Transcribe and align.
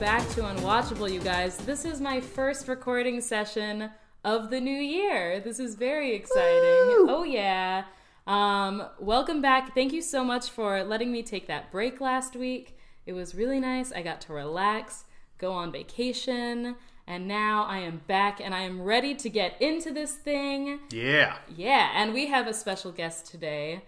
welcome 0.00 0.18
back 0.18 0.34
to 0.34 0.40
Unwatchable, 0.40 1.12
you 1.12 1.20
guys. 1.20 1.58
This 1.58 1.84
is 1.84 2.00
my 2.00 2.22
first 2.22 2.68
recording 2.68 3.20
session 3.20 3.90
of 4.24 4.48
the 4.48 4.58
new 4.58 4.70
year. 4.70 5.40
This 5.40 5.58
is 5.58 5.74
very 5.74 6.14
exciting. 6.14 7.06
Oh, 7.06 7.22
yeah. 7.22 7.84
Um, 8.26 8.86
welcome 8.98 9.42
back. 9.42 9.74
Thank 9.74 9.92
you 9.92 10.00
so 10.00 10.24
much 10.24 10.48
for 10.48 10.82
letting 10.84 11.12
me 11.12 11.22
take 11.22 11.48
that 11.48 11.70
break 11.70 12.00
last 12.00 12.34
week. 12.34 12.78
It 13.04 13.12
was 13.12 13.34
really 13.34 13.60
nice. 13.60 13.92
I 13.92 14.00
got 14.00 14.22
to 14.22 14.32
relax, 14.32 15.04
go 15.36 15.52
on 15.52 15.70
vacation, 15.70 16.76
and 17.06 17.28
now 17.28 17.64
I 17.64 17.80
am 17.80 18.00
back 18.06 18.40
and 18.40 18.54
I 18.54 18.60
am 18.60 18.80
ready 18.80 19.14
to 19.16 19.28
get 19.28 19.60
into 19.60 19.92
this 19.92 20.14
thing. 20.14 20.80
Yeah. 20.90 21.36
Yeah, 21.54 21.90
and 21.94 22.14
we 22.14 22.28
have 22.28 22.46
a 22.46 22.54
special 22.54 22.90
guest 22.90 23.26
today. 23.26 23.82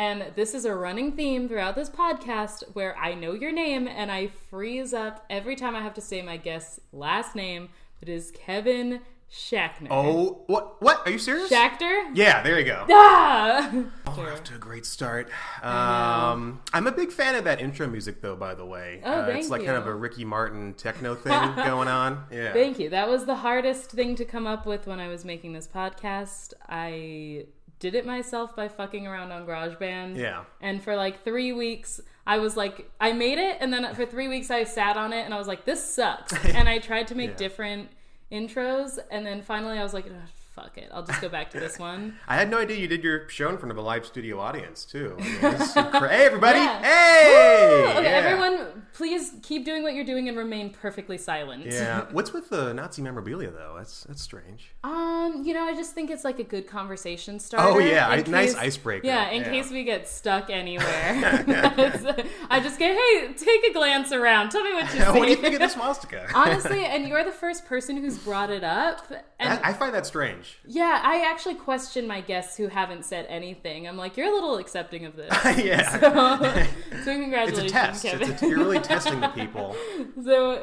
And 0.00 0.32
this 0.34 0.54
is 0.54 0.64
a 0.64 0.74
running 0.74 1.12
theme 1.12 1.46
throughout 1.46 1.74
this 1.74 1.90
podcast 1.90 2.62
where 2.72 2.96
I 2.96 3.12
know 3.12 3.34
your 3.34 3.52
name 3.52 3.86
and 3.86 4.10
I 4.10 4.28
freeze 4.48 4.94
up 4.94 5.26
every 5.28 5.54
time 5.56 5.76
I 5.76 5.82
have 5.82 5.92
to 5.92 6.00
say 6.00 6.22
my 6.22 6.38
guest's 6.38 6.80
last 6.90 7.36
name. 7.36 7.68
It 8.00 8.08
is 8.08 8.30
Kevin 8.30 9.00
Shackner. 9.30 9.88
Oh, 9.90 10.42
what? 10.46 10.80
What? 10.80 11.02
Are 11.06 11.10
you 11.10 11.18
serious? 11.18 11.50
Shackter? 11.50 12.10
Yeah, 12.14 12.42
there 12.42 12.58
you 12.58 12.64
go. 12.64 12.86
Ah! 12.90 13.70
Oh, 14.06 14.26
off 14.32 14.42
to 14.44 14.54
a 14.54 14.58
great 14.58 14.86
start. 14.86 15.28
Um, 15.62 16.62
I'm 16.72 16.86
a 16.86 16.92
big 16.92 17.12
fan 17.12 17.34
of 17.34 17.44
that 17.44 17.60
intro 17.60 17.86
music, 17.86 18.22
though. 18.22 18.34
By 18.36 18.54
the 18.54 18.64
way, 18.64 19.02
Oh, 19.04 19.12
uh, 19.12 19.26
thank 19.26 19.40
it's 19.40 19.50
like 19.50 19.64
kind 19.64 19.76
of 19.76 19.86
a 19.86 19.94
Ricky 19.94 20.24
Martin 20.24 20.72
techno 20.74 21.14
thing 21.14 21.32
going 21.56 21.88
on. 21.88 22.24
Yeah. 22.32 22.54
Thank 22.54 22.78
you. 22.78 22.88
That 22.88 23.08
was 23.08 23.26
the 23.26 23.36
hardest 23.36 23.90
thing 23.90 24.16
to 24.16 24.24
come 24.24 24.46
up 24.46 24.64
with 24.66 24.86
when 24.86 24.98
I 24.98 25.08
was 25.08 25.24
making 25.26 25.52
this 25.52 25.68
podcast. 25.68 26.54
I 26.68 27.44
did 27.80 27.94
it 27.96 28.06
myself 28.06 28.54
by 28.54 28.68
fucking 28.68 29.06
around 29.08 29.32
on 29.32 29.46
GarageBand. 29.46 30.16
Yeah. 30.16 30.44
And 30.60 30.80
for 30.82 30.94
like 30.94 31.24
three 31.24 31.52
weeks, 31.52 32.00
I 32.26 32.38
was 32.38 32.56
like, 32.56 32.88
I 33.00 33.12
made 33.12 33.38
it, 33.38 33.56
and 33.60 33.72
then 33.72 33.92
for 33.94 34.06
three 34.06 34.28
weeks, 34.28 34.50
I 34.50 34.62
sat 34.64 34.96
on 34.96 35.12
it, 35.12 35.22
and 35.24 35.34
I 35.34 35.38
was 35.38 35.48
like, 35.48 35.64
this 35.64 35.82
sucks. 35.84 36.32
and 36.44 36.68
I 36.68 36.78
tried 36.78 37.08
to 37.08 37.14
make 37.16 37.30
Yeah. 37.30 37.36
different 37.36 37.88
intros, 38.30 38.98
and 39.10 39.26
then 39.26 39.42
finally, 39.42 39.78
I 39.78 39.82
was 39.82 39.92
like, 39.94 40.06
"Ugh, 40.06 40.12
fuck 40.54 40.76
it, 40.78 40.88
I'll 40.92 41.02
just 41.04 41.20
go 41.20 41.28
back 41.28 41.50
to 41.50 41.60
this 41.60 41.78
one. 41.78 42.14
I 42.28 42.36
had 42.36 42.50
no 42.50 42.58
idea 42.58 42.76
you 42.76 42.88
did 42.88 43.02
your 43.04 43.28
show 43.28 43.48
in 43.48 43.56
front 43.58 43.70
of 43.70 43.76
a 43.78 43.80
live 43.82 44.04
studio 44.06 44.38
audience 44.40 44.84
too. 44.84 45.16
I 45.18 45.22
mean, 45.22 45.90
cra- 45.90 46.08
hey, 46.08 46.24
everybody! 46.26 46.58
Yeah. 46.58 46.82
Hey! 46.82 47.94
Okay, 47.96 48.02
Yeah. 48.04 48.10
everyone, 48.10 48.82
please 48.92 49.32
keep 49.42 49.64
doing 49.64 49.82
what 49.82 49.94
you're 49.94 50.04
doing 50.04 50.28
and 50.28 50.36
remain 50.36 50.70
perfectly 50.70 51.18
silent. 51.18 51.66
Yeah. 51.66 52.06
What's 52.12 52.32
with 52.32 52.50
the 52.50 52.72
Nazi 52.74 53.02
memorabilia 53.02 53.50
though? 53.50 53.74
That's 53.76 54.04
that's 54.04 54.22
strange. 54.22 54.70
Um, 54.84 55.42
you 55.44 55.54
know, 55.54 55.64
I 55.64 55.74
just 55.74 55.94
think 55.94 56.10
it's 56.10 56.24
like 56.24 56.38
a 56.38 56.44
good 56.44 56.66
conversation 56.66 57.38
starter. 57.38 57.68
Oh, 57.68 57.78
yeah, 57.78 58.12
in 58.14 58.26
a 58.26 58.28
nice 58.30 58.54
icebreaker. 58.54 59.06
Yeah, 59.06 59.30
in 59.30 59.42
Yeah. 59.42 59.50
case 59.50 59.70
we 59.70 59.84
get 59.84 60.08
stuck 60.08 60.50
anywhere. 60.50 60.86
I 62.50 62.60
just 62.62 62.78
get, 62.78 62.96
hey, 62.96 63.32
take 63.34 63.64
a 63.64 63.72
glance 63.72 64.12
around. 64.12 64.50
Tell 64.50 64.62
me 64.64 64.72
what 64.74 64.84
you 64.94 65.00
see. 65.00 65.06
what 65.06 65.24
do 65.24 65.30
you 65.30 65.36
think 65.36 65.54
of 65.54 65.60
the 65.60 65.68
swastika? 65.68 66.26
Honestly, 66.34 66.84
and 66.84 67.06
you're 67.08 67.24
the 67.24 67.30
first 67.32 67.66
person 67.66 67.96
who's 67.96 68.18
brought 68.18 68.50
it 68.50 68.64
up. 68.64 69.06
And 69.38 69.58
I, 69.64 69.70
I 69.70 69.72
find 69.72 69.94
that 69.94 70.06
strange. 70.06 70.39
Yeah, 70.66 71.00
I 71.04 71.28
actually 71.30 71.54
question 71.54 72.06
my 72.06 72.20
guests 72.20 72.56
who 72.56 72.68
haven't 72.68 73.04
said 73.04 73.26
anything. 73.28 73.86
I'm 73.86 73.96
like, 73.96 74.16
you're 74.16 74.30
a 74.30 74.32
little 74.32 74.56
accepting 74.56 75.04
of 75.04 75.16
this. 75.16 75.32
yeah. 75.64 75.98
so 76.00 76.70
It's 76.92 77.04
congratulations, 77.04 77.70
a 77.70 77.74
test. 77.74 78.04
Kevin. 78.04 78.30
It's 78.30 78.42
a, 78.42 78.48
you're 78.48 78.58
really 78.58 78.78
testing 78.80 79.20
the 79.20 79.28
people. 79.28 79.74
so 80.22 80.62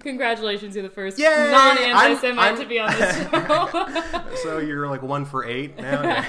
congratulations, 0.00 0.74
you're 0.74 0.82
the 0.82 0.90
first 0.90 1.18
Yay! 1.18 1.50
non-anti-Semite 1.50 2.58
to 2.58 2.66
be 2.66 2.78
on 2.78 2.90
this 2.92 3.16
show. 3.30 4.24
So 4.42 4.58
you're 4.58 4.88
like 4.88 5.02
one 5.02 5.24
for 5.24 5.44
eight 5.44 5.76
now. 5.78 6.24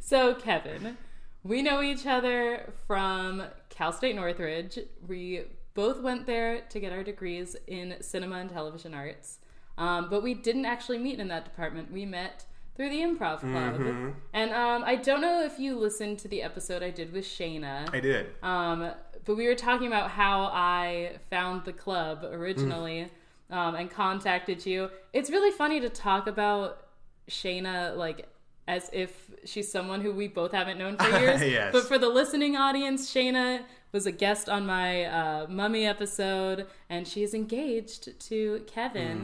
So, 0.00 0.34
Kevin, 0.34 0.96
we 1.44 1.62
know 1.62 1.82
each 1.82 2.06
other 2.06 2.72
from 2.86 3.44
Cal 3.68 3.92
State 3.92 4.16
Northridge. 4.16 4.78
We 5.06 5.42
both 5.74 6.02
went 6.02 6.26
there 6.26 6.62
to 6.62 6.80
get 6.80 6.92
our 6.92 7.04
degrees 7.04 7.56
in 7.66 7.94
cinema 8.00 8.36
and 8.36 8.50
television 8.50 8.92
arts, 8.92 9.38
um, 9.80 10.08
but 10.08 10.22
we 10.22 10.34
didn't 10.34 10.66
actually 10.66 10.98
meet 10.98 11.18
in 11.18 11.28
that 11.28 11.44
department. 11.44 11.90
We 11.90 12.04
met 12.06 12.44
through 12.76 12.90
the 12.90 13.00
improv 13.00 13.40
club. 13.40 13.74
Mm-hmm. 13.74 14.10
And 14.32 14.52
um, 14.52 14.84
I 14.86 14.94
don't 14.96 15.20
know 15.20 15.42
if 15.44 15.58
you 15.58 15.76
listened 15.76 16.18
to 16.20 16.28
the 16.28 16.40
episode 16.42 16.82
I 16.82 16.90
did 16.90 17.12
with 17.12 17.24
Shayna. 17.24 17.92
I 17.92 18.00
did. 18.00 18.26
Um, 18.42 18.92
but 19.24 19.34
we 19.36 19.46
were 19.46 19.54
talking 19.54 19.86
about 19.86 20.10
how 20.10 20.44
I 20.52 21.18
found 21.30 21.64
the 21.64 21.72
club 21.72 22.24
originally 22.24 23.10
Mm. 23.50 23.56
um, 23.56 23.74
and 23.74 23.90
contacted 23.90 24.64
you. 24.64 24.88
It's 25.12 25.28
really 25.28 25.50
funny 25.50 25.80
to 25.80 25.88
talk 25.90 26.26
about 26.28 26.86
Shayna 27.28 27.96
like 27.96 28.28
as 28.68 28.88
if 28.92 29.10
she's 29.44 29.70
someone 29.70 30.00
who 30.00 30.12
we 30.12 30.28
both 30.28 30.52
haven't 30.52 30.78
known 30.78 30.96
for 30.96 31.08
years. 31.20 31.42
Yes. 31.42 31.72
But 31.72 31.84
for 31.84 31.98
the 31.98 32.08
listening 32.08 32.56
audience, 32.56 33.12
Shayna 33.12 33.62
was 33.92 34.06
a 34.06 34.12
guest 34.12 34.48
on 34.48 34.66
my 34.66 35.04
uh, 35.04 35.46
mummy 35.48 35.86
episode, 35.86 36.66
and 36.88 37.06
she's 37.06 37.34
engaged 37.34 38.18
to 38.28 38.62
Kevin. 38.66 39.18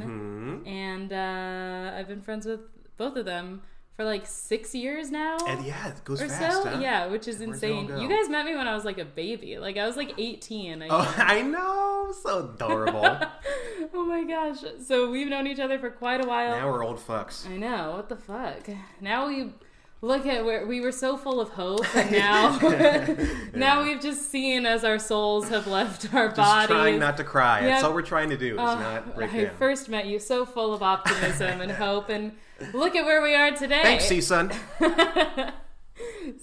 Mm-hmm. 0.65 0.69
And 0.69 1.12
uh, 1.12 1.97
I've 1.97 2.09
been 2.09 2.22
friends 2.22 2.47
with 2.47 2.60
both 2.97 3.16
of 3.16 3.25
them 3.25 3.62
for 3.97 4.04
like 4.04 4.27
six 4.27 4.75
years 4.75 5.10
now 5.10 5.38
And 5.49 5.65
yeah, 5.65 5.88
it 5.88 6.04
goes 6.04 6.21
or 6.21 6.28
fast. 6.28 6.62
so. 6.65 6.69
huh? 6.69 6.78
Yeah, 6.81 7.06
which 7.06 7.27
is 7.27 7.38
Where's 7.38 7.62
insane. 7.62 7.88
You 7.99 8.09
guys 8.09 8.28
met 8.28 8.44
me 8.44 8.54
when 8.54 8.69
I 8.69 8.75
was 8.75 8.84
like 8.84 8.99
a 8.99 9.06
baby. 9.06 9.59
Like 9.59 9.78
I 9.78 9.87
was 9.87 9.97
like 9.97 10.12
18. 10.19 10.83
I 10.83 10.88
Oh, 10.91 11.15
I 11.19 11.41
know. 11.41 12.12
So 12.22 12.50
adorable. 12.54 13.19
oh 13.94 14.04
my 14.04 14.22
gosh. 14.25 14.59
So 14.84 15.10
we've 15.10 15.28
known 15.28 15.47
each 15.47 15.60
other 15.60 15.78
for 15.78 15.88
quite 15.91 16.22
a 16.22 16.28
while. 16.28 16.50
now 16.59 16.71
we're 16.71 16.84
old 16.84 16.98
fucks. 16.98 17.48
I 17.48 17.56
know. 17.56 17.93
What 17.97 18.10
the 18.10 18.16
fuck? 18.16 18.69
Now 19.00 19.28
we 19.28 19.54
look 20.03 20.27
at 20.27 20.45
where 20.45 20.67
we 20.67 20.81
were 20.81 20.93
so 20.93 21.17
full 21.17 21.41
of 21.41 21.49
hope 21.51 21.84
and 21.97 22.11
now 22.12 22.59
now 23.55 23.83
we've 23.83 24.01
just 24.01 24.31
seen 24.31 24.67
as 24.67 24.84
our 24.84 24.99
souls 24.99 25.49
have 25.49 25.67
left 25.67 26.05
our 26.15 26.29
bodies. 26.29 26.37
Just 26.37 26.37
bodies. 26.37 26.67
trying 26.69 26.99
not 26.99 27.17
to 27.17 27.25
cry. 27.25 27.62
That's 27.62 27.81
Yep. 27.83 27.84
all 27.91 27.95
we're 27.95 28.03
trying 28.03 28.31
to 28.31 28.37
do 28.37 28.55
is 28.55 28.61
Oh, 28.61 28.65
not 28.79 29.15
break 29.15 29.33
I 29.33 29.45
down. 29.45 29.57
first 29.57 29.89
met 29.89 30.07
you 30.07 30.19
so 30.19 30.45
full 30.47 30.73
of 30.75 30.83
optimism 30.83 31.61
and 31.61 31.73
hope 31.73 32.09
and 32.11 32.33
look 32.73 32.95
at 32.95 33.05
where 33.05 33.23
we 33.23 33.34
are 33.34 33.51
today. 33.53 33.83
Thanks, 33.83 34.05
C-Sun. 34.05 34.53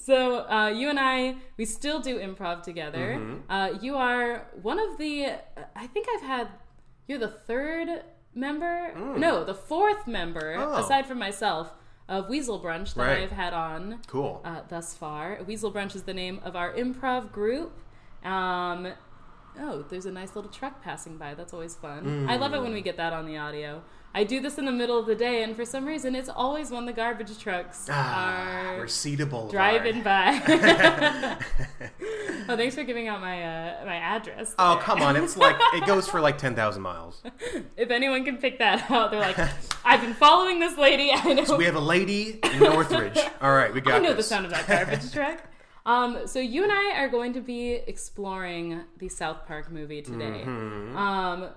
So 0.01 0.47
uh, 0.49 0.69
you 0.69 0.89
and 0.89 0.99
I, 0.99 1.35
we 1.57 1.65
still 1.65 1.99
do 1.99 2.17
improv 2.17 2.63
together. 2.63 3.17
Mm-hmm. 3.19 3.51
Uh, 3.51 3.69
you 3.81 3.95
are 3.95 4.47
one 4.61 4.79
of 4.79 4.97
the. 4.97 5.27
I 5.75 5.87
think 5.87 6.07
I've 6.15 6.23
had. 6.23 6.47
You're 7.07 7.19
the 7.19 7.27
third 7.27 8.01
member. 8.33 8.93
No, 9.17 9.43
the 9.43 9.53
fourth 9.53 10.07
member, 10.07 10.55
Mm. 10.57 10.65
Oh. 10.65 10.83
aside 10.83 11.05
from 11.05 11.19
myself, 11.19 11.71
of 12.09 12.29
Weasel 12.29 12.59
Brunch 12.59 12.93
that 12.95 13.01
Right. 13.03 13.23
I've 13.23 13.31
had 13.31 13.53
on 13.53 13.99
Cool. 14.07 14.41
uh, 14.43 14.61
thus 14.69 14.93
far. 14.93 15.39
Weasel 15.45 15.71
Brunch 15.71 15.95
is 15.95 16.03
the 16.03 16.13
name 16.13 16.39
of 16.43 16.55
our 16.55 16.73
improv 16.73 17.31
group. 17.31 17.71
Um, 18.23 18.87
oh, 19.59 19.83
there's 19.89 20.05
a 20.05 20.11
nice 20.11 20.35
little 20.35 20.51
truck 20.51 20.81
passing 20.83 21.17
by. 21.17 21.33
That's 21.33 21.53
always 21.53 21.75
fun. 21.75 22.27
I 22.29 22.35
love 22.37 22.53
it 22.53 22.61
when 22.61 22.73
we 22.73 22.81
get 22.81 22.97
that 22.97 23.13
on 23.13 23.25
the 23.25 23.37
audio. 23.37 23.81
I 24.15 24.23
do 24.23 24.39
this 24.39 24.59
in 24.59 24.65
the 24.65 24.71
middle 24.71 24.99
of 24.99 25.07
the 25.07 25.15
day, 25.15 25.41
and 25.41 25.55
for 25.55 25.65
some 25.65 25.85
reason, 25.85 26.13
it's 26.15 26.29
always 26.29 26.69
when 26.69 26.85
the 26.85 26.93
garbage 26.93 27.35
trucks 27.39 27.87
ah, 27.89 28.75
are 28.75 28.81
Reseda 28.81 29.25
driving 29.49 30.03
by. 30.03 30.39
oh, 32.47 32.55
thanks 32.55 32.75
for 32.75 32.83
giving 32.83 33.07
out 33.07 33.21
my 33.21 33.41
uh, 33.43 33.85
my 33.85 33.95
address. 33.95 34.53
Oh, 34.59 34.79
come 34.79 35.01
on. 35.01 35.15
It's 35.15 35.35
like, 35.35 35.55
it 35.73 35.87
goes 35.87 36.07
for 36.07 36.21
like 36.21 36.37
10,000 36.37 36.79
miles. 36.79 37.23
If 37.75 37.89
anyone 37.89 38.23
can 38.23 38.37
pick 38.37 38.59
that 38.59 38.91
out, 38.91 39.09
they're 39.09 39.19
like, 39.19 39.37
I've 39.83 40.01
been 40.01 40.13
following 40.13 40.59
this 40.59 40.77
lady. 40.77 41.11
I 41.11 41.33
know. 41.33 41.57
We 41.57 41.65
have 41.65 41.75
a 41.75 41.79
lady 41.79 42.39
in 42.43 42.59
Northridge. 42.59 43.17
All 43.41 43.51
right, 43.51 43.73
we 43.73 43.81
got 43.81 43.95
I 43.95 43.97
know 43.97 44.13
this. 44.13 44.25
the 44.25 44.29
sound 44.29 44.45
of 44.45 44.51
that 44.51 44.67
garbage 44.67 45.11
truck. 45.11 45.41
Um, 45.85 46.25
so 46.27 46.39
you 46.39 46.63
and 46.63 46.71
I 46.71 46.93
are 47.01 47.09
going 47.09 47.33
to 47.33 47.41
be 47.41 47.73
exploring 47.73 48.81
the 48.97 49.09
South 49.09 49.45
Park 49.45 49.69
movie 49.71 50.01
today, 50.01 50.43
Mm-hmm. 50.45 50.95
um, 50.97 51.49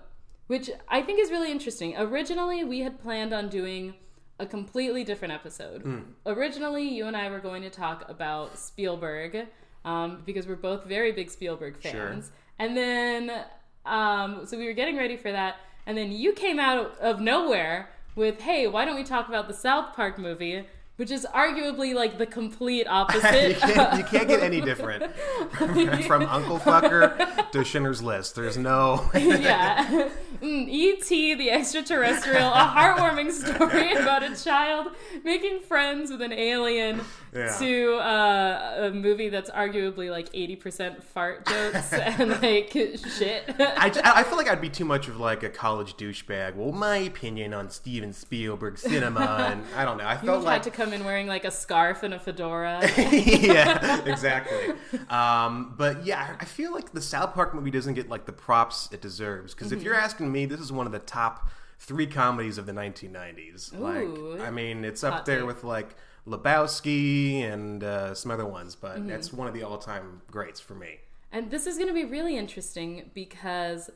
which 0.49 0.71
I 0.89 1.03
think 1.03 1.21
is 1.21 1.31
really 1.31 1.51
interesting. 1.51 1.97
Originally, 1.97 2.65
we 2.65 2.81
had 2.81 3.01
planned 3.01 3.33
on 3.33 3.49
doing 3.49 3.95
a 4.39 4.47
completely 4.47 5.03
different 5.05 5.33
episode. 5.33 5.83
Hmm. 5.83 5.99
Originally, 6.27 6.89
you 6.89 7.07
and 7.07 7.17
I 7.17 7.31
were 7.31 7.39
going 7.41 7.63
to 7.63 7.71
talk 7.71 8.05
about 8.09 8.59
Spielberg 8.59 9.47
um, 9.85 10.23
because 10.27 10.47
we're 10.47 10.57
both 10.57 10.85
very 10.85 11.13
big 11.13 11.31
Spielberg 11.31 11.77
fans, 11.79 12.27
Sure. 12.27 12.35
and 12.59 12.77
then 12.77 13.45
um, 13.87 14.45
so 14.45 14.59
we 14.59 14.67
were 14.67 14.73
getting 14.73 14.97
ready 14.97 15.17
for 15.17 15.31
that, 15.33 15.57
and 15.87 15.97
then 15.97 16.11
you 16.13 16.33
came 16.33 16.59
out 16.59 16.99
of 16.99 17.21
nowhere 17.21 17.89
with, 18.17 18.41
"Hey, 18.41 18.67
why 18.67 18.85
don't 18.85 18.97
we 18.97 19.05
talk 19.05 19.29
about 19.29 19.47
the 19.47 19.55
South 19.55 19.95
Park 19.95 20.19
movie?" 20.19 20.67
Which 20.97 21.11
is 21.11 21.27
arguably 21.35 21.95
like 21.95 22.17
the 22.17 22.27
complete 22.27 22.87
opposite. 22.89 23.51
you, 23.51 23.55
can't, 23.55 23.99
you 23.99 24.05
can't 24.05 24.29
get 24.29 24.41
any 24.41 24.61
different. 24.63 25.15
From 26.07 26.23
Uncle 26.23 26.59
Fucker 26.59 27.51
to 27.51 27.65
Schindler's 27.65 28.03
List. 28.03 28.35
There's 28.35 28.57
no. 28.57 29.11
yeah. 29.15 30.09
Mm, 30.41 30.69
E.T. 30.69 31.35
the 31.35 31.51
extraterrestrial, 31.51 32.49
a 32.49 32.73
heartwarming 32.75 33.31
story 33.33 33.93
about 33.93 34.23
a 34.23 34.35
child 34.35 34.89
making 35.25 35.61
friends 35.61 36.11
with 36.11 36.23
an 36.23 36.33
alien 36.33 37.01
Yeah. 37.35 37.57
to 37.59 37.95
uh, 37.97 38.75
a 38.87 38.91
movie 38.93 39.29
that's 39.29 39.51
arguably 39.51 40.11
like 40.11 40.33
80% 40.33 41.03
fart 41.03 41.47
jokes 41.47 41.93
and 41.93 42.31
like 42.43 42.71
shit. 42.73 43.55
I 43.59 44.23
feel 44.23 44.37
like 44.39 44.49
I'd 44.49 44.61
be 44.61 44.71
too 44.71 44.85
much 44.85 45.09
of 45.09 45.19
like 45.19 45.43
a 45.43 45.49
college 45.51 45.97
douchebag. 45.97 46.55
Well, 46.55 46.73
my 46.73 46.97
opinion 46.99 47.53
on 47.53 47.69
Steven 47.71 48.13
Spielberg 48.13 48.79
cinema, 48.79 49.49
and 49.51 49.65
I 49.77 49.85
don't 49.85 49.99
know. 49.99 50.05
I 50.05 50.15
You 50.15 50.27
felt 50.27 50.39
had 50.39 50.45
like 50.45 50.63
to 50.63 50.71
come 50.71 50.93
in 50.93 51.05
wearing 51.05 51.27
like 51.27 51.45
a 51.45 51.51
scarf 51.51 52.03
and 52.03 52.15
a 52.15 52.19
fedora. 52.21 52.81
yeah, 52.99 54.03
exactly. 54.05 54.75
Um, 55.09 55.75
but 55.77 56.05
yeah, 56.07 56.37
I 56.41 56.45
feel 56.45 56.73
like 56.73 56.93
the 56.93 57.03
South 57.03 57.35
Park 57.35 57.55
movie 57.55 57.71
doesn't 57.71 57.95
get 57.95 58.09
like 58.09 58.27
the 58.27 58.33
props 58.33 58.89
it 58.93 59.01
deserves. 59.01 59.55
Because 59.55 59.73
if 59.73 59.83
you're 59.83 59.95
Mm-hmm. 59.95 60.05
asking 60.05 60.33
me, 60.33 60.47
this 60.47 60.61
is 60.61 60.71
one 60.73 60.87
of 60.87 60.93
the 60.93 60.99
top 60.99 61.49
three 61.79 62.07
comedies 62.07 62.59
of 62.59 62.67
the 62.67 62.73
1990s. 62.73 63.75
Ooh. 63.75 64.37
like, 64.39 64.41
I 64.47 64.51
mean, 64.51 64.85
it's 64.85 65.03
up 65.05 65.25
there 65.25 65.45
with 65.47 65.65
like 65.65 65.95
Lebowski 66.27 67.43
and 67.43 67.83
uh, 67.85 68.15
some 68.15 68.31
other 68.31 68.47
ones, 68.47 68.75
but 68.75 68.97
Mm-hmm. 68.99 69.09
that's 69.09 69.33
one 69.33 69.47
of 69.49 69.55
the 69.55 69.63
all-time 69.63 70.23
greats 70.31 70.61
for 70.61 70.75
me. 70.75 71.01
And 71.33 71.51
this 71.51 71.67
is 71.67 71.77
going 71.77 71.89
to 71.89 71.95
be 71.95 72.05
really 72.05 72.37
interesting 72.37 73.11
because, 73.15 73.91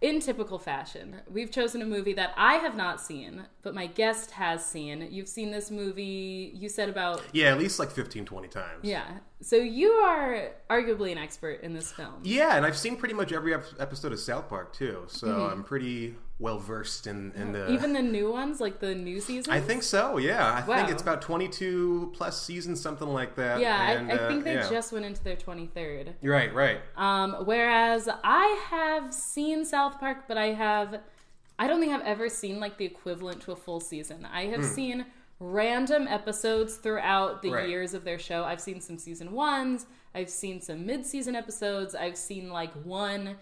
in 0.00 0.20
typical 0.20 0.58
fashion, 0.58 1.16
we've 1.30 1.50
chosen 1.50 1.80
a 1.80 1.86
movie 1.86 2.12
that 2.14 2.34
I 2.36 2.54
have 2.56 2.76
not 2.76 3.00
seen, 3.00 3.46
but 3.62 3.74
my 3.74 3.86
guest 3.86 4.32
has 4.32 4.64
seen. 4.64 5.08
You've 5.10 5.28
seen 5.28 5.50
this 5.52 5.70
movie, 5.70 6.52
you 6.54 6.68
said 6.68 6.88
about. 6.88 7.22
Yeah, 7.32 7.46
at 7.52 7.58
least 7.58 7.78
like 7.78 7.90
15, 7.90 8.24
20 8.26 8.48
times. 8.48 8.80
Yeah. 8.82 9.06
So 9.42 9.56
you 9.56 9.90
are 9.90 10.52
arguably 10.70 11.12
an 11.12 11.18
expert 11.18 11.60
in 11.62 11.74
this 11.74 11.92
film. 11.92 12.14
Yeah, 12.22 12.56
and 12.56 12.64
I've 12.64 12.76
seen 12.76 12.96
pretty 12.96 13.14
much 13.14 13.32
every 13.32 13.52
ep- 13.54 13.64
episode 13.78 14.12
of 14.12 14.18
South 14.18 14.48
Park 14.48 14.72
too, 14.72 15.04
so 15.08 15.26
Mm-hmm. 15.26 15.52
I'm 15.52 15.62
pretty 15.64 16.14
well 16.38 16.58
versed 16.58 17.06
in, 17.06 17.32
in 17.32 17.52
the. 17.52 17.70
Even 17.70 17.92
the 17.92 18.02
new 18.02 18.30
ones, 18.32 18.60
like 18.60 18.80
the 18.80 18.94
new 18.94 19.20
season? 19.20 19.52
I 19.52 19.60
think 19.60 19.82
so. 19.82 20.16
Yeah, 20.18 20.44
I 20.44 20.66
Wow. 20.66 20.76
think 20.76 20.90
it's 20.90 21.02
about 21.02 21.20
22 21.22 22.12
plus 22.14 22.40
seasons, 22.42 22.80
something 22.80 23.08
like 23.08 23.36
that. 23.36 23.60
Yeah, 23.60 23.90
and, 23.92 24.10
I, 24.10 24.14
I 24.14 24.18
uh, 24.18 24.28
think 24.28 24.44
they 24.44 24.54
yeah. 24.54 24.68
just 24.70 24.92
went 24.92 25.04
into 25.04 25.22
their 25.22 25.36
23rd. 25.36 26.14
Right, 26.22 26.54
right. 26.54 26.80
Um, 26.96 27.34
whereas 27.44 28.08
I 28.24 28.60
have 28.70 29.12
seen 29.12 29.64
South 29.64 29.98
Park, 30.00 30.24
but 30.28 30.38
I 30.38 30.48
have, 30.54 31.00
I 31.58 31.66
don't 31.66 31.80
think 31.80 31.92
I've 31.92 32.02
ever 32.06 32.28
seen 32.30 32.58
like 32.58 32.78
the 32.78 32.84
equivalent 32.86 33.42
to 33.42 33.52
a 33.52 33.56
full 33.56 33.80
season. 33.80 34.26
I 34.30 34.46
have 34.46 34.64
seen 34.64 35.06
random 35.38 36.08
episodes 36.08 36.76
throughout 36.76 37.42
the 37.42 37.50
Right. 37.50 37.68
years 37.68 37.94
of 37.94 38.04
their 38.04 38.18
show. 38.18 38.44
I've 38.44 38.60
seen 38.60 38.80
some 38.80 38.98
season 38.98 39.32
ones, 39.32 39.86
I've 40.14 40.30
seen 40.30 40.60
some 40.60 40.86
mid 40.86 41.04
season 41.04 41.34
episodes, 41.36 41.94
I've 41.94 42.16
seen 42.16 42.50
like 42.50 42.72
one 42.84 43.36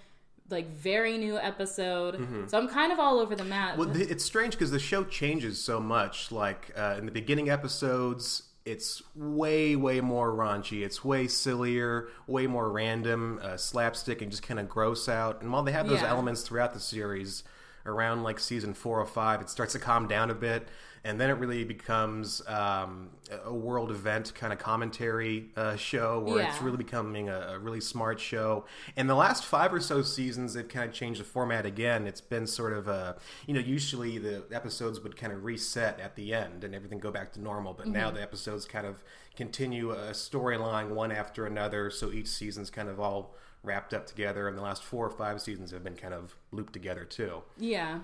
like 0.51 0.69
very 0.71 1.17
new 1.17 1.39
episode. 1.39 2.29
So 2.49 2.59
I'm 2.59 2.69
kind 2.69 2.93
of 2.93 2.99
all 2.99 3.19
over 3.19 3.35
the 3.35 3.45
map. 3.45 3.79
Well, 3.79 3.91
it's 3.97 4.23
strange 4.25 4.53
because 4.53 4.71
the 4.71 4.79
show 4.79 5.03
changes 5.03 5.59
so 5.59 5.81
much. 5.81 6.31
Like 6.31 6.71
uh, 6.77 6.97
in 6.99 7.07
the 7.07 7.13
beginning 7.13 7.49
episodes, 7.49 8.43
it's 8.67 9.03
way, 9.17 9.75
way 9.75 10.03
more 10.03 10.33
raunchy. 10.33 10.85
It's 10.85 11.03
way 11.03 11.29
sillier, 11.29 12.09
way 12.27 12.47
more 12.47 12.71
random, 12.71 13.41
uh, 13.43 13.57
slapstick, 13.57 14.21
and 14.21 14.31
just 14.31 14.43
kind 14.43 14.61
of 14.61 14.69
gross 14.69 15.09
out. 15.09 15.41
And 15.41 15.51
while 15.51 15.63
they 15.63 15.73
have 15.73 15.89
those 15.89 16.03
Yeah. 16.03 16.11
elements 16.11 16.43
throughout 16.43 16.75
the 16.75 16.81
series, 16.81 17.43
around 17.87 18.23
like 18.23 18.39
season 18.39 18.75
four 18.75 19.01
or 19.01 19.07
five, 19.07 19.41
it 19.41 19.49
starts 19.49 19.73
to 19.73 19.79
calm 19.79 20.07
down 20.07 20.31
a 20.31 20.35
bit. 20.35 20.69
And 21.05 21.21
then 21.21 21.29
it 21.29 21.35
really 21.35 21.65
becomes 21.65 22.41
um, 22.49 23.11
a 23.45 23.53
world 23.53 23.91
event 23.91 24.35
kind 24.35 24.53
of 24.53 24.59
commentary 24.59 25.51
uh, 25.55 25.77
show 25.77 26.21
where 26.21 26.39
it's 26.49 26.63
really 26.63 26.79
becoming 26.79 27.29
a, 27.29 27.41
a 27.53 27.59
really 27.59 27.81
smart 27.81 28.19
show. 28.19 28.65
And 28.97 29.09
the 29.09 29.15
last 29.15 29.45
five 29.45 29.75
or 29.75 29.81
so 29.81 30.01
seasons, 30.01 30.55
they've 30.55 30.67
kind 30.67 30.89
of 30.89 30.95
changed 30.95 31.21
the 31.21 31.25
format 31.25 31.67
again. 31.67 32.07
It's 32.07 32.23
been 32.23 32.47
sort 32.47 32.73
of 32.73 32.89
a, 32.89 33.17
you 33.47 33.53
know, 33.53 33.61
usually 33.61 34.17
the 34.17 34.45
episodes 34.51 35.01
would 35.01 35.17
kind 35.17 35.33
of 35.33 35.45
reset 35.45 36.01
at 36.01 36.17
the 36.17 36.33
end 36.33 36.65
and 36.65 36.75
everything 36.75 36.99
go 37.01 37.11
back 37.11 37.33
to 37.35 37.41
normal. 37.41 37.75
But 37.75 37.89
now 37.89 38.11
the 38.11 38.23
episodes 38.23 38.65
kind 38.65 38.87
of 38.87 39.05
continue 39.37 39.91
a 39.91 40.13
storyline 40.13 40.91
one 40.91 41.13
after 41.13 41.47
another. 41.47 41.91
So 41.91 42.13
each 42.13 42.29
season's 42.29 42.71
kind 42.71 42.89
of 42.89 42.99
all 42.99 43.35
wrapped 43.63 43.95
up 43.95 44.07
together. 44.07 44.49
And 44.49 44.57
the 44.57 44.63
last 44.63 44.83
four 44.83 45.07
or 45.07 45.11
five 45.11 45.41
seasons 45.41 45.71
have 45.73 45.83
been 45.83 45.97
kind 45.97 46.15
of 46.15 46.37
looped 46.53 46.73
together 46.73 47.05
too. 47.05 47.43
Yeah. 47.59 48.01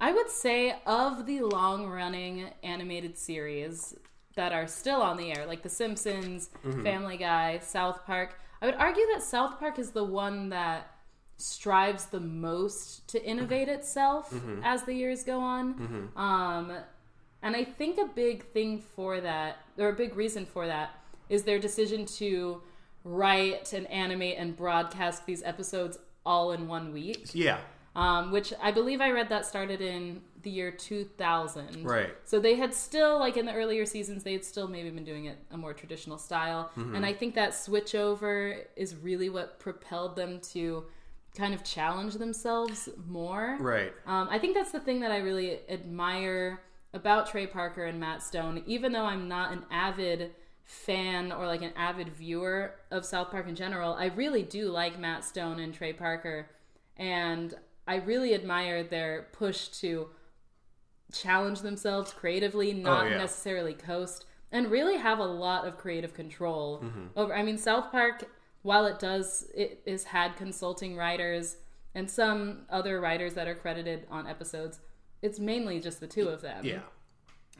I 0.00 0.12
would 0.12 0.30
say 0.30 0.76
of 0.86 1.26
the 1.26 1.42
long 1.42 1.86
running 1.86 2.46
animated 2.62 3.18
series 3.18 3.94
that 4.34 4.52
are 4.52 4.66
still 4.66 5.02
on 5.02 5.16
the 5.16 5.32
air, 5.36 5.46
like 5.46 5.62
The 5.62 5.68
Simpsons, 5.68 6.50
mm-hmm. 6.64 6.82
Family 6.82 7.16
Guy, 7.16 7.58
South 7.58 8.06
Park, 8.06 8.40
I 8.62 8.66
would 8.66 8.74
argue 8.74 9.06
that 9.12 9.22
South 9.22 9.58
Park 9.58 9.78
is 9.78 9.90
the 9.90 10.04
one 10.04 10.50
that 10.50 10.94
strives 11.36 12.06
the 12.06 12.20
most 12.20 13.08
to 13.08 13.24
innovate 13.24 13.68
itself 13.68 14.30
mm-hmm. 14.30 14.60
as 14.62 14.82
the 14.84 14.92
years 14.92 15.24
go 15.24 15.40
on. 15.40 15.74
Mm-hmm. 15.74 16.18
Um, 16.18 16.72
and 17.42 17.56
I 17.56 17.64
think 17.64 17.98
a 17.98 18.04
big 18.04 18.44
thing 18.44 18.78
for 18.78 19.20
that, 19.20 19.58
or 19.78 19.88
a 19.88 19.94
big 19.94 20.14
reason 20.14 20.44
for 20.44 20.66
that, 20.66 20.90
is 21.30 21.44
their 21.44 21.58
decision 21.58 22.04
to 22.04 22.62
write 23.04 23.72
and 23.72 23.86
animate 23.86 24.36
and 24.36 24.54
broadcast 24.54 25.24
these 25.24 25.42
episodes 25.42 25.98
all 26.26 26.52
in 26.52 26.68
one 26.68 26.92
week. 26.92 27.30
Yeah. 27.32 27.60
Um, 27.96 28.30
which 28.30 28.52
I 28.62 28.70
believe 28.70 29.00
I 29.00 29.10
read 29.10 29.28
that 29.30 29.46
started 29.46 29.80
in 29.80 30.22
the 30.42 30.50
year 30.50 30.70
2000. 30.70 31.84
Right. 31.84 32.10
So 32.24 32.40
they 32.40 32.54
had 32.54 32.74
still, 32.74 33.18
like 33.18 33.36
in 33.36 33.46
the 33.46 33.52
earlier 33.52 33.84
seasons, 33.84 34.22
they 34.22 34.32
had 34.32 34.44
still 34.44 34.68
maybe 34.68 34.90
been 34.90 35.04
doing 35.04 35.26
it 35.26 35.38
a 35.50 35.56
more 35.56 35.74
traditional 35.74 36.18
style. 36.18 36.70
Mm-hmm. 36.76 36.94
And 36.94 37.06
I 37.06 37.12
think 37.12 37.34
that 37.34 37.54
switch 37.54 37.94
over 37.94 38.56
is 38.76 38.94
really 38.96 39.28
what 39.28 39.58
propelled 39.58 40.16
them 40.16 40.40
to 40.52 40.84
kind 41.36 41.54
of 41.54 41.62
challenge 41.62 42.14
themselves 42.14 42.88
more. 43.06 43.56
Right. 43.60 43.92
Um, 44.06 44.28
I 44.30 44.38
think 44.38 44.54
that's 44.54 44.72
the 44.72 44.80
thing 44.80 45.00
that 45.00 45.10
I 45.10 45.18
really 45.18 45.60
admire 45.68 46.62
about 46.92 47.30
Trey 47.30 47.46
Parker 47.46 47.84
and 47.84 48.00
Matt 48.00 48.22
Stone, 48.22 48.62
even 48.66 48.92
though 48.92 49.04
I'm 49.04 49.28
not 49.28 49.52
an 49.52 49.64
avid 49.70 50.32
fan 50.64 51.32
or 51.32 51.46
like 51.46 51.62
an 51.62 51.72
avid 51.76 52.08
viewer 52.08 52.74
of 52.90 53.04
South 53.04 53.30
Park 53.30 53.48
in 53.48 53.54
general, 53.54 53.94
I 53.94 54.06
really 54.06 54.42
do 54.42 54.70
like 54.70 54.98
Matt 54.98 55.24
Stone 55.24 55.60
and 55.60 55.74
Trey 55.74 55.92
Parker. 55.92 56.48
And 56.96 57.54
I 57.86 57.96
really 57.96 58.34
admire 58.34 58.82
their 58.82 59.28
push 59.32 59.68
to 59.80 60.08
challenge 61.12 61.60
themselves 61.60 62.12
creatively, 62.12 62.72
oh, 62.72 62.82
not 62.82 63.06
Oh, 63.06 63.08
yeah. 63.10 63.18
necessarily 63.18 63.74
coast, 63.74 64.26
and 64.52 64.70
really 64.70 64.96
have 64.96 65.18
a 65.18 65.24
lot 65.24 65.66
of 65.66 65.76
creative 65.76 66.14
control 66.14 66.80
mm-hmm. 66.82 67.06
over. 67.16 67.34
I 67.34 67.42
mean, 67.42 67.58
South 67.58 67.90
Park, 67.90 68.24
while 68.62 68.86
it 68.86 68.98
does, 68.98 69.46
it 69.54 69.82
has 69.86 70.04
had 70.04 70.36
consulting 70.36 70.96
writers 70.96 71.56
and 71.94 72.08
some 72.10 72.62
other 72.68 73.00
writers 73.00 73.34
that 73.34 73.48
are 73.48 73.54
credited 73.54 74.06
on 74.10 74.26
episodes. 74.26 74.80
It's 75.22 75.38
mainly 75.38 75.80
just 75.80 76.00
the 76.00 76.06
two 76.06 76.28
of 76.28 76.40
them. 76.40 76.64
Yeah. 76.64 76.80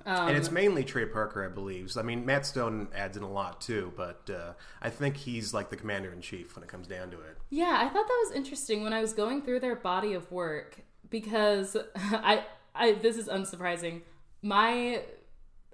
Um, 0.07 0.29
and 0.29 0.37
it's 0.37 0.51
mainly 0.51 0.85
Trey 0.85 1.07
Parker, 1.07 1.45
I 1.45 1.49
believe. 1.49 1.91
So, 1.91 2.01
I 2.01 2.03
mean, 2.03 2.25
Matt 2.25 2.47
Stone 2.47 2.89
adds 2.95 3.17
in 3.17 3.23
a 3.23 3.31
lot 3.31 3.61
too, 3.61 3.93
but 3.97 4.29
uh, 4.31 4.53
I 4.81 4.91
think 4.91 5.17
he's 5.17 5.53
like 5.55 5.71
the 5.71 5.77
commander 5.77 6.13
in 6.13 6.21
chief 6.21 6.57
when 6.57 6.63
it 6.63 6.69
comes 6.69 6.87
down 6.87 7.11
to 7.11 7.17
it. 7.19 7.37
Yeah, 7.51 7.77
I 7.79 7.85
thought 7.85 8.07
that 8.07 8.25
was 8.27 8.33
interesting 8.35 8.83
when 8.83 8.93
I 8.93 9.01
was 9.01 9.13
going 9.13 9.43
through 9.43 9.61
their 9.61 9.77
body 9.77 10.15
of 10.15 10.31
work 10.31 10.81
because 11.09 11.77
I, 11.97 12.45
I 12.75 12.93
this 12.93 13.17
is 13.17 13.29
unsurprising. 13.29 14.03
My 14.43 15.03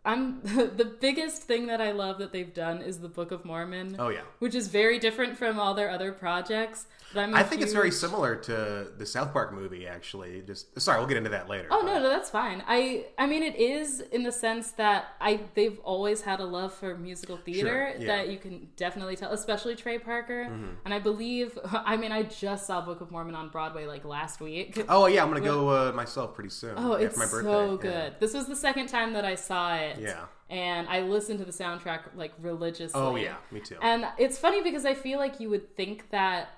I'm 0.06 0.40
the 0.42 0.96
biggest 1.00 1.42
thing 1.42 1.66
that 1.66 1.80
I 1.80 1.90
love 1.90 2.18
that 2.18 2.32
they've 2.32 2.54
done 2.54 2.80
is 2.80 3.00
the 3.00 3.08
Book 3.08 3.32
of 3.32 3.44
Mormon. 3.44 3.96
Oh, 3.98 4.08
yeah. 4.08 4.20
Which 4.38 4.54
is 4.54 4.68
very 4.68 4.98
different 4.98 5.36
from 5.36 5.58
all 5.58 5.74
their 5.74 5.90
other 5.90 6.12
projects. 6.12 6.86
But 7.12 7.20
I'm 7.20 7.34
a 7.34 7.38
I 7.38 7.42
think 7.44 7.62
it's 7.62 7.72
very 7.72 7.90
similar 7.92 8.34
to 8.34 8.88
the 8.98 9.06
South 9.06 9.32
Park 9.32 9.52
movie, 9.52 9.86
actually. 9.86 10.42
Just 10.42 10.78
sorry, 10.80 10.98
we'll 10.98 11.06
get 11.06 11.16
into 11.16 11.30
that 11.30 11.48
later. 11.48 11.68
Oh 11.70 11.82
but- 11.82 11.86
no, 11.92 12.02
no, 12.02 12.08
that's 12.08 12.30
fine. 12.30 12.62
I 12.66 13.06
I 13.16 13.26
mean 13.26 13.42
it 13.44 13.54
is 13.56 14.00
in 14.00 14.22
the 14.24 14.32
sense 14.32 14.72
that 14.72 15.14
I 15.20 15.40
they've 15.54 15.78
always 15.84 16.22
had 16.22 16.40
a 16.40 16.44
love 16.44 16.74
for 16.74 16.96
musical 16.96 17.36
theater 17.36 17.92
Sure, 17.92 18.00
yeah. 18.02 18.06
that 18.16 18.28
you 18.28 18.38
can 18.38 18.68
definitely 18.76 19.14
tell, 19.16 19.30
especially 19.32 19.76
Trey 19.76 19.98
Parker. 20.00 20.46
Mm-hmm. 20.50 20.66
And 20.84 20.92
I 20.92 20.98
believe 20.98 21.56
I 21.72 21.96
mean 21.96 22.10
I 22.10 22.24
just 22.24 22.66
saw 22.66 22.80
Book 22.80 23.00
of 23.00 23.10
Mormon 23.12 23.36
on 23.36 23.50
Broadway 23.50 23.86
like 23.86 24.04
last 24.04 24.40
week. 24.40 24.84
Oh 24.88 25.06
yeah, 25.06 25.22
I'm 25.22 25.28
gonna 25.28 25.40
go 25.40 25.68
uh, 25.68 25.92
myself 25.92 26.34
pretty 26.34 26.50
soon. 26.50 26.74
Oh, 26.76 26.96
yeah, 26.98 27.06
it's 27.06 27.16
my 27.16 27.24
birthday. 27.26 27.48
so 27.48 27.70
Yeah. 27.72 27.76
good. 28.10 28.14
This 28.20 28.34
was 28.34 28.46
the 28.46 28.56
second 28.56 28.88
time 28.88 29.12
that 29.12 29.24
I 29.24 29.36
saw 29.36 29.76
it. 29.76 29.95
Yeah. 30.00 30.24
And 30.48 30.88
I 30.88 31.00
listened 31.00 31.38
to 31.40 31.44
the 31.44 31.52
soundtrack 31.52 32.00
like 32.14 32.32
religiously. 32.40 33.00
Oh 33.00 33.16
yeah, 33.16 33.36
me 33.50 33.60
too. 33.60 33.76
And 33.82 34.06
it's 34.18 34.38
funny 34.38 34.62
because 34.62 34.84
I 34.84 34.94
feel 34.94 35.18
like 35.18 35.40
you 35.40 35.50
would 35.50 35.76
think 35.76 36.10
that 36.10 36.50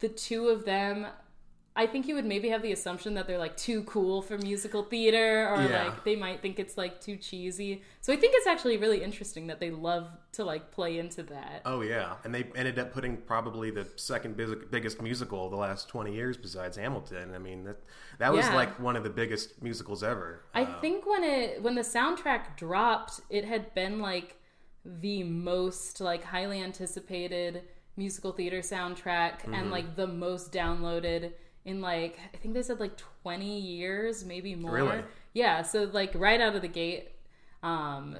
the 0.00 0.08
two 0.08 0.48
of 0.48 0.64
them 0.64 1.06
I 1.78 1.86
think 1.86 2.08
you 2.08 2.16
would 2.16 2.24
maybe 2.26 2.48
have 2.48 2.60
the 2.60 2.72
assumption 2.72 3.14
that 3.14 3.26
they're 3.28 3.38
like 3.38 3.56
too 3.56 3.84
cool 3.84 4.20
for 4.20 4.36
musical 4.36 4.82
theater 4.82 5.48
or 5.48 5.62
Yeah. 5.62 5.84
like 5.84 6.04
they 6.04 6.16
might 6.16 6.42
think 6.42 6.58
it's 6.58 6.76
like 6.76 7.00
too 7.00 7.16
cheesy. 7.16 7.82
So 8.00 8.12
I 8.12 8.16
think 8.16 8.34
it's 8.36 8.46
actually 8.48 8.76
really 8.78 9.02
interesting 9.02 9.46
that 9.46 9.60
they 9.60 9.70
love 9.70 10.08
to 10.32 10.44
like 10.44 10.72
play 10.72 10.98
into 10.98 11.22
that. 11.34 11.62
Oh 11.64 11.80
yeah, 11.82 12.16
and 12.24 12.34
they 12.34 12.44
ended 12.56 12.78
up 12.78 12.92
putting 12.92 13.16
probably 13.18 13.70
the 13.70 13.86
second 13.96 14.36
big, 14.36 14.70
biggest 14.70 15.00
musical 15.00 15.44
of 15.46 15.50
the 15.52 15.56
last 15.56 15.88
20 15.88 16.12
years 16.12 16.36
besides 16.36 16.76
Hamilton. 16.76 17.32
I 17.34 17.38
mean 17.38 17.62
that 17.64 17.76
that 18.18 18.32
was 18.32 18.46
Yeah. 18.46 18.56
like 18.56 18.80
one 18.80 18.96
of 18.96 19.04
the 19.04 19.10
biggest 19.10 19.62
musicals 19.62 20.02
ever. 20.02 20.42
I 20.54 20.62
Uh, 20.64 20.80
think 20.80 21.06
when 21.06 21.22
it 21.22 21.62
when 21.62 21.76
the 21.76 21.82
soundtrack 21.82 22.56
dropped, 22.56 23.20
it 23.30 23.44
had 23.44 23.72
been 23.74 24.00
like 24.00 24.34
the 24.84 25.22
most 25.22 26.00
like 26.00 26.24
highly 26.24 26.60
anticipated 26.60 27.62
musical 27.96 28.32
theater 28.32 28.60
soundtrack 28.60 29.42
Mm-hmm. 29.42 29.54
and 29.54 29.70
like 29.70 29.96
the 29.96 30.06
most 30.06 30.52
downloaded 30.52 31.32
in 31.68 31.80
like 31.80 32.18
I 32.34 32.36
think 32.38 32.54
they 32.54 32.62
said 32.62 32.80
like 32.80 32.96
20 33.22 33.58
years, 33.60 34.24
maybe 34.24 34.54
more. 34.54 34.72
Really? 34.72 35.02
Yeah, 35.34 35.62
so 35.62 35.84
like 35.92 36.12
right 36.14 36.40
out 36.40 36.56
of 36.56 36.62
the 36.62 36.68
gate 36.68 37.12
um 37.62 38.16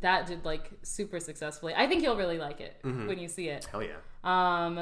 that 0.00 0.26
did 0.26 0.44
like 0.44 0.70
super 0.82 1.18
successfully. 1.20 1.74
I 1.76 1.86
think 1.86 2.02
you'll 2.02 2.16
really 2.16 2.38
like 2.38 2.60
it 2.60 2.76
when 2.82 3.18
you 3.18 3.28
see 3.28 3.48
it. 3.48 3.66
Hell 3.70 3.82
yeah. 3.82 3.96
Um, 4.22 4.74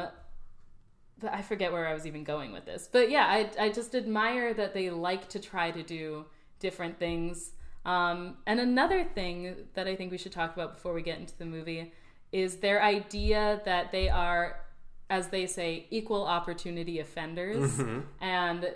but 1.19 1.33
I 1.33 1.43
forget 1.43 1.73
where 1.73 1.87
I 1.87 1.95
was 1.95 2.07
even 2.07 2.25
going 2.25 2.53
with 2.53 2.67
this. 2.67 2.89
But 2.91 3.11
yeah, 3.11 3.27
I, 3.27 3.67
I 3.67 3.71
just 3.71 3.95
admire 3.95 4.53
that 4.55 4.75
they 4.75 4.91
like 4.91 5.29
to 5.31 5.39
try 5.39 5.71
to 5.71 5.83
do 5.83 6.27
different 6.59 6.99
things. 6.99 7.53
Um, 7.85 8.37
and 8.47 8.61
another 8.61 9.05
thing 9.05 9.55
that 9.75 9.87
I 9.87 9.97
think 9.97 10.11
we 10.11 10.19
should 10.19 10.33
talk 10.33 10.55
about 10.55 10.75
before 10.75 10.93
we 10.93 11.03
get 11.03 11.19
into 11.19 11.37
the 11.39 11.47
movie 11.47 11.93
is 12.33 12.57
their 12.57 12.83
idea 12.83 13.63
that 13.65 13.93
they 13.93 14.09
are, 14.09 14.61
as 15.09 15.29
they 15.29 15.47
say, 15.47 15.87
equal 15.91 16.25
opportunity 16.25 16.99
offenders. 17.01 17.79
And 18.21 18.73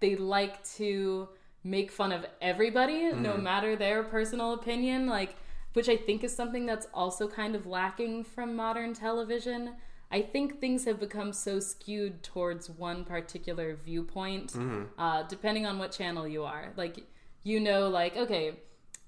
they 0.00 0.16
like 0.16 0.64
to 0.76 1.28
make 1.64 1.90
fun 1.90 2.12
of 2.12 2.24
everybody, 2.40 3.12
no 3.12 3.36
matter 3.36 3.76
their 3.76 4.02
personal 4.02 4.52
opinion. 4.54 5.06
Like, 5.06 5.36
which 5.74 5.88
I 5.90 5.96
think 5.96 6.24
is 6.24 6.34
something 6.34 6.64
that's 6.64 6.86
also 6.94 7.28
kind 7.28 7.54
of 7.54 7.66
lacking 7.66 8.24
from 8.24 8.56
modern 8.56 8.94
television. 8.94 9.74
I 10.10 10.22
think 10.22 10.60
things 10.60 10.84
have 10.84 10.98
become 11.00 11.32
so 11.32 11.60
skewed 11.60 12.22
towards 12.22 12.70
one 12.70 13.04
particular 13.04 13.74
viewpoint, 13.74 14.54
uh, 14.96 15.24
depending 15.24 15.66
on 15.66 15.78
what 15.78 15.92
channel 15.92 16.26
you 16.26 16.44
are. 16.44 16.72
Like, 16.76 17.04
you 17.42 17.60
know, 17.60 17.88
like, 17.88 18.16
okay, 18.16 18.54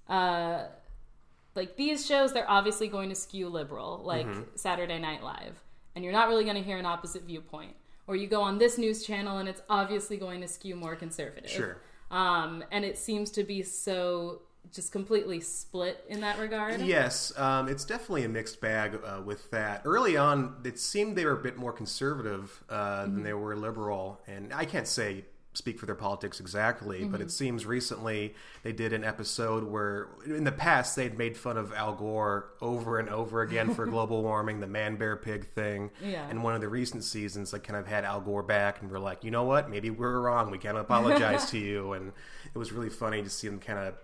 uh, 0.09 0.65
like 1.55 1.77
these 1.77 2.05
shows, 2.05 2.33
they're 2.33 2.51
obviously 2.51 2.89
going 2.89 3.09
to 3.09 3.15
skew 3.15 3.49
liberal, 3.49 4.03
like 4.05 4.27
Saturday 4.57 4.99
Night 4.99 5.23
Live, 5.23 5.63
and 5.99 6.05
you're 6.05 6.13
not 6.13 6.29
really 6.29 6.45
going 6.45 6.55
to 6.55 6.63
hear 6.63 6.79
an 6.79 6.87
opposite 6.87 7.25
viewpoint. 7.25 7.75
Or 8.07 8.15
you 8.15 8.29
go 8.29 8.41
on 8.41 8.57
this 8.57 8.79
news 8.79 9.03
channel 9.05 9.39
and 9.39 9.49
it's 9.49 9.61
obviously 9.69 10.17
going 10.17 10.41
to 10.43 10.47
skew 10.47 10.77
more 10.77 10.95
conservative. 10.95 11.51
Sure. 11.51 11.79
Um, 12.13 12.63
and 12.71 12.85
it 12.85 12.97
seems 12.97 13.33
to 13.33 13.43
be 13.43 13.65
so 13.65 14.43
just 14.73 14.93
completely 14.93 15.41
split 15.41 16.05
in 16.09 16.21
that 16.21 16.39
regard. 16.39 16.81
Yes, 16.83 17.37
um, 17.37 17.69
it's 17.69 17.85
definitely 17.85 18.23
a 18.23 18.29
mixed 18.29 18.61
bag 18.61 18.97
uh, 19.05 19.23
with 19.25 19.51
that. 19.51 19.83
Early 19.85 20.17
on, 20.17 20.55
it 20.65 20.79
seemed 20.79 21.17
they 21.17 21.25
were 21.25 21.33
a 21.33 21.43
bit 21.43 21.57
more 21.57 21.73
conservative 21.73 22.63
uh, 22.69 23.03
than 23.03 23.25
they 23.25 23.33
were 23.33 23.57
liberal, 23.57 24.21
and 24.29 24.53
I 24.55 24.67
can't 24.67 24.87
say 24.87 25.25
speak 25.55 25.79
for 25.79 25.87
their 25.87 25.95
politics 25.95 26.39
exactly, 26.41 27.05
but 27.05 27.21
it 27.21 27.25
mm-hmm. 27.25 27.31
seems 27.31 27.67
recently 27.67 28.35
they 28.63 28.73
did 28.73 28.93
an 28.93 29.03
episode 29.03 29.65
where, 29.65 30.09
in 30.25 30.45
the 30.45 30.53
past, 30.53 30.95
they'd 30.95 31.19
made 31.19 31.37
fun 31.37 31.57
of 31.57 31.73
Al 31.73 31.95
Gore 31.95 32.51
over 32.61 32.99
and 32.99 33.09
over 33.09 33.43
again 33.43 33.75
for 33.75 33.87
global 33.97 34.23
warming, 34.23 34.61
the 34.61 34.67
man 34.67 34.97
bear 34.97 35.17
pig 35.17 35.47
thing, 35.47 35.91
Yeah. 36.01 36.29
and 36.29 36.45
one 36.45 36.55
of 36.55 36.61
the 36.61 36.69
recent 36.69 37.03
seasons, 37.03 37.53
like, 37.53 37.65
kind 37.65 37.79
of 37.79 37.87
had 37.87 38.05
Al 38.05 38.21
Gore 38.21 38.43
back, 38.43 38.83
and 38.83 38.91
we're 38.91 38.99
like, 38.99 39.25
you 39.25 39.31
know 39.31 39.45
what? 39.45 39.69
Maybe 39.69 39.91
we're 39.91 40.21
wrong. 40.21 40.51
We 40.51 40.59
can't 40.59 40.79
apologize 40.79 41.47
to 41.51 41.59
you, 41.59 41.93
and 41.93 42.13
it 42.55 42.59
was 42.59 42.73
really 42.73 42.91
funny 42.91 43.23
to 43.23 43.31
see 43.31 43.49
them 43.49 43.59
kind 43.59 43.79
of 43.79 43.95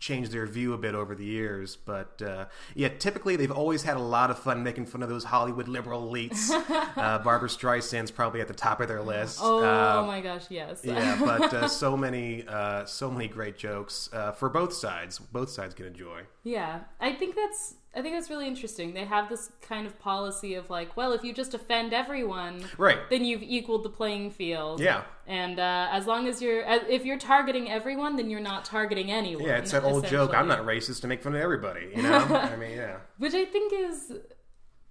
changed 0.00 0.32
their 0.32 0.46
view 0.46 0.72
a 0.72 0.78
bit 0.78 0.94
over 0.94 1.14
the 1.14 1.24
years. 1.24 1.76
But 1.76 2.20
uh, 2.22 2.46
yeah, 2.74 2.88
typically 2.88 3.36
they've 3.36 3.50
always 3.50 3.82
had 3.84 3.96
a 3.96 4.00
lot 4.02 4.30
of 4.30 4.38
fun 4.38 4.62
making 4.64 4.86
fun 4.86 5.02
of 5.02 5.08
those 5.08 5.24
Hollywood 5.24 5.68
liberal 5.68 6.10
elites. 6.10 6.50
uh, 6.96 7.18
Barbra 7.20 7.48
Streisand's 7.48 8.10
probably 8.10 8.40
at 8.40 8.48
the 8.48 8.54
top 8.54 8.80
of 8.80 8.88
their 8.88 9.02
list. 9.02 9.38
Oh 9.42 9.62
Uh, 9.64 10.04
my 10.06 10.20
gosh, 10.20 10.46
yes. 10.50 10.80
yeah, 10.82 11.16
but 11.22 11.52
uh, 11.54 11.68
so 11.82 11.96
many, 11.96 12.44
uh, 12.48 12.84
so 12.86 13.10
many 13.10 13.28
great 13.28 13.56
jokes 13.56 14.08
uh, 14.12 14.32
for 14.32 14.48
both 14.48 14.72
sides. 14.72 15.18
Both 15.18 15.50
sides 15.50 15.74
can 15.74 15.86
enjoy. 15.86 16.22
Yeah, 16.42 16.80
I 17.00 17.12
think 17.12 17.36
that's 17.36 17.74
I 17.94 18.02
think 18.02 18.14
that's 18.14 18.30
really 18.30 18.46
interesting. 18.46 18.94
They 18.94 19.04
have 19.04 19.28
this 19.28 19.50
kind 19.60 19.84
of 19.84 19.98
policy 19.98 20.54
of 20.54 20.70
like, 20.70 20.96
well, 20.96 21.12
if 21.12 21.24
you 21.24 21.32
just 21.34 21.54
offend 21.54 21.92
everyone, 21.92 22.62
Right. 22.78 22.98
then 23.10 23.24
you've 23.24 23.42
equaled 23.42 23.82
the 23.82 23.88
playing 23.90 24.30
field. 24.30 24.78
Yeah. 24.80 25.02
And 25.30 25.60
uh, 25.60 25.86
as 25.92 26.08
long 26.08 26.26
as 26.26 26.42
you're, 26.42 26.62
if 26.66 27.04
you're 27.04 27.16
targeting 27.16 27.70
everyone, 27.70 28.16
then 28.16 28.28
you're 28.28 28.40
not 28.40 28.64
targeting 28.64 29.12
anyone. 29.12 29.44
Yeah, 29.46 29.58
it's 29.58 29.70
that 29.70 29.84
old 29.84 30.04
joke. 30.08 30.34
I'm 30.34 30.48
not 30.48 30.66
racist 30.66 31.02
to 31.02 31.06
make 31.06 31.22
fun 31.22 31.36
of 31.36 31.40
everybody. 31.40 31.92
You 31.94 32.02
know, 32.02 32.18
I 32.18 32.56
mean, 32.56 32.72
yeah. 32.72 32.96
Which 33.18 33.34
I 33.34 33.44
think 33.44 33.72
is, 33.72 34.12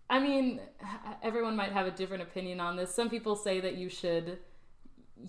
I 0.09 0.17
mean, 0.19 0.61
everyone 1.21 1.57
might 1.57 1.73
have 1.73 1.87
a 1.87 1.91
different 1.91 2.23
opinion 2.23 2.61
on 2.61 2.77
this. 2.77 2.95
Some 2.95 3.09
people 3.09 3.35
say 3.35 3.59
that 3.59 3.75
you 3.75 3.89
should 3.89 4.37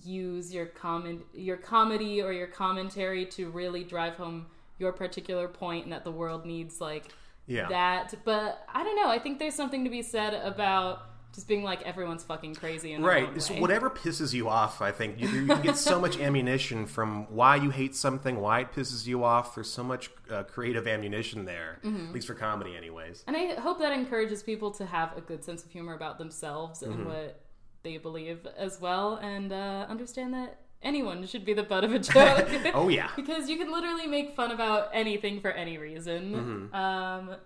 use 0.04 0.54
your 0.54 0.66
comment, 0.66 1.22
your 1.34 1.56
comedy 1.56 2.22
or 2.22 2.32
your 2.32 2.46
commentary 2.46 3.26
to 3.26 3.50
really 3.50 3.82
drive 3.82 4.14
home 4.14 4.46
your 4.78 4.92
particular 4.92 5.48
point, 5.48 5.82
and 5.86 5.92
that 5.92 6.04
the 6.04 6.12
world 6.12 6.46
needs 6.46 6.80
like 6.80 7.06
Yeah. 7.48 7.66
that. 7.68 8.14
But 8.24 8.64
I 8.72 8.84
don't 8.84 8.94
know. 8.94 9.08
I 9.08 9.18
think 9.18 9.40
there's 9.40 9.56
something 9.56 9.82
to 9.82 9.90
be 9.90 10.02
said 10.02 10.34
about 10.34 11.00
just 11.34 11.46
being 11.46 11.62
like 11.62 11.82
everyone's 11.82 12.24
fucking 12.24 12.54
crazy 12.56 12.94
the 12.94 13.02
Right. 13.02 13.40
So 13.42 13.54
whatever 13.54 13.88
pisses 13.88 14.34
you 14.34 14.48
off, 14.48 14.82
I 14.82 14.90
think 14.90 15.20
you, 15.20 15.28
you 15.28 15.46
can 15.46 15.62
get 15.62 15.76
so 15.76 16.00
much 16.00 16.18
ammunition 16.20 16.86
from 16.86 17.26
why 17.34 17.56
you 17.56 17.70
hate 17.70 17.94
something, 17.94 18.40
why 18.40 18.60
it 18.60 18.72
pisses 18.72 19.06
you 19.06 19.22
off. 19.22 19.54
There's 19.54 19.70
so 19.70 19.84
much 19.84 20.10
uh, 20.30 20.42
creative 20.44 20.86
ammunition 20.88 21.44
there, 21.44 21.78
Mm-hmm. 21.84 22.06
at 22.08 22.12
least 22.12 22.26
for 22.26 22.34
comedy, 22.34 22.76
anyways. 22.76 23.22
And 23.26 23.36
I 23.36 23.54
hope 23.60 23.78
that 23.78 23.92
encourages 23.92 24.42
people 24.42 24.70
to 24.72 24.86
have 24.86 25.16
a 25.16 25.20
good 25.20 25.44
sense 25.44 25.64
of 25.64 25.70
humor 25.70 25.94
about 25.94 26.18
themselves 26.18 26.80
Mm-hmm. 26.82 26.92
and 26.92 27.06
what 27.06 27.40
they 27.82 27.96
believe 27.96 28.46
as 28.58 28.80
well, 28.80 29.14
and 29.22 29.52
uh, 29.52 29.86
understand 29.88 30.34
that 30.34 30.58
anyone 30.82 31.26
should 31.26 31.44
be 31.44 31.54
the 31.54 31.62
butt 31.62 31.84
of 31.84 31.92
a 31.92 31.98
joke. 32.14 32.48
Oh 32.74 32.88
yeah. 32.88 33.10
because 33.16 33.48
you 33.48 33.56
can 33.56 33.70
literally 33.70 34.06
make 34.06 34.34
fun 34.34 34.50
about 34.50 34.88
anything 34.92 35.40
for 35.40 35.50
any 35.50 35.78
reason. 35.78 36.70
Mm-hmm. 36.72 36.74
Um, 36.74 37.36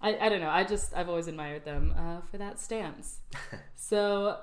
I, 0.00 0.16
I 0.16 0.28
don't 0.28 0.40
know. 0.40 0.50
I 0.50 0.64
just 0.64 0.94
I've 0.94 1.08
always 1.08 1.26
admired 1.26 1.64
them 1.64 1.94
uh, 1.96 2.20
for 2.30 2.38
that 2.38 2.60
stance. 2.60 3.20
so 3.74 4.38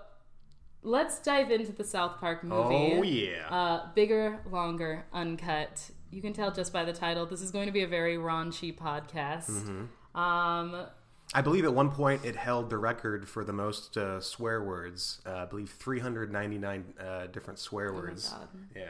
let's 0.84 1.20
dive 1.20 1.52
into 1.52 1.72
the 1.72 1.84
South 1.84 2.20
Park 2.20 2.44
movie. 2.44 2.94
Oh 2.98 3.04
yeah. 3.04 3.48
Uh, 3.50 3.94
bigger, 3.94 4.40
longer, 4.50 5.06
uncut. 5.14 5.92
You 6.12 6.22
can 6.22 6.34
tell 6.34 6.52
just 6.52 6.72
by 6.72 6.84
the 6.86 6.94
title. 6.94 7.26
This 7.26 7.42
is 7.42 7.52
going 7.52 7.66
to 7.66 7.72
be 7.72 7.84
a 7.84 7.88
very 7.88 8.18
raunchy 8.18 8.76
podcast. 8.76 9.50
Mm-hmm. 9.50 10.20
Um, 10.20 10.86
I 11.34 11.42
believe 11.42 11.66
at 11.66 11.74
one 11.74 11.90
point 11.90 12.24
it 12.24 12.36
held 12.36 12.70
the 12.70 12.78
record 12.78 13.28
for 13.28 13.44
the 13.44 13.52
most 13.52 13.98
uh, 13.98 14.22
swear 14.22 14.64
words. 14.64 15.22
Uh, 15.26 15.32
I 15.38 15.46
believe 15.46 15.70
399 15.70 16.94
uh, 17.00 17.28
different 17.28 17.60
swear 17.60 17.94
words. 17.94 18.32
Oh 18.34 18.40
God. 18.40 18.50
Yeah. 18.76 18.84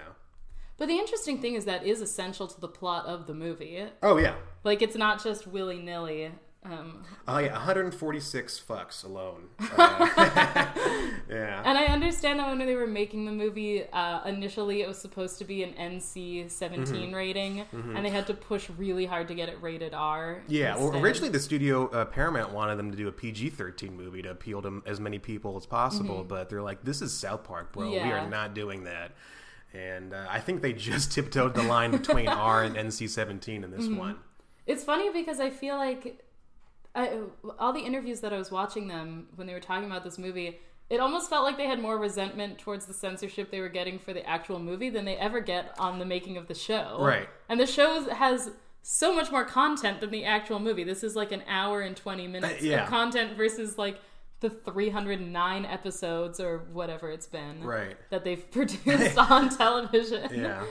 but 0.78 0.88
the 0.88 0.98
interesting 0.98 1.42
thing 1.42 1.54
is 1.56 1.66
that 1.66 1.86
is 1.86 2.02
essential 2.02 2.48
to 2.48 2.60
the 2.60 2.68
plot 2.68 3.06
of 3.06 3.26
the 3.28 3.34
movie. 3.34 3.86
Oh 4.04 4.18
yeah. 4.18 4.36
Like 4.64 4.82
it's 4.82 4.96
not 4.96 5.24
just 5.24 5.48
willy 5.48 5.82
nilly. 5.82 6.32
Um, 6.66 7.04
Oh 7.28 7.38
yeah. 7.40 7.54
146 7.54 8.62
fucks 8.68 9.04
alone. 9.04 9.50
Uh, 9.60 10.08
yeah. 11.30 11.62
and 11.66 11.78
I 11.78 11.86
understand 11.86 12.40
that 12.40 12.48
when 12.50 12.60
they 12.66 12.76
were 12.76 12.88
making 12.88 13.26
the 13.26 13.32
movie, 13.32 13.84
uh, 13.92 14.24
initially 14.26 14.82
it 14.82 14.88
was 14.88 14.98
supposed 14.98 15.38
to 15.40 15.46
be 15.46 15.64
an 15.64 15.74
NC 15.74 16.50
17 16.50 16.86
Mm-hmm. 16.96 17.14
rating, 17.16 17.62
and 17.72 18.06
they 18.06 18.10
had 18.10 18.28
to 18.28 18.34
push 18.34 18.70
really 18.78 19.06
hard 19.06 19.28
to 19.30 19.36
get 19.36 19.50
it 19.50 19.62
rated 19.62 19.94
R. 19.94 20.42
Yeah, 20.48 20.76
well, 20.78 20.96
originally 20.98 21.30
the 21.30 21.40
studio 21.40 21.88
uh, 21.90 22.06
Paramount 22.06 22.52
wanted 22.54 22.76
them 22.78 22.92
to 22.92 22.98
do 22.98 23.08
a 23.08 23.12
PG-13 23.12 23.92
movie 23.94 24.22
to 24.22 24.32
appeal 24.32 24.62
to 24.62 24.82
as 24.86 25.00
many 25.00 25.20
people 25.20 25.56
as 25.58 25.66
possible, 25.66 26.24
but 26.24 26.50
they're 26.50 26.62
like, 26.62 26.84
"This 26.84 27.02
is 27.02 27.12
South 27.14 27.44
Park, 27.44 27.74
bro. 27.74 27.90
We 27.90 27.98
Mm-hmm. 27.98 28.12
Are 28.12 28.30
not 28.30 28.54
doing 28.54 28.84
that." 28.86 29.12
And 29.74 30.14
uh, 30.14 30.26
I 30.30 30.40
think 30.40 30.62
they 30.62 30.74
just 30.74 31.12
tiptoed 31.16 31.54
the 31.54 31.64
line 31.64 31.92
between 31.92 32.28
R 32.28 32.64
and 32.64 32.76
NC-17 32.76 33.64
in 33.64 33.72
this 33.72 33.86
Mm-hmm. 33.86 33.98
one. 33.98 34.16
It's 34.68 34.84
funny 34.84 35.12
because 35.12 35.40
I 35.40 35.50
feel 35.52 35.76
like 35.78 36.25
I, 36.96 37.20
all 37.60 37.74
the 37.74 37.82
interviews 37.82 38.22
that 38.22 38.32
I 38.34 38.38
was 38.38 38.52
watching 38.52 38.88
them 38.88 39.28
when 39.36 39.48
they 39.48 39.54
were 39.54 39.60
talking 39.60 39.86
about 39.86 40.04
this 40.04 40.18
movie, 40.18 40.60
it 40.90 41.00
almost 41.00 41.30
felt 41.30 41.44
like 41.44 41.58
they 41.58 41.68
had 41.68 41.80
more 41.80 41.98
resentment 41.98 42.58
towards 42.60 42.86
the 42.86 42.94
censorship 42.94 43.52
they 43.52 43.60
were 43.60 43.70
getting 43.70 44.00
for 44.00 44.14
the 44.14 44.26
actual 44.28 44.60
movie 44.60 44.90
than 44.90 45.04
they 45.06 45.18
ever 45.18 45.40
get 45.42 45.76
on 45.80 46.00
the 46.00 46.06
making 46.06 46.38
of 46.38 46.48
the 46.48 46.54
show. 46.56 46.98
Right. 47.00 47.28
And 47.50 47.60
the 47.60 47.66
show 47.68 48.08
has 48.14 48.52
so 48.82 49.14
much 49.14 49.32
more 49.32 49.44
content 49.44 50.00
than 50.00 50.12
the 50.12 50.24
actual 50.26 50.60
movie. 50.60 50.84
This 50.84 51.04
is 51.04 51.16
like 51.16 51.32
an 51.32 51.42
hour 51.48 51.82
and 51.82 51.98
20 51.98 52.28
minutes 52.28 52.62
Uh, 52.64 52.66
yeah. 52.68 52.84
of 52.84 52.90
content 52.90 53.36
versus 53.36 53.78
like 53.80 54.00
the 54.42 54.50
309 54.50 55.66
episodes 55.66 56.40
or 56.40 56.60
whatever 56.72 57.10
it's 57.10 57.26
been 57.28 57.64
Right. 57.64 57.98
that 58.12 58.24
they've 58.24 58.50
produced 58.58 59.18
on 59.32 59.50
television. 59.50 60.30
Yeah. 60.34 60.64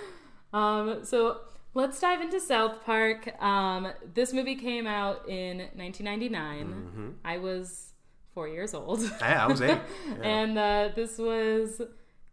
Um, 0.52 1.04
so 1.04 1.40
let's 1.74 2.00
dive 2.00 2.20
into 2.20 2.40
South 2.40 2.84
Park. 2.84 3.40
Um, 3.42 3.88
this 4.14 4.32
movie 4.32 4.54
came 4.56 4.86
out 4.86 5.28
in 5.28 5.58
1999. 5.74 6.66
Mm-hmm. 6.66 7.08
I 7.24 7.38
was 7.38 7.92
four 8.32 8.48
years 8.48 8.74
old, 8.74 9.00
yeah, 9.20 9.44
I 9.44 9.46
was 9.46 9.60
eight. 9.62 9.78
Yeah. 10.08 10.14
and 10.22 10.58
uh, 10.58 10.88
this 10.94 11.18
was 11.18 11.80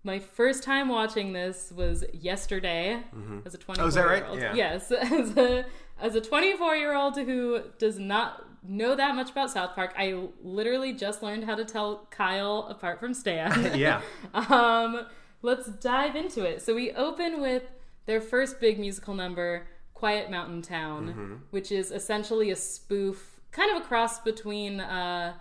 my 0.04 0.18
first 0.20 0.64
time 0.64 0.90
watching. 0.90 1.34
This 1.34 1.72
was 1.76 2.04
yesterday 2.14 3.04
as 3.46 3.54
a 3.54 3.58
24 3.58 3.84
Oh, 3.84 3.88
is 3.88 3.94
that 3.96 4.08
right? 4.08 4.24
Yeah. 4.34 4.54
Yes, 4.54 4.92
as 5.00 5.38
a 5.38 5.66
as 6.00 6.16
a 6.16 6.22
24 6.22 6.76
year 6.76 6.96
old 6.96 7.18
who 7.18 7.62
does 7.78 8.00
not 8.00 8.46
know 8.64 8.96
that 8.96 9.16
much 9.16 9.32
about 9.32 9.52
South 9.52 9.76
Park. 9.76 9.94
I 9.98 10.28
literally 10.44 10.94
just 10.94 11.22
learned 11.24 11.44
how 11.46 11.56
to 11.56 11.66
tell 11.66 12.08
Kyle 12.12 12.68
apart 12.70 13.00
from 13.00 13.14
Stan. 13.14 13.78
yeah. 13.78 14.02
Um, 14.34 15.06
let's 15.44 15.68
dive 15.68 16.16
into 16.16 16.44
it. 16.46 16.62
So 16.62 16.74
we 16.76 16.92
open 16.92 17.42
with 17.42 17.64
their 18.06 18.22
first 18.22 18.60
big 18.60 18.80
musical 18.80 19.14
number, 19.14 19.68
Quiet 19.94 20.30
Mountain 20.32 20.62
Town, 20.64 21.08
Mm-hmm. 21.10 21.34
which 21.52 21.72
is 21.72 21.92
essentially 21.92 22.52
a 22.52 22.56
spoof, 22.56 23.40
kind 23.52 23.76
of 23.76 23.84
a 23.84 23.86
cross 23.86 24.20
between 24.20 24.80
uh, 24.80 25.34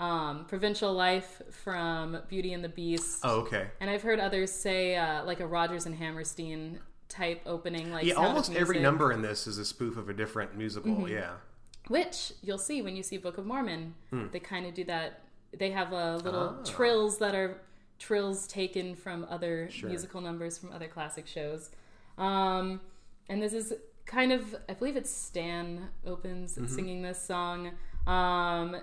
um, 0.00 0.44
Provincial 0.46 0.92
Life 0.92 1.42
from 1.50 2.18
Beauty 2.28 2.52
and 2.52 2.62
the 2.64 2.68
Beast. 2.68 3.20
Oh, 3.24 3.40
okay. 3.40 3.68
And 3.80 3.88
I've 3.90 4.02
heard 4.02 4.20
others 4.20 4.50
say 4.52 4.96
uh, 4.96 5.24
like 5.24 5.40
a 5.40 5.46
Rodgers 5.46 5.86
and 5.86 5.94
Hammerstein 5.94 6.80
type 7.08 7.40
opening, 7.46 7.90
like 7.92 8.04
Yeah, 8.04 8.14
almost 8.14 8.52
every 8.54 8.80
number 8.80 9.12
in 9.12 9.22
this 9.22 9.46
is 9.46 9.58
a 9.58 9.64
spoof 9.64 9.96
of 9.96 10.08
a 10.08 10.12
different 10.14 10.56
musical. 10.56 10.92
Mm-hmm. 10.92 11.08
Yeah. 11.14 11.32
which 11.88 12.32
you'll 12.42 12.58
see 12.58 12.82
when 12.82 12.94
you 12.96 13.02
see 13.02 13.16
Book 13.16 13.38
of 13.38 13.46
Mormon. 13.46 13.94
Hmm. 14.10 14.26
They 14.30 14.40
kind 14.40 14.66
of 14.66 14.74
do 14.74 14.84
that. 14.84 15.22
They 15.56 15.70
have 15.70 15.92
uh, 15.92 16.16
little 16.16 16.56
Ah. 16.60 16.64
trills 16.64 17.18
that 17.18 17.34
are 17.34 17.62
trills 17.98 18.46
taken 18.46 18.94
from 18.94 19.24
other 19.30 19.68
Sure. 19.70 19.88
musical 19.88 20.20
numbers 20.20 20.58
from 20.58 20.70
other 20.72 20.86
classic 20.86 21.26
shows. 21.26 21.70
Um, 22.18 22.80
and 23.28 23.40
this 23.42 23.52
is 23.52 23.72
kind 24.06 24.32
of, 24.32 24.54
I 24.68 24.74
believe 24.74 24.96
it's 24.96 25.10
Stan 25.10 25.88
opens 26.06 26.54
Mm-hmm. 26.56 26.66
singing 26.74 27.02
this 27.02 27.20
song. 27.22 27.72
Um, 28.06 28.76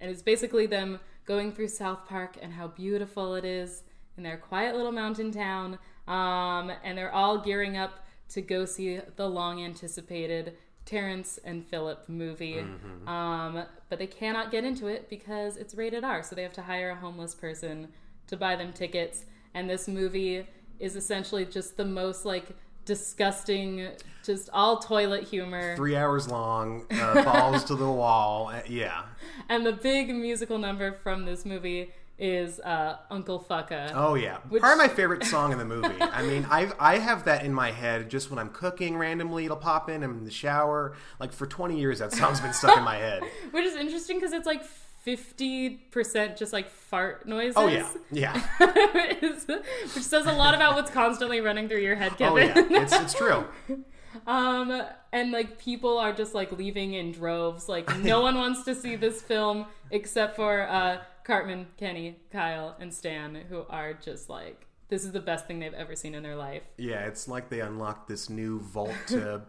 and 0.00 0.10
it's 0.10 0.22
basically 0.22 0.66
them 0.66 1.00
going 1.26 1.52
through 1.52 1.68
South 1.68 2.06
Park 2.06 2.36
and 2.40 2.52
how 2.52 2.68
beautiful 2.68 3.34
it 3.34 3.44
is 3.44 3.82
in 4.16 4.22
their 4.22 4.36
quiet 4.36 4.74
little 4.76 4.92
mountain 4.92 5.30
town. 5.32 5.78
Um, 6.08 6.70
and 6.84 6.96
they're 6.96 7.12
all 7.12 7.38
gearing 7.38 7.76
up 7.76 8.04
to 8.30 8.40
go 8.40 8.64
see 8.64 9.00
the 9.16 9.28
long 9.28 9.62
anticipated 9.62 10.56
Terrance 10.84 11.38
and 11.44 11.66
Phillip 11.66 12.08
movie. 12.08 12.64
Um, 13.06 13.64
but 13.88 13.98
they 13.98 14.06
cannot 14.06 14.50
get 14.50 14.64
into 14.64 14.86
it 14.86 15.08
because 15.10 15.56
it's 15.56 15.74
rated 15.74 16.04
R. 16.04 16.22
So 16.22 16.34
they 16.36 16.42
have 16.44 16.52
to 16.54 16.62
hire 16.62 16.90
a 16.90 16.94
homeless 16.96 17.34
person 17.34 17.88
to 18.28 18.36
buy 18.36 18.56
them 18.56 18.72
tickets. 18.72 19.24
And 19.54 19.68
this 19.68 19.88
movie 19.88 20.46
is 20.80 20.96
essentially 20.96 21.44
just 21.44 21.76
the 21.76 21.84
most 21.84 22.24
like 22.24 22.56
disgusting, 22.84 23.88
just 24.24 24.48
all 24.52 24.78
toilet 24.78 25.24
humor. 25.24 25.76
Three 25.76 25.96
hours 25.96 26.28
long, 26.28 26.86
uh, 26.90 27.22
balls 27.24 27.64
to 27.64 27.74
the 27.74 27.90
wall. 27.90 28.48
Uh, 28.48 28.62
yeah. 28.66 29.02
And 29.48 29.64
the 29.66 29.72
big 29.72 30.08
musical 30.14 30.58
number 30.58 30.92
from 31.02 31.24
this 31.24 31.44
movie 31.44 31.92
is 32.18 32.60
uh, 32.60 32.96
Uncle 33.10 33.38
Fucka. 33.38 33.92
Oh 33.94 34.14
yeah, 34.14 34.38
Which- 34.48 34.62
part 34.62 34.72
of 34.72 34.78
my 34.78 34.88
favorite 34.88 35.24
song 35.24 35.52
in 35.52 35.58
the 35.58 35.64
movie. 35.66 36.00
I 36.00 36.22
mean, 36.22 36.46
I 36.50 36.72
I 36.78 36.98
have 36.98 37.24
that 37.24 37.44
in 37.44 37.52
my 37.52 37.70
head 37.72 38.08
just 38.08 38.30
when 38.30 38.38
I'm 38.38 38.48
cooking 38.50 38.96
randomly. 38.96 39.44
It'll 39.44 39.56
pop 39.56 39.90
in. 39.90 40.02
I'm 40.02 40.12
in 40.18 40.24
the 40.24 40.30
shower. 40.30 40.94
Like 41.20 41.32
for 41.32 41.46
20 41.46 41.78
years, 41.78 41.98
that 41.98 42.12
song's 42.12 42.40
been 42.40 42.54
stuck 42.54 42.76
in 42.78 42.84
my 42.84 42.96
head. 42.96 43.22
Which 43.50 43.66
is 43.66 43.76
interesting 43.76 44.16
because 44.16 44.32
it's 44.32 44.46
like 44.46 44.62
50% 45.06 46.36
just 46.36 46.52
like 46.52 46.68
fart 46.68 47.26
noises. 47.28 47.54
Oh 47.56 47.68
yeah, 47.68 47.88
yeah. 48.10 48.40
which 49.20 50.02
says 50.02 50.26
a 50.26 50.32
lot 50.32 50.54
about 50.54 50.74
what's 50.74 50.90
constantly 50.90 51.40
running 51.40 51.68
through 51.68 51.80
your 51.80 51.94
head, 51.94 52.16
Kevin. 52.18 52.50
Oh 52.50 52.54
Kevin. 52.54 52.72
yeah, 52.72 52.82
it's 52.82 52.92
it's 52.92 53.14
true. 53.14 53.44
Um, 54.26 54.82
and 55.12 55.30
like 55.30 55.58
people 55.58 55.98
are 55.98 56.10
just 56.10 56.34
like 56.34 56.50
leaving 56.50 56.94
in 56.94 57.12
droves. 57.12 57.68
Like 57.68 57.98
no 57.98 58.20
one 58.22 58.36
wants 58.36 58.62
to 58.64 58.74
see 58.74 58.96
this 58.96 59.20
film 59.20 59.66
except 59.90 60.36
for 60.36 60.66
uh, 60.66 61.02
Cartman, 61.22 61.66
Kenny, 61.76 62.20
Kyle, 62.32 62.76
and 62.80 62.94
Stan, 62.94 63.34
who 63.34 63.66
are 63.68 63.92
just 63.92 64.30
like 64.30 64.66
this 64.88 65.04
is 65.04 65.12
the 65.12 65.20
best 65.20 65.46
thing 65.46 65.58
they've 65.58 65.74
ever 65.74 65.94
seen 65.94 66.14
in 66.14 66.22
their 66.22 66.34
life. 66.34 66.62
Yeah, 66.78 67.04
it's 67.06 67.28
like 67.28 67.50
they 67.50 67.60
unlocked 67.60 68.08
this 68.08 68.30
new 68.30 68.60
vault 68.60 68.94
to 69.08 69.42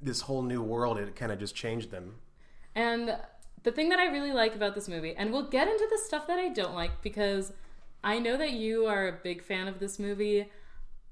this 0.00 0.22
whole 0.22 0.42
new 0.42 0.62
world. 0.62 0.98
It 0.98 1.14
kind 1.14 1.30
of 1.30 1.38
just 1.38 1.54
changed 1.54 1.90
them. 1.90 2.14
And 2.74 3.16
the 3.64 3.72
thing 3.72 3.88
that 3.88 3.98
I 3.98 4.06
really 4.06 4.32
like 4.32 4.54
about 4.54 4.74
this 4.74 4.88
movie, 4.88 5.14
and 5.16 5.32
we'll 5.32 5.48
get 5.48 5.68
into 5.68 5.86
the 5.90 5.98
stuff 5.98 6.26
that 6.28 6.38
I 6.38 6.48
don't 6.48 6.74
like 6.74 7.02
because 7.02 7.52
I 8.04 8.18
know 8.18 8.36
that 8.36 8.52
you 8.52 8.86
are 8.86 9.08
a 9.08 9.12
big 9.12 9.42
fan 9.42 9.66
of 9.68 9.78
this 9.78 9.98
movie. 9.98 10.46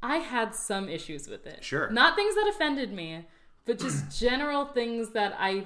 I 0.02 0.16
had 0.18 0.54
some 0.54 0.88
issues 0.88 1.28
with 1.28 1.46
it. 1.46 1.64
Sure. 1.64 1.90
Not 1.90 2.14
things 2.16 2.34
that 2.36 2.46
offended 2.54 2.92
me, 2.92 3.24
but 3.64 3.78
just 3.78 4.18
general 4.20 4.64
things 4.66 5.10
that 5.10 5.34
I 5.38 5.64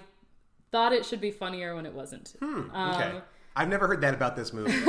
thought 0.72 0.92
it 0.92 1.04
should 1.04 1.20
be 1.20 1.30
funnier 1.30 1.74
when 1.74 1.84
it 1.84 1.92
wasn't. 1.92 2.34
Okay, 2.42 2.68
Um, 2.72 3.22
I've 3.56 3.68
never 3.68 3.86
heard 3.88 4.00
that 4.02 4.14
about 4.14 4.36
this 4.36 4.52
movie. 4.52 4.72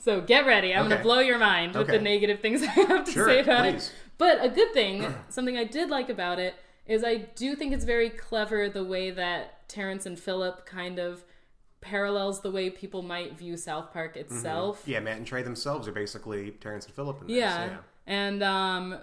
So 0.00 0.20
get 0.20 0.46
ready. 0.46 0.74
I'm 0.74 0.86
going 0.88 0.96
to 0.96 1.02
blow 1.02 1.20
your 1.20 1.38
mind 1.38 1.74
with 1.74 1.88
Okay. 1.88 1.98
the 1.98 2.02
negative 2.02 2.40
things 2.40 2.62
I 2.62 2.66
have 2.66 3.04
to 3.04 3.10
Sure, 3.12 3.28
say 3.28 3.40
about 3.40 3.64
please. 3.72 3.88
it. 3.88 3.92
But 4.18 4.44
a 4.44 4.48
good 4.48 4.72
thing, 4.72 5.06
something 5.28 5.56
I 5.56 5.64
did 5.64 5.90
like 5.90 6.08
about 6.08 6.38
it, 6.40 6.54
is 6.86 7.04
I 7.04 7.16
do 7.16 7.54
think 7.54 7.72
it's 7.72 7.84
very 7.84 8.10
clever 8.10 8.68
the 8.68 8.82
way 8.84 9.10
that 9.10 9.55
Terrance 9.68 10.06
and 10.06 10.18
Phillip 10.18 10.66
kind 10.66 10.98
of 10.98 11.24
parallels 11.80 12.40
the 12.40 12.50
way 12.50 12.70
people 12.70 13.02
might 13.02 13.36
view 13.38 13.56
South 13.56 13.92
Park 13.92 14.16
itself. 14.16 14.82
yeah, 14.86 14.98
Matt 15.00 15.18
and 15.18 15.26
Trey 15.26 15.42
themselves 15.42 15.86
are 15.86 15.92
basically 15.92 16.50
Terrance 16.52 16.86
and 16.86 16.94
Phillip 16.94 17.20
in 17.20 17.26
this. 17.28 17.36
Yeah. 17.36 17.76
And 18.06 18.42
um 18.42 18.98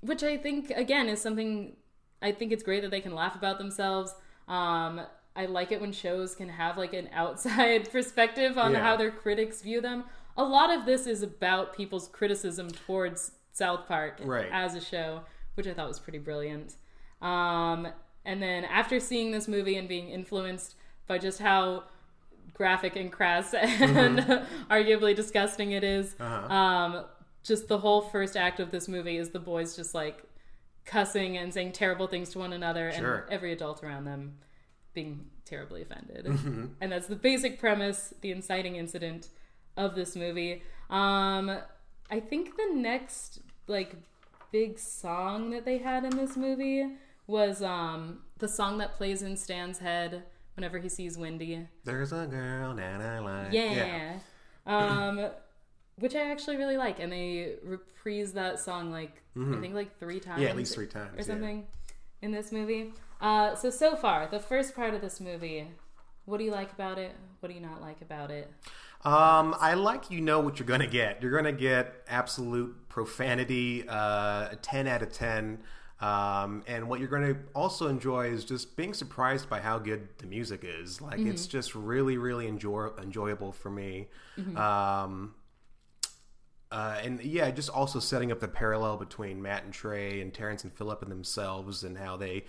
which 0.00 0.22
I 0.22 0.36
think 0.36 0.70
again 0.70 1.08
is 1.08 1.20
something 1.20 1.76
I 2.22 2.32
think 2.32 2.52
it's 2.52 2.62
great 2.62 2.82
that 2.82 2.90
they 2.90 3.00
can 3.00 3.14
laugh 3.14 3.34
about 3.36 3.58
themselves. 3.58 4.14
Um 4.48 5.00
I 5.34 5.46
like 5.46 5.70
it 5.72 5.80
when 5.80 5.92
shows 5.92 6.34
can 6.34 6.48
have 6.48 6.76
like 6.78 6.92
an 6.94 7.08
outside 7.12 7.90
perspective 7.92 8.58
on 8.58 8.72
Yeah. 8.72 8.82
how 8.82 8.96
their 8.96 9.10
critics 9.10 9.62
view 9.62 9.80
them. 9.80 10.04
A 10.36 10.44
lot 10.44 10.70
of 10.70 10.84
this 10.84 11.06
is 11.06 11.22
about 11.22 11.74
people's 11.74 12.08
criticism 12.08 12.68
towards 12.70 13.32
South 13.52 13.86
Park 13.86 14.20
Right. 14.22 14.48
as 14.52 14.74
a 14.74 14.80
show, 14.80 15.22
which 15.54 15.66
I 15.66 15.72
thought 15.74 15.88
was 15.88 15.98
pretty 16.00 16.18
brilliant. 16.18 16.74
Um 17.22 17.88
and 18.26 18.42
then 18.42 18.64
after 18.66 19.00
seeing 19.00 19.30
this 19.30 19.48
movie 19.48 19.76
and 19.76 19.88
being 19.88 20.10
influenced 20.10 20.74
by 21.06 21.16
just 21.16 21.38
how 21.40 21.84
graphic 22.52 22.96
and 22.96 23.10
crass 23.12 23.54
and 23.54 24.18
arguably 24.70 25.14
disgusting 25.16 25.70
it 25.72 25.84
is, 25.84 26.14
Uh-huh. 26.20 26.52
um, 26.54 27.04
just 27.42 27.68
the 27.68 27.78
whole 27.78 28.02
first 28.02 28.36
act 28.36 28.60
of 28.60 28.70
this 28.70 28.88
movie 28.88 29.16
is 29.16 29.30
the 29.30 29.38
boys 29.38 29.76
just 29.76 29.94
like 29.94 30.24
cussing 30.84 31.36
and 31.36 31.52
saying 31.54 31.72
terrible 31.72 32.06
things 32.06 32.30
to 32.30 32.38
one 32.38 32.52
another 32.52 32.92
Sure. 32.92 33.14
and 33.24 33.32
every 33.32 33.52
adult 33.52 33.82
around 33.84 34.04
them 34.04 34.38
being 34.94 35.26
terribly 35.44 35.82
offended. 35.82 36.24
Mm-hmm. 36.26 36.64
And 36.80 36.90
that's 36.92 37.06
the 37.06 37.16
basic 37.16 37.60
premise, 37.60 38.14
the 38.20 38.30
inciting 38.32 38.76
incident 38.76 39.28
of 39.76 39.94
this 39.94 40.16
movie. 40.16 40.62
Um, 40.90 41.58
I 42.10 42.20
think 42.20 42.56
the 42.56 42.70
next 42.74 43.40
like 43.68 43.94
big 44.52 44.78
song 44.78 45.50
that 45.50 45.64
they 45.64 45.78
had 45.78 46.04
in 46.04 46.16
this 46.16 46.36
movie 46.36 46.86
was 47.26 47.62
um, 47.62 48.20
the 48.38 48.48
song 48.48 48.78
that 48.78 48.94
plays 48.94 49.22
in 49.22 49.36
Stan's 49.36 49.78
head 49.78 50.24
whenever 50.54 50.78
he 50.78 50.88
sees 50.88 51.18
Wendy. 51.18 51.68
There's 51.84 52.12
a 52.12 52.26
girl 52.26 52.74
that 52.74 53.00
I 53.00 53.18
like. 53.18 53.52
Yeah. 53.52 54.18
Um, 54.66 55.30
which 55.98 56.14
I 56.14 56.30
actually 56.30 56.56
really 56.56 56.76
like, 56.76 57.00
and 57.00 57.10
they 57.10 57.54
reprise 57.62 58.32
that 58.32 58.58
song 58.60 58.90
like 58.90 59.22
I 59.36 59.60
think 59.60 59.74
like 59.74 59.98
three 59.98 60.20
times. 60.20 60.36
Mm-hmm. 60.36 60.42
Yeah, 60.42 60.48
at 60.48 60.56
least 60.56 60.74
three 60.74 60.86
times, 60.86 61.14
or 61.14 61.18
yeah. 61.18 61.24
something 61.24 61.66
in 62.22 62.32
this 62.32 62.52
movie. 62.52 62.92
Uh, 63.20 63.54
so 63.54 63.70
so 63.70 63.96
far, 63.96 64.26
the 64.26 64.40
first 64.40 64.74
part 64.74 64.94
of 64.94 65.00
this 65.00 65.20
movie, 65.20 65.68
what 66.24 66.38
do 66.38 66.44
you 66.44 66.50
like 66.50 66.72
about 66.72 66.98
it? 66.98 67.14
What 67.40 67.48
do 67.48 67.54
you 67.54 67.60
not 67.60 67.80
like 67.80 68.00
about 68.02 68.30
it? 68.30 68.50
Um, 69.04 69.54
I 69.60 69.74
like 69.74 70.10
you 70.10 70.20
know 70.20 70.40
what 70.40 70.58
you're 70.58 70.66
gonna 70.66 70.86
get. 70.86 71.22
You're 71.22 71.34
gonna 71.34 71.52
get 71.52 71.94
absolute 72.08 72.88
profanity, 72.88 73.88
uh, 73.88 74.48
a 74.50 74.58
ten 74.60 74.86
out 74.86 75.02
of 75.02 75.12
ten. 75.12 75.58
Um, 76.00 76.62
and 76.66 76.88
what 76.88 77.00
you're 77.00 77.08
gonna 77.08 77.36
also 77.54 77.88
enjoy 77.88 78.26
is 78.26 78.44
just 78.44 78.76
being 78.76 78.92
surprised 78.92 79.48
by 79.48 79.60
how 79.60 79.78
good 79.78 80.08
the 80.18 80.26
music 80.26 80.60
is. 80.62 81.00
Like 81.00 81.20
it's 81.20 81.46
just 81.46 81.74
really, 81.74 82.18
really 82.18 82.46
enjoy- 82.46 82.90
enjoyable 83.00 83.52
for 83.52 83.70
me. 83.70 84.08
Um, 84.56 85.34
uh, 86.70 86.98
and 87.02 87.22
yeah, 87.22 87.50
just 87.50 87.70
also 87.70 87.98
setting 88.00 88.30
up 88.30 88.40
the 88.40 88.48
parallel 88.48 88.96
between 88.96 89.40
Matt 89.40 89.64
and 89.64 89.72
Trey 89.72 90.20
and 90.20 90.34
Terrance 90.34 90.64
and 90.64 90.72
Phillip 90.72 91.00
and 91.02 91.10
themselves 91.10 91.84
and 91.84 91.96
how 91.96 92.16
they 92.16 92.44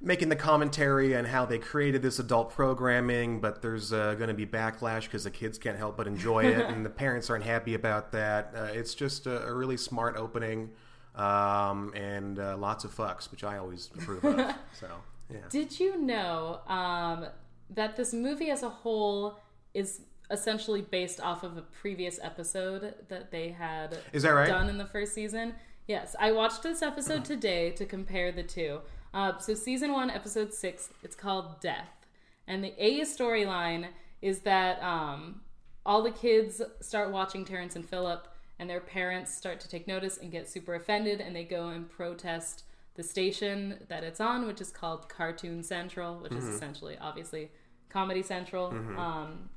making 0.00 0.28
the 0.28 0.36
commentary 0.36 1.12
and 1.12 1.26
how 1.28 1.44
they 1.44 1.58
created 1.58 2.02
this 2.02 2.18
adult 2.18 2.50
programming, 2.50 3.40
but 3.40 3.62
there's 3.62 3.92
uh, 3.92 4.14
going 4.14 4.28
to 4.28 4.34
be 4.34 4.46
backlash 4.46 5.02
because 5.04 5.24
the 5.24 5.30
kids 5.30 5.58
can't 5.58 5.78
help 5.78 5.96
but 5.96 6.06
enjoy 6.06 6.44
it, 6.44 6.66
and 6.68 6.84
the 6.84 6.90
parents 6.90 7.30
aren't 7.30 7.44
happy 7.44 7.74
about 7.74 8.10
that. 8.12 8.52
Uh, 8.56 8.64
it's 8.72 8.94
just 8.94 9.26
a, 9.26 9.46
a 9.46 9.52
really 9.54 9.76
smart 9.76 10.16
opening, 10.16 10.70
um, 11.14 11.92
and 11.94 12.38
uh, 12.38 12.56
lots 12.56 12.84
of 12.84 12.94
fucks, 12.94 13.30
which 13.30 13.44
I 13.44 13.58
always 13.58 13.90
approve 13.94 14.24
of. 14.24 14.54
So 14.72 14.88
yeah, 15.30 15.38
Did 15.50 15.78
you 15.78 16.00
know 16.00 16.60
um, 16.66 17.26
that 17.70 17.96
this 17.96 18.12
movie 18.12 18.50
as 18.50 18.62
a 18.62 18.68
whole 18.68 19.38
is 19.74 20.00
essentially 20.30 20.80
based 20.82 21.20
off 21.20 21.42
of 21.42 21.56
a 21.56 21.62
previous 21.62 22.18
episode 22.22 22.94
that 23.08 23.30
they 23.30 23.50
had 23.50 23.98
is 24.12 24.22
that 24.22 24.30
right? 24.30 24.48
done 24.48 24.68
in 24.68 24.78
the 24.78 24.86
first 24.86 25.12
season. 25.14 25.54
Yes, 25.86 26.14
I 26.18 26.32
watched 26.32 26.62
this 26.62 26.80
episode 26.80 27.24
today 27.24 27.70
to 27.72 27.84
compare 27.84 28.32
the 28.32 28.42
two. 28.42 28.80
Uh, 29.12 29.36
so, 29.38 29.52
season 29.54 29.92
one, 29.92 30.10
episode 30.10 30.54
six, 30.54 30.88
it's 31.02 31.14
called 31.16 31.60
Death. 31.60 32.06
And 32.46 32.64
the 32.64 32.72
A 32.78 33.00
storyline 33.00 33.88
is 34.22 34.40
that 34.40 34.82
um, 34.82 35.42
all 35.84 36.02
the 36.02 36.10
kids 36.10 36.62
start 36.80 37.10
watching 37.10 37.44
Terrance 37.44 37.76
and 37.76 37.86
Phillip, 37.86 38.26
and 38.62 38.70
their 38.70 38.80
parents 38.80 39.34
start 39.34 39.58
to 39.58 39.68
take 39.68 39.88
notice 39.88 40.18
and 40.18 40.30
get 40.30 40.48
super 40.48 40.76
offended, 40.76 41.20
and 41.20 41.34
they 41.34 41.42
go 41.42 41.70
and 41.70 41.90
protest 41.90 42.62
the 42.94 43.02
station 43.02 43.74
that 43.88 44.04
it's 44.04 44.20
on, 44.20 44.46
which 44.46 44.60
is 44.60 44.70
called 44.70 45.08
Cartoon 45.08 45.64
Central, 45.64 46.14
which 46.20 46.32
is 46.32 46.44
essentially, 46.54 46.96
obviously, 47.00 47.50
Comedy 47.88 48.22
Central. 48.22 48.70
Um, 48.98 49.50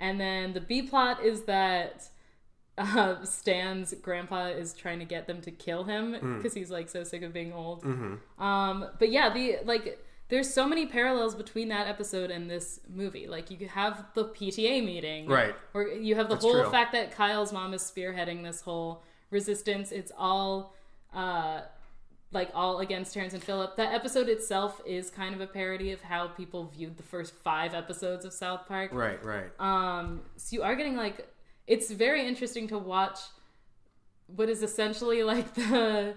and 0.00 0.20
then 0.20 0.54
the 0.54 0.60
B 0.60 0.82
plot 0.82 1.22
is 1.22 1.42
that 1.42 2.08
uh, 2.76 3.24
Stan's 3.24 3.94
grandpa 4.02 4.46
is 4.48 4.72
trying 4.72 4.98
to 4.98 5.04
get 5.04 5.28
them 5.28 5.40
to 5.42 5.52
kill 5.52 5.84
him 5.84 6.16
because 6.36 6.52
he's 6.54 6.70
like 6.70 6.88
so 6.88 7.04
sick 7.04 7.22
of 7.22 7.32
being 7.32 7.52
old. 7.52 7.84
Um, 8.40 8.86
but 8.98 9.10
yeah, 9.12 9.32
the 9.32 9.58
like 9.64 10.04
there's 10.28 10.52
so 10.52 10.66
many 10.68 10.86
parallels 10.86 11.34
between 11.34 11.68
that 11.68 11.86
episode 11.88 12.30
and 12.30 12.50
this 12.50 12.80
movie. 12.88 13.26
Like 13.26 13.50
you 13.50 13.66
have 13.68 14.04
the 14.14 14.26
PTA 14.26 14.84
meeting, 14.84 15.26
Right. 15.26 15.54
Or 15.74 15.84
you 15.88 16.14
have 16.16 16.28
the 16.28 16.34
That's 16.34 16.44
whole 16.44 16.62
true. 16.62 16.70
fact 16.70 16.92
that 16.92 17.12
Kyle's 17.12 17.52
mom 17.52 17.72
is 17.74 17.82
spearheading 17.82 18.42
this 18.42 18.60
whole 18.60 19.02
resistance. 19.30 19.90
It's 19.90 20.12
all 20.16 20.74
uh, 21.14 21.62
like 22.30 22.50
all 22.54 22.80
against 22.80 23.14
Terrance 23.14 23.32
and 23.32 23.42
Phillip. 23.42 23.76
That 23.76 23.94
episode 23.94 24.28
itself 24.28 24.82
is 24.84 25.08
kind 25.08 25.34
of 25.34 25.40
a 25.40 25.46
parody 25.46 25.92
of 25.92 26.02
how 26.02 26.28
people 26.28 26.66
viewed 26.66 26.98
the 26.98 27.02
first 27.02 27.34
five 27.34 27.72
episodes 27.72 28.26
of 28.26 28.32
South 28.34 28.66
Park. 28.68 28.90
Right, 28.92 29.22
right. 29.24 29.50
Um, 29.58 30.20
so 30.36 30.54
you 30.54 30.62
are 30.62 30.76
getting 30.76 30.96
like 30.96 31.26
it's 31.66 31.90
very 31.90 32.26
interesting 32.26 32.68
to 32.68 32.78
watch 32.78 33.18
what 34.26 34.50
is 34.50 34.62
essentially 34.62 35.22
like 35.22 35.54
the 35.54 36.14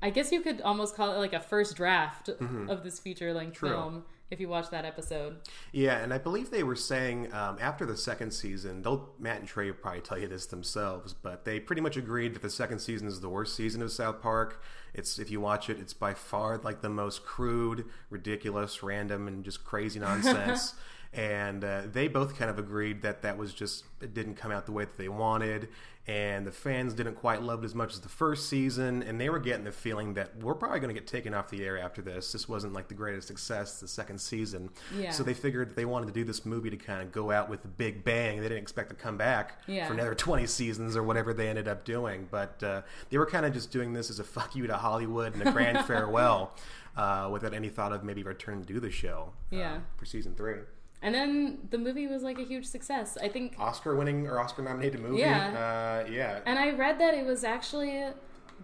I 0.00 0.10
guess 0.10 0.30
you 0.30 0.40
could 0.40 0.60
almost 0.60 0.94
call 0.94 1.12
it 1.12 1.18
like 1.18 1.32
a 1.32 1.40
first 1.40 1.76
draft 1.76 2.28
of 2.28 2.84
this 2.84 2.98
feature 2.98 3.32
length 3.34 3.56
Mm-hmm. 3.58 3.66
Film 3.66 4.04
if 4.30 4.40
you 4.40 4.48
watch 4.48 4.70
that 4.70 4.84
episode. 4.84 5.36
Yeah, 5.72 5.98
and 5.98 6.12
I 6.12 6.18
believe 6.18 6.50
they 6.50 6.62
were 6.62 6.76
saying 6.76 7.32
um, 7.32 7.56
after 7.60 7.86
the 7.86 7.96
second 7.96 8.32
season, 8.32 8.82
they'll 8.82 9.10
Matt 9.18 9.40
and 9.40 9.48
Trey 9.48 9.70
will 9.70 9.78
probably 9.78 10.02
tell 10.02 10.18
you 10.18 10.28
this 10.28 10.46
themselves, 10.46 11.14
but 11.14 11.44
they 11.44 11.58
pretty 11.60 11.80
much 11.80 11.96
agreed 11.96 12.34
that 12.34 12.42
the 12.42 12.50
second 12.50 12.80
season 12.80 13.08
is 13.08 13.20
the 13.20 13.28
worst 13.28 13.56
season 13.56 13.80
of 13.82 13.90
South 13.90 14.20
Park. 14.20 14.62
It's 14.92 15.18
if 15.18 15.30
you 15.30 15.40
watch 15.40 15.70
it, 15.70 15.78
it's 15.80 15.94
by 15.94 16.14
far 16.14 16.58
like 16.58 16.82
the 16.82 16.90
most 16.90 17.24
crude, 17.24 17.86
ridiculous, 18.10 18.82
random, 18.82 19.28
and 19.28 19.44
just 19.44 19.64
crazy 19.64 19.98
nonsense. 19.98 20.74
and 21.12 21.64
uh, 21.64 21.82
they 21.92 22.08
both 22.08 22.36
kind 22.36 22.50
of 22.50 22.58
agreed 22.58 23.02
that 23.02 23.22
that 23.22 23.36
was 23.38 23.54
just 23.54 23.84
it 24.00 24.14
didn't 24.14 24.34
come 24.34 24.50
out 24.52 24.66
the 24.66 24.72
way 24.72 24.84
that 24.84 24.96
they 24.98 25.08
wanted, 25.08 25.68
and 26.06 26.46
the 26.46 26.52
fans 26.52 26.94
didn't 26.94 27.16
quite 27.16 27.42
love 27.42 27.62
it 27.62 27.66
as 27.66 27.74
much 27.74 27.92
as 27.94 28.00
the 28.00 28.08
first 28.08 28.48
season, 28.48 29.02
and 29.02 29.20
they 29.20 29.28
were 29.28 29.38
getting 29.38 29.64
the 29.64 29.72
feeling 29.72 30.14
that 30.14 30.36
we're 30.38 30.54
probably 30.54 30.80
going 30.80 30.94
to 30.94 30.98
get 30.98 31.06
taken 31.08 31.34
off 31.34 31.48
the 31.50 31.64
air 31.64 31.78
after 31.78 32.00
this. 32.02 32.32
This 32.32 32.48
wasn't 32.48 32.72
like 32.74 32.88
the 32.88 32.94
greatest 32.94 33.26
success 33.28 33.80
the 33.80 33.88
second 33.88 34.18
season, 34.20 34.70
Yeah. 34.96 35.10
so 35.10 35.22
they 35.22 35.34
figured 35.34 35.70
that 35.70 35.76
they 35.76 35.84
wanted 35.84 36.06
to 36.06 36.12
do 36.12 36.24
this 36.24 36.46
movie 36.46 36.70
to 36.70 36.76
kind 36.76 37.02
of 37.02 37.10
go 37.12 37.30
out 37.30 37.48
with 37.50 37.64
a 37.64 37.68
big 37.68 38.04
bang. 38.04 38.36
They 38.40 38.48
didn't 38.48 38.62
expect 38.62 38.90
to 38.90 38.94
come 38.96 39.16
back 39.16 39.60
Yeah. 39.66 39.86
for 39.86 39.94
another 39.94 40.14
20 40.14 40.46
seasons 40.46 40.96
or 40.96 41.02
whatever 41.02 41.34
they 41.34 41.48
ended 41.48 41.68
up 41.68 41.84
doing. 41.84 42.28
But 42.30 42.62
uh, 42.62 42.82
they 43.10 43.18
were 43.18 43.26
kind 43.26 43.44
of 43.44 43.52
just 43.52 43.70
doing 43.70 43.92
this 43.92 44.08
as 44.10 44.18
a 44.18 44.24
fuck 44.24 44.54
you 44.54 44.66
to 44.66 44.76
Hollywood 44.76 45.34
and 45.34 45.46
a 45.46 45.52
grand 45.52 45.84
farewell 45.86 46.54
uh, 46.96 47.28
without 47.30 47.52
any 47.54 47.68
thought 47.68 47.92
of 47.92 48.02
maybe 48.04 48.22
returning 48.22 48.62
to 48.64 48.72
do 48.72 48.80
the 48.80 48.90
show 48.90 49.32
uh, 49.52 49.56
Yeah. 49.56 49.78
for 49.96 50.04
season 50.06 50.34
three. 50.34 50.60
And 51.00 51.14
then 51.14 51.58
the 51.70 51.78
movie 51.78 52.06
was 52.08 52.22
like 52.22 52.38
a 52.38 52.42
huge 52.44 52.66
success. 52.66 53.16
I 53.22 53.28
think 53.28 53.54
Oscar 53.58 53.94
winning 53.96 54.26
or 54.26 54.40
Oscar 54.40 54.62
nominated 54.62 55.00
movie. 55.00 55.20
Yeah. 55.20 56.02
Uh, 56.06 56.10
yeah. 56.10 56.40
and 56.46 56.58
I 56.58 56.70
read 56.72 56.98
that 57.00 57.14
it 57.14 57.24
was 57.24 57.44
actually 57.44 58.02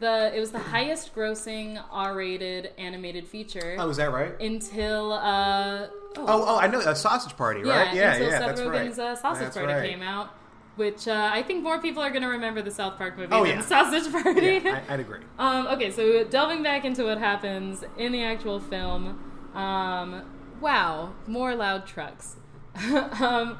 the 0.00 0.34
it 0.34 0.40
was 0.40 0.50
the 0.50 0.58
highest 0.58 1.14
grossing 1.14 1.80
R-rated 1.92 2.72
animated 2.78 3.28
feature 3.28 3.76
Oh, 3.78 3.88
is 3.90 3.96
that 3.98 4.10
right? 4.12 4.38
until 4.40 5.12
uh 5.12 5.86
Oh, 6.16 6.24
oh, 6.26 6.58
I 6.58 6.66
know. 6.68 6.80
A 6.80 6.94
sausage 6.96 7.36
party, 7.36 7.62
right? 7.62 7.92
Yeah, 7.94 8.12
until 8.12 8.28
yeah, 8.28 8.38
Seth 8.38 8.46
that's 8.46 8.60
Rogen's 8.60 8.98
right. 8.98 9.06
uh, 9.08 9.16
Sausage 9.16 9.44
That's 9.44 9.56
Party 9.56 9.72
right. 9.72 9.90
came 9.90 10.00
out, 10.02 10.30
which 10.76 11.08
uh, 11.08 11.30
I 11.32 11.42
think 11.42 11.62
more 11.64 11.80
people 11.80 12.02
are 12.04 12.10
going 12.10 12.22
to 12.22 12.28
remember 12.28 12.62
the 12.62 12.70
South 12.70 12.96
Park 12.98 13.16
movie 13.18 13.32
Oh, 13.32 13.44
than 13.44 13.56
yeah. 13.58 13.62
Sausage 13.62 14.12
Party. 14.12 14.60
Yeah, 14.64 14.80
I, 14.88 14.94
I'd 14.94 15.00
agree. 15.00 15.18
um, 15.40 15.66
okay, 15.68 15.90
so 15.90 16.22
delving 16.24 16.62
back 16.62 16.84
into 16.84 17.02
what 17.04 17.18
happens 17.18 17.82
in 17.98 18.12
the 18.12 18.22
actual 18.22 18.60
film, 18.60 19.18
um, 19.56 20.22
wow, 20.60 21.12
more 21.26 21.54
loud 21.54 21.86
trucks. 21.86 22.36
um, 23.20 23.58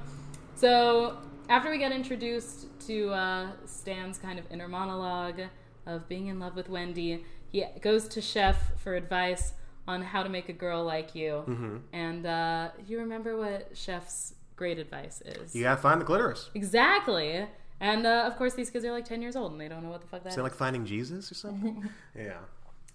so 0.55 1.19
after 1.49 1.71
we 1.71 1.79
get 1.79 1.93
introduced 1.93 2.67
to 2.87 3.11
uh, 3.11 3.49
Stan's 3.67 4.19
kind 4.19 4.39
of 4.39 4.45
inner 4.51 4.69
monologue 4.69 5.41
of 5.87 6.09
being 6.09 6.29
in 6.29 6.39
love 6.39 6.57
with 6.57 6.69
Wendy, 6.69 7.25
he 7.53 7.65
goes 7.81 8.09
to 8.09 8.21
Chef 8.21 8.79
for 8.79 8.95
advice 8.95 9.53
on 9.87 10.03
how 10.03 10.23
to 10.23 10.29
make 10.29 10.49
a 10.49 10.53
girl 10.53 10.85
like 10.85 11.15
you. 11.15 11.45
Mm-hmm. 11.47 11.77
And 11.93 12.27
uh, 12.27 12.71
you 12.87 12.99
remember 12.99 13.37
what 13.37 13.77
Chef's 13.77 14.35
great 14.57 14.79
advice 14.79 15.21
is? 15.25 15.55
You 15.55 15.63
gotta 15.63 15.81
find 15.81 16.01
the 16.01 16.05
clitoris. 16.05 16.51
Exactly. 16.55 17.47
And 17.81 18.07
uh, 18.07 18.25
of 18.27 18.37
course, 18.37 18.55
these 18.55 18.71
kids 18.71 18.85
are 18.85 18.93
like 18.93 19.05
10 19.05 19.21
years 19.21 19.37
old 19.37 19.53
and 19.53 19.61
they 19.61 19.69
don't 19.69 19.83
know 19.83 19.91
what 19.91 20.01
the 20.01 20.07
fuck 20.07 20.23
that 20.23 20.31
Is 20.31 20.37
that 20.37 20.43
like 20.43 20.55
finding 20.55 20.87
Jesus 20.87 21.31
or 21.31 21.35
something? 21.35 21.89
yeah. 22.17 22.39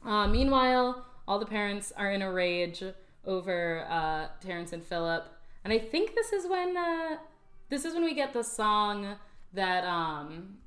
Uh, 0.04 0.28
meanwhile, 0.28 1.06
all 1.28 1.38
the 1.38 1.46
parents 1.46 1.94
are 1.96 2.12
in 2.12 2.22
a 2.22 2.32
rage 2.32 2.84
over 3.30 3.86
uh, 3.90 4.28
Terrance 4.42 4.74
and 4.74 4.84
Phillip, 4.84 5.26
and 5.64 5.72
I 5.72 5.80
think 5.80 6.16
this 6.16 6.34
is 6.34 6.48
when 6.48 6.76
uh, 6.76 7.18
this 7.70 7.86
is 7.86 7.94
when 7.94 8.04
we 8.04 8.14
get 8.14 8.34
the 8.34 8.44
song 8.44 9.16
that 9.54 9.84
um 9.86 10.58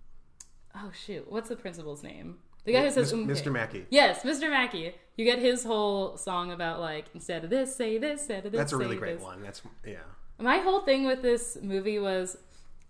oh 0.75 0.91
shoot, 0.93 1.31
what's 1.31 1.49
the 1.49 1.57
principal's 1.57 2.03
name? 2.03 2.39
The 2.65 2.73
guy 2.73 2.83
who 2.83 2.91
says 2.91 3.13
Mis- 3.13 3.43
Mr. 3.43 3.53
Mackey. 3.53 3.87
Yes, 3.91 4.23
Mr. 4.23 4.49
Mackey. 4.49 4.95
You 5.17 5.25
get 5.25 5.41
his 5.41 5.65
whole 5.65 6.17
song 6.17 6.53
about 6.53 6.81
like 6.81 7.07
instead 7.13 7.45
of 7.45 7.51
this, 7.51 7.75
say 7.75 7.99
this, 7.99 8.21
instead 8.21 8.47
of 8.47 8.53
this. 8.53 8.59
That's 8.59 8.73
a 8.73 8.77
really 8.77 8.97
great 8.97 9.17
this. 9.17 9.23
one. 9.23 9.43
That's 9.43 9.63
yeah. 9.87 9.97
My 10.39 10.59
whole 10.59 10.81
thing 10.81 11.05
with 11.05 11.23
this 11.23 11.59
movie 11.61 11.99
was 11.99 12.37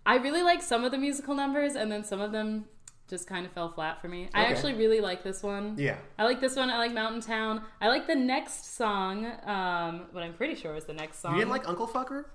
I 0.05 0.17
really 0.17 0.43
like 0.43 0.61
some 0.61 0.83
of 0.83 0.91
the 0.91 0.97
musical 0.97 1.33
numbers, 1.33 1.75
and 1.75 1.91
then 1.91 2.03
some 2.03 2.21
of 2.21 2.31
them 2.31 2.65
just 3.13 3.27
kind 3.27 3.45
of 3.45 3.51
fell 3.51 3.69
flat 3.71 4.01
for 4.01 4.07
me. 4.07 4.27
I 4.33 4.45
actually 4.45 4.73
really 4.73 4.99
like 4.99 5.23
this 5.23 5.43
one. 5.43 5.75
Yeah. 5.77 5.97
I 6.17 6.23
like 6.23 6.41
this 6.41 6.55
one. 6.55 6.71
I 6.71 6.77
like 6.79 6.93
Mountain 6.93 7.21
Town. 7.21 7.61
I 7.79 7.87
like 7.89 8.07
the 8.07 8.15
next 8.15 8.75
song, 8.75 9.25
um, 9.45 10.07
what 10.11 10.23
I'm 10.23 10.33
pretty 10.33 10.55
sure 10.55 10.75
is 10.75 10.85
the 10.85 10.93
next 10.93 11.19
song. 11.19 11.33
You 11.33 11.39
didn't 11.41 11.51
like 11.51 11.67
Uncle 11.69 11.87
Fucker? 11.87 12.25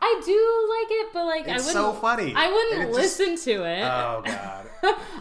I 0.00 0.22
do 0.24 0.76
like 0.78 0.90
it, 1.00 1.06
but 1.12 1.24
like 1.26 1.48
It's 1.48 1.68
I 1.68 1.72
so 1.72 1.86
wouldn't. 1.86 2.00
funny. 2.02 2.32
I 2.36 2.46
wouldn't 2.52 2.82
it 2.82 2.94
just- 3.02 3.18
listen 3.18 3.52
to 3.52 3.64
it. 3.64 3.82
Oh 3.82 4.22
God. 4.24 4.66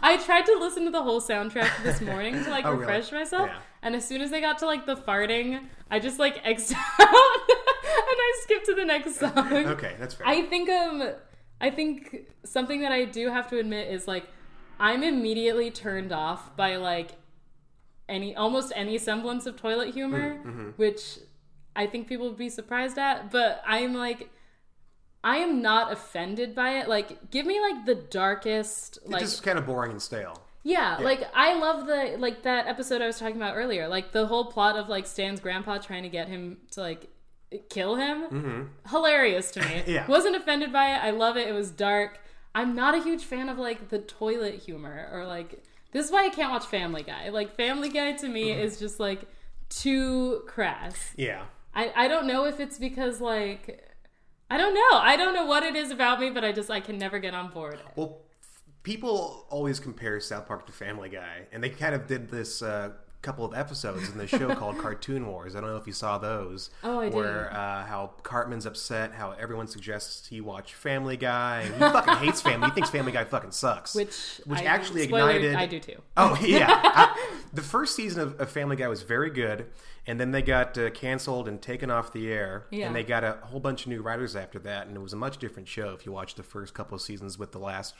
I 0.03 0.17
tried 0.23 0.45
to 0.45 0.55
listen 0.59 0.85
to 0.85 0.91
the 0.91 1.01
whole 1.01 1.19
soundtrack 1.19 1.81
this 1.83 1.99
morning 2.01 2.43
to 2.43 2.49
like 2.51 2.63
Oh, 2.67 2.71
really? 2.73 2.81
refresh 2.81 3.11
myself, 3.11 3.49
Yeah. 3.51 3.57
and 3.81 3.95
as 3.95 4.07
soon 4.07 4.21
as 4.21 4.29
they 4.29 4.39
got 4.39 4.59
to 4.59 4.67
like 4.67 4.85
the 4.85 4.95
farting, 4.95 5.65
I 5.89 5.97
just 5.99 6.19
like 6.19 6.39
X'd 6.43 6.73
out 6.73 6.79
and 6.99 7.09
I 7.09 8.39
skipped 8.43 8.67
to 8.67 8.75
the 8.75 8.85
next 8.85 9.15
song. 9.15 9.33
okay, 9.75 9.95
that's 9.99 10.13
fair. 10.13 10.27
I 10.27 10.43
think 10.43 10.69
um 10.69 11.09
I 11.59 11.71
think 11.71 12.27
something 12.45 12.81
that 12.81 12.91
I 12.91 13.05
do 13.05 13.29
have 13.31 13.49
to 13.49 13.57
admit 13.57 13.91
is 13.91 14.07
like 14.07 14.27
I'm 14.79 15.03
immediately 15.03 15.71
turned 15.71 16.11
off 16.11 16.55
by 16.55 16.75
like 16.77 17.11
any 18.09 18.35
almost 18.35 18.71
any 18.75 18.97
semblance 18.97 19.45
of 19.45 19.55
toilet 19.57 19.93
humor, 19.93 20.35
Mm-hmm, 20.45 20.69
which 20.77 21.19
I 21.75 21.85
think 21.87 22.07
people 22.07 22.27
would 22.29 22.37
be 22.37 22.49
surprised 22.49 22.97
at, 22.97 23.29
but 23.31 23.61
I'm 23.65 23.93
like 23.93 24.29
I 25.23 25.37
am 25.37 25.61
not 25.61 25.91
offended 25.91 26.55
by 26.55 26.79
it. 26.79 26.87
Like 26.87 27.31
give 27.31 27.45
me 27.45 27.59
like 27.59 27.85
the 27.85 27.95
darkest 27.95 28.97
it's 28.97 29.07
like 29.09 29.21
just 29.21 29.43
kind 29.43 29.57
of 29.59 29.65
boring 29.65 29.91
and 29.91 30.01
stale. 30.01 30.41
yeah, 30.63 30.97
like 31.01 31.27
I 31.35 31.53
love 31.59 31.85
the 31.87 32.15
like 32.17 32.43
that 32.43 32.67
episode 32.67 33.01
I 33.01 33.07
was 33.07 33.19
talking 33.19 33.35
about 33.35 33.55
earlier. 33.55 33.87
Like 33.87 34.11
the 34.11 34.27
whole 34.27 34.45
plot 34.45 34.77
of 34.77 34.87
like 34.89 35.05
Stan's 35.05 35.39
grandpa 35.39 35.77
trying 35.79 36.03
to 36.03 36.09
get 36.09 36.27
him 36.29 36.57
to 36.71 36.81
like 36.81 37.09
kill 37.69 37.95
him. 37.95 38.69
Hilarious 38.89 39.51
to 39.51 39.59
me. 39.61 39.65
Mm-hmm. 39.65 39.91
Yeah. 39.97 40.07
Wasn't 40.07 40.35
offended 40.35 40.71
by 40.71 40.93
it. 40.95 41.03
I 41.03 41.11
love 41.11 41.35
it. 41.37 41.47
It 41.47 41.53
was 41.53 41.71
dark. 41.71 42.19
I'm 42.55 42.75
not 42.75 42.95
a 42.95 43.03
huge 43.03 43.23
fan 43.25 43.49
of 43.49 43.57
like 43.57 43.89
the 43.89 43.99
toilet 43.99 44.55
humor 44.55 45.09
or 45.11 45.25
like 45.25 45.63
this 45.91 46.05
is 46.05 46.11
why 46.11 46.25
I 46.25 46.29
can't 46.29 46.51
watch 46.51 46.65
Family 46.65 47.03
Guy. 47.03 47.29
Like 47.29 47.55
Family 47.55 47.89
Guy 47.89 48.13
to 48.13 48.27
me 48.27 48.49
Mm-hmm. 48.49 48.59
is 48.61 48.79
just 48.79 48.99
like 48.99 49.25
too 49.69 50.43
crass. 50.47 51.13
Yeah. 51.15 51.43
I 51.73 51.91
I 51.95 52.07
don't 52.07 52.27
know 52.27 52.45
if 52.45 52.59
it's 52.59 52.77
because 52.77 53.21
like 53.21 53.83
I 54.49 54.57
don't 54.57 54.73
know. 54.73 54.97
I 54.99 55.17
don't 55.17 55.33
know 55.33 55.45
what 55.45 55.63
it 55.63 55.75
is 55.75 55.91
about 55.91 56.19
me, 56.19 56.29
but 56.29 56.43
I 56.45 56.51
just 56.51 56.69
I 56.71 56.79
can 56.79 56.97
never 56.97 57.19
get 57.19 57.33
on 57.33 57.49
board. 57.51 57.79
Well, 57.95 58.21
people 58.83 59.45
always 59.49 59.79
compare 59.79 60.19
South 60.21 60.47
Park 60.47 60.65
to 60.67 60.71
Family 60.71 61.09
Guy, 61.09 61.47
and 61.51 61.61
they 61.61 61.69
kind 61.69 61.93
of 61.93 62.07
did 62.07 62.29
this 62.29 62.61
uh, 62.61 62.91
couple 63.21 63.43
of 63.43 63.53
episodes 63.53 64.09
in 64.09 64.17
the 64.17 64.27
show 64.27 64.53
called 64.55 64.77
Cartoon 64.81 65.27
Wars. 65.27 65.55
I 65.55 65.61
don't 65.61 65.69
know 65.69 65.77
if 65.77 65.87
you 65.87 65.93
saw 65.93 66.17
those. 66.17 66.69
Oh, 66.83 66.99
I 66.99 67.09
Where 67.09 67.51
uh, 67.51 67.85
how 67.85 68.11
Cartman's 68.23 68.65
upset, 68.65 69.13
how 69.13 69.31
everyone 69.31 69.67
suggests 69.67 70.27
he 70.27 70.39
watch 70.39 70.73
Family 70.75 71.17
Guy, 71.17 71.63
he 71.63 71.71
fucking 71.79 72.15
hates 72.17 72.41
Family. 72.41 72.67
He 72.67 72.73
thinks 72.73 72.89
Family 72.89 73.11
Guy 73.11 73.23
fucking 73.23 73.51
sucks. 73.51 73.95
Which 73.95 74.41
which 74.45 74.59
I- 74.59 74.65
actually 74.65 75.07
spoiler, 75.07 75.31
ignited. 75.31 75.55
I 75.55 75.65
do 75.65 75.79
too. 75.79 76.01
Oh 76.15 76.37
yeah, 76.41 76.67
I- 76.69 77.31
the 77.53 77.61
first 77.63 77.95
season 77.95 78.21
of, 78.21 78.39
of 78.39 78.49
Family 78.49 78.75
Guy 78.75 78.87
was 78.87 79.01
very 79.03 79.29
good, 79.29 79.65
and 80.05 80.19
then 80.19 80.31
they 80.31 80.41
got 80.41 80.77
uh, 80.77 80.89
canceled 80.91 81.47
and 81.47 81.61
taken 81.61 81.89
off 81.89 82.13
the 82.13 82.31
air, 82.31 82.67
Yeah. 82.71 82.87
and 82.87 82.95
they 82.95 83.03
got 83.03 83.23
a 83.23 83.37
whole 83.43 83.59
bunch 83.59 83.81
of 83.83 83.87
new 83.89 84.01
writers 84.01 84.35
after 84.35 84.59
that, 84.59 84.87
and 84.87 84.95
it 84.95 84.99
was 85.01 85.13
a 85.13 85.17
much 85.17 85.37
different 85.37 85.67
show 85.67 85.89
if 85.93 86.05
you 86.05 86.11
watched 86.11 86.37
the 86.37 86.43
first 86.43 86.73
couple 86.73 86.95
of 86.95 87.01
seasons 87.01 87.37
with 87.39 87.51
the 87.51 87.59
last 87.59 87.95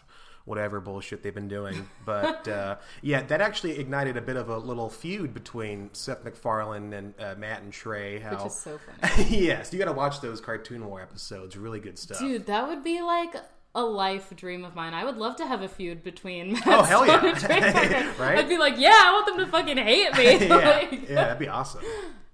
whatever 0.47 0.79
bullshit 0.79 1.21
they've 1.21 1.36
been 1.36 1.47
doing. 1.49 1.88
But 2.05 2.47
uh, 2.47 2.77
yeah, 3.01 3.21
that 3.23 3.41
actually 3.41 3.77
ignited 3.79 4.15
a 4.17 4.21
bit 4.21 4.38
of 4.38 4.49
a 4.49 4.57
little 4.57 4.89
feud 4.89 5.33
between 5.33 5.89
Seth 5.93 6.23
MacFarlane 6.23 6.93
and 6.93 7.13
uh, 7.19 7.36
Matt 7.38 7.62
and 7.62 7.71
Trey. 7.73 8.19
How 8.19 8.31
Which 8.38 8.45
is 8.47 8.55
so 8.55 8.79
funny. 9.01 9.23
yes, 9.29 9.71
you 9.73 9.77
got 9.79 9.86
to 9.86 9.91
watch 9.93 10.21
those 10.21 10.39
Cartoon 10.41 10.86
War 10.88 11.01
episodes. 11.01 11.57
Really 11.57 11.79
good 11.81 11.99
stuff. 11.99 12.19
Dude, 12.19 12.45
that 12.47 12.67
would 12.67 12.83
be 12.83 13.01
like 13.01 13.36
a 13.75 13.83
life 13.83 14.33
dream 14.36 14.63
of 14.63 14.73
mine. 14.73 14.93
I 14.93 15.03
would 15.03 15.17
love 15.17 15.36
to 15.36 15.45
have 15.45 15.62
a 15.62 15.67
feud 15.67 16.03
between 16.03 16.53
Matt 16.53 16.63
Oh, 16.67 16.83
hell 16.83 17.05
yeah. 17.05 17.23
and 17.23 17.38
Trey 17.38 17.60
Right? 18.19 18.39
I'd 18.39 18.49
be 18.49 18.57
like, 18.57 18.75
yeah, 18.77 18.95
I 18.95 19.12
want 19.13 19.25
them 19.27 19.45
to 19.45 19.51
fucking 19.51 19.77
hate 19.77 20.17
me. 20.17 20.47
yeah, 20.47 20.55
Like, 20.55 20.91
yeah, 21.10 21.15
that'd 21.15 21.39
be 21.39 21.47
awesome. 21.49 21.83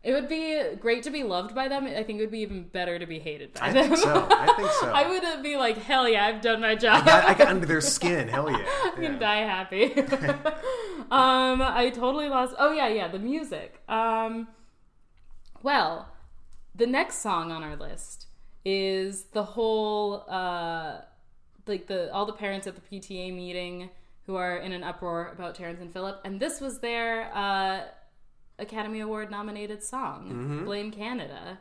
It 0.03 0.11
would 0.11 0.27
be 0.27 0.61
great 0.81 1.03
to 1.03 1.11
be 1.11 1.23
loved 1.23 1.55
by 1.55 1.69
them. 1.69 1.85
I 1.85 2.03
think 2.03 2.19
it 2.19 2.23
would 2.23 2.31
be 2.31 2.41
even 2.41 2.63
better 2.63 2.99
to 2.99 3.05
be 3.05 3.19
hated 3.19 3.53
by 3.53 3.67
I 3.67 3.71
them. 3.73 3.83
I 3.85 3.87
think 3.87 3.97
so. 3.99 4.27
I 4.29 4.53
think 4.57 4.71
so. 4.71 4.91
I 4.93 5.07
would 5.07 5.43
be 5.43 5.55
like, 5.55 5.77
hell 5.77 6.09
yeah, 6.09 6.25
I've 6.25 6.41
done 6.41 6.59
my 6.59 6.75
job. 6.75 7.07
I, 7.07 7.27
I 7.29 7.33
got 7.33 7.47
under 7.47 7.65
their 7.65 7.79
skin. 7.79 8.27
Hell 8.27 8.51
yeah. 8.51 8.65
I'm 8.83 9.01
gonna 9.01 9.17
die 9.17 9.37
happy. 9.37 9.93
um, 11.09 11.61
I 11.61 11.89
totally 11.95 12.27
lost. 12.27 12.53
Oh 12.59 12.73
yeah, 12.73 12.89
yeah, 12.89 13.07
the 13.07 13.19
music. 13.19 13.81
Um, 13.87 14.49
Well, 15.61 16.09
the 16.75 16.87
next 16.87 17.19
song 17.19 17.51
on 17.51 17.63
our 17.63 17.77
list 17.77 18.27
is 18.65 19.25
the 19.33 19.43
whole 19.43 20.25
uh 20.29 21.01
like 21.65 21.87
the 21.87 22.11
all 22.13 22.25
the 22.25 22.33
parents 22.33 22.67
at 22.67 22.75
the 22.75 22.81
PTA 22.81 23.33
meeting 23.33 23.89
who 24.25 24.35
are 24.35 24.57
in 24.57 24.71
an 24.73 24.83
uproar 24.83 25.31
about 25.33 25.55
Terrance 25.55 25.79
and 25.81 25.91
Phillip, 25.93 26.19
and 26.25 26.39
this 26.41 26.59
was 26.59 26.79
their 26.79 27.31
uh 27.33 27.83
Academy 28.59 28.99
Award 29.01 29.31
nominated 29.31 29.83
song, 29.83 30.25
Mm-hmm. 30.29 30.65
Blame 30.65 30.91
Canada. 30.91 31.59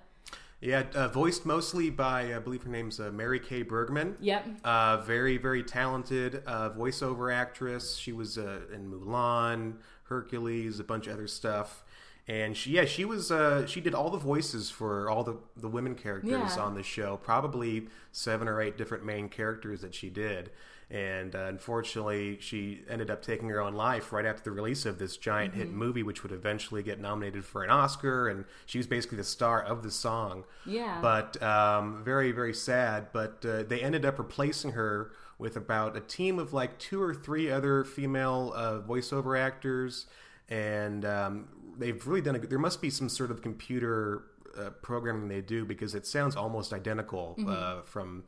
Yeah, 0.60 0.84
uh, 0.94 1.08
voiced 1.08 1.44
mostly 1.44 1.90
by 1.90 2.36
I 2.36 2.38
believe 2.38 2.62
her 2.62 2.70
name's 2.70 3.00
uh, 3.00 3.10
Mary 3.10 3.40
Kay 3.40 3.62
Bergman. 3.62 4.16
Yep. 4.20 4.46
Uh, 4.62 4.98
very, 4.98 5.36
very 5.36 5.64
talented 5.64 6.42
uh, 6.46 6.70
voiceover 6.70 7.34
actress. 7.34 7.96
She 7.96 8.12
was 8.12 8.38
uh, 8.38 8.60
in 8.72 8.88
Mulan, 8.88 9.78
Hercules, 10.04 10.78
a 10.78 10.84
bunch 10.84 11.08
of 11.08 11.14
other 11.14 11.26
stuff. 11.26 11.82
And 12.28 12.56
she, 12.56 12.70
yeah, 12.70 12.84
she 12.84 13.04
was. 13.04 13.32
Uh, 13.32 13.66
she 13.66 13.80
did 13.80 13.92
all 13.92 14.08
the 14.08 14.18
voices 14.18 14.70
for 14.70 15.10
all 15.10 15.24
the 15.24 15.38
the 15.56 15.66
women 15.68 15.96
characters 15.96 16.30
Yeah. 16.56 16.62
on 16.62 16.74
the 16.76 16.82
show. 16.84 17.16
Probably 17.16 17.88
seven 18.12 18.46
or 18.46 18.62
eight 18.62 18.76
different 18.78 19.04
main 19.04 19.28
characters 19.28 19.80
that 19.80 19.92
she 19.96 20.08
did. 20.10 20.50
And 20.92 21.34
uh, 21.34 21.46
unfortunately, 21.48 22.36
she 22.40 22.82
ended 22.88 23.10
up 23.10 23.22
taking 23.22 23.48
her 23.48 23.62
own 23.62 23.72
life 23.72 24.12
right 24.12 24.26
after 24.26 24.42
the 24.44 24.50
release 24.50 24.84
of 24.84 24.98
this 24.98 25.16
giant 25.16 25.54
hit 25.54 25.70
movie, 25.70 26.02
which 26.02 26.22
would 26.22 26.32
eventually 26.32 26.82
get 26.82 27.00
nominated 27.00 27.46
for 27.46 27.64
an 27.64 27.70
Oscar. 27.70 28.28
And 28.28 28.44
she 28.66 28.76
was 28.76 28.86
basically 28.86 29.16
the 29.16 29.24
star 29.24 29.62
of 29.62 29.82
the 29.82 29.90
song. 29.90 30.44
Yeah. 30.66 30.98
But 31.00 31.42
um, 31.42 32.04
very, 32.04 32.30
very 32.30 32.52
sad. 32.52 33.06
But 33.10 33.42
uh, 33.44 33.62
they 33.62 33.80
ended 33.80 34.04
up 34.04 34.18
replacing 34.18 34.72
her 34.72 35.12
with 35.38 35.56
about 35.56 35.96
a 35.96 36.00
team 36.00 36.38
of 36.38 36.52
like 36.52 36.78
two 36.78 37.02
or 37.02 37.14
three 37.14 37.50
other 37.50 37.84
female 37.84 38.52
uh, 38.54 38.80
voiceover 38.80 39.38
actors, 39.38 40.06
and 40.50 41.06
um, 41.06 41.48
they've 41.78 42.06
really 42.06 42.20
done 42.20 42.36
a. 42.36 42.38
Good, 42.38 42.50
there 42.50 42.58
must 42.58 42.82
be 42.82 42.90
some 42.90 43.08
sort 43.08 43.30
of 43.30 43.42
computer 43.42 44.24
uh, 44.58 44.70
programming 44.82 45.28
they 45.28 45.40
do 45.40 45.64
because 45.64 45.94
it 45.94 46.06
sounds 46.06 46.36
almost 46.36 46.72
identical 46.72 47.36
uh, 47.48 47.80
from 47.82 48.24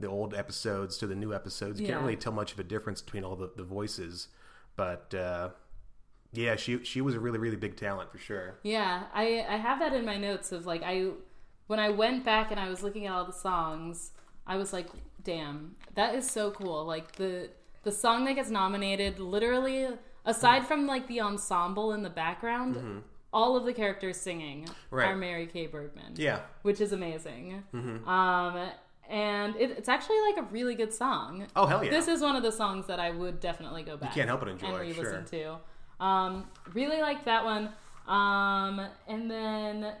the 0.00 0.08
old 0.08 0.34
episodes 0.34 0.96
to 0.98 1.06
the 1.06 1.14
new 1.14 1.32
episodes. 1.32 1.80
You 1.80 1.86
Yeah. 1.86 1.92
can't 1.94 2.04
really 2.04 2.16
tell 2.16 2.32
much 2.32 2.52
of 2.52 2.58
a 2.58 2.64
difference 2.64 3.00
between 3.02 3.24
all 3.24 3.36
the, 3.36 3.50
the 3.56 3.64
voices, 3.64 4.28
but. 4.76 5.14
Uh, 5.14 5.50
yeah, 6.36 6.56
she 6.56 6.82
she 6.82 7.00
was 7.00 7.14
a 7.14 7.20
really 7.20 7.38
really 7.38 7.54
big 7.56 7.76
talent 7.76 8.10
for 8.10 8.18
sure. 8.18 8.58
Yeah, 8.64 9.04
I 9.14 9.46
I 9.48 9.56
have 9.56 9.78
that 9.78 9.92
in 9.92 10.04
my 10.04 10.16
notes 10.16 10.50
of 10.50 10.66
like 10.66 10.82
I 10.82 11.10
when 11.68 11.78
I 11.78 11.90
went 11.90 12.24
back 12.24 12.50
and 12.50 12.58
I 12.58 12.68
was 12.68 12.82
looking 12.82 13.06
at 13.06 13.12
all 13.12 13.24
the 13.24 13.32
songs, 13.32 14.10
I 14.44 14.56
was 14.56 14.72
like, 14.72 14.88
damn, 15.22 15.76
that 15.94 16.16
is 16.16 16.28
so 16.28 16.50
cool. 16.50 16.84
Like 16.86 17.12
the 17.12 17.50
the 17.84 17.92
song 17.92 18.24
that 18.24 18.34
gets 18.34 18.50
nominated, 18.50 19.20
literally 19.20 19.86
aside 20.24 20.66
from 20.66 20.88
like 20.88 21.06
the 21.06 21.20
ensemble 21.20 21.92
in 21.92 22.02
the 22.02 22.10
background, 22.10 23.04
all 23.32 23.56
of 23.56 23.64
the 23.64 23.72
characters 23.72 24.16
singing 24.20 24.64
Mm-hmm. 24.64 24.94
Right. 24.96 25.10
are 25.10 25.16
Mary 25.16 25.46
Kay 25.46 25.68
Bergman, 25.68 26.14
Yeah, 26.16 26.40
which 26.62 26.80
is 26.80 26.90
amazing. 26.92 27.62
Mm-hmm. 27.72 28.08
Um, 28.08 28.70
and 29.08 29.54
it, 29.56 29.70
it's 29.72 29.88
actually 29.88 30.20
like 30.20 30.38
a 30.38 30.42
really 30.50 30.74
good 30.74 30.92
song. 30.92 31.46
Oh 31.56 31.66
hell 31.66 31.84
yeah! 31.84 31.90
This 31.90 32.08
is 32.08 32.20
one 32.20 32.36
of 32.36 32.42
the 32.42 32.52
songs 32.52 32.86
that 32.86 32.98
I 33.00 33.10
would 33.10 33.40
definitely 33.40 33.82
go 33.82 33.96
back. 33.96 34.10
You 34.14 34.20
can't 34.20 34.28
help 34.28 34.40
but 34.40 34.48
enjoy, 34.50 34.66
and 34.68 34.78
re-listen 34.78 35.26
sure. 35.30 35.58
to. 36.00 36.04
Um, 36.04 36.46
really 36.72 37.00
like 37.00 37.24
that 37.24 37.44
one. 37.44 37.70
Um, 38.06 38.80
and 39.08 39.30
then, 39.30 39.92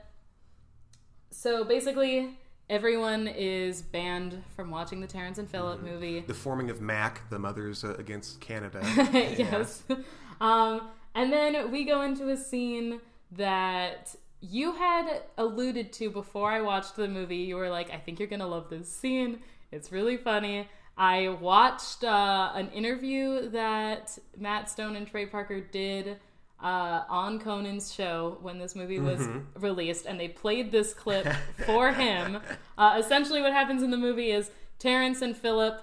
so 1.30 1.64
basically, 1.64 2.38
everyone 2.70 3.28
is 3.28 3.82
banned 3.82 4.42
from 4.56 4.70
watching 4.70 5.00
the 5.00 5.06
Terrance 5.06 5.38
and 5.38 5.48
Phillip 5.48 5.78
Mm-hmm. 5.80 5.88
movie. 5.88 6.20
the 6.20 6.34
forming 6.34 6.70
of 6.70 6.80
MAC, 6.80 7.28
the 7.30 7.38
Mothers 7.38 7.84
uh, 7.84 7.94
Against 7.98 8.40
Canada. 8.40 8.80
yes. 9.38 9.82
Um, 10.40 10.88
and 11.14 11.32
then 11.32 11.70
we 11.70 11.84
go 11.84 12.02
into 12.02 12.28
a 12.28 12.36
scene 12.36 13.00
that 13.30 14.16
you 14.50 14.72
had 14.72 15.22
alluded 15.38 15.92
to 15.94 16.10
before 16.10 16.50
I 16.50 16.60
watched 16.60 16.96
the 16.96 17.08
movie. 17.08 17.36
You 17.36 17.56
were 17.56 17.70
like, 17.70 17.90
I 17.92 17.98
think 17.98 18.18
you're 18.18 18.28
going 18.28 18.40
to 18.40 18.46
love 18.46 18.68
this 18.68 18.88
scene. 18.88 19.40
It's 19.72 19.90
really 19.90 20.16
funny. 20.16 20.68
I 20.96 21.28
watched 21.40 22.04
uh, 22.04 22.52
an 22.54 22.70
interview 22.70 23.48
that 23.50 24.16
Matt 24.38 24.70
Stone 24.70 24.96
and 24.96 25.06
Trey 25.06 25.26
Parker 25.26 25.60
did 25.60 26.18
uh, 26.62 27.02
on 27.08 27.40
Conan's 27.40 27.92
show 27.92 28.38
when 28.42 28.58
this 28.58 28.76
movie 28.76 29.00
was 29.00 29.26
released, 29.58 30.06
and 30.06 30.20
they 30.20 30.28
played 30.28 30.70
this 30.70 30.94
clip 30.94 31.26
for 31.66 31.92
him. 31.92 32.38
Uh, 32.78 32.96
essentially, 32.98 33.40
what 33.40 33.52
happens 33.52 33.82
in 33.82 33.90
the 33.90 33.96
movie 33.96 34.30
is 34.30 34.50
Terrance 34.78 35.20
and 35.20 35.36
Phillip 35.36 35.82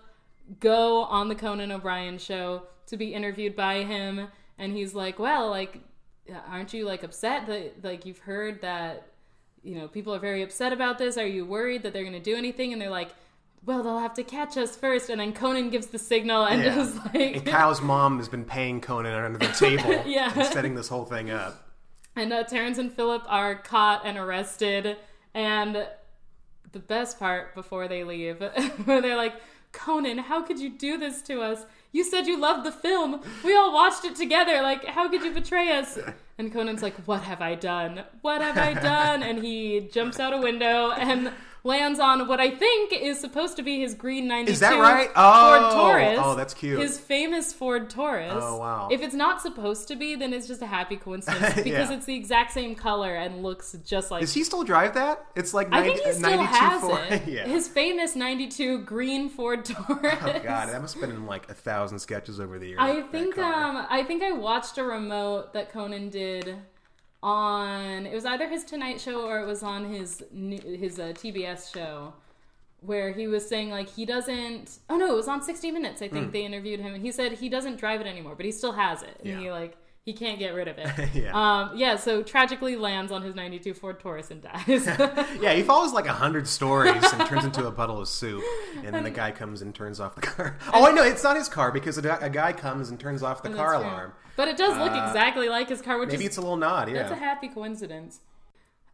go 0.60 1.04
on 1.04 1.28
the 1.28 1.36
Conan 1.36 1.72
O'Brien 1.72 2.18
show 2.18 2.64
to 2.88 2.98
be 2.98 3.14
interviewed 3.14 3.56
by 3.56 3.84
him, 3.84 4.28
and 4.58 4.74
he's 4.74 4.96
like, 4.96 5.20
"Well, 5.20 5.50
like, 5.50 5.82
aren't 6.50 6.74
you 6.74 6.86
like 6.86 7.04
upset 7.04 7.48
that 7.48 7.84
like 7.84 8.06
you've 8.06 8.20
heard 8.20 8.62
that 8.62 9.08
you 9.64 9.76
know 9.76 9.88
people 9.88 10.14
are 10.14 10.20
very 10.20 10.42
upset 10.42 10.74
about 10.74 10.98
this? 10.98 11.18
Are 11.18 11.26
you 11.28 11.46
worried 11.46 11.84
that 11.84 11.94
they're 11.94 12.04
going 12.04 12.14
to 12.14 12.20
do 12.20 12.36
anything?" 12.36 12.74
And 12.74 12.82
they're 12.82 12.90
like. 12.90 13.10
Well, 13.64 13.84
they'll 13.84 14.00
have 14.00 14.16
to 14.16 14.24
catch 14.24 14.58
us 14.58 14.76
first, 14.76 15.12
and 15.12 15.22
then 15.22 15.34
Conan 15.34 15.70
gives 15.70 15.86
the 15.86 16.00
signal 16.00 16.46
and 16.46 16.64
Yeah. 16.64 16.74
just 16.74 16.96
like 17.14 17.36
And 17.36 17.46
Kyle's 17.46 17.80
mom 17.80 18.18
has 18.18 18.28
been 18.28 18.44
paying 18.44 18.82
Conan 18.82 19.14
under 19.14 19.38
the 19.38 19.54
table 19.54 20.02
Yeah. 20.08 20.34
and 20.36 20.48
setting 20.48 20.74
this 20.74 20.88
whole 20.88 21.06
thing 21.06 21.30
up. 21.30 21.70
And 22.16 22.34
uh, 22.34 22.44
Terrance 22.44 22.80
and 22.80 22.92
Phillip 22.92 23.22
are 23.28 23.54
caught 23.54 24.02
and 24.04 24.18
arrested. 24.18 24.98
And 25.36 25.86
the 26.72 26.80
best 26.80 27.20
part 27.20 27.54
before 27.54 27.88
they 27.88 28.04
leave, 28.04 28.42
where 28.86 29.00
they're 29.00 29.16
like, 29.16 29.36
Conan, 29.74 30.18
how 30.18 30.42
could 30.42 30.60
you 30.60 30.72
do 30.72 30.98
this 30.98 31.22
to 31.22 31.42
us? 31.44 31.64
You 31.92 32.04
said 32.04 32.26
you 32.26 32.40
loved 32.40 32.66
the 32.66 32.72
film. 32.72 33.22
We 33.44 33.56
all 33.56 33.74
watched 33.74 34.06
it 34.06 34.16
together. 34.16 34.62
Like, 34.62 34.86
how 34.86 35.10
could 35.10 35.24
you 35.24 35.32
betray 35.34 35.72
us? 35.78 35.98
And 36.38 36.52
Conan's 36.52 36.82
like, 36.82 36.96
What 37.06 37.24
have 37.24 37.42
I 37.42 37.56
done? 37.56 38.04
What 38.22 38.42
have 38.42 38.58
I 38.58 38.74
done? 38.74 39.22
And 39.24 39.44
he 39.44 39.90
jumps 39.92 40.20
out 40.20 40.34
a 40.34 40.38
window 40.38 40.92
and 40.92 41.32
lands 41.64 42.00
on 42.00 42.28
what 42.28 42.40
I 42.40 42.50
think 42.50 42.92
is 42.92 43.20
supposed 43.20 43.56
to 43.58 43.64
be 43.64 43.80
his 43.82 43.94
green 43.94 44.28
92 44.28 44.52
Is 44.54 44.60
that 44.62 44.80
right? 44.80 45.06
Ford 45.06 45.14
Oh, 45.16 45.72
Taurus. 45.74 46.20
oh, 46.22 46.36
that's 46.36 46.54
cute. 46.54 46.80
His 46.80 47.00
famous 47.00 47.54
Ford 47.54 47.90
Taurus. 47.90 48.34
Oh, 48.36 48.58
wow. 48.58 48.88
If 48.92 49.02
it's 49.02 49.14
not 49.14 49.42
supposed 49.42 49.88
to 49.90 49.96
be, 49.96 50.16
then 50.16 50.34
it's 50.34 50.48
just 50.48 50.62
a 50.62 50.66
happy 50.66 50.98
coincidence 50.98 51.54
because 51.56 51.90
Yeah. 51.90 51.92
it's 51.94 52.06
the 52.06 52.16
exact 52.16 52.52
same 52.52 52.74
color 52.76 53.16
and 53.16 53.44
looks 53.44 53.76
just 53.86 54.10
like. 54.12 54.22
Does 54.22 54.34
he 54.34 54.44
still 54.44 54.64
drive 54.64 54.96
that? 54.96 55.26
It's 55.36 55.54
like 55.54 55.72
I 55.72 55.84
think 55.84 56.00
he 56.02 56.12
still 56.14 56.30
92 56.32 56.46
has 56.54 56.82
Ford. 56.82 57.00
it. 57.12 57.22
yeah. 57.28 57.46
His 57.48 57.68
famous 57.68 58.16
'92 58.16 58.80
green 58.80 59.30
Ford 59.30 59.64
Taurus. 59.66 60.16
Oh 60.22 60.40
god, 60.44 60.70
that 60.70 60.82
must 60.82 60.96
have 60.96 61.02
been 61.02 61.12
in 61.16 61.26
like 61.26 61.50
a 61.50 61.54
thousand 61.54 62.00
sketches 62.00 62.40
over 62.40 62.58
the 62.58 62.70
years. 62.70 62.80
I 62.82 63.02
think 63.04 63.38
um 63.38 63.86
I 63.90 64.04
think 64.04 64.24
I 64.24 64.32
watched 64.32 64.78
a 64.78 64.84
remote 64.84 65.54
that 65.54 65.72
Conan 65.72 66.10
did 66.10 66.56
on 67.24 68.06
it 68.06 68.14
was 68.14 68.26
either 68.26 68.48
his 68.48 68.64
Tonight 68.64 69.00
Show 69.00 69.26
or 69.28 69.40
it 69.42 69.46
was 69.46 69.64
on 69.64 69.86
his 69.94 70.24
his 70.34 71.00
uh, 71.00 71.14
TBS 71.14 71.74
show 71.74 72.14
where 72.82 73.12
he 73.14 73.28
was 73.28 73.48
saying 73.48 73.70
like 73.70 73.88
he 73.90 74.06
doesn't 74.06 74.80
oh 74.90 74.98
no 74.98 75.14
it 75.14 75.16
was 75.16 75.28
on 75.28 75.42
60 75.42 75.70
minutes 75.72 76.02
I 76.02 76.08
think 76.08 76.32
they 76.32 76.44
interviewed 76.44 76.80
him 76.80 76.96
and 76.96 77.04
he 77.04 77.12
said 77.12 77.34
he 77.34 77.48
doesn't 77.48 77.76
drive 77.78 78.02
it 78.02 78.08
anymore 78.08 78.34
but 78.36 78.46
he 78.46 78.52
still 78.52 78.72
has 78.72 79.04
it 79.04 79.18
and 79.20 79.30
Yeah. 79.30 79.40
he 79.40 79.52
like 79.52 79.78
he 80.04 80.14
can't 80.14 80.40
get 80.40 80.56
rid 80.56 80.68
of 80.68 80.80
it 80.80 81.10
Yeah. 81.14 81.32
um 81.36 81.78
yeah 81.78 81.96
so 81.96 82.24
tragically 82.24 82.76
lands 82.76 83.12
on 83.12 83.22
his 83.22 83.36
92 83.36 83.76
Ford 83.76 84.00
Taurus 84.00 84.32
and 84.32 84.42
dies 84.42 84.88
Yeah, 85.40 85.54
he 85.54 85.62
follows 85.62 85.94
like 85.94 86.08
a 86.08 86.14
hundred 86.14 86.48
stories 86.48 87.04
and 87.14 87.24
turns 87.28 87.46
into 87.46 87.68
a 87.68 87.72
puddle 87.72 88.02
of 88.02 88.08
soup, 88.08 88.44
and 88.84 88.96
then 88.96 89.04
the 89.04 89.12
guy 89.24 89.30
comes 89.30 89.62
and 89.62 89.76
turns 89.76 90.00
off 90.00 90.16
the 90.16 90.22
car. 90.22 90.58
Oh, 90.74 90.84
I 90.88 90.92
know 90.92 91.04
it's 91.04 91.24
not 91.24 91.36
his 91.38 91.48
car 91.48 91.72
because 91.72 92.00
a, 92.00 92.18
a 92.20 92.32
guy 92.32 92.52
comes 92.52 92.90
and 92.90 93.00
turns 93.00 93.22
off 93.22 93.44
the 93.44 93.50
car 93.52 93.74
That's 93.74 93.84
true. 93.84 93.92
alarm. 93.92 94.14
But 94.36 94.48
it 94.48 94.58
does 94.58 94.78
look 94.78 94.92
Uh, 94.92 95.06
exactly 95.08 95.50
like 95.50 95.70
his 95.70 95.82
car 95.82 95.98
which 96.00 96.10
Maybe 96.10 96.24
is 96.24 96.30
it's 96.30 96.38
a 96.38 96.42
little 96.42 96.58
nod. 96.58 96.88
Yeah, 96.90 96.96
That's 96.96 97.12
a 97.12 97.16
happy 97.16 97.48
coincidence. 97.48 98.20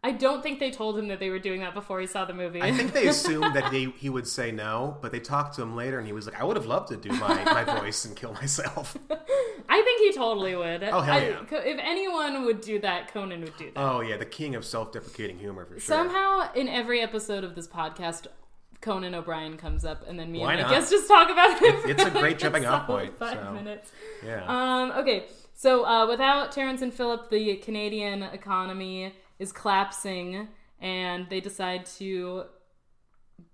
I 0.03 0.11
don't 0.11 0.43
think 0.43 0.59
they 0.59 0.69
told 0.69 0.97
him 0.97 1.07
that 1.07 1.19
they 1.19 1.29
were 1.31 1.39
doing 1.39 1.59
that 1.61 1.73
before 1.73 1.99
he 1.99 2.05
saw 2.05 2.23
the 2.23 2.33
movie. 2.33 2.61
I 2.61 2.71
think 2.71 2.93
they 2.93 3.07
assumed 3.15 3.55
that 3.55 3.73
he, 3.73 3.91
he 3.97 4.09
would 4.09 4.27
say 4.27 4.51
no, 4.51 4.97
but 5.01 5.11
they 5.11 5.19
talked 5.19 5.55
to 5.55 5.61
him 5.63 5.75
later, 5.75 5.97
and 5.97 6.05
he 6.05 6.13
was 6.13 6.27
like, 6.27 6.39
"I 6.39 6.43
would 6.43 6.55
have 6.55 6.67
loved 6.67 6.89
to 6.89 6.97
do 6.97 7.09
my, 7.09 7.43
my 7.45 7.63
voice 7.79 8.05
and 8.05 8.15
kill 8.15 8.31
myself." 8.33 8.95
I 9.67 9.81
think 9.81 10.01
he 10.01 10.13
totally 10.13 10.55
would. 10.55 10.83
Oh, 10.83 11.01
hell 11.01 11.21
yeah. 11.21 11.43
Co- 11.49 11.57
if 11.57 11.79
anyone 11.81 12.45
would 12.45 12.61
do 12.61 12.79
that, 12.81 13.11
Conan 13.11 13.41
would 13.41 13.57
do 13.57 13.71
that. 13.73 13.81
Oh 13.81 14.01
yeah, 14.01 14.17
the 14.17 14.25
king 14.25 14.53
of 14.55 14.63
self-deprecating 14.65 15.39
humor 15.39 15.65
for 15.65 15.73
sure. 15.73 15.81
Somehow, 15.81 16.53
in 16.53 16.67
every 16.69 17.01
episode 17.01 17.43
of 17.43 17.55
this 17.55 17.67
podcast, 17.67 18.27
Conan 18.81 19.15
O'Brien 19.15 19.57
comes 19.57 19.83
up, 19.85 20.07
and 20.07 20.17
then 20.19 20.31
me 20.31 20.39
Why 20.39 20.53
and 20.53 20.61
my 20.63 20.67
not? 20.69 20.71
guests 20.75 20.91
just 20.91 21.07
talk 21.07 21.29
about 21.29 21.59
him. 21.59 21.81
for 21.81 21.89
it's 21.89 22.03
a 22.03 22.09
great 22.11 22.37
jumping 22.43 22.65
off 22.65 22.85
point, 22.87 23.17
Five 23.17 23.39
so. 23.43 23.51
minutes. 23.53 23.91
yeah. 24.25 24.43
Um, 24.47 24.91
okay, 24.91 25.25
so 25.53 25.85
uh, 25.85 26.07
without 26.07 26.51
Terrance 26.51 26.81
and 26.81 26.93
Phillip, 26.93 27.29
the 27.29 27.55
Canadian 27.57 28.23
economy 28.23 29.13
is 29.39 29.51
collapsing, 29.51 30.47
and 30.79 31.27
they 31.29 31.39
decide 31.39 31.85
to 31.97 32.43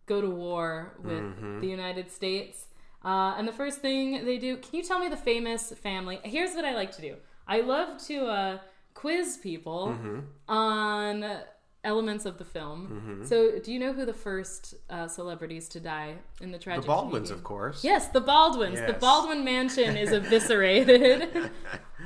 go 0.06 0.22
to 0.22 0.30
war 0.30 0.94
with 1.04 1.14
Mm-hmm. 1.24 1.62
the 1.62 1.68
United 1.68 2.12
States. 2.12 2.68
Uh, 3.06 3.36
and 3.38 3.48
the 3.48 3.52
first 3.54 3.80
thing 3.80 4.24
they 4.26 4.38
do, 4.38 4.58
can 4.58 4.76
you 4.76 4.84
tell 4.84 5.00
me 5.00 5.10
the 5.10 5.18
famous 5.18 5.72
family? 5.82 6.20
Here's 6.24 6.54
what 6.56 6.66
I 6.66 6.74
like 6.74 6.92
to 6.96 7.02
do 7.02 7.16
I 7.48 7.62
love 7.62 8.02
to 8.08 8.26
uh, 8.26 8.58
quiz 8.94 9.38
people 9.42 9.88
Mm-hmm. 9.90 10.20
on 10.48 11.38
elements 11.84 12.26
of 12.26 12.38
the 12.38 12.46
film. 12.46 13.22
So, 13.26 13.60
do 13.60 13.72
you 13.72 13.80
know 13.80 13.94
who 13.94 14.06
the 14.06 14.14
first 14.14 14.76
uh, 14.90 15.08
celebrities 15.08 15.68
to 15.70 15.80
die 15.80 16.16
in 16.42 16.52
the 16.52 16.60
tragedy? 16.60 16.86
the 16.86 16.94
Baldwins, 16.94 17.32
of 17.32 17.44
course. 17.44 17.84
Yes, 17.84 18.08
the 18.08 18.22
Baldwins. 18.22 18.80
The 18.80 18.94
Baldwin 18.94 19.44
mansion 19.44 19.98
is 19.98 20.12
eviscerated. 20.12 21.50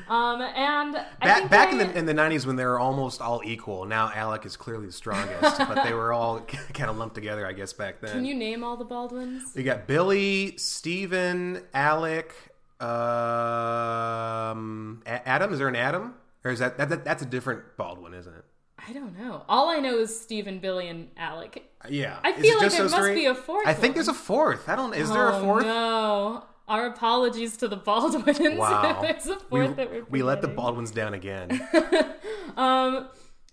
Um, 0.10 0.42
and 0.42 0.96
I 0.96 1.06
Back, 1.26 1.38
think 1.38 1.52
back 1.52 1.72
in 1.74 1.78
the 1.80 1.98
in 1.98 2.06
the 2.06 2.14
nineties 2.14 2.48
when 2.48 2.56
they 2.56 2.64
were 2.64 2.80
almost 2.80 3.20
all 3.20 3.42
equal. 3.44 3.84
Now 3.86 4.10
Alec 4.14 4.46
is 4.46 4.56
clearly 4.56 4.86
the 4.86 4.92
strongest, 4.94 5.58
but 5.58 5.84
they 5.84 5.94
were 5.94 6.14
all 6.14 6.40
kind 6.74 6.90
of 6.90 6.96
lumped 6.98 7.16
together, 7.16 7.46
I 7.46 7.52
guess, 7.52 7.74
back 7.74 8.00
then. 8.00 8.12
Can 8.12 8.24
you 8.24 8.34
name 8.34 8.64
all 8.64 8.78
the 8.78 8.86
Baldwins? 8.86 9.52
We 9.54 9.64
got 9.64 9.86
Billy, 9.86 10.56
Stephen, 10.56 11.62
Alec, 11.74 12.34
um, 12.80 12.88
Adam. 15.06 15.52
Is 15.52 15.60
there 15.60 15.68
an 15.68 15.76
Adam, 15.76 16.14
or 16.46 16.52
is 16.52 16.60
that, 16.60 16.78
that, 16.78 16.88
that 16.90 17.04
that's 17.04 17.24
a 17.24 17.26
different 17.26 17.76
Baldwin, 17.76 18.14
isn't 18.14 18.34
it? 18.34 18.46
I 18.88 18.94
don't 18.94 19.18
know. 19.20 19.44
All 19.50 19.70
I 19.70 19.80
know 19.80 19.98
is 20.00 20.18
Stephen, 20.20 20.60
Billy, 20.60 20.88
and 20.88 21.10
Alec. 21.18 21.64
Yeah. 21.90 22.20
I 22.24 22.32
feel 22.34 22.58
like 22.58 22.72
there 22.72 22.84
must 22.84 22.96
three? 22.96 23.16
be 23.16 23.26
a 23.26 23.36
fourth 23.36 23.68
I 23.68 23.74
think 23.74 23.92
one. 23.92 23.94
there's 23.96 24.08
a 24.08 24.14
fourth. 24.14 24.70
I 24.70 24.76
don't. 24.76 24.94
Is 24.94 25.10
there 25.12 25.28
a 25.30 25.38
Oh, 25.38 25.42
fourth? 25.44 25.66
No. 25.66 26.44
Our 26.70 26.88
apologies 26.88 27.58
to 27.58 27.68
the 27.68 27.78
Baldwins. 27.78 28.40
Wow. 28.58 29.00
there's 29.02 29.26
a 29.28 29.38
we, 29.50 29.62
fourth 29.62 29.76
that 29.78 29.90
we're 29.92 30.04
we 30.10 30.24
let 30.24 30.42
the. 30.42 30.48
Baldwins 30.48 30.92
down 30.92 31.14
again. 31.14 31.62
Um, 32.56 33.10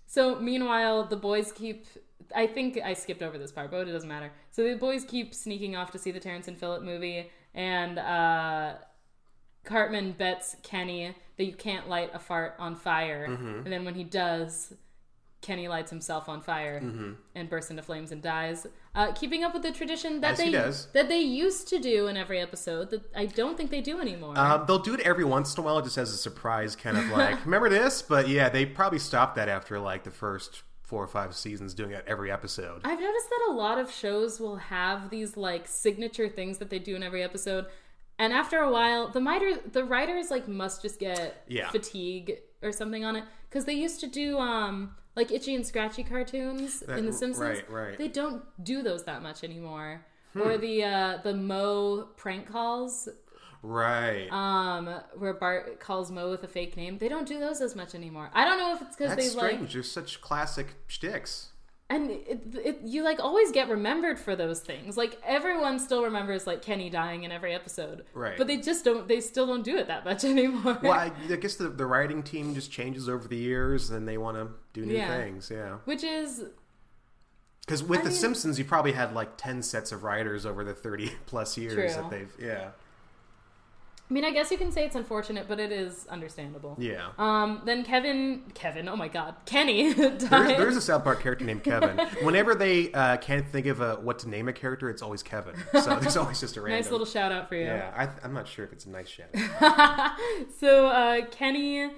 so 0.07 0.39
meanwhile, 0.39 1.05
the 1.05 1.15
boys 1.17 1.51
keep. 1.51 1.85
I 2.35 2.47
think 2.47 2.79
I 2.83 2.93
skipped 2.93 3.21
over 3.21 3.37
this 3.37 3.51
part, 3.51 3.69
but 3.69 3.87
it 3.87 3.91
doesn't 3.91 4.09
matter. 4.09 4.31
So 4.51 4.63
the 4.63 4.75
boys 4.75 5.03
keep 5.05 5.35
sneaking 5.35 5.75
off 5.75 5.91
to 5.91 5.99
see 5.99 6.09
the 6.11 6.19
Terrance 6.19 6.47
and 6.47 6.57
Phillip 6.57 6.81
movie, 6.81 7.29
and 7.53 7.99
uh, 7.99 8.73
Cartman 9.63 10.13
bets 10.13 10.55
Kenny 10.63 11.15
that 11.37 11.43
you 11.43 11.53
can't 11.53 11.87
light 11.87 12.09
a 12.13 12.19
fart 12.19 12.55
on 12.57 12.75
fire, 12.75 13.27
Mm-hmm. 13.29 13.59
and 13.65 13.67
then 13.67 13.85
when 13.85 13.93
he 13.95 14.03
does. 14.03 14.73
Kenny 15.45 15.67
lights 15.67 15.91
himself 15.91 16.27
on 16.27 16.41
fire 16.41 16.81
Mm-hmm. 16.81 17.11
and 17.35 17.49
bursts 17.49 17.69
into 17.69 17.83
flames 17.83 18.11
and 18.11 18.21
dies. 18.21 18.65
Uh, 18.95 19.11
keeping 19.13 19.43
up 19.43 19.53
with 19.53 19.61
the 19.63 19.71
tradition 19.71 20.21
that 20.21 20.31
As 20.33 20.37
they 20.39 20.49
that 20.99 21.07
they 21.09 21.19
used 21.19 21.67
to 21.69 21.79
do 21.79 22.07
in 22.07 22.17
every 22.17 22.39
episode 22.39 22.89
that 22.89 23.03
I 23.15 23.25
don't 23.27 23.55
think 23.57 23.69
they 23.69 23.81
do 23.81 23.99
anymore. 24.01 24.37
Um, 24.37 24.63
they'll 24.67 24.79
do 24.79 24.93
it 24.93 25.01
every 25.01 25.23
once 25.25 25.53
in 25.55 25.61
a 25.61 25.65
while, 25.65 25.81
just 25.81 25.97
as 25.97 26.11
a 26.11 26.17
surprise, 26.17 26.75
kind 26.75 26.97
of 26.97 27.05
like, 27.09 27.43
remember 27.45 27.69
this? 27.69 28.01
But 28.01 28.27
yeah, 28.27 28.49
they 28.49 28.65
probably 28.65 28.99
stopped 28.99 29.35
that 29.35 29.47
after 29.49 29.79
like 29.79 30.03
the 30.03 30.11
first 30.11 30.63
four 30.81 31.03
or 31.03 31.07
five 31.07 31.35
seasons, 31.35 31.73
doing 31.73 31.91
it 31.91 32.03
every 32.07 32.31
episode. 32.31 32.81
I've 32.83 32.99
noticed 32.99 33.29
that 33.29 33.47
a 33.49 33.53
lot 33.53 33.77
of 33.77 33.91
shows 33.91 34.39
will 34.39 34.57
have 34.57 35.09
these 35.09 35.35
like 35.35 35.67
signature 35.67 36.29
things 36.29 36.57
that 36.59 36.69
they 36.69 36.79
do 36.79 36.95
in 36.95 37.03
every 37.03 37.21
episode. 37.23 37.65
And 38.17 38.31
after 38.31 38.59
a 38.59 38.71
while, 38.71 39.09
the 39.09 39.19
writer, 39.21 39.57
the 39.71 39.83
writers 39.83 40.31
like 40.31 40.47
must 40.47 40.81
just 40.81 40.99
get 40.99 41.43
Yeah. 41.47 41.69
fatigue 41.69 42.37
or 42.61 42.71
something 42.71 43.03
on 43.03 43.15
it 43.17 43.25
because 43.49 43.65
they 43.65 43.73
used 43.73 43.99
to 44.01 44.07
do 44.07 44.37
um 44.39 44.95
like 45.15 45.31
itchy 45.31 45.55
and 45.55 45.65
scratchy 45.65 46.03
cartoons 46.03 46.81
in 46.83 47.05
The 47.05 47.13
Simpsons. 47.13 47.39
right, 47.39 47.69
right. 47.71 47.97
They 47.97 48.07
don't 48.07 48.43
do 48.63 48.81
those 48.83 49.03
that 49.05 49.21
much 49.23 49.43
anymore. 49.43 50.05
Or 50.35 50.57
the 50.57 50.83
uh 50.83 51.17
the 51.23 51.33
Moe 51.33 52.09
prank 52.17 52.51
calls 52.51 53.07
Right. 53.63 54.27
um 54.31 54.87
where 55.17 55.33
Bart 55.33 55.79
calls 55.79 56.11
Moe 56.11 56.29
with 56.29 56.43
a 56.43 56.47
fake 56.47 56.75
name. 56.77 56.97
They 56.97 57.07
don't 57.09 57.27
do 57.27 57.39
those 57.39 57.61
as 57.61 57.75
much 57.75 57.95
anymore. 57.95 58.29
I 58.33 58.45
don't 58.45 58.57
know 58.59 58.73
if 58.75 58.81
it's 58.81 58.95
because 58.95 59.15
they 59.15 59.29
like 59.39 59.51
strange. 59.55 59.73
They're 59.73 59.83
such 59.83 60.21
classic 60.21 60.67
shticks. 60.87 61.49
And 61.89 62.09
it, 62.09 62.41
it, 62.63 62.79
you 62.83 63.03
like 63.03 63.19
always 63.19 63.51
get 63.51 63.69
remembered 63.69 64.17
for 64.19 64.35
those 64.35 64.59
things. 64.59 64.97
Like 64.97 65.19
everyone 65.23 65.79
still 65.79 66.03
remembers 66.03 66.47
like 66.47 66.61
Kenny 66.63 66.89
dying 66.89 67.23
in 67.23 67.31
every 67.31 67.53
episode, 67.53 68.05
Right. 68.13 68.37
But 68.37 68.47
they 68.47 68.57
just 68.57 68.83
don't. 68.83 69.07
They 69.07 69.21
still 69.21 69.45
don't 69.45 69.63
do 69.63 69.77
it 69.77 69.87
that 69.87 70.03
much 70.05 70.23
anymore. 70.25 70.79
Well, 70.81 70.93
I, 70.93 71.11
I 71.29 71.35
guess 71.35 71.55
the, 71.55 71.69
the 71.69 71.85
writing 71.85 72.23
team 72.23 72.55
just 72.55 72.71
changes 72.71 73.07
over 73.07 73.27
the 73.27 73.37
years, 73.37 73.91
and 73.91 74.07
they 74.07 74.17
want 74.17 74.37
to 74.37 74.49
do 74.73 74.85
new 74.85 74.95
Yeah. 74.95 75.15
things. 75.15 75.51
Yeah. 75.53 75.77
Which 75.85 76.03
is 76.03 76.43
Because 77.65 77.83
with 77.83 77.99
I 77.99 78.03
The 78.03 78.09
mean- 78.09 78.17
Simpsons, 78.17 78.57
you 78.57 78.65
probably 78.65 78.93
had 78.93 79.13
like 79.13 79.37
ten 79.37 79.61
sets 79.61 79.91
of 79.91 80.03
writers 80.03 80.45
over 80.45 80.63
the 80.63 80.73
thirty 80.73 81.11
plus 81.27 81.57
years 81.57 81.73
True. 81.93 82.01
that 82.01 82.09
they've. 82.09 82.33
Yeah. 82.39 82.69
I 84.07 84.13
mean, 84.13 84.23
I 84.23 84.29
guess 84.29 84.51
you 84.51 84.57
can 84.59 84.71
say 84.71 84.85
it's 84.85 84.95
unfortunate, 84.95 85.47
but 85.47 85.59
it 85.59 85.71
is 85.71 86.05
understandable. 86.07 86.75
Yeah. 86.79 87.09
Um, 87.17 87.63
then 87.65 87.83
Kevin, 87.83 88.43
Kevin, 88.53 88.87
oh 88.87 88.95
my 88.95 89.07
God, 89.07 89.35
Kenny 89.47 89.93
died. 89.95 90.19
There's, 90.19 90.57
there's 90.57 90.77
a 90.77 90.81
South 90.81 91.03
Park 91.03 91.23
character 91.23 91.43
named 91.43 91.63
Kevin. 91.63 91.97
Whenever 92.21 92.53
they 92.53 92.91
uh, 92.91 93.17
can't 93.17 93.47
think 93.47 93.65
of 93.65 93.81
a, 93.81 93.95
what 93.95 94.19
to 94.19 94.29
name 94.29 94.47
a 94.47 94.53
character, 94.53 94.91
it's 94.91 95.01
always 95.01 95.23
Kevin. 95.23 95.55
So 95.81 95.95
there's 95.99 96.17
always 96.17 96.39
just 96.39 96.55
a 96.55 96.61
random. 96.61 96.81
nice 96.81 96.91
little 96.91 97.07
shout 97.07 97.31
out 97.31 97.49
for 97.49 97.55
you. 97.55 97.63
Yeah, 97.65 97.91
I, 97.97 98.25
I'm 98.25 98.33
not 98.33 98.47
sure 98.47 98.63
if 98.63 98.73
it's 98.73 98.85
a 98.85 98.91
nice 98.91 99.09
shout. 99.09 99.29
Out. 99.59 100.11
so 100.59 100.87
uh, 100.87 101.25
Kenny 101.31 101.89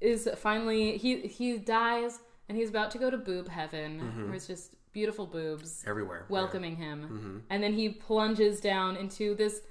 is 0.00 0.28
finally 0.36 0.96
he 0.98 1.22
he 1.22 1.56
dies 1.58 2.20
and 2.48 2.56
he's 2.56 2.68
about 2.68 2.92
to 2.92 2.98
go 2.98 3.10
to 3.10 3.16
boob 3.16 3.48
heaven, 3.48 3.98
where 4.26 4.34
it's 4.34 4.46
just 4.46 4.76
beautiful 4.92 5.26
boobs 5.26 5.82
Everywhere. 5.88 6.26
yeah. 6.28 6.32
welcoming 6.32 6.76
him, 6.76 7.42
and 7.50 7.60
then 7.60 7.72
he 7.72 7.88
plunges 7.88 8.60
down 8.60 8.96
into 8.96 9.34
this 9.34 9.62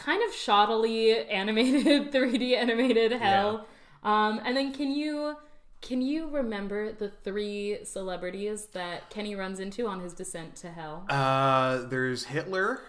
kind 0.00 0.22
of 0.22 0.34
shoddily 0.34 1.26
animated 1.30 2.10
3D 2.12 2.56
animated 2.56 3.12
hell. 3.12 3.66
Um, 4.02 4.40
and 4.44 4.56
then 4.56 4.72
can 4.72 4.90
you 4.90 5.36
can 5.82 6.02
you 6.02 6.28
remember 6.28 6.92
the 6.92 7.08
three 7.08 7.78
celebrities 7.84 8.66
that 8.72 9.08
Kenny 9.10 9.34
runs 9.34 9.60
into 9.60 9.86
on 9.86 10.00
his 10.00 10.12
descent 10.12 10.56
to 10.56 10.70
hell? 10.70 11.06
Uh, 11.08 11.82
there's 11.88 12.24
Hitler. 12.24 12.80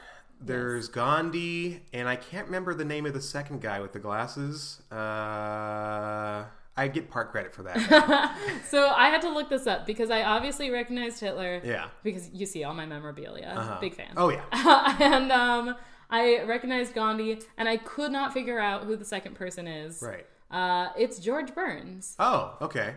There's 0.44 0.88
Gandhi, 0.88 1.84
and 1.94 2.10
I 2.10 2.16
can't 2.16 2.48
remember 2.48 2.74
the 2.74 2.84
name 2.84 3.06
of 3.06 3.14
the 3.14 3.22
second 3.22 3.62
guy 3.62 3.80
with 3.80 3.94
the 3.94 4.00
glasses. 4.00 4.82
Uh, 4.92 6.46
I 6.76 6.88
get 6.92 7.12
part 7.12 7.32
credit 7.32 7.54
for 7.54 7.62
that. 7.64 8.38
So 8.68 8.88
I 8.88 9.10
had 9.10 9.22
to 9.22 9.30
look 9.30 9.50
this 9.50 9.68
up 9.68 9.86
because 9.86 10.10
I 10.10 10.24
obviously 10.24 10.72
recognized 10.72 11.20
Hitler. 11.20 11.62
Yeah. 11.64 11.90
Because 12.04 12.30
you 12.34 12.48
see 12.48 12.64
all 12.64 12.74
my 12.74 12.88
memorabilia. 12.88 13.54
Uh-huh. 13.56 13.78
Big 13.80 13.94
fan. 13.94 14.14
Oh 14.18 14.30
yeah. 14.30 14.44
and 15.00 15.32
um, 15.32 15.76
I 16.12 16.44
recognized 16.44 16.94
Gandhi, 16.94 17.40
and 17.58 17.70
I 17.70 17.78
could 17.78 18.12
not 18.12 18.34
figure 18.34 18.60
out 18.60 18.84
who 18.84 18.96
the 18.98 19.06
second 19.06 19.36
person 19.36 19.66
is. 19.68 20.02
Right. 20.02 20.26
Uh, 20.52 20.90
it's 20.98 21.18
George 21.20 21.56
Burns, 21.56 22.16
Oh, 22.20 22.58
okay. 22.62 22.96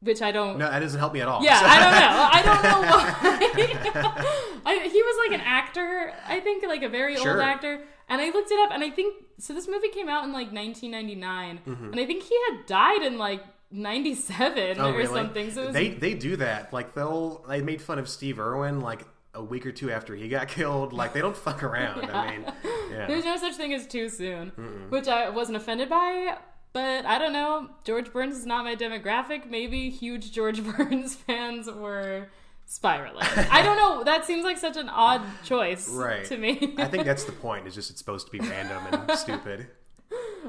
which 0.00 0.20
I 0.20 0.30
don't. 0.32 0.58
No, 0.58 0.70
that 0.70 0.80
doesn't 0.80 0.98
help 1.00 1.14
me 1.14 1.20
at 1.22 1.28
all. 1.28 1.42
Yeah, 1.42 1.58
I 1.62 1.80
don't 1.80 1.92
know. 2.00 2.28
I 2.32 2.42
don't 2.42 2.62
know 2.62 2.80
why. 2.90 4.60
I, 4.66 4.88
he 4.88 5.02
was 5.02 5.28
like 5.30 5.40
an 5.40 5.46
actor, 5.46 6.12
I 6.26 6.40
think, 6.40 6.64
like 6.66 6.82
a 6.82 6.88
very 6.90 7.16
Sure. 7.16 7.32
old 7.32 7.40
actor. 7.40 7.80
And 8.08 8.20
I 8.20 8.26
looked 8.30 8.50
it 8.50 8.58
up, 8.60 8.70
and 8.72 8.82
I 8.84 8.90
think 8.90 9.14
so. 9.38 9.54
This 9.54 9.68
movie 9.68 9.88
came 9.88 10.08
out 10.08 10.24
in 10.24 10.32
like 10.32 10.52
1999, 10.52 11.60
Mm-hmm. 11.66 11.84
and 11.92 12.00
I 12.00 12.04
think 12.06 12.22
he 12.24 12.36
had 12.50 12.66
died 12.66 13.02
in 13.02 13.16
like 13.18 13.42
97 13.70 14.76
Oh, 14.80 14.90
or 14.90 14.96
really? 14.96 15.06
something. 15.06 15.50
So 15.52 15.66
was 15.66 15.74
they 15.74 15.90
they 15.90 16.14
do 16.14 16.36
that. 16.36 16.72
Like 16.72 16.92
they'll 16.94 17.44
they 17.48 17.62
made 17.62 17.80
fun 17.80 17.98
of 17.98 18.08
Steve 18.08 18.38
Irwin 18.40 18.80
like 18.80 19.06
a 19.34 19.42
week 19.42 19.64
or 19.66 19.72
two 19.72 19.90
after 19.90 20.14
he 20.14 20.28
got 20.28 20.48
killed. 20.56 20.92
Like 20.92 21.12
they 21.12 21.20
don't 21.20 21.36
fuck 21.36 21.62
around. 21.62 22.10
I 22.10 22.30
mean, 22.30 22.44
yeah. 22.90 23.06
There's 23.06 23.24
no 23.24 23.36
such 23.36 23.54
thing 23.54 23.72
as 23.74 23.86
too 23.86 24.08
soon, 24.08 24.50
which 24.90 25.08
I 25.08 25.28
wasn't 25.30 25.56
offended 25.56 25.88
by. 25.88 26.36
But 26.72 27.04
I 27.04 27.18
don't 27.18 27.32
know. 27.32 27.68
George 27.84 28.12
Burns 28.12 28.36
is 28.36 28.46
not 28.46 28.64
my 28.64 28.76
demographic. 28.76 29.50
Maybe 29.50 29.90
huge 29.90 30.30
George 30.30 30.62
Burns 30.76 31.16
fans 31.16 31.66
were 31.68 32.28
spiraling. 32.66 33.26
I 33.50 33.62
don't 33.62 33.76
know. 33.76 34.04
That 34.04 34.24
seems 34.24 34.44
like 34.44 34.56
such 34.56 34.76
an 34.76 34.88
odd 34.88 35.22
choice 35.44 35.88
Right. 35.88 36.24
to 36.26 36.36
me. 36.36 36.74
I 36.78 36.84
think 36.84 37.04
that's 37.06 37.24
the 37.24 37.32
point. 37.32 37.66
Is 37.66 37.74
just 37.74 37.90
it's 37.90 37.98
supposed 37.98 38.26
to 38.26 38.32
be 38.32 38.38
random 38.38 38.82
and 38.92 39.18
stupid. 39.18 39.66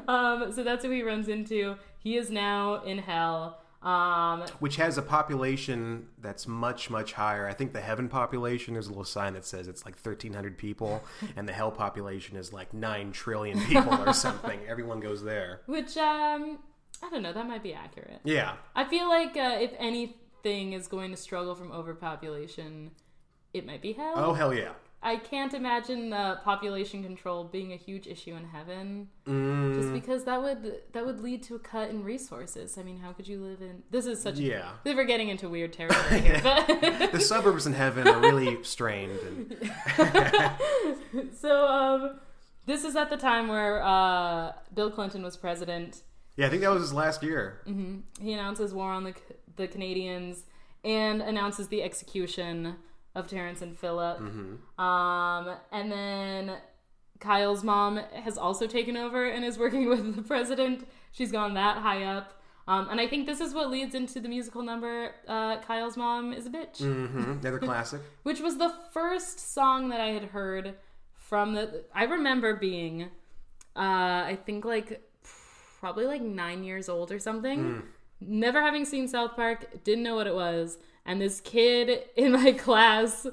um, 0.07 0.51
so 0.53 0.63
that's 0.63 0.83
who 0.85 0.91
he 0.91 1.01
runs 1.01 1.27
into. 1.27 1.75
He 1.97 2.17
is 2.17 2.29
now 2.29 2.83
in 2.83 2.99
hell. 2.99 3.60
Um, 3.83 4.43
Which 4.59 4.75
has 4.75 4.97
a 4.99 5.01
population 5.01 6.07
that's 6.19 6.47
much 6.47 6.89
much 6.91 7.13
higher. 7.13 7.47
I 7.47 7.53
think 7.53 7.73
the 7.73 7.81
heaven 7.81 8.09
population. 8.09 8.73
There's 8.75 8.85
a 8.85 8.89
little 8.89 9.03
sign 9.03 9.33
that 9.33 9.43
says 9.45 9.67
it's 9.67 9.85
like 9.85 9.95
1,300 9.95 10.55
people, 10.57 11.03
and 11.35 11.47
the 11.49 11.53
hell 11.53 11.71
population 11.71 12.37
is 12.37 12.53
like 12.53 12.73
nine 12.75 13.11
trillion 13.11 13.59
people 13.65 13.93
or 13.99 14.13
something. 14.27 14.59
Everyone 14.67 14.99
goes 14.99 15.23
there. 15.23 15.61
which 15.65 15.97
um, 15.97 16.59
I 17.03 17.09
don't 17.09 17.23
know. 17.23 17.33
That 17.33 17.47
might 17.47 17.63
be 17.63 17.73
accurate. 17.73 18.19
Yeah. 18.23 18.53
I 18.75 18.85
feel 18.85 19.09
like 19.09 19.35
uh, 19.35 19.57
if 19.59 19.71
anything 19.79 20.73
is 20.73 20.87
going 20.87 21.09
to 21.11 21.17
struggle 21.17 21.55
from 21.55 21.71
overpopulation, 21.71 22.91
it 23.53 23.65
might 23.65 23.81
be 23.81 23.93
hell. 23.93 24.13
Oh 24.15 24.33
hell 24.33 24.53
yeah. 24.53 24.73
I 25.03 25.15
can't 25.17 25.53
imagine 25.55 26.13
uh, 26.13 26.35
population 26.43 27.01
control 27.01 27.43
being 27.43 27.73
a 27.73 27.75
huge 27.75 28.05
issue 28.05 28.35
in 28.35 28.45
heaven, 28.45 29.07
Mm, 29.27 29.73
just 29.75 29.91
because 29.93 30.23
that 30.25 30.41
would 30.41 30.81
that 30.93 31.05
would 31.05 31.21
lead 31.21 31.41
to 31.43 31.55
a 31.55 31.59
cut 31.59 31.89
in 31.89 32.03
resources. 32.03 32.77
I 32.77 32.83
mean, 32.83 32.99
how 32.99 33.11
could 33.11 33.27
you 33.27 33.39
live 33.39 33.61
in? 33.61 33.81
This 33.89 34.05
is 34.05 34.21
such. 34.21 34.37
Yeah. 34.37 34.69
We're 34.85 35.03
getting 35.05 35.29
into 35.29 35.49
weird 35.49 35.73
territory 35.79 36.21
here, 36.21 36.39
but 36.43 37.11
The 37.11 37.19
suburbs 37.19 37.65
in 37.65 37.73
heaven 37.73 38.07
are 38.07 38.19
really 38.19 38.63
strained. 38.63 39.19
And, 39.97 41.31
so 41.39 41.67
um, 41.67 42.19
this 42.65 42.83
is 42.83 42.95
at 42.95 43.09
the 43.09 43.17
time 43.17 43.47
where 43.47 43.81
uh, 43.83 44.51
Bill 44.73 44.91
Clinton 44.91 45.23
was 45.23 45.35
president. 45.37 46.01
yeah, 46.37 46.47
I 46.47 46.49
think 46.49 46.61
that 46.61 46.71
was 46.71 46.81
his 46.83 46.93
last 46.93 47.23
year. 47.23 47.61
He 48.19 48.33
announces 48.33 48.73
war 48.73 48.91
on 48.91 49.03
the 49.03 49.13
the 49.55 49.67
Canadians 49.67 50.43
and 50.83 51.21
announces 51.21 51.67
the 51.67 51.83
execution 51.83 52.75
of 53.15 53.27
Terrance 53.27 53.61
and 53.61 53.77
Phillip. 53.77 54.19
Um, 54.79 55.55
and 55.71 55.91
then 55.91 56.57
Kyle's 57.19 57.63
mom 57.63 57.97
has 57.97 58.37
also 58.37 58.67
taken 58.67 58.97
over 58.97 59.27
and 59.27 59.43
is 59.45 59.57
working 59.57 59.87
with 59.93 60.15
the 60.15 60.21
president. 60.21 60.87
She's 61.11 61.31
gone 61.31 61.53
that 61.55 61.77
high 61.77 62.03
up. 62.03 62.41
Um, 62.67 62.87
and 62.89 63.01
I 63.01 63.07
think 63.07 63.25
this 63.25 63.41
is 63.41 63.53
what 63.53 63.69
leads 63.69 63.95
into 63.95 64.19
the 64.19 64.29
musical 64.29 64.61
number 64.61 65.11
uh, 65.27 65.59
Kyle's 65.61 65.97
Mom 65.97 66.31
is 66.31 66.45
a 66.45 66.49
Bitch, 66.49 66.77
hmm 66.77 67.31
Another 67.41 67.57
classic. 67.59 68.01
which 68.23 68.39
was 68.39 68.57
the 68.59 68.71
first 68.93 69.53
song 69.53 69.89
that 69.89 69.99
I 69.99 70.09
had 70.09 70.25
heard 70.25 70.75
from 71.15 71.53
the. 71.55 71.83
I 71.93 72.03
remember 72.03 72.55
being, 72.55 73.03
uh, 73.75 73.79
I 74.29 74.37
think 74.45 74.63
like 74.63 75.01
probably 75.79 76.05
like 76.05 76.21
nine 76.21 76.63
years 76.63 76.87
old 76.87 77.11
or 77.11 77.17
something. 77.19 77.81
Never 78.21 78.61
having 78.61 78.85
seen 78.85 79.07
South 79.07 79.35
Park, 79.35 79.83
didn't 79.83 80.03
know 80.03 80.15
what 80.15 80.27
it 80.27 80.35
was. 80.35 80.77
And 81.05 81.19
this 81.19 81.41
kid 81.41 82.03
in 82.15 82.31
my 82.33 82.51
class 82.65 83.25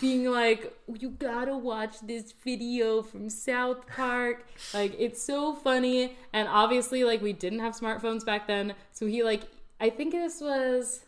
being 0.00 0.30
like, 0.30 0.78
You 1.00 1.10
gotta 1.10 1.56
watch 1.56 2.00
this 2.00 2.32
video 2.32 3.02
from 3.02 3.28
South 3.28 3.86
Park. 3.88 4.46
Like, 4.72 4.94
it's 4.98 5.22
so 5.22 5.54
funny. 5.54 6.16
And 6.32 6.48
obviously, 6.48 7.02
like, 7.04 7.20
we 7.20 7.32
didn't 7.32 7.58
have 7.58 7.74
smartphones 7.74 8.24
back 8.24 8.46
then. 8.46 8.74
So 8.92 9.06
he, 9.06 9.22
like, 9.22 9.42
I 9.80 9.90
think 9.90 10.12
this 10.12 10.40
was. 10.40 11.02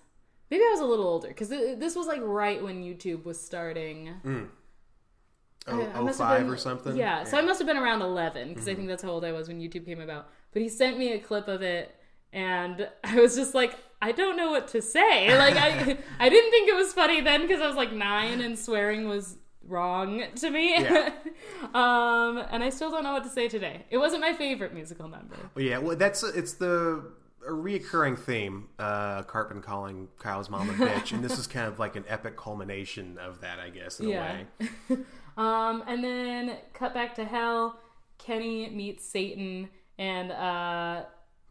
Maybe 0.50 0.62
I 0.62 0.70
was 0.70 0.80
a 0.80 0.84
little 0.86 1.06
older 1.06 1.28
because 1.28 1.50
this 1.50 1.94
was 1.94 2.06
like 2.06 2.22
right 2.22 2.62
when 2.62 2.82
YouTube 2.82 3.26
was 3.26 3.38
starting. 3.38 4.14
Hmm. 4.22 4.44
Oh, 5.66 5.82
I 5.94 6.10
05 6.10 6.40
been- 6.40 6.50
or 6.50 6.56
something? 6.56 6.96
Yeah, 6.96 7.24
so 7.24 7.36
I 7.36 7.42
must 7.42 7.58
have 7.58 7.66
been 7.66 7.76
around 7.76 8.00
11 8.00 8.48
because 8.48 8.66
I 8.66 8.72
hmm. 8.72 8.76
think 8.76 8.88
that's 8.88 9.02
how 9.02 9.10
old 9.10 9.24
I 9.24 9.32
was 9.32 9.48
when 9.48 9.60
YouTube 9.60 9.84
came 9.84 10.00
about. 10.00 10.30
But 10.52 10.62
he 10.62 10.68
sent 10.70 10.98
me 10.98 11.12
a 11.12 11.18
clip 11.18 11.48
of 11.48 11.60
it, 11.62 11.94
and 12.32 12.88
I 13.04 13.16
was 13.20 13.34
just 13.36 13.54
like, 13.54 13.74
I 14.00 14.12
don't 14.12 14.36
know 14.36 14.50
what 14.50 14.68
to 14.68 14.82
say. 14.82 15.36
Like, 15.36 15.56
I 15.56 15.98
I 16.20 16.28
didn't 16.28 16.50
think 16.50 16.68
it 16.68 16.76
was 16.76 16.92
funny 16.92 17.20
then 17.20 17.42
because 17.42 17.60
I 17.60 17.66
was 17.66 17.76
like 17.76 17.92
nine 17.92 18.40
and 18.40 18.58
swearing 18.58 19.08
was 19.08 19.36
wrong 19.66 20.22
to 20.36 20.50
me. 20.50 20.72
Yeah. 20.80 21.12
um, 21.74 22.38
and 22.50 22.62
I 22.64 22.70
still 22.70 22.90
don't 22.90 23.02
know 23.04 23.12
what 23.12 23.24
to 23.24 23.30
say 23.30 23.48
today. 23.48 23.84
It 23.90 23.98
wasn't 23.98 24.20
my 24.22 24.32
favorite 24.32 24.72
musical 24.74 25.08
number. 25.08 25.36
Well, 25.54 25.64
yeah, 25.64 25.78
well, 25.78 25.96
that's 25.96 26.22
it's 26.22 26.54
the 26.54 27.12
a 27.46 27.50
reoccurring 27.50 28.18
theme. 28.18 28.68
Uh, 28.78 29.22
Cartman 29.22 29.62
calling 29.62 30.08
Kyle's 30.18 30.50
mom 30.50 30.68
a 30.70 30.72
bitch, 30.74 31.12
and 31.12 31.24
this 31.24 31.38
is 31.38 31.46
kind 31.46 31.66
of 31.66 31.78
like 31.78 31.96
an 31.96 32.04
epic 32.08 32.36
culmination 32.36 33.16
of 33.18 33.40
that, 33.40 33.58
I 33.58 33.70
guess, 33.70 34.00
in 34.00 34.08
Yeah. 34.10 34.38
a 34.90 34.94
way. 34.94 35.00
Um, 35.38 35.84
and 35.86 36.02
then 36.02 36.56
cut 36.74 36.92
back 36.94 37.14
to 37.14 37.24
hell. 37.24 37.78
Kenny 38.18 38.68
meets 38.70 39.04
Satan, 39.04 39.68
and 39.96 40.32
uh, 40.32 41.04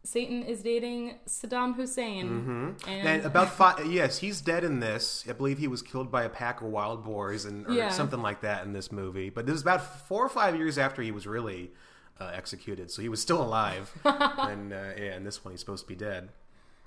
Satan 0.04 0.42
is 0.42 0.62
dating 0.62 1.16
Saddam 1.26 1.74
Hussein. 1.74 2.28
Mm-hmm. 2.28 2.88
And, 2.90 3.08
And 3.08 3.24
about 3.26 3.50
five, 3.50 3.84
yes, 3.86 4.18
he's 4.18 4.40
dead 4.40 4.64
in 4.64 4.80
this. 4.80 5.24
I 5.28 5.32
believe 5.32 5.58
he 5.58 5.68
was 5.68 5.82
killed 5.82 6.10
by 6.10 6.22
a 6.24 6.28
pack 6.30 6.60
of 6.62 6.68
wild 6.68 7.04
boars 7.04 7.44
and 7.44 7.66
or 7.66 7.72
Yeah. 7.72 7.90
something 7.90 8.22
like 8.22 8.40
that 8.40 8.64
in 8.64 8.72
this 8.72 8.90
movie. 8.90 9.28
But 9.28 9.44
this 9.46 9.56
is 9.56 9.62
about 9.62 10.06
four 10.06 10.24
or 10.24 10.28
five 10.30 10.56
years 10.56 10.78
after 10.78 11.02
he 11.02 11.10
was 11.10 11.26
really 11.26 11.72
uh, 12.20 12.30
executed, 12.34 12.90
so 12.90 13.02
he 13.02 13.08
was 13.08 13.20
still 13.20 13.42
alive. 13.42 13.92
and 14.04 14.72
uh, 14.72 14.76
yeah, 14.96 15.16
in 15.16 15.24
this 15.24 15.44
one, 15.44 15.52
he's 15.52 15.60
supposed 15.60 15.84
to 15.84 15.88
be 15.88 15.94
dead. 15.96 16.30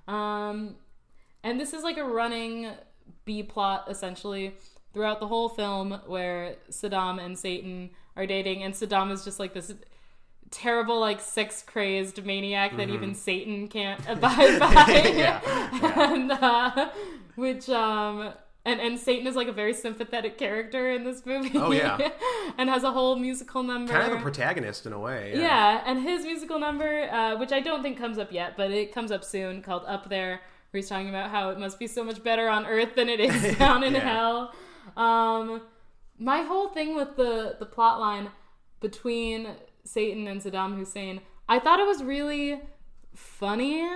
um, 0.08 0.76
and 1.44 1.60
this 1.60 1.74
is 1.74 1.84
like 1.84 1.98
a 1.98 2.04
running 2.04 2.70
B 3.26 3.42
plot 3.44 3.86
essentially 3.90 4.54
throughout 4.94 5.20
the 5.20 5.28
whole 5.28 5.50
film, 5.50 6.00
where 6.06 6.56
Saddam 6.70 7.24
and 7.24 7.38
Satan 7.38 7.90
are 8.16 8.26
dating, 8.28 8.62
and 8.64 8.74
Saddam 8.74 9.12
is 9.12 9.24
just 9.24 9.40
like 9.40 9.54
this 9.54 9.74
terrible, 10.52 11.00
like 11.00 11.20
sex 11.22 11.64
crazed 11.66 12.24
maniac 12.26 12.76
that 12.78 12.90
even 12.90 13.16
Satan 13.16 13.68
can't 13.68 14.02
abide 14.08 14.60
by. 14.60 14.68
Mm-hmm. 14.76 15.18
Yeah, 15.18 16.12
and 16.14 16.32
uh, 16.32 16.90
which 17.36 17.70
um 17.70 18.34
and 18.64 18.80
and 18.80 19.00
Satan 19.00 19.26
is 19.28 19.36
like 19.36 19.48
a 19.48 19.52
very 19.54 19.74
sympathetic 19.74 20.38
character 20.38 20.92
in 20.92 21.04
this 21.04 21.26
movie. 21.26 21.58
Oh, 21.58 21.72
yeah. 21.72 21.98
and 22.58 22.70
has 22.70 22.84
a 22.84 22.92
whole 22.92 23.16
musical 23.16 23.64
number. 23.64 23.92
Kind 23.94 24.12
of 24.12 24.20
a 24.20 24.22
protagonist 24.22 24.86
in 24.86 24.94
a 24.94 25.00
way. 25.00 25.34
yeah. 25.36 25.82
and 25.86 26.04
his 26.04 26.24
musical 26.26 26.60
number, 26.60 27.10
uh, 27.12 27.38
which 27.38 27.52
I 27.52 27.60
don't 27.60 27.82
think 27.82 27.98
comes 27.98 28.18
up 28.20 28.32
yet, 28.32 28.56
but 28.58 28.70
it 28.72 28.94
comes 28.94 29.12
up 29.12 29.24
soon, 29.24 29.62
called 29.64 29.84
"Up 29.88 30.10
There," 30.10 30.42
where 30.72 30.78
he's 30.80 30.90
talking 30.90 31.10
about 31.10 31.32
how 31.32 31.50
it 31.50 31.58
must 31.60 31.80
be 31.80 31.88
so 31.88 32.04
much 32.04 32.24
better 32.24 32.48
on 32.50 32.66
Earth 32.68 32.94
than 32.96 33.10
it 33.10 33.20
is 33.20 33.58
down 33.58 33.84
in 33.84 33.94
Yeah. 33.94 34.00
hell. 34.02 34.54
Um, 34.96 35.62
my 36.20 36.44
whole 36.44 36.68
thing 36.70 36.96
with 36.96 37.16
the 37.16 37.56
the 37.58 37.66
plot 37.66 38.00
line 38.00 38.30
between 38.80 39.48
Satan 39.92 40.28
and 40.28 40.42
Saddam 40.42 40.78
Hussein, 40.78 41.22
I 41.50 41.60
thought 41.60 41.80
it 41.80 41.88
was 41.88 42.04
really 42.04 42.62
funny. 43.14 43.88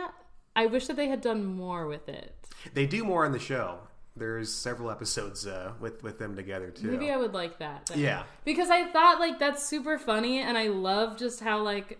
I 0.56 0.66
wish 0.66 0.88
that 0.88 0.96
they 0.98 1.08
had 1.08 1.22
done 1.22 1.46
more 1.46 1.88
with 1.88 2.08
it. 2.10 2.34
They 2.74 2.86
do 2.86 3.04
more 3.04 3.26
in 3.26 3.32
the 3.32 3.40
show. 3.40 3.80
There's 4.18 4.52
several 4.54 4.90
episodes 4.90 5.46
uh, 5.46 5.74
with 5.80 6.02
with 6.02 6.20
them 6.20 6.36
together 6.36 6.70
too. 6.70 6.88
Maybe 6.88 7.12
I 7.12 7.18
would 7.18 7.34
like 7.34 7.60
that. 7.60 7.88
then. 7.88 8.00
Yeah. 8.00 8.24
Because 8.46 8.70
I 8.70 8.86
thought 8.92 9.20
like 9.20 9.40
that's 9.40 9.64
super 9.64 9.98
funny 9.98 10.40
and 10.40 10.58
I 10.58 10.68
love 10.70 11.18
just 11.18 11.42
how 11.42 11.62
like 11.62 12.00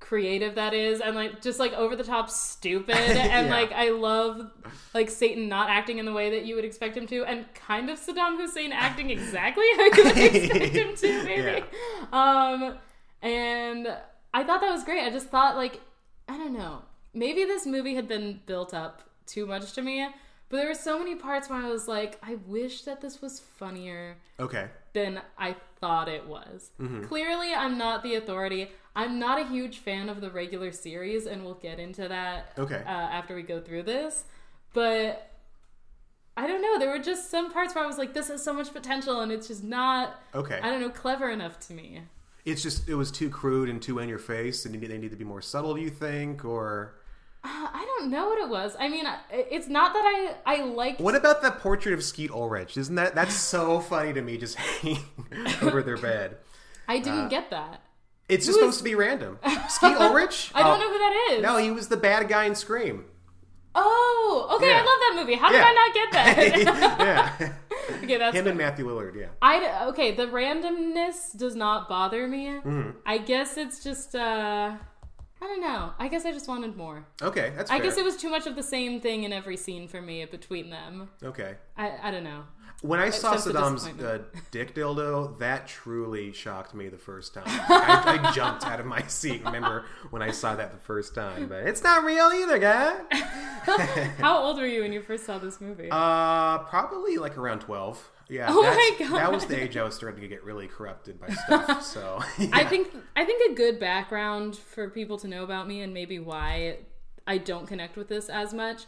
creative 0.00 0.56
that 0.56 0.74
is 0.74 1.00
and 1.00 1.14
like 1.14 1.40
just 1.40 1.58
like 1.58 1.72
over 1.74 1.94
the 1.96 2.02
top 2.04 2.28
stupid 2.28 2.94
and 2.96 3.46
Yeah. 3.46 3.54
like 3.54 3.70
I 3.72 3.90
love 3.90 4.50
like 4.92 5.08
Satan 5.08 5.48
not 5.48 5.70
acting 5.70 5.98
in 5.98 6.04
the 6.06 6.12
way 6.12 6.28
that 6.30 6.44
you 6.44 6.56
would 6.56 6.64
expect 6.64 6.96
him 6.96 7.06
to 7.06 7.24
and 7.24 7.46
kind 7.54 7.88
of 7.88 7.98
Saddam 8.00 8.36
Hussein 8.36 8.72
acting 8.72 9.10
exactly 9.10 9.64
how 9.76 9.84
you 9.84 10.04
would 10.04 10.18
expect 10.18 10.74
him 10.74 10.94
to 10.96 11.24
maybe. 11.24 11.64
Um 12.12 12.76
and 13.24 13.88
I 14.32 14.44
thought 14.44 14.60
that 14.60 14.70
was 14.70 14.84
great. 14.84 15.02
I 15.04 15.10
just 15.10 15.28
thought 15.28 15.56
like 15.56 15.80
I 16.28 16.36
don't 16.36 16.52
know. 16.52 16.82
Maybe 17.12 17.44
this 17.44 17.66
movie 17.66 17.94
had 17.96 18.06
been 18.06 18.40
built 18.46 18.72
up 18.74 19.02
too 19.26 19.46
much 19.46 19.72
to 19.72 19.82
me, 19.82 20.06
but 20.48 20.56
there 20.58 20.68
were 20.68 20.74
so 20.74 20.98
many 20.98 21.14
parts 21.16 21.48
where 21.48 21.58
I 21.60 21.68
was 21.68 21.88
like 21.88 22.18
I 22.22 22.36
wish 22.46 22.82
that 22.82 23.00
this 23.00 23.20
was 23.20 23.40
funnier 23.40 24.18
okay. 24.38 24.68
than 24.92 25.20
I 25.38 25.56
thought 25.80 26.08
it 26.08 26.26
was. 26.26 26.70
Clearly, 27.08 27.52
I'm 27.54 27.76
not 27.78 28.02
the 28.02 28.14
authority. 28.14 28.70
I'm 28.96 29.18
not 29.18 29.40
a 29.40 29.46
huge 29.48 29.78
fan 29.78 30.08
of 30.08 30.20
the 30.20 30.30
regular 30.30 30.70
series, 30.70 31.26
and 31.26 31.44
we'll 31.44 31.54
get 31.54 31.80
into 31.80 32.06
that 32.08 32.52
Okay. 32.56 32.82
uh, 32.86 32.88
after 32.88 33.34
we 33.34 33.42
go 33.42 33.60
through 33.60 33.82
this. 33.82 34.24
But 34.72 35.30
I 36.36 36.46
don't 36.46 36.62
know. 36.62 36.78
There 36.78 36.90
were 36.90 36.98
just 37.02 37.30
some 37.30 37.52
parts 37.52 37.74
where 37.74 37.82
I 37.84 37.86
was 37.86 37.98
like, 37.98 38.14
this 38.14 38.28
has 38.28 38.42
so 38.42 38.52
much 38.52 38.72
potential, 38.72 39.20
and 39.20 39.30
it's 39.32 39.48
just 39.48 39.64
not, 39.64 40.20
Okay. 40.34 40.58
I 40.62 40.70
don't 40.70 40.80
know, 40.80 40.90
clever 40.90 41.28
enough 41.30 41.58
to 41.66 41.74
me. 41.74 42.02
It's 42.44 42.62
just 42.62 42.88
it 42.88 42.94
was 42.94 43.10
too 43.10 43.30
crude 43.30 43.68
and 43.68 43.80
too 43.80 43.98
in 43.98 44.08
your 44.08 44.18
face, 44.18 44.64
and 44.66 44.74
they 44.74 44.98
need 44.98 45.10
to 45.10 45.16
be 45.16 45.24
more 45.24 45.40
subtle. 45.40 45.74
Do 45.74 45.80
you 45.80 45.90
think, 45.90 46.44
or 46.44 46.96
Uh, 47.42 47.48
I 47.48 47.84
don't 47.98 48.10
know 48.10 48.28
what 48.28 48.38
it 48.38 48.48
was. 48.48 48.76
I 48.78 48.88
mean, 48.88 49.06
it's 49.30 49.68
not 49.68 49.92
that 49.94 50.04
I 50.46 50.54
I 50.60 50.62
liked. 50.64 51.00
what 51.00 51.14
about 51.14 51.40
that 51.42 51.60
portrait 51.60 51.94
of 51.94 52.02
Skeet 52.04 52.30
Ulrich? 52.30 52.76
Isn't 52.76 52.96
that 52.96 53.14
that's 53.14 53.34
so 53.34 53.80
funny 53.80 54.12
to 54.12 54.20
me? 54.22 54.36
Just 54.36 54.56
hanging 54.82 54.98
over 55.62 55.82
their 55.82 55.96
bed. 55.96 56.36
I 56.86 56.98
didn't 56.98 57.26
uh, 57.26 57.28
get 57.28 57.50
that. 57.50 57.80
It's 58.28 58.46
just 58.46 58.58
Who 58.58 58.66
is- 58.66 58.74
supposed 58.74 58.78
to 58.78 58.84
be 58.84 58.94
random. 58.94 59.38
Skeet 59.68 59.96
Ulrich? 59.96 60.50
I 60.54 60.62
don't 60.62 60.76
Oh, 60.76 60.80
know 60.80 60.92
who 60.92 60.98
that 60.98 61.28
is. 61.32 61.42
No, 61.42 61.56
he 61.58 61.70
was 61.70 61.88
the 61.88 61.96
bad 61.96 62.28
guy 62.28 62.44
in 62.44 62.54
Scream. 62.54 63.04
Oh, 63.74 64.48
okay. 64.56 64.68
Yeah. 64.68 64.76
I 64.76 64.78
love 64.78 64.86
that 64.86 65.14
movie. 65.20 65.34
How 65.34 65.50
did 65.50 65.58
Yeah. 65.58 65.66
I 65.66 65.74
not 65.74 65.94
get 65.94 66.12
that? 66.12 67.38
yeah, 67.40 67.52
okay, 68.04 68.16
that's 68.18 68.36
him 68.36 68.46
and 68.46 68.56
Matthew 68.58 68.86
Lillard. 68.86 69.14
Yeah. 69.18 69.26
I 69.42 69.86
okay. 69.88 70.12
The 70.14 70.26
randomness 70.26 71.36
does 71.36 71.56
not 71.56 71.88
bother 71.88 72.26
me. 72.28 72.46
Mm-hmm. 72.46 72.90
I 73.04 73.18
guess 73.18 73.56
it's 73.56 73.82
just 73.82 74.14
uh, 74.14 74.76
I 75.42 75.46
don't 75.46 75.60
know. 75.60 75.92
I 75.98 76.08
guess 76.08 76.24
I 76.24 76.32
just 76.32 76.48
wanted 76.48 76.76
more. 76.76 77.04
Okay, 77.20 77.52
that's. 77.56 77.70
I 77.70 77.78
fair. 77.78 77.84
guess 77.88 77.98
it 77.98 78.04
was 78.04 78.16
too 78.16 78.30
much 78.30 78.46
of 78.46 78.54
the 78.56 78.62
same 78.62 79.00
thing 79.00 79.24
in 79.24 79.32
every 79.32 79.56
scene 79.56 79.88
for 79.88 80.00
me 80.00 80.24
between 80.24 80.70
them. 80.70 81.10
Okay. 81.22 81.54
I 81.76 81.92
I 82.02 82.10
don't 82.10 82.24
know. 82.24 82.44
When 82.82 83.00
I 83.00 83.10
saw 83.10 83.34
Saddam's 83.36 83.86
uh, 84.02 84.18
dick 84.50 84.74
dildo, 84.74 85.38
that 85.38 85.66
truly 85.66 86.32
shocked 86.32 86.74
me 86.74 86.88
the 86.88 86.98
first 86.98 87.32
time. 87.32 87.44
I, 87.46 88.20
I 88.20 88.32
jumped 88.32 88.66
out 88.66 88.78
of 88.78 88.86
my 88.86 89.02
seat. 89.06 89.42
Remember 89.44 89.86
when 90.10 90.20
I 90.20 90.30
saw 90.30 90.54
that 90.54 90.72
the 90.72 90.78
first 90.78 91.14
time? 91.14 91.48
But 91.48 91.66
it's 91.66 91.82
not 91.82 92.04
real 92.04 92.30
either, 92.34 92.58
guy. 92.58 92.96
How 94.18 94.38
old 94.38 94.58
were 94.58 94.66
you 94.66 94.82
when 94.82 94.92
you 94.92 95.00
first 95.00 95.24
saw 95.24 95.38
this 95.38 95.60
movie? 95.60 95.88
Uh, 95.90 96.58
probably 96.58 97.16
like 97.16 97.38
around 97.38 97.60
twelve. 97.60 98.10
Yeah. 98.28 98.46
Oh 98.48 98.62
my 98.62 99.06
God. 99.06 99.18
That 99.18 99.32
was 99.32 99.46
the 99.46 99.62
age 99.62 99.76
I 99.76 99.84
was 99.84 99.94
starting 99.94 100.22
to 100.22 100.28
get 100.28 100.44
really 100.44 100.66
corrupted 100.66 101.20
by 101.20 101.28
stuff. 101.28 101.82
So 101.94 102.20
I 102.52 102.64
think 102.64 102.88
I 103.16 103.24
think 103.24 103.52
a 103.52 103.54
good 103.54 103.78
background 103.78 104.56
for 104.56 104.90
people 104.90 105.18
to 105.18 105.28
know 105.28 105.44
about 105.44 105.68
me 105.68 105.80
and 105.82 105.92
maybe 105.94 106.18
why 106.18 106.78
I 107.26 107.38
don't 107.38 107.66
connect 107.66 107.96
with 107.96 108.08
this 108.08 108.28
as 108.28 108.52
much 108.52 108.84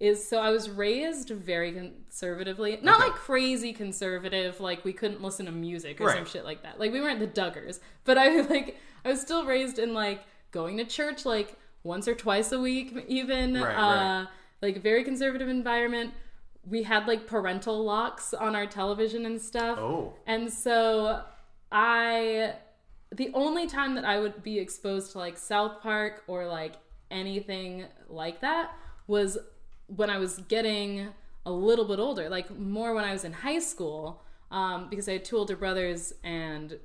is 0.00 0.28
so 0.28 0.38
I 0.38 0.50
was 0.50 0.70
raised 0.70 1.30
very 1.30 1.72
conservatively. 1.72 2.78
Not 2.82 2.96
Okay. 3.00 3.08
like 3.08 3.14
crazy 3.16 3.72
conservative, 3.72 4.60
like 4.60 4.84
we 4.84 4.92
couldn't 4.92 5.22
listen 5.22 5.46
to 5.46 5.52
music 5.52 6.00
or 6.00 6.12
some 6.12 6.24
shit 6.24 6.44
like 6.44 6.62
that. 6.62 6.78
Like 6.78 6.92
we 6.92 7.00
weren't 7.00 7.18
the 7.20 7.26
Duggars, 7.26 7.80
but 8.04 8.16
I 8.18 8.28
was 8.30 8.48
like 8.50 8.76
I 9.04 9.08
was 9.08 9.20
still 9.20 9.44
raised 9.44 9.78
in 9.78 9.94
like 9.94 10.20
going 10.50 10.76
to 10.78 10.84
church 10.84 11.24
like 11.26 11.56
once 11.82 12.06
or 12.08 12.14
twice 12.14 12.52
a 12.52 12.60
week 12.60 12.94
even 13.08 13.54
Right, 13.54 13.74
uh 13.74 14.20
right. 14.20 14.26
like 14.62 14.82
very 14.82 15.02
conservative 15.04 15.48
environment. 15.48 16.14
We 16.64 16.82
had 16.84 17.08
like 17.08 17.26
parental 17.26 17.82
locks 17.84 18.34
on 18.34 18.54
our 18.54 18.66
television 18.66 19.26
and 19.26 19.40
stuff. 19.40 19.78
Oh. 19.78 20.14
And 20.26 20.52
so 20.52 21.22
I 21.72 22.54
the 23.14 23.30
only 23.34 23.66
time 23.66 23.94
that 23.94 24.04
I 24.04 24.18
would 24.20 24.42
be 24.42 24.58
exposed 24.58 25.12
to 25.12 25.18
like 25.18 25.38
South 25.38 25.80
Park 25.80 26.22
or 26.26 26.46
like 26.46 26.74
anything 27.10 27.84
like 28.08 28.42
that 28.42 28.70
was 29.06 29.38
when 29.88 30.10
I 30.10 30.18
was 30.18 30.38
getting 30.48 31.08
a 31.44 31.52
little 31.52 31.84
bit 31.84 31.98
older, 31.98 32.28
like 32.28 32.56
more 32.56 32.94
when 32.94 33.04
I 33.04 33.12
was 33.12 33.24
in 33.24 33.32
high 33.32 33.58
school, 33.58 34.22
um, 34.50 34.88
because 34.88 35.08
I 35.08 35.12
had 35.12 35.24
two 35.24 35.36
older 35.36 35.56
brothers 35.56 36.14
and 36.22 36.78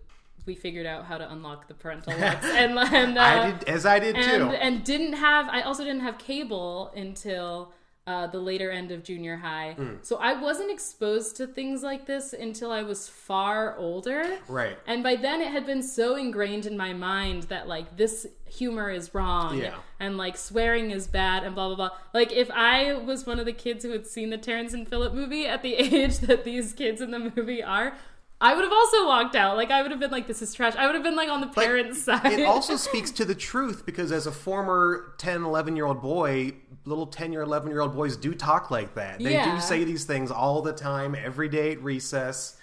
we 0.46 0.56
figured 0.56 0.86
out 0.86 1.06
how 1.06 1.18
to 1.18 1.32
unlock 1.32 1.68
the 1.68 1.74
parental 1.74 2.14
locks 2.20 2.46
and, 2.46 2.78
and 2.78 3.18
uh, 3.18 3.22
I 3.22 3.52
did 3.52 3.70
as 3.70 3.86
I 3.86 4.00
did 4.00 4.16
and 4.16 4.52
too. 4.52 4.58
and 4.58 4.84
didn't 4.84 5.14
have 5.14 5.48
I 5.48 5.62
also 5.62 5.84
didn't 5.84 6.02
have 6.02 6.18
cable 6.18 6.92
until 6.96 7.72
uh, 8.06 8.28
the 8.28 8.40
later 8.40 8.70
end 8.70 8.92
of 8.92 9.02
junior 9.02 9.38
high. 9.38 9.74
Hmm. 9.78 9.94
So 10.02 10.18
I 10.18 10.34
wasn't 10.34 10.70
exposed 10.72 11.38
to 11.38 11.48
things 11.48 11.84
like 11.84 12.06
this 12.06 12.34
until 12.34 12.70
I 12.72 12.84
was 12.84 13.08
far 13.08 13.78
older. 13.78 14.40
Right. 14.50 14.78
And 14.88 15.02
by 15.04 15.16
then 15.16 15.40
it 15.42 15.52
had 15.52 15.66
been 15.66 15.82
so 15.82 16.16
ingrained 16.18 16.66
in 16.66 16.76
my 16.76 16.92
mind 16.94 17.44
that 17.44 17.68
like 17.68 17.96
this 17.96 18.28
humor 18.46 18.90
is 18.92 19.14
wrong 19.16 19.58
Yeah. 19.58 19.76
and 20.02 20.18
like 20.18 20.36
swearing 20.38 20.92
is 20.92 21.08
bad 21.08 21.44
and 21.46 21.56
blah 21.56 21.68
blah 21.68 21.76
blah. 21.78 21.98
Like 22.14 22.34
if 22.34 22.52
I 22.52 22.94
was 22.94 23.26
one 23.26 23.40
of 23.40 23.46
the 23.46 23.54
kids 23.54 23.86
who 23.86 23.92
had 23.92 24.06
seen 24.06 24.30
the 24.32 24.38
Terrance 24.38 24.74
and 24.74 24.88
Phillip 24.88 25.14
movie 25.14 25.46
at 25.46 25.62
the 25.64 25.74
age 25.76 26.20
that 26.20 26.44
these 26.44 26.74
kids 26.74 27.00
in 27.02 27.12
the 27.12 27.20
movie 27.20 27.64
are, 27.64 27.96
I 28.42 28.54
would 28.54 28.66
have 28.66 28.74
also 28.74 29.06
walked 29.08 29.38
out. 29.38 29.56
Like 29.56 29.72
I 29.72 29.82
would 29.82 29.92
have 29.92 30.02
been 30.02 30.12
like, 30.12 30.28
"This 30.28 30.42
is 30.42 30.54
trash." 30.54 30.76
I 30.76 30.86
would 30.86 30.96
have 30.96 31.04
been 31.04 31.16
like 31.16 31.30
on 31.30 31.40
the 31.40 31.48
But 31.48 31.64
parents' 31.64 32.04
side. 32.04 32.26
It 32.34 32.46
also 32.46 32.76
speaks 32.90 33.10
to 33.12 33.24
the 33.24 33.36
truth 33.36 33.86
because 33.86 34.12
as 34.12 34.28
a 34.28 34.34
former 34.34 35.14
10, 35.18 35.44
11 35.44 35.78
year 35.78 35.86
old 35.86 36.02
boy, 36.02 36.52
little 36.86 37.08
10 37.08 37.32
year, 37.32 37.42
11 37.42 37.70
year 37.70 37.82
old 37.82 37.96
boys 37.96 38.18
do 38.18 38.34
talk 38.34 38.70
like 38.72 38.96
that. 38.96 39.20
They 39.20 39.34
Yeah. 39.34 39.56
do 39.56 39.62
say 39.62 39.84
these 39.84 40.04
things 40.06 40.32
all 40.32 40.62
the 40.62 40.74
time, 40.74 41.16
every 41.16 41.48
day 41.50 41.72
at 41.74 41.82
recess. 41.84 42.58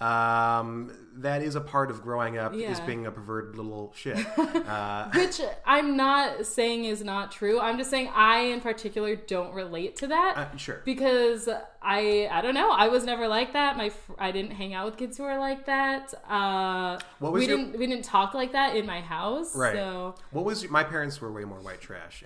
Um, 0.00 0.92
that 1.18 1.42
is 1.42 1.54
a 1.54 1.60
part 1.60 1.90
of 1.90 2.02
growing 2.02 2.36
up, 2.36 2.52
is 2.54 2.80
being 2.80 3.06
a 3.06 3.10
perverted 3.12 3.56
little 3.56 3.92
shit. 3.96 4.18
Uh, 4.64 5.10
Which 5.14 5.40
I'm 5.64 5.96
not 5.96 6.46
saying 6.46 6.84
is 6.86 7.02
not 7.04 7.30
true. 7.30 7.60
I'm 7.60 7.78
just 7.78 7.90
saying 7.90 8.10
I, 8.14 8.38
in 8.40 8.60
particular, 8.60 9.14
don't 9.14 9.54
relate 9.54 9.96
to 9.96 10.08
that. 10.08 10.34
uh, 10.36 10.56
sure. 10.56 10.80
because 10.84 11.48
I 11.84 12.28
I 12.32 12.40
don't 12.40 12.54
know 12.54 12.70
I 12.70 12.88
was 12.88 13.04
never 13.04 13.28
like 13.28 13.52
that 13.52 13.76
my 13.76 13.90
fr- 13.90 14.12
I 14.18 14.32
didn't 14.32 14.52
hang 14.52 14.72
out 14.74 14.86
with 14.86 14.96
kids 14.96 15.18
who 15.18 15.24
are 15.24 15.38
like 15.38 15.66
that 15.66 16.14
uh 16.28 16.98
What 17.18 17.32
was 17.32 17.40
we 17.40 17.46
your- 17.48 17.58
didn't 17.58 17.78
we 17.78 17.86
didn't 17.86 18.04
talk 18.04 18.32
like 18.34 18.52
that 18.52 18.74
in 18.76 18.86
my 18.86 19.00
house 19.00 19.54
Right. 19.54 19.74
so 19.74 20.14
What 20.30 20.44
was 20.44 20.68
my 20.70 20.82
parents 20.84 21.20
were 21.20 21.30
way 21.32 21.44
more 21.44 21.58
white 21.60 21.80
trash, 21.80 22.24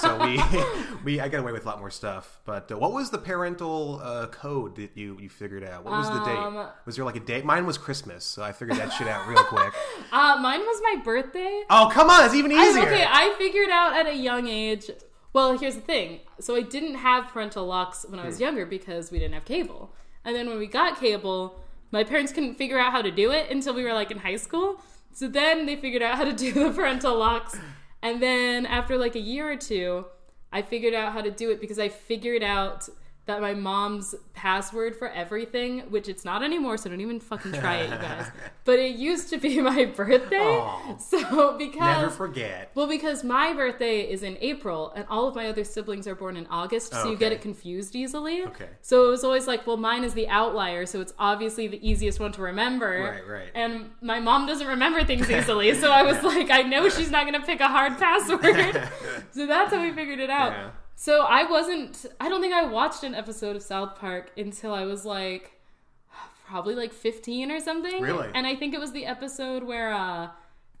so 0.00 0.18
we 0.24 0.40
we 1.04 1.20
I 1.20 1.28
got 1.28 1.40
away 1.40 1.52
with 1.52 1.64
a 1.64 1.68
lot 1.68 1.78
more 1.80 1.90
stuff. 1.90 2.38
But 2.44 2.70
uh, 2.70 2.78
what 2.78 2.92
was 2.92 3.10
the 3.10 3.18
parental 3.18 4.00
uh, 4.02 4.26
code 4.28 4.76
that 4.76 4.92
you 4.96 5.18
you 5.20 5.28
figured 5.28 5.64
out? 5.64 5.84
What 5.84 5.92
was 5.94 6.08
the 6.08 6.20
Um, 6.22 6.54
date? 6.54 6.66
Was 6.86 6.96
there 6.96 7.04
like 7.04 7.16
a 7.16 7.20
date? 7.20 7.44
Mine 7.44 7.66
was 7.66 7.78
Christmas, 7.78 8.24
so 8.24 8.42
I 8.42 8.52
figured 8.52 8.78
that 8.78 8.92
shit 8.92 9.08
out 9.08 9.26
real 9.26 9.42
quick. 9.44 9.72
uh 10.12 10.36
mine 10.40 10.60
was 10.60 10.80
my 10.88 11.02
birthday 11.02 11.62
Oh 11.70 11.90
come 11.92 12.08
on, 12.10 12.24
it's 12.26 12.34
even 12.34 12.52
I, 12.52 12.62
easier. 12.64 12.82
okay 12.86 13.04
I 13.08 13.34
figured 13.38 13.70
out 13.70 13.94
at 13.96 14.06
a 14.06 14.14
young 14.16 14.46
age 14.48 14.90
well 15.34 15.58
here's 15.58 15.74
the 15.74 15.80
thing. 15.82 16.20
So 16.40 16.56
I 16.56 16.62
didn't 16.62 16.94
have 16.94 17.28
parental 17.28 17.66
locks 17.66 18.06
when 18.08 18.18
I 18.18 18.22
Hmm. 18.22 18.28
was 18.28 18.40
younger 18.40 18.64
because 18.64 19.10
we 19.12 19.18
didn't 19.18 19.34
have 19.34 19.44
cable. 19.44 19.92
And 20.24 20.34
then 20.34 20.48
when 20.48 20.58
we 20.58 20.66
got 20.66 20.98
cable 20.98 21.60
my 21.90 22.02
parents 22.02 22.32
couldn't 22.32 22.54
figure 22.56 22.78
out 22.78 22.90
how 22.90 23.02
to 23.02 23.10
do 23.10 23.30
it 23.30 23.50
until 23.50 23.72
we 23.74 23.84
were 23.84 23.92
like 23.92 24.10
in 24.10 24.18
high 24.18 24.34
school. 24.36 24.80
So 25.12 25.28
then 25.28 25.66
they 25.66 25.76
figured 25.76 26.02
out 26.02 26.16
how 26.16 26.24
to 26.24 26.32
do 26.32 26.50
the 26.64 26.70
parental 26.72 27.16
locks. 27.16 27.56
And 28.02 28.20
then 28.20 28.64
after 28.66 28.96
like 28.96 29.14
a 29.14 29.20
year 29.20 29.50
or 29.52 29.56
two 29.56 30.06
I 30.52 30.62
figured 30.62 30.94
out 30.94 31.12
how 31.12 31.20
to 31.20 31.30
do 31.30 31.50
it 31.50 31.60
because 31.60 31.78
I 31.78 31.88
figured 31.88 32.42
out 32.42 32.88
that 33.26 33.40
my 33.40 33.54
mom's 33.54 34.14
password 34.34 34.94
for 34.96 35.08
everything, 35.08 35.80
which 35.90 36.08
it's 36.08 36.24
not 36.24 36.42
anymore, 36.42 36.76
so 36.76 36.90
don't 36.90 37.00
even 37.00 37.20
fucking 37.20 37.52
try 37.52 37.76
it, 37.78 37.90
you 37.90 37.96
guys. 37.96 38.26
But 38.64 38.78
it 38.78 38.96
used 38.96 39.28
to 39.28 39.36
be 39.38 39.60
my 39.72 39.84
birthday. 39.84 40.36
Aw. 40.38 40.96
So 40.96 41.56
because 41.58 41.80
Never 41.98 42.10
forget. 42.10 42.70
well, 42.74 42.86
because 42.86 43.22
my 43.22 43.52
birthday 43.52 44.00
is 44.00 44.22
in 44.22 44.38
April 44.40 44.90
and 44.96 45.04
all 45.10 45.28
of 45.28 45.34
my 45.34 45.48
other 45.48 45.64
siblings 45.64 46.06
are 46.06 46.14
born 46.14 46.36
in 46.36 46.46
August, 46.46 46.92
so 46.92 47.02
Oh, 47.02 47.10
you 47.10 47.16
get 47.16 47.30
it 47.32 47.42
confused 47.42 47.94
easily. 47.94 48.42
Okay. 48.44 48.68
So 48.80 49.06
it 49.06 49.10
was 49.10 49.22
always 49.24 49.46
like, 49.46 49.66
well, 49.66 49.76
mine 49.76 50.02
is 50.04 50.14
the 50.14 50.28
outlier, 50.28 50.86
so 50.86 51.00
it's 51.02 51.12
obviously 51.18 51.66
the 51.68 51.86
easiest 51.86 52.20
one 52.20 52.32
to 52.32 52.42
remember. 52.42 53.02
Right, 53.26 53.28
right. 53.28 53.48
And 53.54 53.90
my 54.00 54.18
mom 54.20 54.46
doesn't 54.46 54.66
remember 54.66 55.04
things 55.04 55.30
easily, 55.30 55.74
so 55.74 55.90
I 55.92 56.02
was 56.02 56.22
like, 56.32 56.50
I 56.50 56.62
know 56.62 56.88
she's 56.88 57.10
not 57.10 57.24
to 57.34 57.40
pick 57.40 57.60
a 57.60 57.68
hard 57.68 57.98
password. 57.98 58.88
so 59.32 59.46
that's 59.46 59.72
how 59.74 59.82
we 59.82 59.92
figured 59.92 60.20
it 60.20 60.30
out. 60.30 60.52
Yeah. 60.52 60.70
So 60.96 61.22
I 61.22 61.44
wasn't, 61.44 62.06
I 62.20 62.28
don't 62.28 62.40
think 62.40 62.54
I 62.54 62.64
watched 62.64 63.02
an 63.04 63.14
episode 63.14 63.56
of 63.56 63.62
South 63.62 63.96
Park 63.96 64.30
until 64.36 64.72
I 64.72 64.84
was 64.84 65.04
like, 65.04 65.60
probably 66.46 66.74
like 66.74 66.92
15 66.92 67.50
or 67.50 67.60
something. 67.60 68.00
Really? 68.00 68.28
And 68.34 68.46
I 68.46 68.54
think 68.54 68.74
it 68.74 68.80
was 68.80 68.92
the 68.92 69.06
episode 69.06 69.64
where 69.64 69.92
uh, 69.92 70.28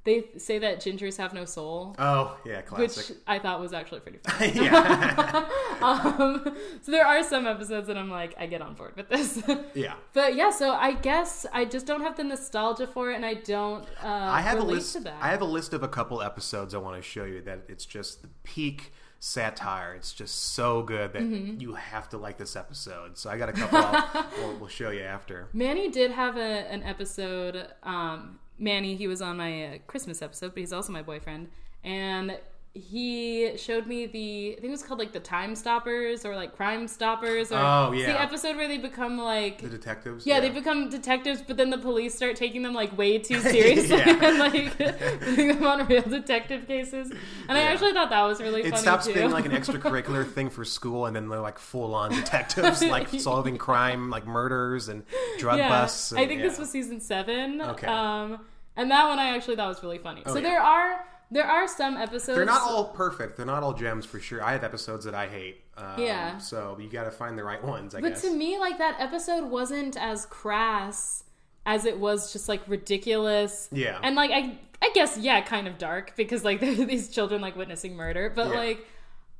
they 0.04 0.26
say 0.36 0.58
that 0.58 0.80
gingers 0.80 1.16
have 1.16 1.32
no 1.32 1.46
soul. 1.46 1.96
Oh 1.98 2.38
yeah, 2.44 2.60
classic. 2.60 3.08
Which. 3.08 3.18
I 3.26 3.38
thought 3.38 3.58
was 3.60 3.72
actually 3.72 4.00
pretty 4.00 4.18
funny. 4.24 4.52
yeah, 4.66 5.48
um, 5.80 6.56
so 6.82 6.92
there 6.92 7.06
are 7.06 7.22
some 7.22 7.46
episodes 7.46 7.86
that 7.86 7.96
I'm 7.96 8.10
like, 8.10 8.34
I 8.38 8.46
get 8.46 8.60
on 8.60 8.74
board 8.74 8.96
with 8.96 9.08
this. 9.08 9.42
yeah. 9.74 9.94
but 10.12 10.34
yeah, 10.34 10.50
so 10.50 10.72
I 10.72 10.92
guess 10.92 11.46
I 11.52 11.64
just 11.64 11.86
don't 11.86 12.02
have 12.02 12.16
the 12.16 12.24
nostalgia 12.24 12.86
for 12.86 13.10
it, 13.10 13.16
and 13.16 13.24
I 13.24 13.34
don't. 13.34 13.84
Uh, 14.02 14.08
I 14.08 14.42
have 14.42 14.58
a 14.58 14.62
list. 14.62 14.92
To 14.92 15.00
that. 15.00 15.16
I 15.20 15.28
have 15.28 15.40
a 15.40 15.46
list 15.46 15.72
of 15.72 15.82
a 15.82 15.88
couple 15.88 16.20
episodes 16.20 16.74
I 16.74 16.78
want 16.78 16.96
to 16.96 17.02
show 17.02 17.24
you 17.24 17.40
that 17.42 17.60
it's 17.68 17.86
just 17.86 18.22
the 18.22 18.28
peak 18.42 18.92
satire. 19.24 19.94
It's 19.94 20.12
just 20.12 20.52
so 20.54 20.82
good 20.82 21.14
that 21.14 21.22
Mm-hmm. 21.22 21.58
you 21.60 21.74
have 21.74 22.08
to 22.10 22.18
like 22.18 22.36
this 22.36 22.56
episode. 22.56 23.16
So 23.16 23.30
I 23.30 23.38
got 23.38 23.48
a 23.48 23.52
couple. 23.52 24.22
We'll, 24.38 24.56
we'll 24.58 24.68
show 24.68 24.90
you 24.90 25.02
after. 25.02 25.48
Manny 25.52 25.88
did 25.90 26.10
have 26.10 26.36
a, 26.36 26.40
an 26.70 26.82
episode. 26.82 27.68
Um, 27.82 28.38
Manny, 28.58 28.96
he 28.96 29.06
was 29.08 29.22
on 29.22 29.36
my 29.38 29.64
uh, 29.66 29.78
Christmas 29.86 30.20
episode, 30.20 30.48
but 30.54 30.58
he's 30.58 30.72
also 30.72 30.92
my 30.92 31.02
boyfriend, 31.02 31.48
and 31.82 32.38
he 32.76 33.52
showed 33.56 33.86
me 33.86 34.06
the 34.06 34.54
I 34.58 34.60
think 34.60 34.64
it 34.64 34.70
was 34.70 34.82
called 34.82 34.98
like 34.98 35.12
the 35.12 35.20
Time 35.20 35.54
Stoppers 35.54 36.24
or 36.24 36.34
like 36.34 36.56
Crime 36.56 36.88
Stoppers. 36.88 37.52
Or, 37.52 37.58
Oh, 37.58 37.92
it's 37.92 38.00
yeah. 38.00 38.14
the 38.14 38.20
episode 38.20 38.56
where 38.56 38.66
they 38.66 38.78
become 38.78 39.16
like 39.16 39.60
The 39.62 39.68
detectives. 39.68 40.26
Yeah, 40.26 40.40
they 40.40 40.50
become 40.50 40.88
detectives, 40.90 41.40
but 41.40 41.56
then 41.56 41.70
the 41.70 41.78
police 41.78 42.14
start 42.16 42.34
taking 42.34 42.62
them 42.62 42.74
like 42.74 42.96
way 42.98 43.18
too 43.18 43.40
seriously 43.40 44.00
and 44.00 44.38
like 44.40 44.76
putting 44.76 45.48
them 45.48 45.64
on 45.64 45.86
real 45.86 46.02
detective 46.02 46.66
cases. 46.66 47.12
And 47.48 47.56
I 47.56 47.60
actually 47.62 47.92
thought 47.92 48.10
that 48.10 48.22
was 48.22 48.40
really 48.40 48.62
It 48.62 48.70
funny 48.70 48.82
stops 48.82 49.06
too. 49.06 49.14
being 49.14 49.30
like 49.30 49.46
an 49.46 49.52
extracurricular 49.52 50.28
thing 50.28 50.50
for 50.50 50.64
school, 50.64 51.06
and 51.06 51.14
then 51.14 51.28
they're 51.28 51.40
like 51.40 51.60
full 51.60 51.94
on 51.94 52.10
detectives, 52.10 52.82
like 52.86 53.08
solving 53.20 53.56
crime, 53.56 54.10
like 54.10 54.26
murders 54.26 54.88
and 54.88 55.04
drug 55.38 55.58
yeah, 55.58 55.68
busts. 55.68 56.10
and- 56.10 56.20
I 56.20 56.26
think 56.26 56.40
this 56.42 56.58
was 56.58 56.70
season 56.70 57.00
seven. 57.00 57.60
Okay. 57.60 57.86
Um, 57.86 58.40
and 58.76 58.90
that 58.90 59.06
one 59.08 59.20
I 59.20 59.36
actually 59.36 59.54
thought 59.54 59.68
was 59.68 59.80
really 59.84 59.98
funny. 59.98 60.22
so 60.26 60.34
yeah. 60.36 60.40
there 60.40 60.60
are 60.60 61.04
there 61.30 61.44
are 61.46 61.66
some 61.66 61.96
episodes. 61.96 62.36
They're 62.36 62.44
not 62.44 62.62
all 62.62 62.86
perfect. 62.86 63.36
They're 63.36 63.46
not 63.46 63.62
all 63.62 63.72
gems 63.74 64.04
for 64.06 64.20
sure. 64.20 64.42
I 64.42 64.52
have 64.52 64.62
episodes 64.64 65.04
that 65.04 65.14
I 65.14 65.26
hate. 65.28 65.62
Um, 65.76 65.94
Yeah. 65.98 66.38
So 66.38 66.76
you 66.80 66.88
got 66.88 67.04
to 67.04 67.10
find 67.10 67.36
the 67.38 67.44
right 67.44 67.62
ones, 67.62 67.94
I 67.94 68.00
But 68.00 68.10
guess. 68.10 68.22
to 68.22 68.30
me, 68.34 68.58
like 68.58 68.78
that 68.78 68.96
episode 69.00 69.50
wasn't 69.50 69.96
as 69.96 70.26
crass 70.26 71.24
as 71.66 71.84
it 71.86 71.98
was 71.98 72.32
just 72.32 72.48
like 72.48 72.62
ridiculous. 72.68 73.68
Yeah. 73.72 73.98
And 74.02 74.14
like 74.16 74.30
I 74.30 74.58
I 74.82 74.90
guess 74.94 75.16
yeah, 75.18 75.40
kind 75.40 75.66
of 75.66 75.78
dark 75.78 76.14
because 76.16 76.44
like 76.44 76.60
these 76.60 77.08
children 77.08 77.40
like 77.40 77.56
witnessing 77.56 77.96
murder. 77.96 78.30
But 78.34 78.48
Yeah. 78.48 78.54
like 78.58 78.86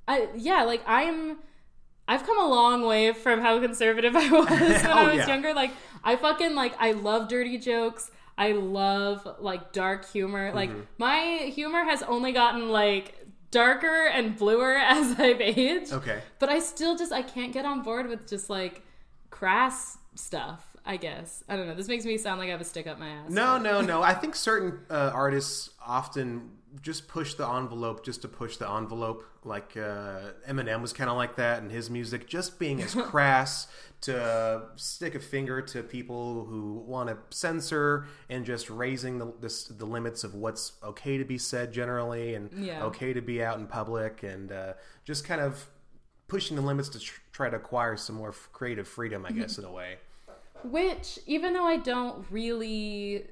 I 0.08 0.28
yeah, 0.36 0.62
like 0.64 0.82
I'm 0.86 1.38
I've 2.08 2.24
come 2.26 2.38
a 2.38 2.48
long 2.48 2.84
way 2.86 3.12
from 3.12 3.40
how 3.40 3.58
conservative 3.60 4.14
I 4.16 4.28
was 4.30 4.46
when 4.48 4.86
I 4.86 5.02
Oh, 5.02 5.06
was 5.06 5.16
yeah. 5.16 5.26
younger. 5.28 5.54
Like 5.54 5.70
I 6.02 6.16
fucking 6.16 6.54
like 6.54 6.74
I 6.80 6.92
love 6.92 7.28
dirty 7.28 7.58
jokes. 7.58 8.10
I 8.36 8.52
love 8.52 9.26
like 9.38 9.72
dark 9.72 10.10
humor. 10.10 10.52
Like 10.52 10.70
Mm-hmm. 10.70 10.80
my 10.98 11.20
humor 11.54 11.84
has 11.84 12.02
only 12.02 12.32
gotten 12.32 12.68
like 12.70 13.26
darker 13.50 14.06
and 14.06 14.36
bluer 14.36 14.74
as 14.78 15.18
I've 15.20 15.40
aged. 15.40 15.92
okay. 15.92 16.20
But 16.38 16.48
I 16.48 16.58
still 16.58 16.96
just 16.96 17.12
I 17.12 17.22
can't 17.22 17.52
get 17.52 17.64
on 17.64 17.82
board 17.82 18.08
with 18.08 18.28
just 18.28 18.50
like 18.50 18.82
crass 19.30 19.98
stuff. 20.14 20.73
I 20.86 20.96
guess 20.96 21.42
I 21.48 21.56
don't 21.56 21.66
know. 21.66 21.74
This 21.74 21.88
makes 21.88 22.04
me 22.04 22.18
sound 22.18 22.38
like 22.40 22.48
I 22.48 22.52
have 22.52 22.60
a 22.60 22.64
stick 22.64 22.86
up 22.86 22.98
my 22.98 23.08
ass. 23.08 23.30
No, 23.30 23.58
no, 23.58 23.80
no. 23.80 24.02
I 24.02 24.14
think 24.14 24.34
certain 24.36 24.80
uh, 24.90 25.10
artists 25.14 25.70
often 25.84 26.50
just 26.82 27.06
push 27.08 27.34
the 27.34 27.48
envelope 27.48 28.04
just 28.04 28.22
to 28.22 28.28
push 28.28 28.56
the 28.56 28.68
envelope. 28.68 29.24
Like 29.44 29.76
uh, 29.76 30.32
Eminem 30.48 30.82
was 30.82 30.92
kind 30.92 31.08
of 31.08 31.16
like 31.16 31.36
that 31.36 31.62
in 31.62 31.70
his 31.70 31.88
music, 31.88 32.26
just 32.26 32.58
being 32.58 32.82
as 32.82 32.94
crass 33.10 33.68
to 34.02 34.66
stick 34.76 35.14
a 35.14 35.20
finger 35.20 35.62
to 35.62 35.82
people 35.82 36.44
who 36.44 36.74
want 36.86 37.08
to 37.08 37.16
censor 37.34 38.06
and 38.28 38.44
just 38.44 38.68
raising 38.68 39.16
the, 39.18 39.26
the 39.40 39.72
the 39.78 39.86
limits 39.86 40.24
of 40.24 40.34
what's 40.34 40.72
okay 40.82 41.16
to 41.16 41.24
be 41.24 41.38
said 41.38 41.72
generally 41.72 42.34
and 42.34 42.50
Yeah. 42.52 42.82
okay 42.84 43.14
to 43.14 43.22
be 43.22 43.42
out 43.42 43.58
in 43.58 43.66
public 43.66 44.22
and 44.22 44.52
uh, 44.52 44.74
just 45.04 45.24
kind 45.24 45.40
of 45.40 45.66
pushing 46.28 46.56
the 46.56 46.62
limits 46.62 46.90
to 46.90 46.98
tr- 46.98 47.20
try 47.32 47.48
to 47.48 47.56
acquire 47.56 47.96
some 47.96 48.16
more 48.16 48.30
f- 48.30 48.48
creative 48.52 48.86
freedom, 48.88 49.24
I 49.24 49.30
guess, 49.30 49.56
in 49.58 49.64
a 49.64 49.72
way. 49.72 49.96
Which, 50.64 51.18
even 51.26 51.52
though 51.52 51.64
I 51.66 51.76
don't 51.76 52.24
really 52.30 53.26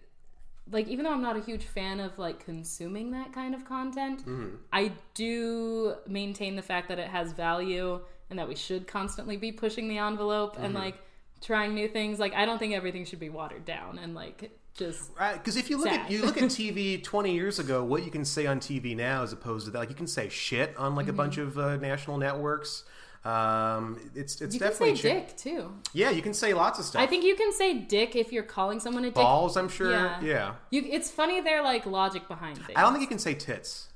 like, 0.71 0.87
even 0.89 1.05
though 1.05 1.13
I'm 1.13 1.23
not 1.23 1.37
a 1.37 1.41
huge 1.41 1.65
fan 1.65 1.99
of 2.01 2.19
like 2.19 2.45
consuming 2.45 3.11
that 3.13 3.33
kind 3.33 3.55
of 3.55 3.65
content, 3.65 4.21
Mm-hmm. 4.21 4.57
I 4.73 4.93
do 5.15 5.95
maintain 6.07 6.57
the 6.57 6.63
fact 6.63 6.89
that 6.89 6.99
it 6.99 7.09
has 7.09 7.33
value 7.33 8.01
and 8.31 8.39
that 8.39 8.49
we 8.49 8.55
should 8.55 8.87
constantly 8.87 9.37
be 9.37 9.53
pushing 9.53 9.89
the 9.89 9.99
envelope 9.99 10.57
and 10.57 10.67
Mm-hmm. 10.75 10.77
like 10.85 10.99
trying 11.41 11.75
new 11.75 11.89
things. 11.89 12.19
Like, 12.19 12.35
I 12.35 12.45
don't 12.47 12.59
think 12.59 12.75
everything 12.75 13.05
should 13.05 13.19
be 13.21 13.29
watered 13.31 13.65
down 13.65 13.99
and 13.99 14.15
like 14.15 14.51
just 14.75 15.11
Right, 15.19 15.35
because 15.35 15.57
if 15.57 15.69
you 15.69 15.77
look 15.79 15.89
at 15.89 16.11
you 16.11 16.25
look 16.25 16.37
at 16.39 16.45
TV 16.45 17.03
twenty 17.13 17.35
years 17.35 17.59
ago, 17.59 17.85
what 17.85 18.05
you 18.05 18.11
can 18.11 18.25
say 18.25 18.47
on 18.47 18.61
TV 18.61 18.97
now 18.97 19.23
as 19.23 19.33
opposed 19.33 19.65
to 19.67 19.71
that, 19.73 19.79
like 19.79 19.89
you 19.91 19.95
can 19.97 20.07
say 20.07 20.29
shit 20.29 20.75
on 20.77 20.89
Mm-hmm. 20.91 20.97
like 20.97 21.09
a 21.09 21.13
bunch 21.13 21.39
of 21.39 21.59
uh, 21.59 21.77
national 21.77 22.17
networks. 22.19 22.85
Um, 23.25 24.01
it's 24.17 24.41
it's 24.41 24.55
you 24.55 24.61
definitely 24.61 24.97
cha- 24.97 25.03
dick 25.15 25.37
too. 25.37 25.73
Yeah, 25.93 26.11
you 26.11 26.23
can 26.23 26.35
say 26.35 26.55
lots 26.55 26.79
of 26.81 26.85
stuff. 26.85 27.01
I 27.01 27.07
think 27.07 27.25
you 27.25 27.37
can 27.37 27.53
say 27.53 27.75
dick 27.79 28.17
if 28.17 28.33
you're 28.33 28.43
calling 28.43 28.81
someone 28.81 29.05
a 29.05 29.09
dick. 29.09 29.15
balls. 29.15 29.57
I'm 29.57 29.69
sure. 29.69 29.93
Yeah. 29.93 30.21
Yeah. 30.21 30.55
You, 30.71 30.83
it's 30.91 31.11
funny 31.11 31.41
their 31.41 31.63
like 31.63 31.87
logic 31.87 32.27
behind 32.27 32.57
things. 32.59 32.73
I 32.77 32.81
don't 32.83 32.93
think 32.93 33.03
you 33.03 33.09
can 33.09 33.21
say 33.21 33.35
tits. 33.35 33.89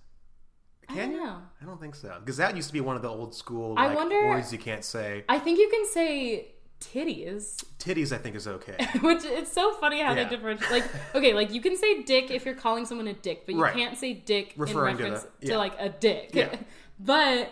Can 0.88 1.10
you? 1.10 1.16
know. 1.18 1.38
I 1.60 1.64
don't 1.64 1.80
think 1.80 1.96
so. 1.96 2.14
Because 2.20 2.36
that 2.36 2.54
used 2.54 2.68
to 2.68 2.72
be 2.72 2.80
one 2.80 2.94
of 2.94 3.02
the 3.02 3.08
old 3.08 3.34
school 3.34 3.74
I 3.76 3.88
like, 3.88 3.96
wonder- 3.96 4.28
words 4.28 4.52
you 4.52 4.58
can't 4.58 4.84
say. 4.84 5.24
I 5.28 5.40
think 5.40 5.58
you 5.58 5.68
can 5.68 5.84
say 5.86 6.52
titties, 6.78 7.64
Titties, 7.80 8.12
I 8.12 8.18
think, 8.18 8.36
is 8.36 8.46
okay. 8.46 8.76
which 9.00 9.24
it's 9.24 9.50
so 9.52 9.72
funny 9.74 10.00
how 10.00 10.12
Yeah. 10.14 10.22
they 10.24 10.30
differentiate. 10.30 10.70
Like, 10.70 10.84
okay, 11.16 11.32
like 11.34 11.52
you 11.52 11.60
can 11.60 11.76
say 11.76 12.02
dick 12.04 12.30
if 12.30 12.44
you're 12.44 12.54
calling 12.54 12.84
someone 12.86 13.08
a 13.08 13.14
dick, 13.14 13.46
but 13.46 13.56
you 13.56 13.62
Right. 13.62 13.74
can't 13.74 13.98
say 13.98 14.12
dick 14.14 14.54
Referring 14.56 14.98
in 14.98 15.02
reference 15.02 15.22
to, 15.24 15.28
the- 15.40 15.46
yeah. 15.48 15.56
like 15.56 15.74
a 15.80 15.88
dick. 15.88 16.30
Yeah. 16.32 16.54
but 17.00 17.50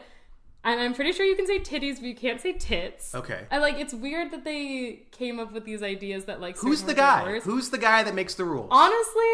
and 0.64 0.80
I'm 0.80 0.94
pretty 0.94 1.12
sure 1.12 1.24
you 1.26 1.36
can 1.36 1.46
say 1.46 1.58
titties, 1.60 1.96
but 1.96 2.04
you 2.04 2.14
can't 2.14 2.40
say 2.40 2.52
tits. 2.54 3.14
Okay. 3.14 3.44
I 3.50 3.58
like 3.58 3.78
it's 3.78 3.94
weird 3.94 4.30
that 4.32 4.44
they 4.44 5.02
came 5.12 5.38
up 5.38 5.52
with 5.52 5.64
these 5.64 5.82
ideas 5.82 6.24
that 6.24 6.40
like 6.40 6.56
Who's 6.58 6.82
the 6.82 6.94
guy? 6.94 7.38
Who's 7.40 7.70
the 7.70 7.78
guy 7.78 8.02
that 8.02 8.14
makes 8.14 8.34
the 8.34 8.44
rules? 8.44 8.68
Honestly, 8.70 9.30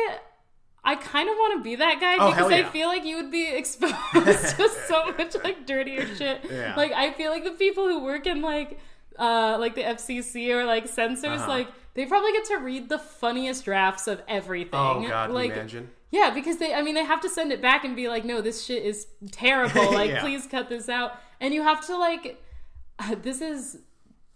I 0.82 0.94
kind 0.96 1.28
of 1.28 1.36
want 1.36 1.58
to 1.58 1.62
be 1.62 1.76
that 1.76 2.00
guy 2.00 2.16
Oh, 2.18 2.30
because 2.30 2.50
hell 2.50 2.66
I 2.66 2.70
feel 2.70 2.88
like 2.88 3.04
you 3.04 3.16
would 3.16 3.30
be 3.30 3.46
exposed 3.54 3.94
to 4.16 4.68
so 4.88 5.12
much 5.18 5.36
like 5.44 5.66
dirtier 5.66 6.06
shit. 6.16 6.40
Yeah. 6.50 6.74
Like 6.76 6.92
I 6.92 7.12
feel 7.12 7.30
like 7.30 7.44
the 7.44 7.50
people 7.52 7.86
who 7.86 8.02
work 8.02 8.26
in 8.26 8.42
like 8.42 8.78
uh 9.18 9.56
like 9.60 9.74
the 9.74 9.82
FCC 9.82 10.50
or 10.50 10.64
like 10.64 10.88
censors 10.88 11.40
Uh-huh. 11.40 11.48
like 11.48 11.68
they 11.94 12.06
probably 12.06 12.32
get 12.32 12.44
to 12.46 12.56
read 12.56 12.88
the 12.88 12.98
funniest 12.98 13.64
drafts 13.64 14.06
of 14.06 14.22
everything. 14.28 14.70
oh 14.72 15.04
God, 15.06 15.30
like 15.30 15.50
imagine? 15.52 15.90
Yeah, 16.10 16.30
because 16.34 16.58
they 16.58 16.74
I 16.74 16.82
mean 16.82 16.94
they 16.94 17.04
have 17.04 17.20
to 17.22 17.28
send 17.28 17.52
it 17.52 17.60
back 17.62 17.84
and 17.84 17.94
be 17.96 18.08
like, 18.08 18.24
no, 18.24 18.40
this 18.40 18.64
shit 18.64 18.82
is 18.84 19.06
terrible. 19.32 19.92
Like 19.92 20.10
Yeah. 20.10 20.20
please 20.20 20.46
cut 20.46 20.68
this 20.68 20.88
out. 20.88 21.12
And 21.40 21.54
you 21.54 21.62
have 21.62 21.84
to 21.86 21.96
like 21.96 22.42
this 23.22 23.40
is 23.40 23.78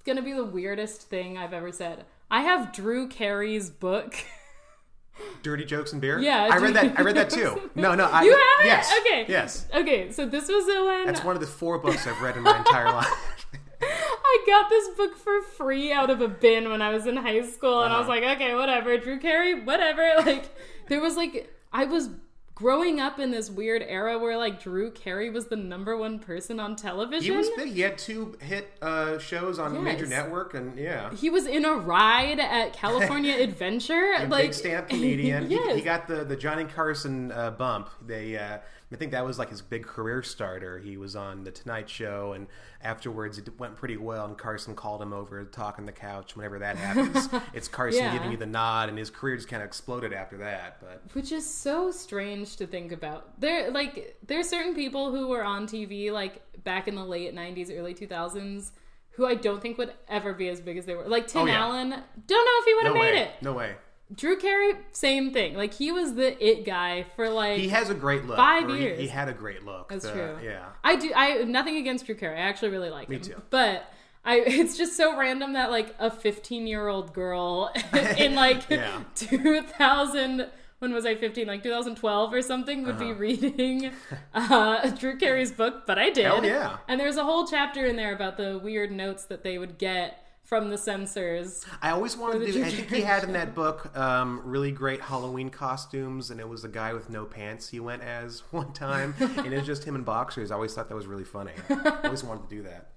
gonna 0.04 0.22
be 0.22 0.32
the 0.32 0.44
weirdest 0.44 1.02
thing 1.02 1.36
I've 1.38 1.52
ever 1.52 1.72
said. 1.72 2.04
I 2.30 2.40
have 2.42 2.72
Drew 2.72 3.08
Carey's 3.08 3.70
book. 3.70 4.16
Dirty 5.44 5.64
jokes 5.64 5.92
and 5.92 6.00
beer. 6.00 6.18
Yeah, 6.18 6.48
I 6.50 6.56
read 6.56 6.74
that. 6.74 6.98
I 6.98 7.02
read 7.02 7.14
that 7.16 7.30
too. 7.30 7.70
No, 7.76 7.94
no, 7.94 8.06
I, 8.06 8.22
You 8.22 8.30
have 8.32 8.64
it? 8.64 8.66
Yes. 8.66 8.92
Okay. 9.00 9.24
Yes. 9.28 9.66
Okay, 9.72 10.10
so 10.10 10.26
this 10.26 10.48
was 10.48 10.66
the 10.66 10.84
one. 10.84 11.06
That's 11.06 11.22
one 11.22 11.36
of 11.36 11.40
the 11.40 11.46
four 11.46 11.78
books 11.78 12.04
I've 12.06 12.20
read 12.20 12.36
in 12.36 12.42
my 12.42 12.56
entire 12.58 12.90
life. 12.90 13.06
I 13.82 14.44
got 14.46 14.68
this 14.68 14.88
book 14.96 15.16
for 15.16 15.40
free 15.42 15.92
out 15.92 16.10
of 16.10 16.20
a 16.20 16.26
bin 16.26 16.68
when 16.68 16.82
I 16.82 16.90
was 16.90 17.06
in 17.06 17.16
high 17.16 17.42
school, 17.48 17.84
and 17.84 17.92
I 17.92 17.98
was 18.00 18.08
Uh-huh. 18.08 18.20
like, 18.20 18.36
okay, 18.36 18.54
whatever. 18.56 18.96
Drew 18.98 19.20
Carey, 19.20 19.62
whatever. 19.62 20.14
Like, 20.18 20.46
there 20.88 21.00
was 21.00 21.16
like, 21.16 21.53
I 21.74 21.84
was 21.84 22.08
growing 22.54 23.00
up 23.00 23.18
in 23.18 23.32
this 23.32 23.50
weird 23.50 23.82
era 23.82 24.16
where 24.16 24.36
like 24.36 24.62
Drew 24.62 24.92
Carey 24.92 25.28
was 25.28 25.46
the 25.48 25.56
number 25.56 25.96
one 25.96 26.20
person 26.20 26.60
on 26.60 26.76
television. 26.76 27.24
He 27.32 27.36
was 27.36 27.50
big. 27.50 27.72
He 27.72 27.80
had 27.80 27.98
two 27.98 28.38
hit 28.40 28.70
uh, 28.80 29.18
shows 29.18 29.58
on 29.58 29.74
Yes. 29.74 29.82
major 29.82 30.06
network, 30.06 30.54
and 30.54 30.78
yeah, 30.78 31.12
He 31.14 31.30
was 31.30 31.46
in 31.46 31.64
a 31.64 31.74
ride 31.74 32.38
at 32.38 32.72
California 32.72 33.34
Adventure. 33.42 34.14
like 34.28 34.44
big 34.44 34.54
stand-up 34.54 34.88
comedian. 34.88 35.50
yes. 35.50 35.68
he, 35.70 35.74
he 35.78 35.80
got 35.82 36.06
the 36.06 36.24
the 36.24 36.36
Johnny 36.36 36.64
Carson 36.64 37.32
uh, 37.32 37.50
bump. 37.50 37.90
They, 38.06 38.36
uh, 38.36 38.58
I 38.94 38.96
think 38.96 39.10
that 39.10 39.24
was 39.24 39.40
like 39.40 39.50
his 39.50 39.60
big 39.60 39.84
career 39.84 40.22
starter. 40.22 40.78
He 40.78 40.96
was 40.96 41.16
on 41.16 41.42
the 41.42 41.50
Tonight 41.50 41.90
Show, 41.90 42.32
and 42.32 42.46
afterwards 42.80 43.38
it 43.38 43.58
went 43.58 43.74
pretty 43.76 43.96
well. 43.96 44.24
And 44.24 44.38
Carson 44.38 44.76
called 44.76 45.02
him 45.02 45.12
over 45.12 45.42
to 45.44 45.50
talk 45.50 45.80
on 45.80 45.84
the 45.84 45.90
couch. 45.92 46.36
Whenever 46.36 46.60
that 46.60 46.76
happens, 46.76 47.28
it's 47.52 47.66
Carson 47.66 48.04
Yeah. 48.04 48.12
giving 48.12 48.30
you 48.30 48.36
the 48.36 48.46
nod, 48.46 48.88
and 48.88 48.96
his 48.96 49.10
career 49.10 49.34
just 49.36 49.48
kind 49.48 49.62
of 49.62 49.66
exploded 49.66 50.12
after 50.12 50.36
that. 50.38 50.78
But 50.80 51.02
which 51.12 51.32
is 51.32 51.44
so 51.44 51.90
strange 51.90 52.54
to 52.56 52.68
think 52.68 52.92
about. 52.92 53.40
There, 53.40 53.72
like, 53.72 54.16
there's 54.24 54.48
certain 54.48 54.76
people 54.76 55.10
who 55.10 55.26
were 55.26 55.42
on 55.42 55.66
TV 55.66 56.12
like 56.12 56.40
back 56.62 56.86
in 56.86 56.94
the 56.94 57.04
late 57.04 57.34
'90s, 57.34 57.76
early 57.76 57.94
2000s, 57.94 58.70
who 59.10 59.26
I 59.26 59.34
don't 59.34 59.60
think 59.60 59.76
would 59.76 59.92
ever 60.08 60.32
be 60.34 60.48
as 60.48 60.60
big 60.60 60.76
as 60.78 60.86
they 60.86 60.94
were. 60.94 61.08
Like 61.08 61.24
oh, 61.24 61.26
Tim 61.26 61.42
Oh, 61.42 61.46
yeah. 61.46 61.58
Allen, 61.64 61.90
don't 61.90 61.98
know 62.44 62.52
if 62.60 62.64
he 62.64 62.74
would 62.74 62.84
no 62.84 62.92
have 62.94 63.02
made 63.02 63.14
way, 63.14 63.22
it. 63.22 63.30
no 63.42 63.52
way. 63.54 63.74
Drew 64.14 64.36
Carey, 64.38 64.72
same 64.92 65.32
thing. 65.32 65.54
Like 65.54 65.72
he 65.74 65.90
was 65.92 66.14
the 66.14 66.36
it 66.44 66.64
guy 66.64 67.04
for 67.16 67.28
like. 67.30 67.58
He 67.58 67.68
has 67.68 67.90
a 67.90 67.94
great 67.94 68.24
look. 68.26 68.36
Five 68.36 68.68
or 68.68 68.74
he- 68.76 68.82
years. 68.82 69.00
He, 69.00 69.06
had 69.08 69.28
a 69.28 69.32
great 69.32 69.64
look. 69.64 69.88
That's 69.88 70.04
The- 70.04 70.12
true. 70.12 70.38
Yeah. 70.42 70.64
I 70.82 70.96
do. 70.96 71.12
I 71.14 71.44
nothing 71.44 71.76
against 71.76 72.06
Drew 72.06 72.14
Carey. 72.14 72.36
I 72.36 72.42
actually 72.42 72.68
really 72.70 72.90
like 72.90 73.08
him. 73.08 73.14
Me 73.16 73.18
too. 73.18 73.40
But 73.50 73.90
I, 74.24 74.36
it's 74.46 74.76
just 74.76 74.96
so 74.96 75.16
random 75.18 75.54
that 75.54 75.70
like 75.70 75.94
a 75.98 76.10
15 76.10 76.66
year 76.66 76.86
old 76.88 77.12
girl 77.14 77.72
in 78.18 78.34
like 78.34 78.62
Yeah. 78.70 79.02
2000. 79.14 80.48
When 80.80 80.92
was 80.92 81.06
I 81.06 81.14
15? 81.14 81.46
Like 81.46 81.62
2012 81.62 82.34
or 82.34 82.42
something 82.42 82.84
would 82.84 82.98
be 82.98 83.06
Uh-huh. 83.06 83.14
reading 83.14 83.90
uh, 84.34 84.90
Drew 84.90 85.16
Carey's 85.16 85.50
book, 85.52 85.86
but 85.86 85.98
I 85.98 86.10
did. 86.10 86.26
Hell 86.26 86.44
yeah. 86.44 86.76
And 86.88 87.00
there's 87.00 87.16
a 87.16 87.24
whole 87.24 87.46
chapter 87.46 87.86
in 87.86 87.96
there 87.96 88.14
about 88.14 88.36
the 88.36 88.58
weird 88.62 88.92
notes 88.92 89.24
that 89.26 89.44
they 89.44 89.56
would 89.56 89.78
get 89.78 90.23
from 90.44 90.68
the 90.70 90.78
censors. 90.78 91.64
I 91.82 91.90
always 91.90 92.16
wanted 92.16 92.46
to 92.46 92.52
do. 92.52 92.62
I 92.64 92.70
think 92.70 92.90
he 92.90 93.00
had 93.00 93.24
in 93.24 93.32
that 93.32 93.54
book 93.54 93.96
um, 93.96 94.42
really 94.44 94.70
great 94.70 95.00
Halloween 95.00 95.48
costumes, 95.50 96.30
and 96.30 96.38
it 96.38 96.48
was 96.48 96.64
a 96.64 96.68
guy 96.68 96.92
with 96.92 97.08
no 97.10 97.24
pants 97.24 97.68
he 97.68 97.80
went 97.80 98.02
as 98.02 98.42
one 98.50 98.72
time, 98.72 99.14
and 99.18 99.46
it 99.52 99.56
was 99.56 99.66
just 99.66 99.84
him 99.84 99.94
in 99.96 100.02
boxers. 100.02 100.50
I 100.50 100.54
always 100.54 100.74
thought 100.74 100.88
that 100.88 100.94
was 100.94 101.06
really 101.06 101.24
funny. 101.24 101.52
I 101.70 102.00
always 102.04 102.22
wanted 102.22 102.48
to 102.48 102.56
do 102.56 102.62
that. 102.62 102.90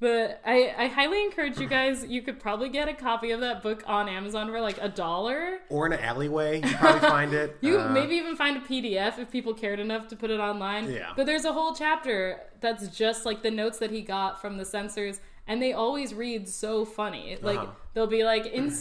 But 0.00 0.40
I, 0.46 0.72
I 0.78 0.86
highly 0.86 1.24
encourage 1.24 1.58
you 1.58 1.66
guys. 1.66 2.06
You 2.06 2.22
could 2.22 2.38
probably 2.38 2.68
get 2.68 2.88
a 2.88 2.94
copy 2.94 3.32
of 3.32 3.40
that 3.40 3.64
book 3.64 3.82
on 3.84 4.08
Amazon 4.08 4.46
for 4.48 4.60
like 4.60 4.78
a 4.80 4.88
dollar. 4.88 5.58
Or 5.70 5.86
in 5.86 5.92
an 5.92 5.98
alleyway, 5.98 6.60
you 6.62 6.72
probably 6.76 7.00
find 7.00 7.34
it. 7.34 7.56
You 7.60 7.80
Uh, 7.80 7.88
maybe 7.88 8.14
even 8.14 8.36
find 8.36 8.56
a 8.56 8.60
PDF 8.60 9.18
if 9.18 9.28
people 9.32 9.54
cared 9.54 9.80
enough 9.80 10.06
to 10.08 10.16
put 10.16 10.30
it 10.30 10.38
online. 10.38 10.92
Yeah. 10.92 11.12
But 11.16 11.26
there's 11.26 11.44
a 11.44 11.52
whole 11.52 11.74
chapter 11.74 12.40
that's 12.60 12.86
just 12.96 13.26
like 13.26 13.42
the 13.42 13.50
notes 13.50 13.78
that 13.78 13.90
he 13.90 14.02
got 14.02 14.40
from 14.40 14.56
the 14.56 14.64
censors, 14.64 15.20
and 15.48 15.60
they 15.60 15.72
always 15.72 16.14
read 16.14 16.48
so 16.48 16.84
funny. 16.84 17.36
Like 17.42 17.58
Uh-huh. 17.58 17.72
they'll 17.94 18.06
be 18.06 18.22
like, 18.22 18.46
in, 18.46 18.72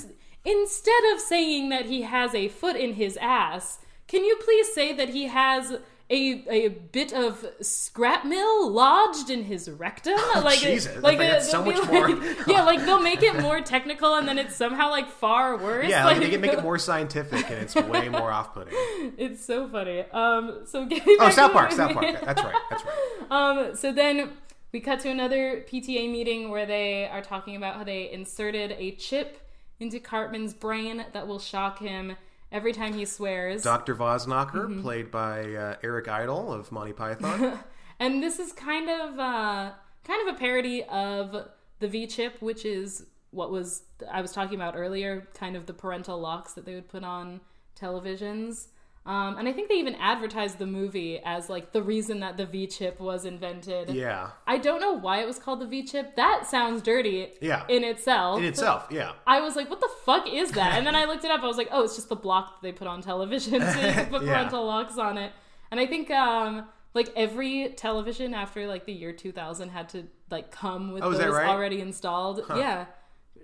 instead 0.46 1.04
of 1.14 1.20
saying 1.20 1.70
that 1.70 1.86
he 1.86 2.04
has 2.04 2.36
a 2.36 2.48
foot 2.50 2.76
in 2.76 2.94
his 2.94 3.18
ass, 3.18 3.80
can 4.08 4.24
you 4.24 4.38
please 4.44 4.72
say 4.74 4.94
that 4.94 5.10
he 5.10 5.28
has 5.28 5.78
a, 6.10 6.46
a 6.50 6.70
bit 6.70 7.12
of 7.12 7.46
scrap 7.60 8.24
metal 8.24 8.72
lodged 8.72 9.30
in 9.30 9.44
his 9.44 9.70
rectum? 9.70 10.14
like, 10.36 10.58
Oh, 10.60 10.62
Jesus. 10.62 10.96
like 10.96 11.04
Like, 11.04 11.18
that's 11.20 11.52
they'll 11.52 11.66
so 11.66 11.72
much 11.72 11.82
like- 11.82 11.92
more- 11.92 12.34
yeah, 12.48 12.64
like 12.64 12.80
they'll 12.86 13.02
make 13.02 13.22
it 13.24 13.42
more 13.42 13.60
technical, 13.60 14.16
and 14.16 14.26
then 14.26 14.38
it's 14.38 14.56
somehow 14.56 14.90
like 14.90 15.10
far 15.10 15.58
worse. 15.58 15.90
yeah, 15.90 16.06
like, 16.06 16.20
they 16.20 16.30
can 16.30 16.40
make 16.40 16.54
it 16.54 16.64
more 16.70 16.78
scientific, 16.78 17.50
and 17.50 17.60
it's 17.62 17.76
way 17.76 18.08
more 18.08 18.32
off-putting. 18.32 18.74
It's 19.18 19.44
so 19.44 19.68
funny. 19.68 20.06
Um, 20.14 20.62
so 20.66 20.88
Oh, 21.20 21.30
South 21.30 21.52
Park, 21.52 21.74
South. 21.74 21.92
Park. 21.98 22.06
That's 22.24 22.42
right. 22.42 22.56
That's 22.70 22.84
right. 22.86 22.96
Um, 23.30 23.76
so 23.76 23.92
then 23.92 24.32
we 24.72 24.80
cut 24.80 25.00
to 25.02 25.10
another 25.10 25.62
PTA 25.68 26.12
meeting 26.12 26.50
where 26.50 26.66
they 26.66 27.08
are 27.08 27.22
talking 27.22 27.56
about 27.56 27.76
how 27.76 27.84
they 27.84 28.12
inserted 28.12 28.72
a 28.78 28.92
chip 28.92 29.42
into 29.80 30.00
Cartman's 30.00 30.54
brain 30.54 31.06
that 31.14 31.28
will 31.28 31.40
shock 31.40 31.80
him 31.80 32.16
every 32.52 32.74
time 32.74 32.94
he 32.94 33.06
swears. 33.06 33.64
Dr. 33.64 33.96
Vosknocker, 33.96 34.68
Mm-hmm. 34.68 34.82
played 34.82 35.12
by 35.12 35.54
uh, 35.54 35.76
Eric 35.84 36.08
Idle 36.08 36.52
of 36.52 36.72
Monty 36.72 36.94
Python. 36.94 37.60
and 38.00 38.22
this 38.24 38.40
is 38.40 38.52
kind 38.52 38.90
of 38.90 39.20
uh, 39.20 39.72
kind 40.04 40.28
of 40.28 40.36
a 40.36 40.38
parody 40.40 40.84
of 40.84 41.48
the 41.80 41.88
V 41.88 42.08
chip, 42.08 42.42
which 42.42 42.66
is 42.66 43.06
what 43.32 43.52
was 43.52 43.84
I 44.12 44.22
was 44.22 44.32
talking 44.32 44.56
about 44.56 44.76
earlier, 44.76 45.28
kind 45.34 45.56
of 45.56 45.66
the 45.66 45.74
parental 45.74 46.20
locks 46.20 46.54
that 46.54 46.66
they 46.66 46.74
would 46.76 46.88
put 46.88 47.04
on 47.04 47.42
televisions. 47.80 48.68
Um, 49.08 49.38
and 49.38 49.48
I 49.48 49.54
think 49.54 49.70
they 49.70 49.76
even 49.76 49.96
advertised 49.96 50.58
the 50.60 50.66
movie 50.66 51.22
as 51.24 51.50
like 51.50 51.72
the 51.72 51.82
reason 51.82 52.20
that 52.20 52.36
the 52.36 52.46
V 52.46 52.68
chip 52.68 53.00
was 53.00 53.24
invented. 53.24 53.90
yeah. 53.92 54.32
I 54.46 54.58
don't 54.58 54.82
know 54.82 54.92
why 54.92 55.22
it 55.22 55.26
was 55.26 55.40
called 55.40 55.62
the 55.62 55.66
V 55.66 55.84
chip. 55.84 56.18
That 56.18 56.46
sounds 56.46 56.82
dirty 56.82 57.30
Yeah. 57.40 57.64
in 57.70 57.86
itself. 57.86 58.40
In 58.40 58.44
itself, 58.46 58.88
yeah. 58.92 59.14
I 59.26 59.40
was 59.40 59.56
like, 59.56 59.70
what 59.70 59.80
the 59.80 59.90
fuck 60.06 60.28
is 60.32 60.52
that? 60.52 60.74
And 60.78 60.86
then 60.86 60.94
I 60.94 61.06
looked 61.06 61.24
it 61.24 61.32
up. 61.32 61.42
I 61.42 61.46
was 61.48 61.56
like, 61.58 61.70
oh, 61.72 61.84
it's 61.86 61.96
just 61.96 62.10
the 62.10 62.18
block 62.18 62.62
that 62.62 62.68
they 62.68 62.74
put 62.74 62.88
on 62.88 63.02
television 63.02 63.62
so 63.62 63.80
you 63.80 63.94
can 63.94 64.06
put 64.08 64.22
Yeah. 64.26 64.34
parental 64.34 64.66
locks 64.66 64.98
on 64.98 65.18
it. 65.18 65.32
And 65.72 65.80
I 65.80 65.86
think 65.86 66.12
um 66.12 66.68
like 66.94 67.10
every 67.16 67.70
television 67.78 68.34
after 68.34 68.68
like 68.68 68.86
the 68.86 68.94
year 68.94 69.14
2000 69.14 69.70
had 69.70 69.88
to 69.90 70.04
like 70.30 70.52
come 70.52 70.92
with 70.92 71.04
Oh, 71.04 71.12
those 71.12 71.34
right? 71.34 71.48
already 71.48 71.80
installed. 71.80 72.42
Yeah. 72.50 72.88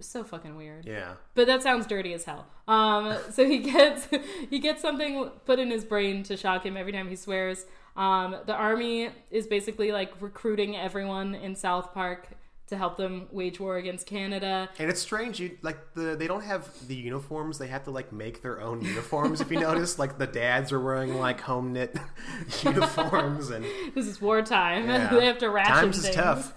So 0.05 0.23
fucking 0.23 0.55
weird. 0.55 0.85
Yeah. 0.85 1.13
But 1.35 1.47
that 1.47 1.63
sounds 1.63 1.85
dirty 1.87 2.13
as 2.13 2.25
hell. 2.25 2.45
Um, 2.67 3.17
so 3.31 3.45
he 3.45 3.59
gets 3.59 4.07
he 4.49 4.59
gets 4.59 4.81
something 4.81 5.29
put 5.45 5.59
in 5.59 5.69
his 5.71 5.83
brain 5.85 6.23
to 6.23 6.37
shock 6.37 6.65
him 6.65 6.77
every 6.77 6.91
time 6.91 7.09
he 7.09 7.15
swears. 7.15 7.65
Um, 7.95 8.35
the 8.45 8.53
army 8.55 9.09
is 9.31 9.47
basically 9.47 9.91
like 9.91 10.11
recruiting 10.19 10.75
everyone 10.75 11.35
in 11.35 11.55
South 11.55 11.93
Park 11.93 12.27
to 12.65 12.77
help 12.77 12.95
them 12.97 13.27
wage 13.31 13.59
war 13.59 13.75
against 13.75 14.07
Canada. 14.07 14.69
And 14.79 14.89
it's 14.89 15.01
strange, 15.01 15.39
you 15.39 15.57
like 15.61 15.93
the 15.93 16.15
they 16.15 16.25
don't 16.27 16.43
have 16.43 16.67
the 16.87 16.95
uniforms. 16.95 17.57
They 17.59 17.67
have 17.67 17.83
to 17.83 17.91
like 17.91 18.11
make 18.13 18.41
their 18.41 18.61
own 18.61 18.81
uniforms. 18.81 19.41
if 19.41 19.51
you 19.51 19.59
notice, 19.69 19.99
like 19.99 20.17
the 20.17 20.25
dads 20.27 20.71
are 20.71 20.79
wearing 20.79 21.19
like 21.19 21.41
home 21.41 21.73
knit 21.73 21.95
uniforms, 22.63 23.49
and 23.49 23.65
This 23.93 24.07
is 24.07 24.21
wartime. 24.21 24.87
Yeah. 24.87 25.13
they 25.13 25.25
have 25.25 25.37
to 25.39 25.49
ration 25.49 25.73
Times 25.73 25.97
is 25.97 26.03
things. 26.05 26.15
tough. 26.15 26.53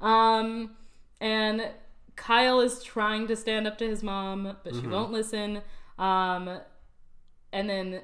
um, 0.00 0.70
and 1.20 1.68
Kyle 2.20 2.60
is 2.60 2.82
trying 2.82 3.26
to 3.28 3.34
stand 3.34 3.66
up 3.66 3.78
to 3.78 3.88
his 3.88 4.02
mom, 4.02 4.44
but 4.62 4.72
Mm-hmm. 4.74 4.80
she 4.82 4.86
won't 4.86 5.10
listen. 5.10 5.62
Um, 5.98 6.60
and 7.50 7.68
then 7.68 8.02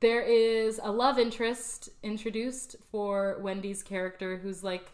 there 0.00 0.22
is 0.22 0.80
a 0.82 0.90
love 0.90 1.18
interest 1.18 1.90
introduced 2.02 2.76
for 2.90 3.38
Wendy's 3.40 3.82
character, 3.82 4.38
who's 4.38 4.64
like, 4.64 4.90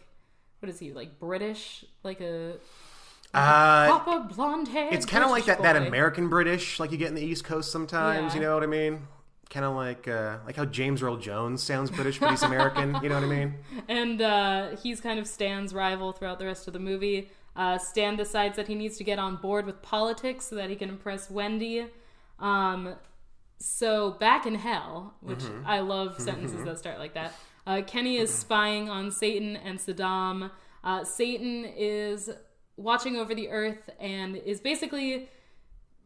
what 0.59 0.69
is 0.69 0.77
he 0.77 0.91
like 0.91 1.19
British, 1.19 1.85
like 2.03 2.19
a 2.19 2.55
uh, 3.33 3.87
proper 3.87 4.33
blonde 4.33 4.67
hair. 4.67 4.89
it's 4.91 5.05
kind 5.05 5.23
of 5.23 5.29
like 5.31 5.45
British 5.45 5.63
that 5.63 5.75
that. 5.75 5.87
American 5.87 6.27
British, 6.27 6.81
like 6.81 6.91
you 6.91 6.97
get 6.97 7.07
in 7.07 7.15
the 7.15 7.23
East 7.25 7.45
Coast 7.45 7.71
sometimes. 7.71 8.33
Yeah. 8.33 8.41
You 8.41 8.45
know 8.45 8.53
what 8.55 8.63
I 8.63 8.67
mean? 8.67 9.07
kind 9.49 9.65
of 9.65 9.73
like 9.75 10.07
uh, 10.07 10.37
like 10.45 10.55
how 10.55 10.65
James 10.65 11.01
Earl 11.01 11.17
Jones 11.17 11.63
sounds 11.63 11.89
British, 11.89 12.19
but 12.19 12.29
he's 12.29 12.43
American. 12.43 12.95
you 13.01 13.09
know 13.09 13.15
what 13.15 13.23
I 13.23 13.27
mean? 13.27 13.55
and 13.87 14.21
uh, 14.21 14.75
he's 14.83 15.01
kind 15.01 15.17
of 15.19 15.25
Stan's 15.27 15.73
rival 15.73 16.11
throughout 16.11 16.37
the 16.39 16.45
rest 16.45 16.67
of 16.67 16.73
the 16.73 16.79
movie. 16.79 17.29
Uh, 17.59 17.77
Stan 17.77 18.15
decides 18.15 18.55
that 18.55 18.69
he 18.69 18.73
needs 18.73 18.95
to 18.97 19.03
get 19.03 19.19
on 19.19 19.35
board 19.35 19.65
with 19.65 19.81
politics 19.81 20.45
so 20.45 20.55
that 20.55 20.69
he 20.69 20.77
can 20.77 20.87
impress 20.87 21.29
Wendy. 21.29 21.87
Um, 22.39 22.95
so 23.57 24.11
back 24.11 24.45
in 24.45 24.55
hell, 24.55 25.15
which 25.19 25.43
I 25.65 25.81
love 25.81 26.21
sentences 26.21 26.63
that 26.63 26.79
start 26.79 26.99
like 26.99 27.15
that. 27.15 27.33
Uh, 27.67 27.81
Kenny 27.85 28.15
is 28.15 28.33
spying 28.33 28.89
on 28.89 29.11
Satan 29.11 29.57
and 29.57 29.77
Saddam. 29.77 30.51
Uh, 30.85 31.03
Satan 31.03 31.65
is 31.65 32.29
watching 32.77 33.17
over 33.17 33.35
the 33.35 33.49
earth 33.49 33.89
and 33.99 34.37
is 34.37 34.61
basically 34.61 35.27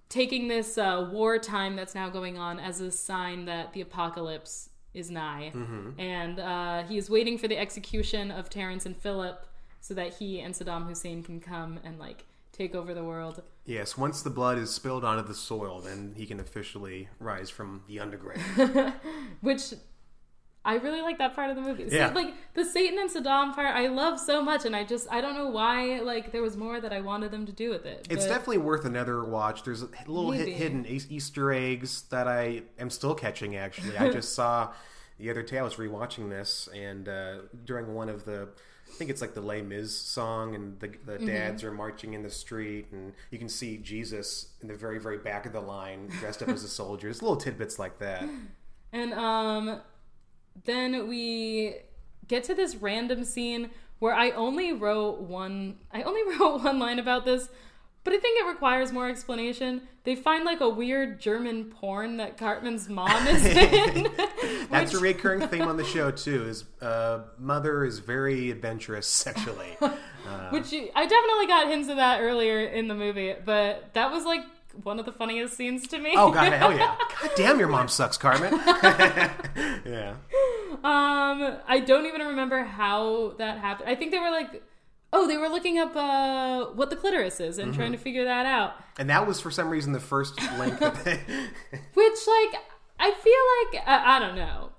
taking 0.10 0.48
this 0.48 0.80
uh, 0.80 1.08
wartime 1.12 1.76
that's 1.76 1.94
now 1.94 2.10
going 2.10 2.36
on 2.40 2.60
as 2.60 2.82
a 2.82 2.90
sign 2.90 3.46
that 3.46 3.74
the 3.74 3.82
apocalypse 3.82 4.70
is 4.96 5.12
nigh. 5.12 5.52
And 6.00 6.40
uh, 6.40 6.84
he 6.86 6.98
is 6.98 7.12
waiting 7.12 7.38
for 7.38 7.48
the 7.48 7.60
execution 7.60 8.32
of 8.32 8.50
Terrance 8.50 8.88
and 8.88 8.98
Phillip 8.98 9.46
so 9.84 9.94
that 9.94 10.14
he 10.14 10.40
and 10.40 10.54
Saddam 10.54 10.88
Hussein 10.88 11.22
can 11.24 11.42
come 11.42 11.78
and 11.84 12.00
like 12.00 12.24
take 12.54 12.74
over 12.74 12.94
the 12.94 13.04
world. 13.04 13.42
Yes. 13.66 13.98
Once 13.98 14.22
the 14.22 14.30
blood 14.30 14.58
is 14.58 14.74
spilled 14.74 15.04
onto 15.04 15.28
the 15.28 15.34
soil, 15.34 15.82
then 15.82 16.14
he 16.16 16.26
can 16.26 16.40
officially 16.40 17.10
rise 17.20 17.50
from 17.50 17.84
the 17.90 18.00
underground. 18.00 18.94
Which 19.42 19.74
I 20.64 20.76
really 20.76 21.02
like 21.02 21.18
that 21.18 21.36
part 21.36 21.50
of 21.50 21.58
the 21.58 21.62
movie. 21.62 21.90
So, 21.90 21.98
Yeah. 21.98 22.14
like 22.14 22.34
the 22.54 22.64
Satan 22.64 22.98
and 22.98 23.10
Saddam 23.10 23.54
part, 23.54 23.76
I 23.76 23.88
love 23.88 24.18
so 24.22 24.42
much, 24.42 24.64
and 24.64 24.74
I 24.74 24.86
just 24.86 25.06
I 25.12 25.20
don't 25.20 25.36
know 25.36 25.50
why 25.50 26.00
like 26.00 26.32
there 26.32 26.42
was 26.42 26.56
more 26.56 26.80
that 26.80 26.94
I 26.94 27.02
wanted 27.02 27.32
them 27.32 27.46
to 27.46 27.52
do 27.52 27.70
with 27.70 27.86
it. 27.86 28.08
It's 28.10 28.26
definitely 28.26 28.60
worth 28.60 28.86
another 28.86 29.26
watch. 29.26 29.64
There's 29.64 29.82
a 29.82 29.90
little 30.08 30.32
hit, 30.32 30.48
hidden 30.48 30.86
Easter 30.88 31.52
eggs 31.52 32.04
that 32.04 32.30
I 32.30 32.62
am 32.80 32.90
still 32.90 33.16
catching. 33.16 33.58
Actually, 33.58 33.98
I 33.98 34.10
just 34.20 34.34
saw 34.34 34.72
the 35.20 35.30
other 35.30 35.44
day. 35.44 35.60
I 35.60 35.64
was 35.64 35.76
rewatching 35.76 36.30
this, 36.30 36.70
and 36.74 37.10
uh, 37.10 37.36
during 37.66 37.94
one 37.94 38.08
of 38.08 38.24
the, 38.24 38.48
I 38.94 38.96
think 38.98 39.10
it's 39.10 39.22
like 39.22 39.34
the 39.34 39.42
Les 39.42 39.62
Mis 39.62 39.98
song, 39.98 40.54
and 40.56 40.80
the, 40.80 40.88
the 41.06 41.14
Mm-hmm. 41.14 41.26
dads 41.26 41.64
are 41.64 41.72
marching 41.72 42.14
in 42.14 42.22
the 42.22 42.30
street, 42.30 42.88
and 42.92 43.14
you 43.32 43.40
can 43.40 43.50
see 43.50 43.78
Jesus 43.78 44.50
in 44.62 44.68
the 44.68 44.76
very 44.76 45.00
very 45.00 45.18
back 45.18 45.46
of 45.46 45.54
the 45.54 45.62
line, 45.62 46.08
dressed 46.20 46.44
up 46.44 46.50
as 46.50 46.64
a 46.64 46.68
soldier. 46.68 47.10
It's 47.10 47.22
little 47.22 47.38
tidbits 47.38 47.80
like 47.80 48.00
that. 48.00 48.28
And 48.94 49.12
um 49.14 49.82
then 50.66 51.08
we 51.08 51.78
get 52.28 52.44
to 52.46 52.54
this 52.54 52.76
random 52.76 53.24
scene 53.24 53.72
where 54.00 54.14
I 54.14 54.30
only 54.32 54.72
wrote 54.72 55.20
one 55.22 55.78
I 55.92 56.04
only 56.04 56.22
wrote 56.40 56.64
one 56.64 56.78
line 56.78 57.00
about 57.00 57.26
this, 57.26 57.50
but 58.04 58.14
I 58.14 58.20
think 58.20 58.40
it 58.40 58.48
requires 58.48 58.92
more 58.92 59.10
explanation. 59.10 59.82
They 60.04 60.16
find 60.16 60.44
like 60.46 60.62
a 60.62 60.70
weird 60.70 61.20
German 61.20 61.66
porn 61.66 62.18
that 62.18 62.38
Cartman's 62.38 62.88
mom 62.90 63.26
is 63.28 63.44
in. 63.48 64.08
That's 64.74 64.94
a 64.94 65.00
recurring 65.00 65.48
theme 65.48 65.64
on 65.64 65.78
the 65.78 65.84
show 65.84 66.12
too. 66.12 66.46
Is 66.46 66.66
uh, 66.82 67.22
mother 67.38 67.86
is 67.86 68.00
very 68.00 68.52
adventurous 68.52 69.08
sexually. 69.08 69.78
Which 70.50 70.72
you, 70.72 70.90
I 70.96 71.06
definitely 71.06 71.48
got 71.48 71.68
hints 71.68 71.90
of 71.90 71.98
that 71.98 72.22
earlier 72.22 72.66
in 72.66 72.88
the 72.88 72.96
movie, 72.96 73.36
but 73.46 73.94
that 73.94 74.12
was 74.12 74.26
like 74.26 74.42
one 74.84 75.00
of 75.00 75.06
the 75.06 75.12
funniest 75.12 75.56
scenes 75.56 75.88
to 75.90 76.00
me. 76.00 76.14
Oh 76.16 76.32
god, 76.32 76.52
hell 76.54 76.74
yeah! 76.74 76.96
God 77.22 77.32
damn, 77.36 77.60
your 77.60 77.68
mom 77.68 77.88
sucks, 77.88 78.18
Cartman. 78.18 78.54
yeah. 79.86 80.16
Um, 80.84 81.58
I 81.68 81.82
don't 81.86 82.06
even 82.06 82.22
remember 82.22 82.64
how 82.64 83.36
that 83.38 83.60
happened. 83.60 83.90
I 83.90 83.96
think 83.96 84.12
they 84.12 84.20
were 84.20 84.32
like, 84.32 84.64
oh, 85.14 85.28
they 85.28 85.38
were 85.38 85.48
looking 85.48 85.78
up 85.78 85.96
uh, 85.96 86.66
what 86.74 86.90
the 86.90 86.96
clitoris 86.96 87.40
is 87.40 87.58
and 87.60 87.74
trying 87.74 87.94
to 87.94 87.98
figure 87.98 88.26
that 88.26 88.46
out. 88.46 88.74
And 88.98 89.10
that 89.10 89.26
was 89.26 89.40
for 89.40 89.52
some 89.52 89.70
reason 89.70 89.94
the 89.94 90.00
first 90.00 90.42
link. 90.58 90.80
That 90.80 91.06
they... 91.06 91.22
Which, 91.94 92.20
like, 92.28 92.62
I 93.00 93.12
feel 93.12 93.80
like 93.82 93.88
I, 93.88 94.18
I 94.18 94.20
don't 94.20 94.36
know. 94.36 94.70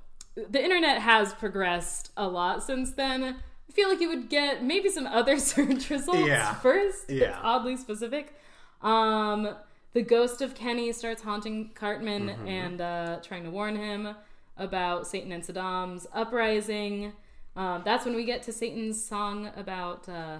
The 0.50 0.62
internet 0.62 1.00
has 1.02 1.32
progressed 1.34 2.10
a 2.16 2.26
lot 2.28 2.62
since 2.62 2.92
then. 2.92 3.22
I 3.24 3.72
feel 3.72 3.88
like 3.88 4.00
you 4.00 4.08
would 4.08 4.28
get 4.28 4.62
maybe 4.64 4.88
some 4.88 5.06
other 5.06 5.38
search 5.50 5.90
results 5.90 6.26
Yeah. 6.26 6.54
first. 6.54 7.10
Yeah. 7.10 7.28
It's 7.30 7.38
oddly 7.42 7.76
specific. 7.76 8.34
Um, 8.82 9.54
the 9.92 10.02
ghost 10.02 10.42
of 10.42 10.54
Kenny 10.54 10.92
starts 10.92 11.22
haunting 11.22 11.70
Cartman 11.74 12.28
Mm-hmm. 12.28 12.48
and 12.48 12.80
uh, 12.80 13.16
trying 13.22 13.44
to 13.44 13.50
warn 13.50 13.76
him 13.76 14.14
about 14.56 15.06
Satan 15.06 15.32
and 15.32 15.42
Saddam's 15.42 16.06
uprising. 16.12 17.12
Um, 17.56 17.82
that's 17.84 18.04
when 18.04 18.16
we 18.16 18.24
get 18.24 18.42
to 18.44 18.52
Satan's 18.52 19.02
song 19.04 19.50
about 19.56 20.08
uh, 20.08 20.38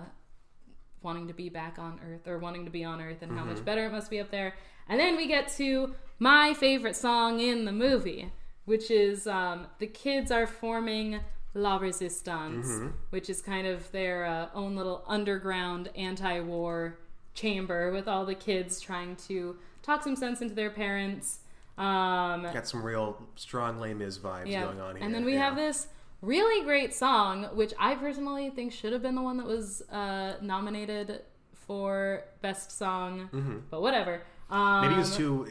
wanting 1.02 1.28
to 1.28 1.34
be 1.34 1.48
back 1.48 1.78
on 1.78 2.00
Earth 2.08 2.26
or 2.26 2.38
wanting 2.38 2.64
to 2.64 2.70
be 2.70 2.82
on 2.84 3.00
Earth 3.00 3.22
and 3.22 3.30
how 3.32 3.38
Mm-hmm. 3.44 3.50
much 3.54 3.64
better 3.64 3.86
it 3.86 3.92
must 3.92 4.10
be 4.10 4.18
up 4.20 4.30
there. 4.30 4.54
And 4.88 4.98
then 4.98 5.16
we 5.16 5.26
get 5.26 5.48
to 5.56 5.94
my 6.18 6.54
favorite 6.54 6.96
song 6.96 7.40
in 7.40 7.64
the 7.64 7.72
movie, 7.72 8.32
which 8.64 8.90
is 8.90 9.26
um, 9.26 9.66
the 9.78 9.86
kids 9.86 10.30
are 10.30 10.46
forming 10.46 11.20
La 11.54 11.76
Resistance, 11.76 12.66
Mm-hmm. 12.66 12.88
which 13.10 13.28
is 13.30 13.40
kind 13.40 13.66
of 13.66 13.90
their 13.92 14.24
uh, 14.24 14.48
own 14.54 14.74
little 14.76 15.04
underground 15.06 15.90
anti 15.96 16.40
war 16.40 16.98
chamber 17.34 17.92
with 17.92 18.06
all 18.08 18.24
the 18.24 18.34
kids 18.34 18.80
trying 18.80 19.16
to 19.16 19.56
talk 19.82 20.02
some 20.02 20.16
sense 20.16 20.40
into 20.40 20.54
their 20.54 20.70
parents. 20.70 21.40
Um, 21.76 22.42
Got 22.52 22.68
some 22.68 22.82
real 22.84 23.20
strong 23.36 23.80
Les 23.80 23.92
Mis 23.94 24.18
vibes 24.18 24.46
yeah. 24.46 24.62
going 24.64 24.80
on 24.80 24.94
here. 24.96 25.04
And 25.04 25.12
then 25.14 25.24
we 25.24 25.34
yeah. 25.34 25.40
have 25.46 25.56
this 25.56 25.88
really 26.22 26.64
great 26.64 26.94
song, 26.94 27.44
which 27.54 27.74
I 27.78 27.96
personally 27.96 28.50
think 28.50 28.72
should 28.72 28.92
have 28.92 29.02
been 29.02 29.16
the 29.16 29.22
one 29.22 29.36
that 29.38 29.46
was 29.46 29.82
uh, 29.90 30.34
nominated 30.40 31.22
for 31.52 32.22
best 32.42 32.70
song, 32.78 33.62
but 33.70 33.82
whatever. 33.82 34.22
Um, 34.50 34.60
Mm-hmm. 34.60 34.82
Maybe 34.82 34.94
it 34.94 34.98
was 34.98 35.16
too. 35.16 35.48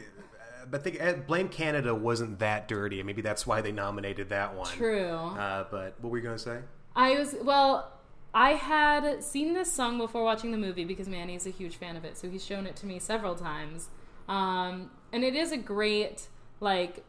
But 0.70 0.82
think, 0.82 1.00
uh, 1.02 1.14
Blame 1.14 1.48
Canada 1.48 1.94
wasn't 1.94 2.38
that 2.38 2.68
dirty. 2.68 3.00
And 3.00 3.06
maybe 3.06 3.22
that's 3.22 3.46
why 3.46 3.60
they 3.60 3.72
nominated 3.72 4.28
that 4.30 4.54
one. 4.54 4.68
true. 4.68 5.08
Uh, 5.10 5.64
but 5.70 5.94
what 6.00 6.10
were 6.10 6.18
you 6.18 6.22
going 6.24 6.36
to 6.36 6.42
say? 6.42 6.58
I 6.96 7.18
was 7.18 7.34
well. 7.42 7.90
I 8.36 8.50
had 8.54 9.22
seen 9.22 9.54
this 9.54 9.70
song 9.70 9.96
before 9.98 10.24
watching 10.24 10.50
the 10.50 10.58
movie 10.58 10.84
because 10.84 11.08
Manny's 11.08 11.46
a 11.46 11.50
huge 11.50 11.76
fan 11.76 11.94
of 11.96 12.04
it, 12.04 12.16
so 12.18 12.28
he's 12.28 12.44
shown 12.44 12.66
it 12.66 12.74
to 12.76 12.86
me 12.86 12.98
several 12.98 13.36
times. 13.36 13.88
Um, 14.28 14.90
and 15.12 15.22
it 15.22 15.34
is 15.36 15.52
a 15.52 15.56
great 15.56 16.26
like 16.60 17.04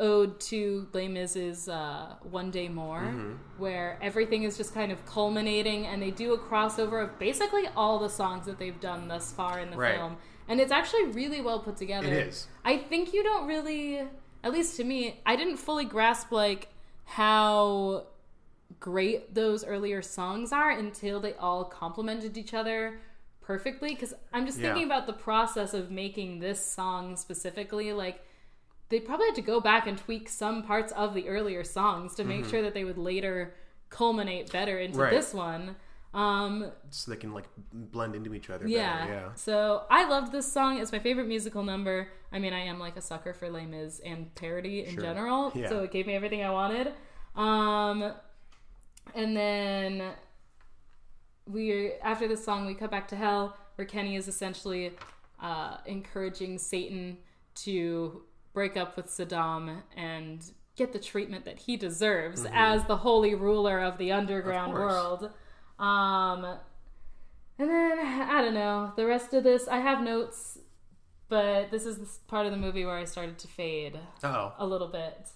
ode 0.00 0.40
to 0.40 0.88
Les 0.92 1.06
Mis's 1.06 1.68
uh, 1.68 2.14
"One 2.28 2.50
Day 2.50 2.68
More," 2.68 3.14
where 3.58 3.98
everything 4.02 4.42
is 4.42 4.56
just 4.56 4.74
kind 4.74 4.90
of 4.90 5.04
culminating, 5.06 5.86
and 5.86 6.02
they 6.02 6.10
do 6.10 6.32
a 6.34 6.38
crossover 6.38 7.04
of 7.04 7.18
basically 7.20 7.68
all 7.76 8.00
the 8.00 8.08
songs 8.08 8.46
that 8.46 8.58
they've 8.58 8.80
done 8.80 9.06
thus 9.06 9.30
far 9.32 9.60
in 9.60 9.70
the 9.70 9.76
Right. 9.76 9.94
film, 9.94 10.16
and 10.48 10.60
it's 10.60 10.72
actually 10.72 11.04
really 11.06 11.40
well 11.40 11.60
put 11.60 11.76
together. 11.76 12.06
It 12.08 12.28
is. 12.28 12.46
I 12.64 12.78
think 12.78 13.12
you 13.12 13.22
don't 13.22 13.46
really, 13.46 14.02
at 14.42 14.52
least 14.52 14.76
to 14.76 14.84
me, 14.84 15.20
I 15.26 15.36
didn't 15.36 15.56
fully 15.56 15.84
grasp 15.84 16.30
like 16.32 16.68
how 17.04 18.06
great 18.80 19.34
those 19.34 19.64
earlier 19.64 20.02
songs 20.02 20.52
are 20.52 20.70
until 20.70 21.20
they 21.20 21.34
all 21.34 21.64
complemented 21.64 22.36
each 22.36 22.52
other 22.54 22.98
perfectly 23.40 23.90
because 23.90 24.14
i'm 24.32 24.46
just 24.46 24.58
Yeah. 24.58 24.68
thinking 24.72 24.84
about 24.86 25.06
the 25.06 25.12
process 25.12 25.74
of 25.74 25.90
making 25.90 26.40
this 26.40 26.64
song 26.64 27.16
specifically 27.16 27.92
like 27.92 28.24
they 28.88 29.00
probably 29.00 29.26
had 29.26 29.34
to 29.36 29.42
go 29.42 29.60
back 29.60 29.86
and 29.86 29.96
tweak 29.98 30.28
some 30.28 30.62
parts 30.62 30.92
of 30.92 31.14
the 31.14 31.28
earlier 31.28 31.62
songs 31.62 32.14
to 32.16 32.24
make 32.24 32.46
sure 32.46 32.62
that 32.62 32.72
they 32.74 32.84
would 32.84 32.98
later 32.98 33.54
culminate 33.90 34.50
better 34.50 34.78
into 34.78 34.94
Mm-hmm. 34.94 35.02
Right. 35.02 35.10
this 35.12 35.32
one 35.34 35.76
um 36.14 36.70
So 36.90 37.10
they 37.10 37.16
can 37.16 37.32
like 37.32 37.44
blend 37.72 38.14
into 38.14 38.32
each 38.34 38.48
other. 38.48 38.66
yeah. 38.68 39.00
Better. 39.06 39.12
Yeah. 39.12 39.34
So 39.34 39.82
I 39.90 40.08
loved 40.08 40.30
this 40.32 40.50
song. 40.50 40.78
It's 40.78 40.92
my 40.92 40.98
favorite 41.00 41.26
musical 41.26 41.62
number. 41.64 42.08
I 42.32 42.38
mean, 42.38 42.52
I 42.52 42.60
am 42.60 42.78
like 42.78 42.96
a 42.96 43.00
sucker 43.02 43.34
for 43.34 43.50
Les 43.50 43.66
Mis 43.66 44.00
and 44.00 44.32
parody 44.34 44.84
in 44.84 44.94
Sure. 44.94 45.02
general. 45.02 45.52
Yeah. 45.54 45.68
So 45.68 45.82
it 45.82 45.90
gave 45.90 46.06
me 46.06 46.14
everything 46.14 46.42
I 46.44 46.50
wanted. 46.50 46.92
Um, 47.36 48.12
and 49.14 49.36
then 49.36 50.12
we 51.46 51.92
after 52.02 52.26
this 52.28 52.44
song 52.44 52.66
we 52.66 52.74
cut 52.74 52.90
back 52.90 53.06
to 53.08 53.16
hell 53.16 53.56
where 53.74 53.86
Kenny 53.86 54.16
is 54.16 54.28
essentially 54.28 54.92
uh, 55.42 55.76
encouraging 55.84 56.58
Satan 56.58 57.18
to 57.56 58.22
break 58.52 58.76
up 58.76 58.96
with 58.96 59.06
Saddam 59.08 59.82
and 59.96 60.44
get 60.76 60.92
the 60.92 60.98
treatment 60.98 61.44
that 61.44 61.58
he 61.58 61.76
deserves 61.76 62.46
as 62.52 62.84
the 62.84 62.96
holy 62.98 63.34
ruler 63.34 63.80
of 63.80 63.98
the 63.98 64.12
underground 64.12 64.72
Mm-hmm. 64.72 64.82
world. 64.82 65.30
Um, 65.78 66.44
and 67.58 67.70
then 67.70 67.98
I 67.98 68.40
don't 68.42 68.54
know 68.54 68.92
the 68.96 69.06
rest 69.06 69.32
of 69.34 69.44
this. 69.44 69.68
I 69.68 69.78
have 69.78 70.02
notes, 70.02 70.58
but 71.28 71.70
this 71.70 71.84
is 71.86 71.98
the 71.98 72.08
part 72.28 72.46
of 72.46 72.52
the 72.52 72.58
movie 72.58 72.84
where 72.84 72.96
I 72.96 73.04
started 73.04 73.38
to 73.38 73.48
fade 73.48 73.98
Oh. 74.22 74.52
a 74.58 74.66
little 74.66 74.88
bit, 74.88 75.28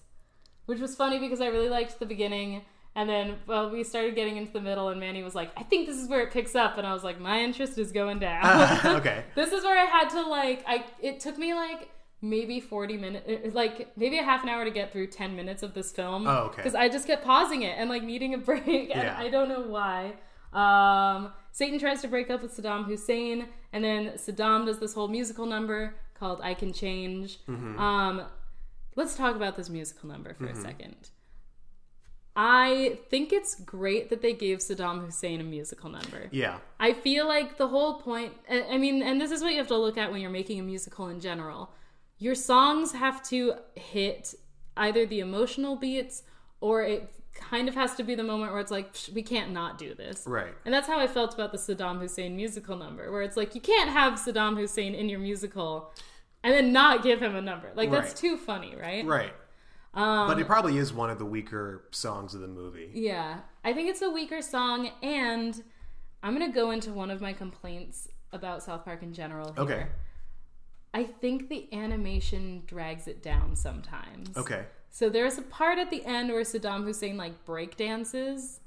which 0.67 0.81
was 0.81 0.95
funny 0.97 1.19
because 1.19 1.41
I 1.41 1.47
really 1.49 1.69
liked 1.69 1.99
the 1.99 2.07
beginning. 2.07 2.63
And 2.95 3.09
then, 3.09 3.37
well, 3.47 3.71
we 3.71 3.85
started 3.85 4.17
getting 4.17 4.37
into 4.39 4.53
the 4.53 4.61
middle, 4.61 4.89
and 4.89 4.99
Manny 4.99 5.23
was 5.23 5.35
like, 5.35 5.53
"I 5.57 5.63
think 5.63 5.87
this 5.87 5.97
is 5.99 6.09
where 6.09 6.21
it 6.21 6.33
picks 6.33 6.57
up," 6.57 6.79
and 6.79 6.87
I 6.87 6.93
was 6.93 7.05
like, 7.05 7.21
"My 7.21 7.41
interest 7.41 7.79
is 7.79 7.93
going 7.93 8.19
down." 8.19 8.87
okay. 8.97 9.23
this 9.37 9.53
is 9.53 9.63
where 9.63 9.79
I 9.79 9.85
had 9.85 10.09
to 10.11 10.23
like, 10.23 10.65
I 10.67 10.85
it 11.01 11.21
took 11.21 11.39
me 11.39 11.55
like 11.55 11.91
maybe 12.23 12.59
forty 12.59 12.97
minutes, 12.97 13.55
like 13.55 13.97
maybe 13.97 14.19
a 14.19 14.25
half 14.25 14.43
an 14.43 14.49
hour 14.49 14.65
to 14.65 14.71
get 14.73 14.91
through 14.93 15.09
ten 15.09 15.37
minutes 15.37 15.63
of 15.63 15.75
this 15.75 15.93
film. 15.93 16.27
Oh, 16.27 16.45
okay. 16.47 16.57
Because 16.57 16.75
I 16.75 16.89
just 16.89 17.07
kept 17.07 17.25
pausing 17.25 17.63
it 17.63 17.77
and 17.79 17.89
like 17.89 18.03
needing 18.03 18.35
a 18.35 18.39
break, 18.51 18.67
and 18.67 18.89
Yeah. 19.05 19.17
I 19.17 19.29
don't 19.29 19.49
know 19.49 19.61
why. 19.61 20.15
Um, 20.59 21.33
Satan 21.53 21.79
tries 21.79 22.01
to 22.03 22.09
break 22.09 22.31
up 22.31 22.43
with 22.43 22.57
Saddam 22.57 22.85
Hussein, 22.85 23.49
and 23.73 23.85
then 23.85 24.13
Saddam 24.17 24.67
does 24.67 24.79
this 24.79 24.95
whole 24.95 25.09
musical 25.09 25.47
number 25.47 25.95
called 26.15 26.41
"I 26.43 26.55
Can 26.55 26.73
Change." 26.73 27.39
Mm-hmm. 27.47 27.79
Um, 27.79 28.23
let's 28.97 29.15
talk 29.15 29.37
about 29.37 29.57
this 29.57 29.69
musical 29.69 30.09
number 30.09 30.35
for 30.35 30.47
a 30.47 30.55
second. 30.55 31.11
I 32.41 32.99
think 33.11 33.33
it's 33.33 33.57
great 33.57 34.11
that 34.11 34.23
they 34.23 34.33
gave 34.33 34.59
Saddam 34.59 35.05
Hussein 35.05 35.41
a 35.41 35.45
musical 35.45 35.91
number. 35.91 36.29
Yeah. 36.31 36.59
I 36.79 36.93
feel 36.93 37.27
like 37.27 37.57
the 37.57 37.67
whole 37.69 37.95
point, 38.01 38.33
I 38.49 38.63
I 38.75 38.79
mean, 38.79 39.03
and 39.03 39.21
this 39.21 39.31
is 39.31 39.43
what 39.43 39.53
you 39.53 39.59
have 39.59 39.69
to 39.69 39.77
look 39.77 39.99
at 39.99 40.11
when 40.13 40.21
you're 40.21 40.31
making 40.31 40.61
a 40.61 40.63
musical 40.63 41.09
in 41.09 41.21
general. 41.21 41.73
Your 42.19 42.35
songs 42.35 42.93
have 42.93 43.23
to 43.31 43.55
hit 43.75 44.35
either 44.77 45.07
the 45.07 45.21
emotional 45.21 45.77
beats 45.77 46.23
or 46.61 46.83
it 46.83 47.13
kind 47.39 47.69
of 47.69 47.75
has 47.75 47.95
to 47.95 48.03
be 48.03 48.15
the 48.15 48.23
moment 48.23 48.53
where 48.53 48.61
it's 48.61 48.71
like, 48.71 48.93
"Psh, 48.93 49.13
we 49.15 49.23
can't 49.23 49.53
not 49.53 49.79
do 49.79 49.95
this. 49.95 50.25
Right. 50.27 50.53
And 50.65 50.75
that's 50.75 50.87
how 50.87 50.99
I 50.99 51.07
felt 51.07 51.33
about 51.35 51.53
the 51.53 51.59
Saddam 51.59 51.99
Hussein 52.01 52.37
musical 52.37 52.77
number, 52.77 53.11
where 53.11 53.23
it's 53.23 53.37
like, 53.37 53.55
you 53.55 53.61
can't 53.61 53.91
have 53.91 54.15
Saddam 54.15 54.57
Hussein 54.57 54.95
in 54.95 55.09
your 55.09 55.21
musical 55.21 55.93
and 56.43 56.53
then 56.53 56.73
not 56.73 57.03
give 57.03 57.21
him 57.23 57.35
a 57.35 57.41
number. 57.41 57.71
Like, 57.75 57.91
that's 57.91 58.09
Right. 58.11 58.17
too 58.17 58.37
funny, 58.37 58.77
right? 58.77 59.05
Right. 59.07 59.33
Um, 59.95 60.29
but 60.29 60.39
it 60.39 60.47
probably 60.47 60.77
is 60.79 60.93
one 60.93 61.11
of 61.11 61.19
the 61.19 61.25
weaker 61.25 61.85
songs 61.91 62.35
of 62.35 62.41
the 62.41 62.47
movie. 62.49 62.91
Yeah, 62.93 63.41
I 63.65 63.73
think 63.73 63.89
it's 63.89 64.03
a 64.03 64.11
weaker 64.11 64.43
song, 64.43 64.91
and 65.03 65.61
I'm 66.23 66.35
gonna 66.35 66.53
go 66.53 66.71
into 66.71 66.93
one 66.93 67.11
of 67.11 67.21
my 67.21 67.33
complaints 67.33 68.09
about 68.33 68.63
South 68.63 68.85
Park 68.85 69.03
in 69.03 69.13
general. 69.15 69.55
Here. 69.55 69.63
Okay. 69.65 69.87
I 70.95 71.05
think 71.05 71.49
the 71.49 71.73
animation 71.73 72.63
drags 72.67 73.09
it 73.09 73.23
down 73.23 73.57
sometimes. 73.57 74.37
Okay. 74.37 74.67
So 74.91 75.09
there's 75.09 75.39
a 75.39 75.43
part 75.43 75.79
at 75.79 75.91
the 75.91 76.05
end 76.05 76.31
where 76.31 76.43
Saddam 76.43 76.85
Hussein 76.85 77.17
like 77.17 77.45
break 77.45 77.77
dances, 77.77 78.61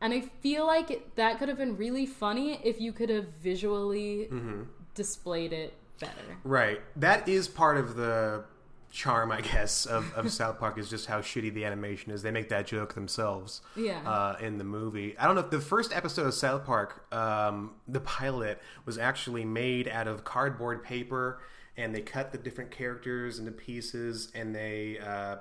and 0.00 0.12
I 0.14 0.20
feel 0.20 0.66
like 0.66 0.90
it, 0.90 1.16
that 1.16 1.38
could 1.38 1.48
have 1.48 1.58
been 1.58 1.76
really 1.76 2.06
funny 2.06 2.60
if 2.64 2.80
you 2.80 2.92
could 2.92 3.10
have 3.10 3.28
visually 3.42 4.28
Mm-hmm. 4.30 4.62
displayed 4.94 5.52
it 5.52 5.74
better. 6.00 6.38
Right. 6.44 6.80
That 6.96 7.28
is 7.28 7.46
part 7.48 7.76
of 7.76 7.94
the 7.96 8.44
charm, 8.90 9.30
I 9.30 9.42
guess, 9.42 9.86
of, 9.86 10.12
of 10.14 10.32
South 10.32 10.58
Park 10.58 10.78
is 10.78 10.88
just 10.90 11.06
how 11.06 11.20
shitty 11.20 11.52
the 11.54 11.64
animation 11.64 12.10
is. 12.10 12.22
They 12.22 12.30
make 12.32 12.48
that 12.48 12.66
joke 12.66 12.94
themselves. 12.94 13.60
Yeah. 13.76 14.00
Uh, 14.08 14.36
in 14.40 14.58
the 14.58 14.64
movie, 14.64 15.16
I 15.18 15.26
don't 15.26 15.34
know 15.36 15.42
if 15.42 15.50
the 15.50 15.60
first 15.60 15.94
episode 15.94 16.26
of 16.26 16.34
South 16.34 16.64
Park, 16.64 17.04
um, 17.14 17.72
the 17.86 18.00
pilot, 18.00 18.60
was 18.86 18.98
actually 18.98 19.44
made 19.44 19.86
out 19.86 20.08
of 20.08 20.24
cardboard 20.24 20.82
paper, 20.82 21.40
and 21.76 21.94
they 21.94 22.00
cut 22.00 22.32
the 22.32 22.38
different 22.38 22.70
characters 22.72 23.38
into 23.38 23.52
pieces, 23.52 24.32
and 24.34 24.54
they 24.54 24.98
uh, 24.98 25.36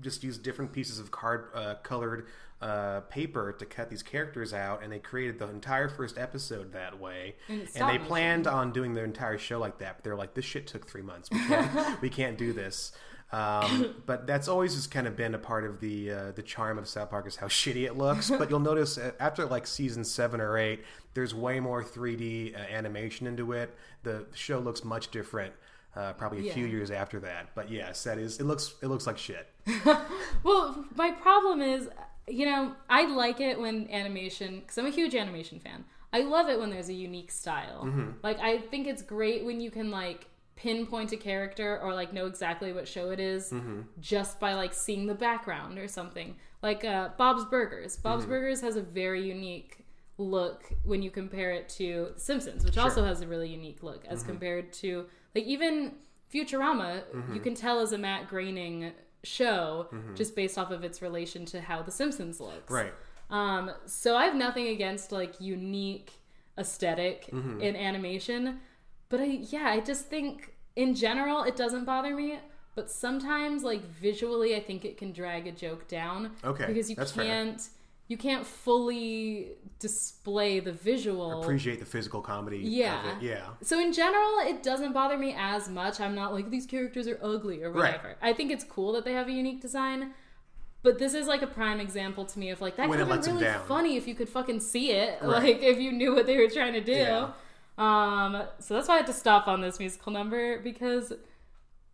just 0.00 0.22
used 0.24 0.42
different 0.42 0.72
pieces 0.72 0.98
of 0.98 1.10
card 1.10 1.48
uh, 1.54 1.74
colored 1.82 2.26
uh, 2.60 3.00
paper 3.02 3.52
to 3.52 3.66
cut 3.66 3.90
these 3.90 4.02
characters 4.02 4.54
out, 4.54 4.82
and 4.82 4.90
they 4.92 4.98
created 4.98 5.38
the 5.38 5.48
entire 5.48 5.88
first 5.88 6.16
episode 6.18 6.72
that 6.72 6.98
way. 6.98 7.36
And 7.48 7.68
And, 7.74 7.88
they 7.88 7.98
planned 7.98 8.46
on 8.46 8.72
doing 8.72 8.94
the 8.94 9.04
entire 9.04 9.38
show 9.38 9.58
like 9.58 9.78
that, 9.78 9.96
but 9.96 10.04
they're 10.04 10.16
like, 10.16 10.34
this 10.34 10.44
shit 10.44 10.66
took 10.66 10.86
three 10.86 11.02
months. 11.02 11.30
We 11.30 11.38
can't, 11.38 12.00
we 12.02 12.08
can't 12.08 12.38
do 12.38 12.52
this. 12.52 12.92
Um, 13.32 13.96
but 14.06 14.26
that's 14.26 14.46
always 14.46 14.74
just 14.76 14.90
kind 14.92 15.06
of 15.06 15.16
been 15.16 15.34
a 15.34 15.38
part 15.38 15.64
of 15.64 15.80
the 15.80 16.12
uh, 16.12 16.32
the 16.32 16.42
charm 16.42 16.78
of 16.78 16.86
South 16.88 17.10
Park 17.10 17.26
is 17.26 17.34
how 17.36 17.48
shitty 17.48 17.84
it 17.84 17.96
looks. 17.96 18.30
But 18.30 18.50
you'll 18.50 18.60
notice 18.60 18.98
after 19.18 19.44
like 19.46 19.66
season 19.66 20.04
seven 20.04 20.40
or 20.40 20.56
eight, 20.56 20.84
there's 21.14 21.34
way 21.34 21.58
more 21.58 21.82
3D 21.82 22.54
uh, 22.54 22.58
animation 22.58 23.26
into 23.26 23.50
it. 23.52 23.76
The 24.04 24.26
show 24.32 24.60
looks 24.60 24.84
much 24.84 25.10
different. 25.10 25.52
Uh, 25.96 26.12
probably 26.12 26.48
a 26.48 26.52
few 26.52 26.66
years 26.66 26.90
after 26.90 27.18
that, 27.20 27.48
but 27.54 27.70
yes, 27.70 28.04
that 28.04 28.18
is. 28.18 28.38
It 28.38 28.44
looks 28.44 28.74
it 28.82 28.86
looks 28.86 29.06
like 29.06 29.18
shit. 29.18 29.48
Well, 30.44 30.84
my 30.94 31.10
problem 31.10 31.60
is, 31.60 31.88
you 32.28 32.46
know, 32.46 32.72
I 32.88 33.06
like 33.06 33.40
it 33.40 33.58
when 33.58 33.90
animation, 33.90 34.60
because 34.60 34.78
I'm 34.78 34.86
a 34.86 34.90
huge 34.90 35.14
animation 35.14 35.58
fan. 35.60 35.84
I 36.12 36.20
love 36.20 36.48
it 36.48 36.58
when 36.58 36.70
there's 36.70 36.88
a 36.88 36.94
unique 36.94 37.30
style. 37.32 37.82
Mm-hmm. 37.84 38.10
Like, 38.22 38.38
I 38.38 38.58
think 38.58 38.86
it's 38.86 39.02
great 39.02 39.44
when 39.44 39.60
you 39.60 39.70
can, 39.72 39.90
like, 39.90 40.28
pinpoint 40.54 41.12
a 41.12 41.16
character 41.16 41.80
or, 41.80 41.94
like, 41.94 42.12
know 42.12 42.26
exactly 42.26 42.72
what 42.72 42.86
show 42.86 43.10
it 43.10 43.18
is 43.20 43.50
Mm-hmm. 43.50 43.80
just 44.00 44.38
by, 44.38 44.54
like, 44.54 44.72
seeing 44.72 45.06
the 45.06 45.14
background 45.14 45.78
or 45.78 45.88
something. 45.88 46.36
Like, 46.62 46.84
uh, 46.84 47.10
Bob's 47.18 47.44
Burgers. 47.44 47.96
Bob's 47.96 48.22
Mm-hmm. 48.22 48.30
Burgers 48.32 48.60
has 48.60 48.76
a 48.76 48.82
very 48.82 49.26
unique 49.26 49.84
look 50.18 50.72
when 50.84 51.02
you 51.02 51.10
compare 51.10 51.50
it 51.50 51.68
to 51.70 52.10
The 52.14 52.20
Simpsons, 52.20 52.64
which 52.64 52.78
also 52.78 53.04
has 53.04 53.20
a 53.20 53.26
really 53.26 53.48
unique 53.48 53.82
look 53.82 54.04
as 54.06 54.20
Mm-hmm. 54.20 54.28
compared 54.30 54.72
to, 54.74 55.06
like, 55.34 55.44
even 55.44 55.92
Futurama, 56.32 57.02
Mm-hmm. 57.14 57.34
you 57.34 57.40
can 57.40 57.54
tell 57.54 57.80
is 57.80 57.92
a 57.92 57.98
Matt 57.98 58.28
Groening 58.28 58.92
show 59.26 59.88
just 60.14 60.34
based 60.36 60.56
off 60.58 60.70
of 60.70 60.84
its 60.84 61.02
relation 61.02 61.44
to 61.46 61.60
how 61.60 61.82
The 61.82 61.90
Simpsons 61.90 62.40
looks. 62.40 62.70
Right. 62.70 62.92
Um, 63.30 63.70
so 63.86 64.16
I 64.16 64.24
have 64.24 64.34
nothing 64.36 64.68
against 64.68 65.12
like 65.12 65.40
unique 65.40 66.12
esthetic 66.58 67.26
Mm-hmm. 67.32 67.60
in 67.60 67.76
animation, 67.76 68.60
but 69.08 69.20
I 69.20 69.24
yeah, 69.24 69.66
I 69.66 69.80
just 69.80 70.06
think 70.06 70.54
in 70.76 70.94
general 70.94 71.42
it 71.42 71.56
doesn't 71.56 71.84
bother 71.84 72.14
me. 72.14 72.38
But 72.74 72.90
sometimes, 72.90 73.62
like 73.62 73.82
visually, 73.84 74.54
I 74.54 74.60
think 74.60 74.84
it 74.84 74.98
can 74.98 75.10
drag 75.12 75.46
a 75.46 75.52
joke 75.52 75.88
down. 75.88 76.32
Okay, 76.44 76.66
because 76.66 76.90
you 76.90 76.96
that's 76.96 77.12
fair. 77.12 77.24
You 78.08 78.16
can't 78.16 78.46
fully 78.46 79.52
display 79.78 80.60
the 80.60 80.72
visual. 80.72 81.42
Appreciate 81.42 81.80
the 81.80 81.86
physical 81.86 82.20
comedy. 82.20 82.58
Yeah. 82.58 83.00
Of 83.16 83.22
it. 83.22 83.26
Yeah. 83.26 83.46
So 83.62 83.78
in 83.80 83.92
general, 83.92 84.38
it 84.40 84.62
doesn't 84.62 84.92
bother 84.92 85.18
me 85.18 85.34
as 85.38 85.68
much. 85.68 86.00
I'm 86.00 86.14
not 86.14 86.32
like 86.32 86.50
these 86.50 86.66
characters 86.66 87.08
are 87.08 87.18
ugly 87.22 87.62
or 87.62 87.70
Right. 87.70 87.92
whatever. 87.96 88.16
I 88.22 88.32
think 88.32 88.50
it's 88.52 88.64
cool 88.64 88.92
that 88.92 89.04
they 89.04 89.12
have 89.12 89.28
a 89.28 89.32
unique 89.32 89.60
design. 89.60 90.12
But 90.82 90.98
this 91.00 91.14
is 91.14 91.26
like 91.26 91.42
a 91.42 91.48
prime 91.48 91.80
example 91.80 92.24
to 92.26 92.38
me 92.38 92.50
of 92.50 92.60
like 92.60 92.76
that 92.76 92.88
could 92.88 93.00
have 93.00 93.08
been 93.08 93.34
really 93.36 93.58
funny 93.66 93.96
if 93.96 94.06
you 94.06 94.14
could 94.14 94.28
fucking 94.28 94.60
see 94.60 94.92
it, 94.92 95.18
Right. 95.20 95.42
like 95.42 95.62
if 95.62 95.78
you 95.80 95.90
knew 95.90 96.14
what 96.14 96.26
they 96.26 96.36
were 96.36 96.48
trying 96.48 96.74
to 96.74 96.80
do. 96.80 96.92
Yeah. 96.92 97.30
Um, 97.76 98.44
so 98.60 98.74
that's 98.74 98.86
why 98.88 98.94
I 98.94 98.96
had 98.98 99.06
to 99.08 99.12
stop 99.12 99.48
on 99.48 99.60
this 99.60 99.78
musical 99.80 100.12
number 100.12 100.60
because 100.60 101.12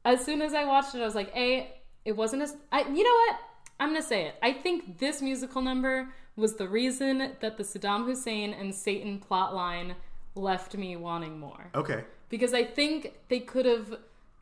as 0.05 0.25
soon 0.25 0.43
as 0.43 0.53
I 0.53 0.65
watched 0.65 0.95
it, 0.95 1.01
I 1.01 1.05
was 1.05 1.15
like, 1.15 1.35
a, 1.35 1.73
it 2.05 2.17
wasn't 2.17 2.43
as 2.43 2.55
I. 2.71 2.81
You 2.83 3.03
know 3.03 3.15
what? 3.29 3.37
I'm 3.81 3.91
gonna 3.91 4.03
say 4.03 4.27
it. 4.27 4.37
I 4.43 4.53
think 4.53 4.99
this 4.99 5.20
musical 5.23 5.62
number 5.62 6.09
was 6.37 6.55
the 6.55 6.68
reason 6.68 7.33
that 7.41 7.57
the 7.57 7.62
Saddam 7.62 8.07
Hussein 8.07 8.53
and 8.53 8.75
Satan 8.75 9.23
plotline 9.31 9.95
left 10.35 10.77
me 10.77 10.97
wanting 10.97 11.39
more 11.39 11.70
Okay. 11.75 12.05
because 12.31 12.55
I 12.55 12.64
think 12.64 13.12
they 13.29 13.41
could 13.41 13.66
have 13.66 13.99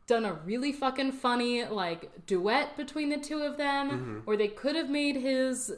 done 0.07 0.25
a 0.25 0.33
really 0.33 0.71
fucking 0.71 1.11
funny 1.11 1.65
like 1.65 2.25
duet 2.25 2.75
between 2.77 3.09
the 3.09 3.17
two 3.17 3.39
of 3.43 3.57
them, 3.57 3.89
mm-hmm. 3.89 4.19
or 4.25 4.35
they 4.37 4.47
could 4.47 4.75
have 4.75 4.89
made 4.89 5.15
his 5.15 5.73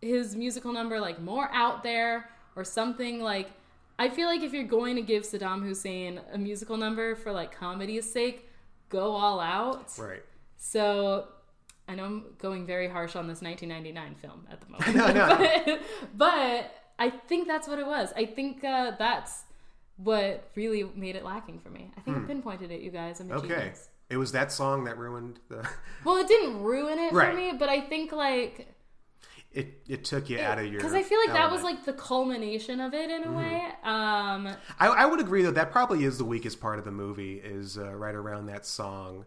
his 0.00 0.36
musical 0.36 0.72
number 0.72 1.00
like 1.00 1.20
more 1.20 1.48
out 1.52 1.82
there 1.82 2.30
or 2.56 2.64
something 2.64 3.20
like. 3.20 3.50
I 4.00 4.08
feel 4.08 4.28
like 4.28 4.42
if 4.42 4.52
you're 4.52 4.62
going 4.62 4.94
to 4.94 5.02
give 5.02 5.24
Saddam 5.24 5.62
Hussein 5.64 6.20
a 6.32 6.38
musical 6.38 6.76
number 6.76 7.16
for 7.16 7.32
like 7.32 7.50
comedy's 7.50 8.10
sake, 8.10 8.48
go 8.90 9.10
all 9.10 9.40
out. 9.40 9.90
Right. 9.98 10.22
So 10.56 11.26
I 11.88 11.94
know 11.94 12.04
I'm 12.04 12.24
going 12.38 12.66
very 12.66 12.86
harsh 12.88 13.16
on 13.16 13.26
this 13.28 13.40
1999 13.40 14.14
film 14.16 14.46
at 14.50 14.60
the 14.60 14.68
moment. 14.70 14.94
No, 14.94 15.26
no. 15.26 15.36
but, 15.66 15.80
but 16.16 16.74
I 16.98 17.10
think 17.10 17.48
that's 17.48 17.66
what 17.66 17.78
it 17.78 17.86
was. 17.86 18.12
I 18.16 18.26
think 18.26 18.62
uh, 18.62 18.92
that's 18.98 19.44
what 19.96 20.50
really 20.54 20.84
made 20.94 21.16
it 21.16 21.24
lacking 21.24 21.58
for 21.60 21.70
me. 21.70 21.90
I 21.96 22.00
think 22.00 22.18
I 22.18 22.20
pinpointed 22.20 22.70
it, 22.70 22.80
you 22.82 22.90
guys. 22.90 23.20
I'm 23.20 23.30
a 23.30 23.34
Hmm. 23.38 23.46
Okay. 23.46 23.54
genius. 23.56 23.88
It 24.10 24.16
was 24.16 24.32
that 24.32 24.52
song 24.52 24.84
that 24.84 24.96
ruined 24.98 25.40
the. 25.48 25.68
Well, 26.04 26.16
it 26.16 26.28
didn't 26.28 26.62
ruin 26.62 26.98
it 26.98 27.12
Right. 27.12 27.30
for 27.30 27.36
me, 27.36 27.52
but 27.58 27.68
I 27.68 27.80
think 27.80 28.12
like 28.12 28.68
It 29.52 29.82
it 29.88 30.04
took 30.04 30.30
you 30.30 30.38
out 30.40 30.58
of 30.58 30.64
your. 30.66 30.76
because 30.76 30.94
I 30.94 31.02
feel 31.02 31.18
like 31.18 31.32
that 31.34 31.50
was 31.50 31.62
like 31.62 31.84
the 31.84 31.92
culmination 31.94 32.80
of 32.80 32.94
it 32.94 33.10
in 33.10 33.24
a 33.24 33.32
way. 33.32 33.64
Um, 33.82 34.46
I, 34.78 34.86
I 34.88 35.06
would 35.06 35.20
agree 35.20 35.42
that 35.42 35.54
that 35.56 35.72
probably 35.72 36.04
is 36.04 36.16
the 36.18 36.24
weakest 36.24 36.60
part 36.60 36.78
of 36.78 36.84
the 36.84 36.90
movie 36.92 37.34
is 37.38 37.76
uh, 37.76 37.94
right 37.94 38.14
around 38.14 38.46
that 38.46 38.64
song. 38.66 39.26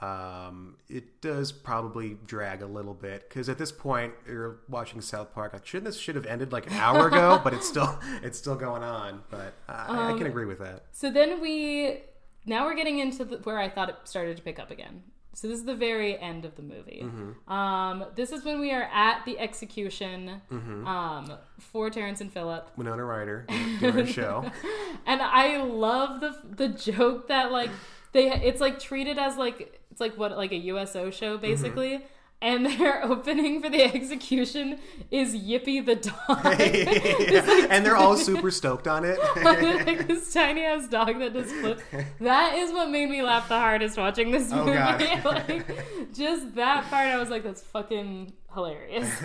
Um, 0.00 0.76
it 0.88 1.20
does 1.20 1.52
probably 1.52 2.16
drag 2.26 2.62
a 2.62 2.66
little 2.66 2.94
bit 2.94 3.28
because 3.28 3.48
at 3.48 3.58
this 3.58 3.70
point 3.70 4.14
you're 4.26 4.60
watching 4.68 5.00
South 5.00 5.34
Park. 5.34 5.52
Like, 5.52 5.66
shouldn't 5.66 5.84
this 5.86 5.98
should 5.98 6.14
have 6.16 6.26
ended 6.26 6.52
like 6.52 6.66
an 6.68 6.72
hour 6.74 7.08
ago? 7.08 7.40
but 7.44 7.52
it's 7.52 7.68
still 7.68 7.98
it's 8.22 8.38
still 8.38 8.56
going 8.56 8.82
on. 8.82 9.22
But 9.30 9.52
I, 9.68 9.86
I 9.88 10.10
Um, 10.12 10.18
can 10.18 10.26
agree 10.26 10.46
with 10.46 10.58
that. 10.60 10.84
So 10.92 11.10
then 11.10 11.40
we 11.40 12.00
now 12.46 12.64
we're 12.64 12.74
getting 12.74 12.98
into 12.98 13.24
the, 13.26 13.36
where 13.38 13.58
I 13.58 13.68
thought 13.68 13.90
it 13.90 13.96
started 14.04 14.36
to 14.38 14.42
pick 14.42 14.58
up 14.58 14.70
again. 14.70 15.02
So 15.32 15.46
this 15.46 15.58
is 15.60 15.64
the 15.64 15.76
very 15.76 16.18
end 16.18 16.44
of 16.44 16.56
the 16.56 16.62
movie. 16.62 17.02
Mm-hmm. 17.04 17.50
Um, 17.52 18.04
this 18.16 18.32
is 18.32 18.44
when 18.44 18.58
we 18.58 18.72
are 18.72 18.88
at 18.92 19.24
the 19.24 19.38
execution 19.38 20.40
Mm-hmm. 20.50 20.86
um, 20.86 21.32
for 21.58 21.88
Terrance 21.90 22.20
and 22.20 22.32
Phillip, 22.32 22.70
Winona 22.76 23.04
Ryder 23.04 23.44
doing 23.48 23.92
her 23.92 24.06
show. 24.06 24.50
and 25.06 25.20
I 25.22 25.62
love 25.62 26.20
the 26.20 26.36
the 26.56 26.68
joke 26.68 27.28
that 27.28 27.52
like 27.52 27.70
they 28.12 28.30
it's 28.32 28.60
like 28.60 28.78
treated 28.78 29.18
as 29.18 29.36
like 29.36 29.80
it's 29.90 30.00
like 30.00 30.16
what 30.18 30.36
like 30.36 30.52
a 30.52 30.56
USO 30.56 31.10
show 31.10 31.34
Mm-hmm. 31.36 31.42
basically. 31.42 32.04
And 32.42 32.64
their 32.80 33.04
opening 33.04 33.60
for 33.60 33.68
the 33.68 33.82
execution 33.84 34.78
is 35.10 35.36
Yippee 35.36 35.84
the 35.84 35.96
dog. 35.96 37.66
and 37.70 37.84
they're 37.84 37.98
all 37.98 38.16
super 38.16 38.50
stoked 38.50 38.88
on 38.88 39.04
it. 39.04 39.18
like 39.44 40.08
this 40.08 40.32
tiny 40.32 40.62
ass 40.62 40.88
dog 40.88 41.18
that 41.18 41.34
just 41.34 41.54
flips. 41.56 41.82
That 42.18 42.54
is 42.54 42.72
what 42.72 42.88
made 42.88 43.10
me 43.10 43.22
laugh 43.22 43.46
the 43.48 43.58
hardest 43.58 43.98
watching 43.98 44.30
this 44.30 44.50
Oh, 44.54 44.64
movie. 44.64 44.78
God. 44.78 45.24
like 45.26 46.14
just 46.14 46.54
that 46.54 46.84
part, 46.88 47.08
I 47.08 47.18
was 47.18 47.28
like, 47.28 47.42
"That's 47.42 47.60
fucking 47.60 48.32
hilarious." 48.54 49.22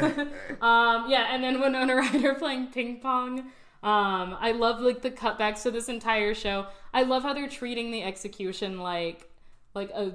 um, 0.61 1.09
yeah, 1.09 1.27
and 1.33 1.41
then 1.41 1.61
Winona 1.61 1.95
Ryder 1.95 2.33
playing 2.35 2.67
ping 2.67 2.99
pong. 2.99 3.45
Um, 3.85 4.35
I 4.39 4.51
love 4.51 4.81
like 4.81 5.01
the 5.03 5.11
cutbacks 5.11 5.61
to 5.63 5.71
this 5.71 5.87
entire 5.89 6.33
show. 6.33 6.65
I 6.93 7.03
love 7.03 7.23
how 7.23 7.33
they're 7.33 7.47
treating 7.47 7.91
the 7.91 8.01
execution 8.03 8.79
like 8.79 9.29
like 9.75 9.91
a 9.91 10.13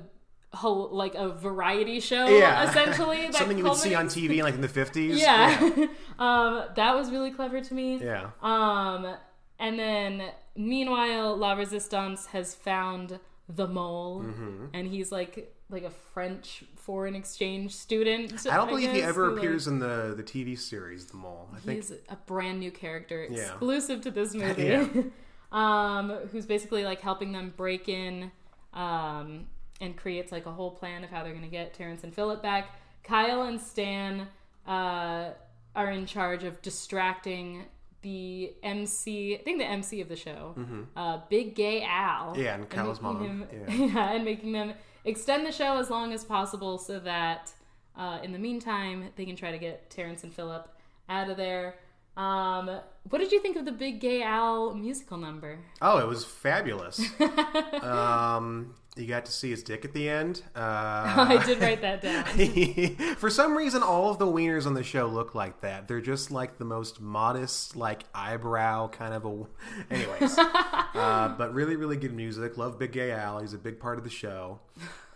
whole 0.52 0.88
like 0.90 1.14
a 1.14 1.28
variety 1.28 2.00
show 2.00 2.26
Yeah. 2.26 2.64
essentially 2.68 3.30
Something 3.32 3.58
you 3.58 3.64
would 3.64 3.76
see 3.76 3.94
on 3.94 4.06
TV 4.08 4.42
like 4.42 4.54
in 4.54 4.60
the 4.60 4.68
50s. 4.68 5.16
yeah, 5.16 5.86
um, 6.18 6.64
that 6.74 6.94
was 6.96 7.10
really 7.12 7.30
clever 7.30 7.60
to 7.60 7.74
me. 7.74 7.98
Yeah. 8.02 8.30
Um, 8.42 9.14
and 9.60 9.78
then 9.78 10.22
meanwhile, 10.56 11.36
La 11.36 11.52
Resistance 11.52 12.26
has 12.26 12.54
found 12.54 13.20
the 13.48 13.68
mole, 13.68 14.22
Mm-hmm. 14.24 14.64
and 14.74 14.86
he's 14.88 15.12
like 15.12 15.54
like 15.68 15.84
a 15.84 15.90
French 15.90 16.64
foreign 16.90 17.14
exchange 17.14 17.72
student. 17.72 18.44
I 18.50 18.56
don't 18.56 18.68
believe 18.68 18.90
he 18.90 19.00
ever 19.00 19.26
who, 19.26 19.30
like- 19.36 19.38
appears 19.44 19.68
in 19.68 19.78
the, 19.78 20.12
the 20.16 20.24
TV 20.24 20.58
series, 20.58 21.06
The 21.06 21.16
Mole. 21.18 21.48
I 21.54 21.60
think. 21.60 21.76
He's 21.82 21.92
a 22.08 22.16
brand 22.26 22.58
new 22.58 22.72
character, 22.72 23.28
Yeah. 23.30 23.42
exclusive 23.42 24.00
to 24.00 24.10
this 24.10 24.34
movie. 24.42 24.64
Yeah. 24.64 24.88
um, 25.52 26.10
who's 26.32 26.46
basically 26.46 26.82
like 26.84 27.00
helping 27.00 27.30
them 27.30 27.54
break 27.56 27.88
in, 27.88 28.32
um, 28.74 29.46
and 29.80 29.96
creates 29.96 30.32
like 30.32 30.46
a 30.46 30.50
whole 30.50 30.72
plan 30.72 31.04
of 31.04 31.10
how 31.10 31.22
they're 31.22 31.32
gonna 31.32 31.46
get 31.46 31.74
Terrance 31.74 32.02
and 32.02 32.12
Phillip 32.12 32.42
back. 32.42 32.70
Kyle 33.04 33.42
and 33.42 33.60
Stan 33.60 34.26
uh, 34.66 35.30
are 35.76 35.90
in 35.92 36.06
charge 36.06 36.42
of 36.42 36.60
distracting 36.60 37.66
the 38.02 38.52
MC. 38.64 39.36
I 39.36 39.42
think 39.42 39.58
the 39.58 39.64
MC 39.66 40.00
of 40.00 40.08
the 40.08 40.16
show, 40.16 40.56
uh, 40.96 41.20
Big 41.28 41.54
Gay 41.54 41.82
Al. 41.82 42.32
Mm-hmm. 42.32 42.40
Yeah, 42.42 42.54
and 42.56 42.68
Kyle's 42.68 43.00
mom. 43.00 43.22
him- 43.22 43.46
Yeah. 43.68 43.74
yeah, 43.86 44.12
and 44.12 44.24
making 44.24 44.52
them 44.52 44.72
extend 45.04 45.46
the 45.46 45.52
show 45.52 45.78
as 45.78 45.90
long 45.90 46.12
as 46.12 46.24
possible 46.24 46.78
so 46.78 46.98
that 47.00 47.52
uh, 47.96 48.18
in 48.22 48.32
the 48.32 48.38
meantime 48.38 49.10
they 49.16 49.24
can 49.24 49.36
try 49.36 49.50
to 49.50 49.58
get 49.58 49.90
Terrance 49.90 50.24
and 50.24 50.32
Phillip 50.32 50.68
out 51.08 51.30
of 51.30 51.36
there. 51.36 51.76
Um, 52.16 52.70
what 53.08 53.18
did 53.18 53.32
you 53.32 53.40
think 53.40 53.56
of 53.56 53.64
the 53.64 53.72
Big 53.72 54.00
Gay 54.00 54.22
Al 54.22 54.74
musical 54.74 55.16
number? 55.16 55.58
Oh, 55.80 55.98
it 55.98 56.06
was 56.06 56.24
fabulous. 56.24 57.00
um, 57.82 58.74
you 58.96 59.06
got 59.06 59.24
to 59.24 59.32
see 59.32 59.50
his 59.50 59.62
dick 59.62 59.84
at 59.84 59.92
the 59.92 60.08
end. 60.08 60.42
Uh, 60.60 61.26
I 61.28 61.42
did 61.46 61.60
write 61.60 61.80
that 61.80 62.02
down. 62.02 62.24
For 63.16 63.30
some 63.30 63.56
reason, 63.56 63.82
all 63.82 64.10
of 64.10 64.18
the 64.18 64.26
wieners 64.26 64.66
on 64.66 64.74
the 64.74 64.82
show 64.82 65.06
look 65.06 65.34
like 65.34 65.62
that. 65.62 65.88
They're 65.88 66.02
just 66.02 66.30
like 66.30 66.58
the 66.58 66.64
most 66.66 67.00
modest, 67.00 67.76
like 67.76 68.04
eyebrow 68.14 68.88
kind 68.88 69.14
of 69.14 69.24
a. 69.24 69.46
Anyways, 69.90 70.36
uh, 70.38 71.34
but 71.38 71.54
really, 71.54 71.76
really 71.76 71.96
good 71.96 72.12
music. 72.12 72.58
Love 72.58 72.78
Big 72.78 72.92
Gay 72.92 73.12
Al. 73.12 73.40
He's 73.40 73.54
a 73.54 73.58
big 73.58 73.80
part 73.80 73.96
of 73.96 74.04
the 74.04 74.10
show. 74.10 74.60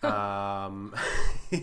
Um, 0.06 0.94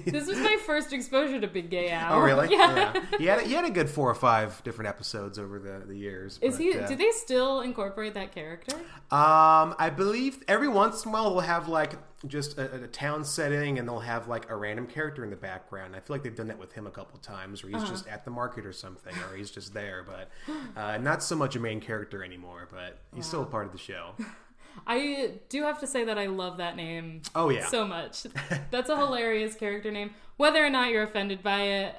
This 0.05 0.25
was 0.25 0.37
my 0.37 0.57
first 0.65 0.93
exposure 0.93 1.41
to 1.41 1.47
Big 1.47 1.69
Gay 1.69 1.89
Al. 1.89 2.13
oh, 2.13 2.19
really? 2.21 2.47
Yeah. 2.49 2.93
He 3.17 3.25
had 3.25 3.41
he 3.41 3.51
had 3.53 3.65
a 3.65 3.69
good 3.69 3.89
four 3.89 4.09
or 4.09 4.15
five 4.15 4.63
different 4.63 4.87
episodes 4.87 5.37
over 5.37 5.59
the, 5.59 5.85
the 5.85 5.97
years. 5.97 6.39
Is 6.41 6.55
but, 6.55 6.61
he? 6.63 6.77
uh, 6.77 6.87
Do 6.87 6.95
they 6.95 7.11
still 7.11 7.59
incorporate 7.59 8.13
that 8.13 8.31
character? 8.33 8.73
Um, 9.11 9.75
I 9.77 9.91
believe 9.93 10.43
every 10.47 10.69
once 10.69 11.03
in 11.03 11.09
a 11.09 11.11
while 11.13 11.29
they'll 11.31 11.39
have 11.41 11.67
like 11.67 11.95
just 12.25 12.57
a, 12.57 12.83
a 12.83 12.87
town 12.87 13.25
setting, 13.25 13.79
and 13.79 13.87
they'll 13.87 13.99
have 13.99 14.29
like 14.29 14.49
a 14.49 14.55
random 14.55 14.87
character 14.87 15.25
in 15.25 15.29
the 15.29 15.35
background. 15.35 15.93
I 15.93 15.99
feel 15.99 16.13
like 16.15 16.23
they've 16.23 16.35
done 16.35 16.47
that 16.47 16.59
with 16.59 16.71
him 16.71 16.87
a 16.87 16.91
couple 16.91 17.19
times, 17.19 17.61
where 17.61 17.71
he's 17.73 17.81
Uh-huh. 17.81 17.91
just 17.91 18.07
at 18.07 18.23
the 18.23 18.31
market 18.31 18.65
or 18.65 18.71
something, 18.71 19.13
or 19.29 19.35
he's 19.35 19.51
just 19.51 19.73
there, 19.73 20.05
but 20.07 20.29
uh, 20.79 20.97
not 20.99 21.21
so 21.21 21.35
much 21.35 21.57
a 21.57 21.59
main 21.59 21.81
character 21.81 22.23
anymore. 22.23 22.69
But 22.71 22.99
he's 23.13 23.25
still 23.25 23.43
a 23.43 23.45
part 23.45 23.65
of 23.65 23.73
the 23.73 23.77
show. 23.77 24.11
I 24.87 25.33
do 25.49 25.63
have 25.63 25.79
to 25.79 25.87
say 25.87 26.03
that 26.05 26.17
I 26.17 26.25
love 26.25 26.57
that 26.57 26.75
name 26.75 27.21
Oh 27.35 27.49
yeah, 27.49 27.67
so 27.67 27.85
much. 27.85 28.25
That's 28.71 28.89
a 28.89 28.97
hilarious 28.97 29.55
character 29.55 29.91
name. 29.91 30.11
Whether 30.37 30.65
or 30.65 30.69
not 30.69 30.89
you're 30.89 31.03
offended 31.03 31.43
by 31.43 31.61
it, 31.61 31.95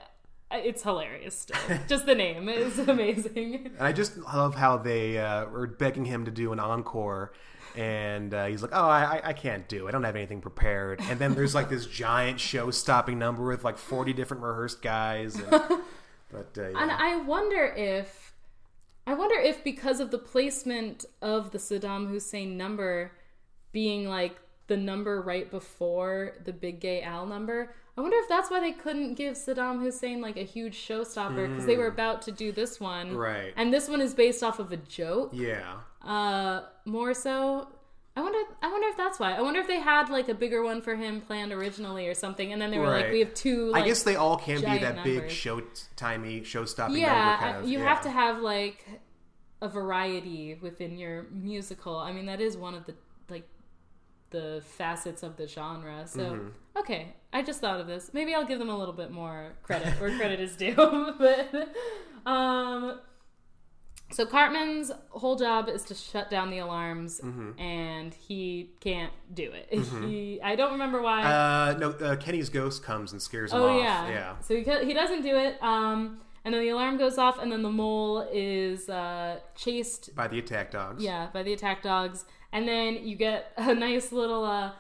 it's 0.51 0.83
hilarious 0.83 1.39
still. 1.39 1.61
Just 1.89 2.07
the 2.07 2.15
name 2.15 2.49
is 2.49 2.79
amazing. 2.79 3.71
and 3.79 3.87
I 3.87 3.93
just 3.93 4.17
love 4.19 4.55
how 4.55 4.77
they 4.77 5.19
uh, 5.19 5.47
were 5.47 5.67
begging 5.67 6.05
him 6.05 6.25
to 6.27 6.31
do 6.31 6.53
an 6.53 6.61
encore. 6.61 7.33
And 7.75 8.35
uh, 8.35 8.47
he's 8.47 8.61
like, 8.61 8.73
"Oh, 8.75 8.87
I, 8.87 9.21
I- 9.25 9.33
can't 9.33 9.67
do. 9.67 9.87
it. 9.87 9.89
I 9.89 9.93
don't 9.93 10.05
have 10.05 10.15
anything 10.15 10.43
prepared." 10.43 11.01
And 11.09 11.19
then 11.19 11.35
there's 11.35 11.55
like 11.55 11.71
this 11.71 11.87
giant 11.87 12.39
show-stopping 12.39 13.19
number 13.19 13.45
with 13.47 13.65
like 13.65 13.79
40 13.79 14.13
different 14.13 14.43
rehearsed 14.43 14.83
guys. 14.83 15.37
And, 15.37 15.49
but 15.51 16.59
uh, 16.59 16.69
yeah. 16.69 16.83
And 16.83 16.91
I 16.91 17.17
wonder 17.23 17.65
if 17.65 18.22
I 19.07 19.15
wonder 19.15 19.37
if 19.37 19.65
because 19.65 20.01
of 20.01 20.11
the 20.11 20.19
placement 20.19 21.05
of 21.21 21.51
the 21.51 21.59
Saddam 21.59 22.09
Hussein 22.09 22.57
number 22.57 23.13
being 23.73 24.09
like 24.09 24.37
the 24.69 24.77
number 24.77 25.21
right 25.21 25.51
before 25.51 26.35
the 26.45 26.53
big 26.53 26.81
gay 26.81 27.03
Al 27.03 27.27
number, 27.27 27.75
I 27.97 28.01
wonder 28.01 28.17
if 28.19 28.29
that's 28.29 28.51
why 28.51 28.61
they 28.61 28.73
couldn't 28.73 29.15
give 29.15 29.35
Saddam 29.35 29.81
Hussein 29.81 30.21
like 30.21 30.37
a 30.37 30.45
huge 30.45 30.77
showstopper 30.77 31.49
because 31.49 31.67
they 31.67 31.77
were 31.77 31.89
about 31.89 32.23
to 32.23 32.33
do 32.33 32.53
this 32.53 32.81
one. 32.81 33.09
Hmm. 33.11 33.17
Right. 33.17 33.53
And 33.57 33.73
this 33.73 33.89
one 33.89 34.01
is 34.01 34.15
based 34.15 34.43
off 34.43 34.59
of 34.59 34.73
a 34.73 34.77
joke. 34.77 35.31
yeah. 35.35 35.79
Uh 36.03 36.63
more 36.85 37.15
so 37.15 37.69
I 38.15 38.21
wonder 38.21 38.39
I 38.61 38.71
wonder 38.71 38.89
if 38.89 38.97
that's 38.97 39.19
why. 39.19 39.35
I 39.35 39.41
wonder 39.41 39.61
if 39.61 39.67
they 39.67 39.81
had 39.81 40.11
like 40.11 40.29
a 40.29 40.35
bigger 40.35 40.63
one 40.63 40.83
for 40.83 40.95
him 40.97 41.21
planned 41.23 41.51
originally 41.53 42.09
or 42.09 42.15
something 42.15 42.53
and 42.53 42.61
then 42.61 42.71
they 42.71 42.79
were 42.79 42.89
like 42.89 43.11
we 43.11 43.21
have 43.21 43.33
two 43.35 43.71
like 43.71 43.85
I 43.85 43.87
guess 43.87 44.03
they 44.03 44.17
all 44.17 44.37
can 44.37 44.57
be 44.61 44.79
that 44.79 45.03
big 45.03 45.15
numbers. 45.15 45.33
show 45.33 45.63
timey, 45.97 46.45
show 46.45 46.65
stopping 46.67 46.97
yeah, 46.97 47.37
kind 47.39 47.57
of. 47.59 47.69
you 47.69 47.79
yeah. 47.79 47.85
have 47.85 48.03
to 48.03 48.11
have 48.11 48.41
like 48.41 48.87
a 49.63 49.69
variety 49.69 50.59
within 50.61 50.99
your 50.99 51.27
musical. 51.33 51.97
I 51.97 52.13
mean, 52.13 52.27
that 52.27 52.41
is 52.41 52.57
one 52.57 52.75
of 52.75 52.85
the 52.85 52.95
like 53.31 53.49
the 54.31 54.63
facets 54.77 55.23
of 55.23 55.37
the 55.37 55.47
genre. 55.47 56.03
So, 56.07 56.21
Mm-hmm. 56.21 56.49
okay, 56.79 57.15
I 57.33 57.43
just 57.43 57.61
thought 57.61 57.81
of 57.81 57.87
this. 57.87 58.11
Maybe 58.13 58.35
I'll 58.35 58.45
give 58.45 58.59
them 58.59 58.69
a 58.71 58.77
little 58.77 58.95
bit 58.95 59.11
more 59.11 59.53
credit 59.63 59.89
where 60.01 60.15
credit 60.19 60.41
is 60.41 60.57
due. 60.57 60.75
but 61.19 61.69
um 62.27 63.01
so 64.13 64.27
Cartman's 64.27 64.93
whole 65.11 65.37
job 65.37 65.69
is 65.69 65.83
to 65.85 65.95
shut 65.95 66.31
down 66.31 66.51
the 66.51 66.59
alarms 66.59 67.21
Mm-hmm. 67.25 67.59
and 67.61 68.13
he 68.15 68.71
can't 68.81 69.13
do 69.33 69.51
it. 69.53 69.69
He 70.07 70.41
I 70.43 70.55
don't 70.57 70.73
remember 70.73 71.01
why. 71.03 71.23
Uh, 71.23 71.77
no, 71.79 71.91
uh, 71.93 72.17
Kenny's 72.17 72.49
ghost 72.49 72.83
comes 72.83 73.13
and 73.13 73.21
scares 73.23 73.53
him 73.53 73.61
Oh 73.61 73.69
off. 73.69 73.83
yeah. 73.83 74.09
yeah. 74.09 74.39
So 74.41 74.55
he, 74.55 74.63
he 74.87 74.93
doesn't 74.95 75.23
do 75.23 75.37
it. 75.37 75.63
Um, 75.63 76.21
and 76.45 76.53
then 76.55 76.61
the 76.63 76.71
alarm 76.71 76.99
goes 76.99 77.19
off, 77.19 77.39
and 77.41 77.53
then 77.53 77.63
the 77.63 77.71
mole 77.71 78.29
is 78.33 78.89
uh, 78.89 79.39
chased. 79.55 80.15
By 80.17 80.27
the 80.27 80.41
attack 80.41 80.73
dogs. 80.73 81.01
Yeah, 81.03 81.29
by 81.33 81.45
the 81.45 81.53
attack 81.53 81.83
dogs, 81.83 82.25
and 82.53 82.67
then 82.67 83.07
you 83.07 83.15
get 83.15 83.53
a 83.57 83.73
nice 83.75 84.11
little 84.11 84.45
uh, 84.45 84.73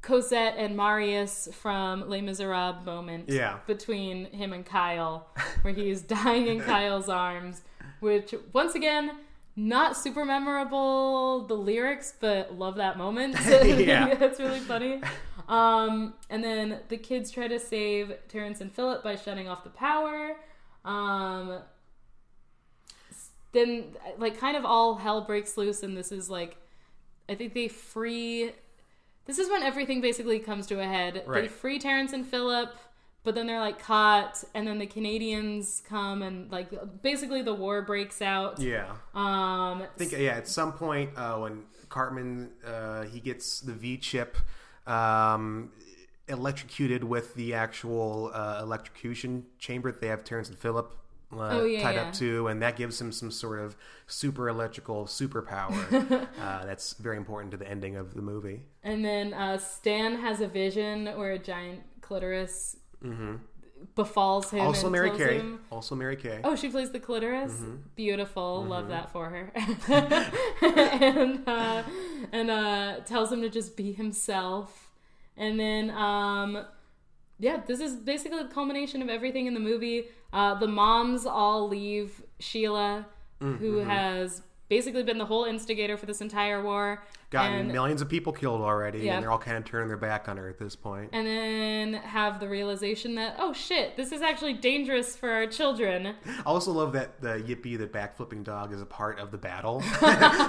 Cosette 0.00 0.54
and 0.56 0.74
Marius 0.78 1.46
from 1.52 2.08
Les 2.08 2.22
Miserables 2.22 2.86
moment. 2.86 3.28
Yeah. 3.28 3.58
Between 3.66 4.26
him 4.32 4.54
and 4.54 4.64
Kyle, 4.64 5.28
where 5.60 5.74
he 5.74 5.90
is 5.90 6.00
dying 6.18 6.46
in 6.46 6.60
Kyle's 6.62 7.10
arms, 7.10 7.60
which 8.00 8.34
once 8.52 8.74
again. 8.74 9.12
Not 9.56 9.96
super 9.96 10.24
memorable, 10.24 11.46
the 11.46 11.54
lyrics, 11.54 12.14
but 12.18 12.56
love 12.56 12.76
that 12.76 12.96
moment. 12.96 13.36
Yeah. 13.64 14.14
That's 14.18 14.38
really 14.38 14.60
funny. 14.60 15.02
Um, 15.48 16.14
and 16.30 16.42
then 16.42 16.78
the 16.88 16.96
kids 16.96 17.30
try 17.30 17.48
to 17.48 17.58
save 17.58 18.12
Terrance 18.28 18.60
and 18.60 18.72
Phillip 18.72 19.02
by 19.02 19.16
shutting 19.16 19.48
off 19.48 19.64
the 19.64 19.70
power. 19.70 20.36
Um, 20.84 21.58
then, 23.52 23.96
like, 24.16 24.38
kind 24.38 24.56
of 24.56 24.64
all 24.64 24.94
hell 24.94 25.22
breaks 25.22 25.56
loose, 25.56 25.82
and 25.82 25.96
this 25.96 26.12
is 26.12 26.30
like, 26.30 26.56
I 27.28 27.34
think 27.34 27.52
they 27.52 27.68
free. 27.68 28.52
This 29.26 29.38
is 29.38 29.50
when 29.50 29.62
everything 29.62 30.00
basically 30.00 30.38
comes 30.38 30.66
to 30.68 30.80
a 30.80 30.84
head. 30.84 31.24
They 31.42 31.48
free 31.48 31.78
Terrance 31.78 32.12
and 32.12 32.24
Phillip, 32.26 32.74
but 33.22 33.34
then 33.34 33.46
they're 33.46 33.60
like 33.60 33.78
caught, 33.78 34.42
and 34.54 34.66
then 34.66 34.78
the 34.78 34.86
Canadians 34.86 35.82
come, 35.88 36.22
and 36.22 36.50
like 36.50 36.70
basically 37.02 37.42
the 37.42 37.54
war 37.54 37.82
breaks 37.82 38.22
out. 38.22 38.58
Yeah. 38.58 38.90
Um, 39.14 39.82
I 39.82 39.88
think 39.96 40.12
yeah. 40.12 40.32
At 40.36 40.48
some 40.48 40.72
point, 40.72 41.10
uh, 41.16 41.36
when 41.38 41.64
Cartman 41.88 42.50
uh, 42.66 43.02
he 43.02 43.20
gets 43.20 43.60
the 43.60 43.72
V 43.72 43.98
chip 43.98 44.36
um, 44.86 45.70
electrocuted 46.28 47.04
with 47.04 47.34
the 47.34 47.54
actual 47.54 48.30
uh, 48.32 48.60
electrocution 48.62 49.46
chamber 49.58 49.90
that 49.92 50.00
they 50.00 50.08
have 50.08 50.24
Terrance 50.24 50.48
and 50.48 50.58
Phillip. 50.58 50.94
Uh, 51.32 51.48
Oh, 51.52 51.64
yeah, 51.64 51.80
tied 51.80 51.94
yeah. 51.94 52.02
up 52.08 52.12
to, 52.14 52.48
and 52.48 52.60
that 52.60 52.74
gives 52.74 53.00
him 53.00 53.12
some 53.12 53.30
sort 53.30 53.60
of 53.60 53.76
super 54.08 54.48
electrical 54.48 55.04
superpower. 55.04 56.26
uh, 56.40 56.64
that's 56.64 56.94
very 56.94 57.16
important 57.16 57.52
to 57.52 57.56
the 57.56 57.68
ending 57.68 57.94
of 57.96 58.14
the 58.14 58.22
movie. 58.22 58.62
And 58.82 59.04
then 59.04 59.32
uh, 59.32 59.56
Stan 59.58 60.16
has 60.16 60.40
a 60.40 60.48
vision 60.48 61.06
where 61.06 61.30
a 61.30 61.38
giant 61.38 61.82
clitoris 62.00 62.78
befalls 63.94 64.50
him. 64.50 64.58
Mm-hmm. 64.60 64.66
Also, 64.68 64.90
Mary 64.90 65.10
Kay. 65.16 65.38
him- 65.38 65.60
Also, 65.70 65.94
Mary 65.94 66.16
Kay. 66.16 66.40
Oh, 66.44 66.54
she 66.56 66.68
plays 66.68 66.90
the 66.90 67.00
clitoris. 67.00 67.52
Mm-hmm. 67.52 67.76
Beautiful. 67.96 68.64
Love 68.64 68.88
that 68.88 69.10
for 69.10 69.28
her. 69.30 69.52
and 70.62 71.42
uh, 71.48 71.82
and 72.32 72.50
uh, 72.50 73.00
tells 73.06 73.32
him 73.32 73.42
to 73.42 73.48
just 73.48 73.76
be 73.76 73.92
himself. 73.92 74.90
And 75.36 75.58
then, 75.58 75.90
um, 75.90 76.66
yeah, 77.38 77.62
this 77.66 77.80
is 77.80 77.96
basically 77.96 78.42
the 78.42 78.48
culmination 78.50 79.00
of 79.00 79.08
everything 79.08 79.46
in 79.46 79.54
the 79.54 79.60
movie. 79.60 80.04
Uh, 80.32 80.54
the 80.54 80.68
moms 80.68 81.24
all 81.26 81.68
leave 81.68 82.22
Sheila, 82.38 83.06
Mm-hmm. 83.40 83.56
who 83.56 83.78
has 83.78 84.42
basically 84.68 85.02
been 85.02 85.16
the 85.16 85.24
whole 85.24 85.44
instigator 85.44 85.96
for 85.96 86.04
this 86.04 86.20
entire 86.20 86.62
war. 86.62 87.02
Gotten 87.30 87.58
and, 87.60 87.72
millions 87.72 88.02
of 88.02 88.08
people 88.08 88.32
killed 88.32 88.60
already, 88.60 88.98
Yep. 89.02 89.14
and 89.14 89.22
they're 89.22 89.30
all 89.30 89.38
kind 89.38 89.56
of 89.56 89.64
turning 89.64 89.86
their 89.86 89.96
back 89.96 90.28
on 90.28 90.36
her 90.36 90.48
at 90.48 90.58
this 90.58 90.74
point. 90.74 91.10
and 91.12 91.24
then 91.26 91.94
have 91.94 92.40
the 92.40 92.48
realization 92.48 93.14
that, 93.14 93.36
oh 93.38 93.52
shit, 93.52 93.96
this 93.96 94.10
is 94.10 94.20
actually 94.20 94.54
dangerous 94.54 95.14
for 95.16 95.30
our 95.30 95.46
children. 95.46 96.16
I 96.26 96.42
also 96.44 96.72
love 96.72 96.92
that 96.94 97.20
the 97.20 97.34
Yippee, 97.38 97.78
the 97.78 97.86
backflipping 97.86 98.42
dog, 98.42 98.72
is 98.72 98.82
a 98.82 98.86
part 98.86 99.20
of 99.20 99.30
the 99.30 99.38
battle. 99.38 99.80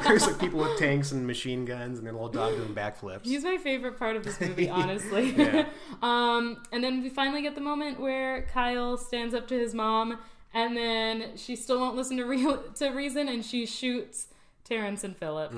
There's 0.04 0.26
like 0.26 0.40
people 0.40 0.60
with 0.60 0.80
tanks 0.80 1.12
and 1.12 1.28
machine 1.28 1.66
guns, 1.66 2.00
and 2.00 2.06
their 2.08 2.14
little 2.14 2.30
dog 2.30 2.56
doing 2.56 2.74
backflips. 2.74 3.26
He's 3.26 3.44
my 3.44 3.58
favorite 3.58 4.00
part 4.00 4.16
of 4.16 4.24
this 4.24 4.40
movie, 4.42 4.68
honestly. 4.70 5.36
Yeah. 5.36 5.68
um, 6.02 6.64
and 6.72 6.84
then 6.84 7.04
we 7.04 7.10
finally 7.10 7.44
get 7.44 7.54
the 7.54 7.62
moment 7.62 8.00
where 8.00 8.48
Kyle 8.52 8.98
stands 8.98 9.36
up 9.36 9.48
to 9.50 9.54
his 9.60 9.76
mom, 9.76 10.18
and 10.52 10.76
then 10.76 11.38
she 11.38 11.56
still 11.56 11.80
won't 11.80 11.96
listen 11.96 12.18
to, 12.18 12.24
re- 12.26 12.58
to 12.76 12.90
reason, 12.90 13.30
and 13.30 13.46
she 13.46 13.68
shoots 13.68 14.28
Terrance 14.64 15.04
and 15.04 15.16
Phillip. 15.18 15.52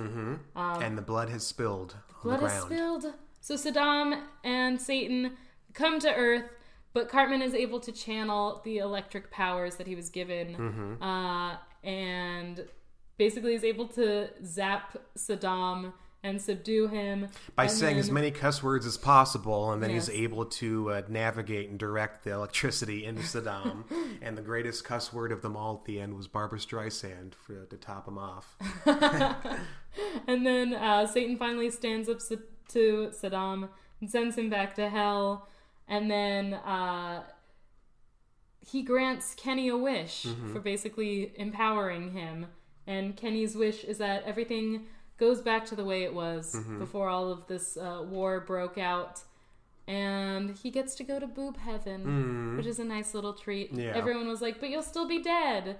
and 0.55 0.97
the 0.97 1.01
blood 1.01 1.29
has 1.29 1.45
spilled 1.45 1.95
on 2.15 2.21
Blood 2.23 2.39
ground. 2.39 2.65
spilled. 2.71 3.05
So 3.41 3.55
Saddam 3.55 4.21
and 4.43 4.81
Satan 4.81 5.33
come 5.73 5.99
to 5.99 6.13
Earth, 6.13 6.45
but 6.93 7.09
Cartman 7.09 7.41
is 7.41 7.53
able 7.53 7.79
to 7.81 7.91
channel 7.91 8.61
the 8.63 8.77
electric 8.77 9.29
powers 9.31 9.75
that 9.75 9.87
he 9.87 9.95
was 9.95 10.09
given, 10.09 10.55
Mm-hmm. 10.55 11.03
uh, 11.03 11.57
and 11.83 12.65
basically 13.17 13.53
is 13.55 13.63
able 13.63 13.87
to 13.89 14.29
zap 14.45 14.97
Saddam 15.17 15.93
and 16.23 16.41
subdue 16.41 16.87
him 16.87 17.27
By 17.55 17.67
saying 17.67 17.99
as 17.99 18.09
many 18.09 18.31
cuss 18.31 18.63
words 18.63 18.85
as 18.85 18.97
possible, 18.97 19.71
and 19.71 19.83
then 19.83 19.89
he's 19.89 20.09
able 20.09 20.45
to 20.45 20.89
uh, 20.91 21.01
navigate 21.09 21.69
and 21.69 21.77
direct 21.77 22.23
the 22.23 22.31
electricity 22.31 23.05
into 23.05 23.21
Saddam. 23.23 23.83
and 24.21 24.37
the 24.37 24.41
greatest 24.41 24.85
cuss 24.85 25.11
word 25.11 25.31
of 25.31 25.41
them 25.41 25.57
all 25.57 25.77
at 25.79 25.85
the 25.85 25.99
end 25.99 26.15
was 26.15 26.27
Barbra 26.27 26.59
Streisand 26.59 27.33
for, 27.35 27.65
to 27.65 27.77
top 27.77 28.07
him 28.07 28.17
off. 28.17 28.55
And 30.27 30.45
then 30.45 30.73
uh, 30.73 31.05
Satan 31.05 31.37
finally 31.37 31.69
stands 31.69 32.09
up 32.09 32.19
to 32.69 33.11
Saddam 33.11 33.69
and 33.99 34.09
sends 34.09 34.37
him 34.37 34.49
back 34.49 34.75
to 34.75 34.89
hell. 34.89 35.47
And 35.87 36.09
then 36.09 36.55
uh, 36.55 37.23
he 38.65 38.81
grants 38.81 39.35
Kenny 39.35 39.67
a 39.67 39.77
wish 39.77 40.25
for 40.51 40.59
basically 40.59 41.33
empowering 41.35 42.11
him. 42.11 42.47
And 42.87 43.15
Kenny's 43.15 43.55
wish 43.55 43.83
is 43.83 43.97
that 43.99 44.23
everything 44.23 44.85
goes 45.23 45.41
back 45.41 45.65
to 45.65 45.75
the 45.75 45.85
way 45.85 46.03
it 46.03 46.13
was 46.13 46.55
before 46.79 47.07
all 47.07 47.31
of 47.31 47.47
this 47.47 47.77
uh, 47.77 48.03
war 48.03 48.41
broke 48.41 48.77
out. 48.77 49.21
And 49.87 50.57
he 50.61 50.69
gets 50.69 50.95
to 50.95 51.03
go 51.03 51.19
to 51.19 51.27
boob 51.27 51.57
heaven, 51.57 52.55
which 52.57 52.65
is 52.65 52.79
a 52.79 52.83
nice 52.83 53.13
little 53.13 53.33
treat. 53.33 53.73
Yeah. 53.73 53.93
Everyone 53.95 54.27
was 54.27 54.41
like, 54.41 54.59
but 54.59 54.69
you'll 54.69 54.81
still 54.81 55.07
be 55.07 55.21
dead. 55.21 55.77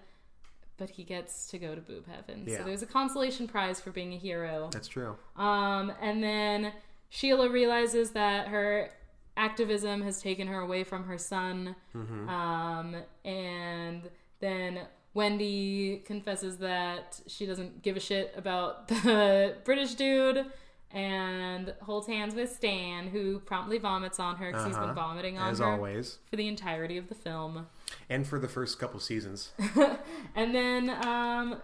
But 0.77 0.89
he 0.91 1.03
gets 1.03 1.47
to 1.51 1.57
go 1.57 1.75
to 1.75 1.81
boob 1.81 2.05
heaven. 2.07 2.43
Yeah. 2.45 2.57
So 2.57 2.63
there's 2.63 2.81
a 2.81 2.85
consolation 2.87 3.47
prize 3.47 3.79
for 3.79 3.91
being 3.91 4.13
a 4.13 4.17
hero. 4.17 4.69
That's 4.71 4.87
true. 4.87 5.15
Um, 5.37 5.93
and 6.01 6.23
then 6.23 6.73
Sheila 7.09 7.49
realizes 7.49 8.11
that 8.11 8.47
her 8.47 8.89
activism 9.37 10.01
has 10.01 10.21
taken 10.21 10.47
her 10.47 10.59
away 10.59 10.83
from 10.83 11.05
her 11.05 11.17
son. 11.17 11.75
Um, 11.93 12.95
and 13.23 14.09
then 14.39 14.81
Wendy 15.13 15.97
confesses 16.05 16.57
that 16.57 17.19
she 17.27 17.45
doesn't 17.45 17.81
give 17.81 17.95
a 17.95 17.99
shit 17.99 18.33
about 18.35 18.87
the 18.87 19.55
British 19.63 19.93
dude 19.93 20.45
and 20.91 21.73
holds 21.81 22.05
hands 22.07 22.35
with 22.35 22.51
Stan, 22.53 23.07
who 23.07 23.39
promptly 23.39 23.77
vomits 23.79 24.19
on 24.19 24.35
her 24.37 24.47
because 24.51 24.65
he's 24.67 24.75
been 24.75 24.83
Uh-huh. 24.85 24.93
vomiting 24.93 25.37
on 25.39 25.51
As 25.51 25.59
her 25.59 25.65
always. 25.65 26.19
for 26.29 26.35
the 26.35 26.47
entirety 26.47 26.97
of 26.97 27.09
the 27.09 27.15
film. 27.15 27.67
And 28.09 28.27
for 28.27 28.39
the 28.39 28.47
first 28.47 28.79
couple 28.79 28.99
seasons. 28.99 29.51
And 30.35 30.53
then 30.55 30.89
um, 31.05 31.57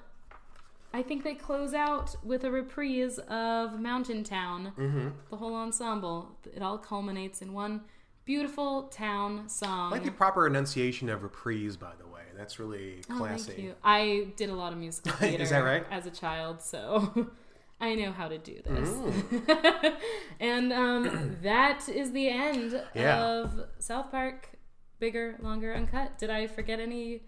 I 0.93 1.02
think 1.04 1.24
they 1.24 1.34
close 1.36 1.74
out 1.76 2.16
with 2.24 2.43
a 2.43 2.52
reprise 2.52 3.20
of 3.20 3.80
Mountain 3.80 4.24
Town. 4.24 4.74
Mm-hmm. 4.78 5.10
The 5.30 5.38
whole 5.38 5.56
ensemble. 5.56 6.38
It 6.56 6.62
all 6.64 6.78
culminates 6.80 7.41
in 7.41 7.54
one 7.54 7.82
beautiful 8.26 8.84
town 8.84 9.47
song. 9.50 9.91
I 9.91 9.95
like 9.97 10.06
the 10.06 10.12
proper 10.12 10.45
enunciation 10.47 11.10
of 11.10 11.22
reprise, 11.24 11.78
by 11.78 11.93
the 12.00 12.06
way. 12.08 12.09
That's 12.40 12.58
really 12.58 13.02
Oh, 13.12 13.18
classy. 13.18 13.52
thank 13.52 13.60
you. 13.66 13.76
I 13.84 14.28
did 14.38 14.50
a 14.50 14.56
lot 14.56 14.72
of 14.72 14.80
musical 14.80 15.12
Is 15.14 15.18
theater 15.20 15.46
that 15.46 15.60
right? 15.60 15.86
as 15.92 16.06
a 16.06 16.10
child, 16.12 16.62
so 16.62 17.28
I 17.82 17.96
know 17.96 18.14
how 18.14 18.30
to 18.30 18.38
do 18.38 18.62
this. 18.66 18.90
Mm. 18.90 19.96
and 20.40 20.72
um, 20.72 21.38
that 21.44 21.90
is 21.90 22.14
the 22.14 22.30
end 22.30 22.82
Yeah. 22.96 23.22
of 23.26 23.66
South 23.80 24.10
Park. 24.10 24.52
Bigger, 25.00 25.36
longer, 25.42 25.74
uncut. 25.76 26.18
Did 26.18 26.30
I 26.30 26.48
forget 26.48 26.80
any 26.80 27.24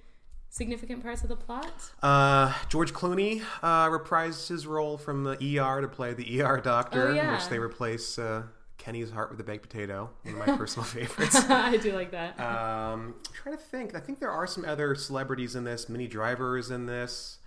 significant 0.50 1.04
parts 1.04 1.24
of 1.24 1.30
the 1.30 1.36
plot? 1.38 1.92
Uh, 2.02 2.54
George 2.70 2.94
Clooney 2.94 3.42
uh, 3.62 3.88
reprised 3.90 4.48
his 4.50 4.66
role 4.68 4.98
from 4.98 5.24
the 5.26 5.34
ER 5.60 5.82
to 5.82 5.88
play 5.90 6.14
the 6.14 6.42
ER 6.42 6.58
doctor, 6.62 7.10
Oh, 7.10 7.14
yeah. 7.14 7.34
which 7.36 7.48
they 7.50 7.60
replace 7.60 8.18
uh, 8.20 8.44
Kenny's 8.82 9.12
heart 9.12 9.30
with 9.30 9.40
a 9.40 9.44
baked 9.44 9.62
potato. 9.70 10.10
One 10.24 10.34
of 10.42 10.48
my 10.48 10.58
personal 10.58 10.84
favorites. 10.86 11.36
I 11.50 11.78
do 11.78 11.94
like 11.94 12.10
that. 12.12 12.40
Um, 12.40 13.14
I'm 13.28 13.34
trying 13.34 13.56
to 13.56 13.62
think. 13.62 13.94
I 13.96 14.00
think 14.00 14.20
there 14.20 14.32
are 14.32 14.48
some 14.48 14.66
other 14.66 14.96
celebrities 14.96 15.56
in 15.56 15.64
this. 15.64 15.88
Minnie 15.88 16.08
Driver 16.08 16.58
is 16.58 16.72
in 16.72 16.88
this. 16.88 17.38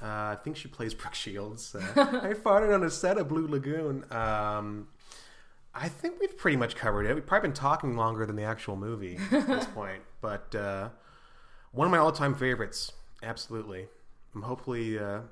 Uh, 0.00 0.06
I 0.06 0.38
think 0.44 0.56
she 0.56 0.68
plays 0.68 0.94
Brooke 1.00 1.14
Shields. 1.14 1.74
Uh, 1.74 1.80
I 1.96 2.34
farted 2.34 2.72
on 2.72 2.84
a 2.84 2.90
set 2.90 3.18
of 3.18 3.28
Blue 3.28 3.48
Lagoon. 3.48 4.04
Um, 4.12 4.86
I 5.74 5.88
think 5.88 6.20
we've 6.20 6.38
pretty 6.38 6.56
much 6.56 6.76
covered 6.76 7.04
it. 7.06 7.14
We've 7.14 7.26
probably 7.26 7.48
been 7.48 7.54
talking 7.56 7.96
longer 7.96 8.24
than 8.24 8.36
the 8.36 8.44
actual 8.44 8.76
movie 8.76 9.18
at 9.32 9.46
this 9.48 9.66
point. 9.66 10.02
But 10.20 10.54
uh, 10.54 10.90
one 11.72 11.86
of 11.86 11.90
my 11.90 11.98
all-time 11.98 12.36
favorites, 12.36 12.92
absolutely. 13.24 13.88
Um, 14.36 14.42
hopefully, 14.42 14.98
uh, 15.00 15.22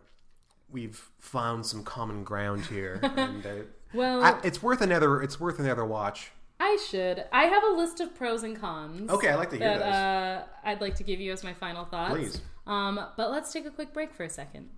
we've 0.68 1.10
found 1.20 1.64
some 1.64 1.84
common 1.84 2.24
ground 2.24 2.66
here, 2.66 2.98
and 3.02 3.46
uh, 3.46 3.50
well, 3.94 4.22
I, 4.24 4.40
it's 4.44 4.62
worth 4.62 4.80
another. 4.80 5.22
It's 5.22 5.38
worth 5.40 5.58
another 5.58 5.84
watch. 5.84 6.32
I 6.60 6.78
should. 6.88 7.24
I 7.32 7.44
have 7.44 7.64
a 7.64 7.70
list 7.76 8.00
of 8.00 8.14
pros 8.14 8.42
and 8.42 8.58
cons. 8.58 9.10
Okay, 9.10 9.28
I'd 9.28 9.34
like 9.36 9.50
to 9.50 9.56
hear 9.56 9.78
that 9.78 9.82
uh, 9.84 10.44
I'd 10.68 10.80
like 10.80 10.94
to 10.96 11.02
give 11.04 11.20
you 11.20 11.32
as 11.32 11.42
my 11.44 11.52
final 11.54 11.84
thoughts. 11.84 12.14
Please. 12.14 12.40
Um, 12.66 13.00
but 13.16 13.30
let's 13.30 13.52
take 13.52 13.66
a 13.66 13.70
quick 13.70 13.92
break 13.92 14.14
for 14.14 14.24
a 14.24 14.30
second. 14.30 14.68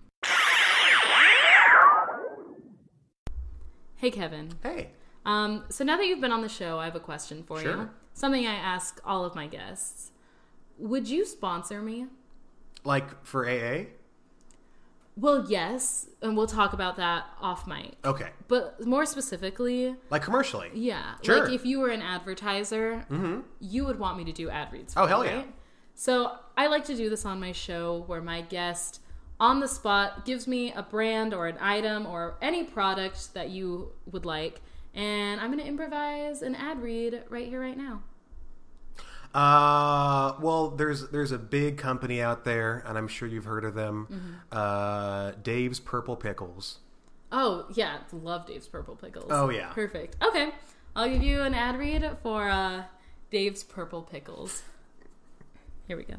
Hey, 3.95 4.11
Kevin. 4.11 4.51
Hey, 4.61 4.89
Um, 5.25 5.63
so 5.69 5.83
now 5.83 5.97
that 5.97 6.05
you've 6.05 6.21
been 6.21 6.31
on 6.31 6.41
the 6.41 6.49
show, 6.49 6.77
I 6.77 6.85
have 6.85 6.95
a 6.95 6.99
question 6.99 7.43
for 7.43 7.61
you. 7.61 7.89
Something 8.13 8.45
I 8.45 8.53
ask 8.53 8.99
all 9.03 9.25
of 9.25 9.33
my 9.35 9.47
guests. 9.47 10.11
Would 10.77 11.07
you 11.09 11.25
sponsor 11.25 11.81
me? 11.81 12.07
like 12.83 13.25
for 13.25 13.49
AA? 13.49 13.85
Well, 15.19 15.45
yes, 15.49 16.07
and 16.21 16.37
we'll 16.37 16.45
talk 16.47 16.73
about 16.73 16.95
that 16.97 17.25
off 17.41 17.65
mic. 17.65 17.93
Okay, 18.05 18.29
But 18.47 18.85
more 18.85 19.05
specifically, 19.05 19.95
like 20.11 20.21
commercially. 20.21 20.69
yeah, 20.75 21.15
Sure. 21.23 21.43
like 21.43 21.51
if 21.51 21.65
you 21.65 21.79
were 21.79 21.89
an 21.89 22.03
advertiser, 22.03 23.03
mm-hmm. 23.09 23.39
you 23.59 23.83
would 23.85 23.97
want 23.97 24.17
me 24.17 24.23
to 24.25 24.31
do 24.31 24.49
ad 24.49 24.71
reads. 24.71 24.93
Oh, 24.95 25.01
for 25.01 25.03
Oh, 25.05 25.07
hell 25.07 25.25
yeah. 25.25 25.35
right? 25.37 25.53
So 25.95 26.33
I 26.55 26.67
like 26.67 26.85
to 26.85 26.95
do 26.95 27.09
this 27.09 27.25
on 27.25 27.39
my 27.39 27.51
show 27.51 28.03
where 28.05 28.21
my 28.21 28.41
guest 28.41 29.01
on 29.39 29.59
the 29.59 29.67
spot 29.67 30.25
gives 30.25 30.47
me 30.47 30.71
a 30.73 30.83
brand 30.83 31.33
or 31.33 31.47
an 31.47 31.57
item 31.59 32.05
or 32.05 32.37
any 32.41 32.63
product 32.63 33.33
that 33.33 33.49
you 33.49 33.91
would 34.05 34.25
like, 34.25 34.61
and 34.93 35.41
I'm 35.41 35.47
going 35.51 35.59
to 35.63 35.67
improvise 35.67 36.43
an 36.43 36.53
ad 36.55 36.81
read 36.81 37.23
right 37.29 37.47
here, 37.47 37.61
right 37.61 37.77
now. 37.77 38.03
Uh, 39.37 40.33
well, 40.41 40.71
there's 40.71 41.09
there's 41.09 41.31
a 41.31 41.37
big 41.37 41.77
company 41.77 42.19
out 42.23 42.43
there, 42.43 42.83
and 42.87 42.97
I'm 42.97 43.07
sure 43.07 43.27
you've 43.27 43.45
heard 43.45 43.65
of 43.65 43.75
them. 43.75 44.07
Mm-hmm. 44.11 44.33
Uh, 44.51 45.31
Dave's 45.43 45.79
Purple 45.79 46.15
Pickles. 46.15 46.79
Oh 47.31 47.67
yeah, 47.75 47.99
love 48.11 48.47
Dave's 48.47 48.67
Purple 48.67 48.95
Pickles. 48.95 49.27
Oh, 49.29 49.49
yeah. 49.49 49.69
perfect. 49.73 50.15
Okay, 50.23 50.49
I'll 50.95 51.07
give 51.07 51.21
you 51.21 51.41
an 51.41 51.53
ad 51.53 51.77
read 51.77 52.17
for 52.23 52.49
uh, 52.49 52.85
Dave's 53.29 53.63
Purple 53.63 54.01
Pickles. 54.01 54.63
Here 55.87 55.97
we 55.97 56.03
go. 56.03 56.15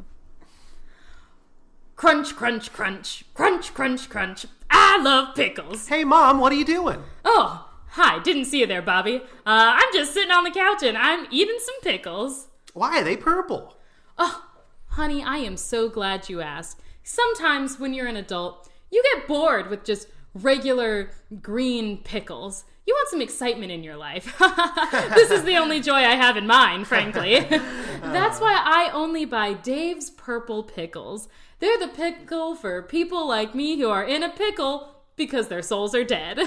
Crunch, 1.97 2.37
crunch, 2.37 2.73
crunch, 2.73 3.25
crunch, 3.35 3.75
crunch, 3.75 4.09
crunch. 4.09 4.47
I 4.71 5.03
love 5.03 5.35
pickles. 5.35 5.89
Hey, 5.89 6.05
mom, 6.05 6.39
what 6.39 6.53
are 6.53 6.57
you 6.57 6.65
doing? 6.65 7.03
Oh, 7.25 7.69
hi, 7.89 8.21
didn't 8.21 8.45
see 8.45 8.61
you 8.61 8.67
there, 8.69 8.81
Bobby. 8.81 9.17
Uh, 9.17 9.75
I'm 9.75 9.93
just 9.93 10.15
sitting 10.15 10.31
on 10.31 10.45
the 10.45 10.53
couch 10.53 10.85
and 10.85 10.97
I'm 10.97 11.27
eating 11.33 11.59
some 11.59 11.81
pickles. 11.83 12.47
Why 12.79 13.01
are 13.01 13.05
they 13.05 13.17
purple? 13.17 13.77
Oh, 14.17 14.45
honey, 14.87 15.21
I 15.21 15.39
am 15.39 15.57
so 15.57 15.89
glad 15.89 16.29
you 16.29 16.41
asked. 16.41 16.81
Sometimes 17.03 17.81
when 17.81 17.93
you're 17.93 18.07
an 18.07 18.17
adult, 18.17 18.69
you 18.89 19.03
get 19.15 19.27
bored 19.27 19.69
with 19.69 19.83
just 19.83 20.07
regular 20.33 21.11
green 21.43 21.99
pickles. 21.99 22.65
You 22.87 22.95
want 22.95 23.09
some 23.09 23.21
excitement 23.21 23.73
in 23.73 23.83
your 23.83 23.97
life. 23.97 24.33
this 25.15 25.33
is 25.33 25.43
the 25.43 25.57
only 25.57 25.81
joy 25.81 25.97
I 25.97 26.15
have 26.15 26.37
in 26.37 26.47
mine, 26.47 26.85
frankly. 26.85 27.41
That's 28.01 28.41
why 28.41 28.63
I 28.65 28.91
only 28.93 29.25
buy 29.25 29.55
Dave's 29.55 30.11
Purple 30.11 30.63
Pickles. 30.63 31.29
They're 31.59 31.81
the 31.81 31.89
pickle 31.89 32.55
for 32.55 32.81
people 32.83 33.27
like 33.27 33.57
me 33.57 33.77
who 33.81 33.89
are 33.89 34.05
in 34.05 34.23
a 34.23 34.31
pickle 34.31 34.95
because 35.19 35.49
their 35.49 35.61
souls 35.61 35.95
are 35.95 36.05
dead. 36.05 36.39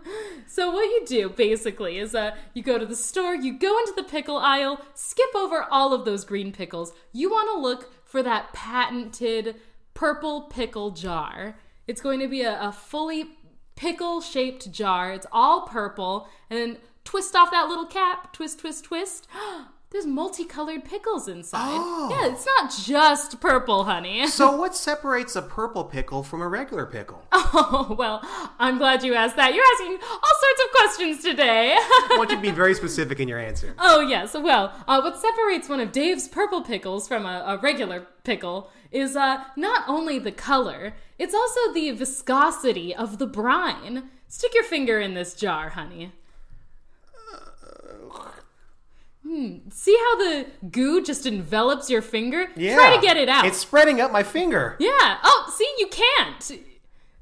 so 0.46 0.70
what 0.70 0.84
you 0.84 1.02
do 1.06 1.28
basically 1.30 1.98
is 1.98 2.14
uh, 2.14 2.36
you 2.54 2.62
go 2.62 2.78
to 2.78 2.86
the 2.86 2.94
store, 2.94 3.34
you 3.34 3.58
go 3.58 3.76
into 3.78 3.94
the 3.96 4.04
pickle 4.04 4.36
aisle, 4.36 4.80
skip 4.94 5.34
over 5.34 5.66
all 5.70 5.92
of 5.92 6.04
those 6.04 6.24
green 6.24 6.52
pickles. 6.52 6.92
You 7.12 7.30
want 7.30 7.50
to 7.50 7.60
look 7.60 7.92
for 8.04 8.22
that 8.22 8.52
patented 8.52 9.56
purple 9.94 10.42
pickle 10.42 10.92
jar. 10.92 11.56
It's 11.88 12.00
going 12.00 12.20
to 12.20 12.28
be 12.28 12.42
a, 12.42 12.60
a 12.60 12.70
fully 12.70 13.30
pickle 13.74 14.20
shaped 14.20 14.70
jar. 14.70 15.12
It's 15.12 15.26
all 15.32 15.66
purple. 15.66 16.28
And 16.48 16.58
then 16.58 16.76
twist 17.04 17.34
off 17.34 17.50
that 17.50 17.68
little 17.68 17.86
cap. 17.86 18.32
Twist, 18.32 18.60
twist, 18.60 18.84
twist. 18.84 19.26
There's 19.90 20.06
multicolored 20.06 20.84
pickles 20.84 21.26
inside. 21.26 21.66
Oh. 21.68 22.08
Yeah, 22.12 22.32
it's 22.32 22.46
not 22.46 22.72
just 22.86 23.40
purple, 23.40 23.84
honey. 23.84 24.24
So, 24.28 24.56
what 24.56 24.76
separates 24.76 25.34
a 25.34 25.42
purple 25.42 25.82
pickle 25.82 26.22
from 26.22 26.40
a 26.42 26.48
regular 26.48 26.86
pickle? 26.86 27.24
Oh, 27.52 27.96
well, 27.98 28.22
I'm 28.60 28.78
glad 28.78 29.02
you 29.02 29.14
asked 29.14 29.34
that. 29.34 29.52
You're 29.52 29.64
asking 29.74 29.98
all 30.00 30.34
sorts 30.40 30.62
of 30.64 30.70
questions 30.70 31.22
today. 31.24 31.74
I 31.76 32.14
want 32.16 32.30
you 32.30 32.36
to 32.36 32.42
be 32.42 32.50
very 32.62 32.74
specific 32.74 33.18
in 33.18 33.26
your 33.26 33.40
answer. 33.40 33.74
Oh, 33.80 33.98
yes. 34.00 34.34
Well, 34.34 34.72
uh, 34.86 35.00
what 35.00 35.18
separates 35.18 35.68
one 35.68 35.80
of 35.80 35.90
Dave's 35.90 36.28
purple 36.28 36.62
pickles 36.62 37.08
from 37.08 37.26
a, 37.26 37.42
a 37.44 37.58
regular 37.58 38.06
pickle 38.22 38.70
is 38.92 39.16
uh, 39.16 39.42
not 39.56 39.82
only 39.88 40.20
the 40.20 40.30
color, 40.30 40.94
it's 41.18 41.34
also 41.34 41.72
the 41.74 41.90
viscosity 41.90 42.94
of 42.94 43.18
the 43.18 43.26
brine. 43.26 44.10
Stick 44.28 44.54
your 44.54 44.62
finger 44.64 45.00
in 45.00 45.14
this 45.14 45.34
jar, 45.34 45.70
honey. 45.70 46.12
Hmm. 49.30 49.58
See 49.70 49.96
how 49.96 50.16
the 50.16 50.46
goo 50.72 51.04
just 51.04 51.24
envelops 51.24 51.88
your 51.88 52.02
finger? 52.02 52.48
Yeah. 52.56 52.74
Try 52.74 52.96
to 52.96 53.00
get 53.00 53.16
it 53.16 53.28
out. 53.28 53.44
It's 53.44 53.58
spreading 53.58 54.00
up 54.00 54.10
my 54.10 54.24
finger. 54.24 54.76
Yeah. 54.80 55.18
Oh, 55.22 55.54
see, 55.56 55.72
you 55.78 55.86
can't. 55.86 56.60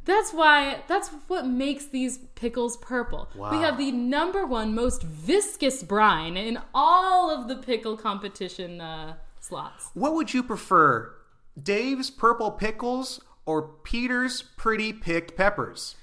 That's 0.07 0.33
why. 0.33 0.85
That's 0.89 1.11
what 1.27 1.47
makes 1.47 1.85
these 1.85 2.17
pickles 2.35 2.79
purple. 2.79 3.29
Wow. 3.35 3.51
We 3.51 3.59
have 3.59 3.77
the 3.77 3.93
number 3.93 4.47
one 4.47 4.75
most 4.75 5.03
viscous 5.03 5.83
brine 5.83 6.39
in 6.39 6.59
all 6.73 7.31
of 7.31 7.47
the 7.47 7.57
pickle 7.57 7.95
competition 7.99 8.81
uh, 8.81 9.17
slots. 9.41 9.91
What 9.93 10.15
would 10.15 10.33
you 10.33 10.43
prefer, 10.43 11.15
Dave's 11.63 12.09
purple 12.09 12.53
pickles 12.53 13.21
or 13.45 13.61
Peter's 13.61 14.41
pretty 14.41 14.95
picked 14.95 15.37
peppers? 15.37 15.97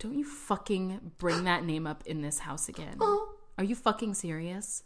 Don't 0.00 0.18
you 0.18 0.24
fucking 0.24 1.12
bring 1.18 1.44
that 1.44 1.64
name 1.64 1.86
up 1.86 2.02
in 2.06 2.22
this 2.22 2.40
house 2.40 2.68
again? 2.68 2.98
Are 3.56 3.64
you 3.64 3.76
fucking 3.76 4.14
serious? 4.14 4.82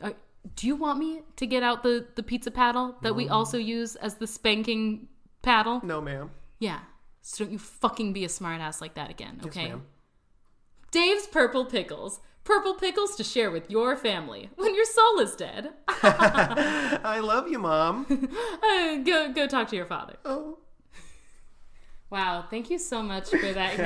Are, 0.00 0.12
do 0.54 0.66
you 0.66 0.76
want 0.76 0.98
me 0.98 1.22
to 1.36 1.46
get 1.46 1.62
out 1.62 1.82
the 1.82 2.06
the 2.14 2.22
pizza 2.22 2.50
paddle 2.50 2.96
that 3.02 3.14
we 3.14 3.28
also 3.28 3.58
use 3.58 3.96
as 3.96 4.16
the 4.16 4.26
spanking 4.26 5.08
paddle? 5.42 5.80
No, 5.84 6.00
ma'am. 6.00 6.30
Yeah. 6.58 6.80
So 7.22 7.44
don't 7.44 7.52
you 7.52 7.58
fucking 7.58 8.12
be 8.12 8.24
a 8.24 8.28
smartass 8.28 8.80
like 8.80 8.94
that 8.94 9.10
again, 9.10 9.40
okay? 9.44 9.68
ma'am. 9.68 9.82
Dave's 10.92 11.26
Purple 11.26 11.64
Pickles. 11.66 12.20
Purple 12.44 12.74
pickles 12.74 13.16
to 13.16 13.24
share 13.24 13.50
with 13.50 13.68
your 13.68 13.96
family 13.96 14.50
when 14.54 14.72
your 14.76 14.84
soul 14.84 15.18
is 15.18 15.34
dead. 15.34 15.70
I 15.88 17.18
love 17.20 17.48
you, 17.48 17.58
Mom. 17.58 18.06
Uh, 18.62 18.96
go 18.98 19.32
go 19.32 19.46
talk 19.48 19.66
to 19.68 19.76
your 19.76 19.86
father. 19.86 20.16
oh. 20.24 20.58
Wow, 22.08 22.44
thank 22.48 22.70
you 22.70 22.78
so 22.78 23.02
much 23.02 23.30
for 23.30 23.52
that. 23.52 23.76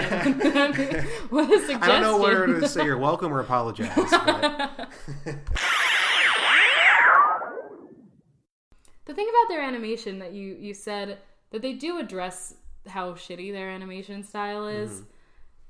What 1.30 1.44
a 1.52 1.58
suggestion. 1.58 1.82
I 1.82 1.86
don't 1.86 2.02
know 2.02 2.18
whether 2.18 2.60
to 2.60 2.68
say 2.68 2.84
you're 2.84 2.98
welcome 2.98 3.32
or 3.32 3.40
apologize. 3.40 3.88
But 3.96 4.90
The 9.06 9.14
thing 9.14 9.28
about 9.28 9.48
their 9.48 9.62
animation 9.62 10.18
that 10.18 10.32
you 10.32 10.56
you 10.58 10.74
said 10.74 11.18
that 11.50 11.62
they 11.62 11.72
do 11.72 11.98
address 11.98 12.54
how 12.86 13.12
shitty 13.12 13.52
their 13.52 13.68
animation 13.68 14.22
style 14.22 14.66
is. 14.66 15.02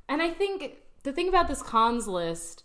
And 0.08 0.20
I 0.20 0.30
think 0.30 0.76
the 1.02 1.12
thing 1.12 1.28
about 1.28 1.48
this 1.48 1.62
cons 1.62 2.06
list 2.06 2.64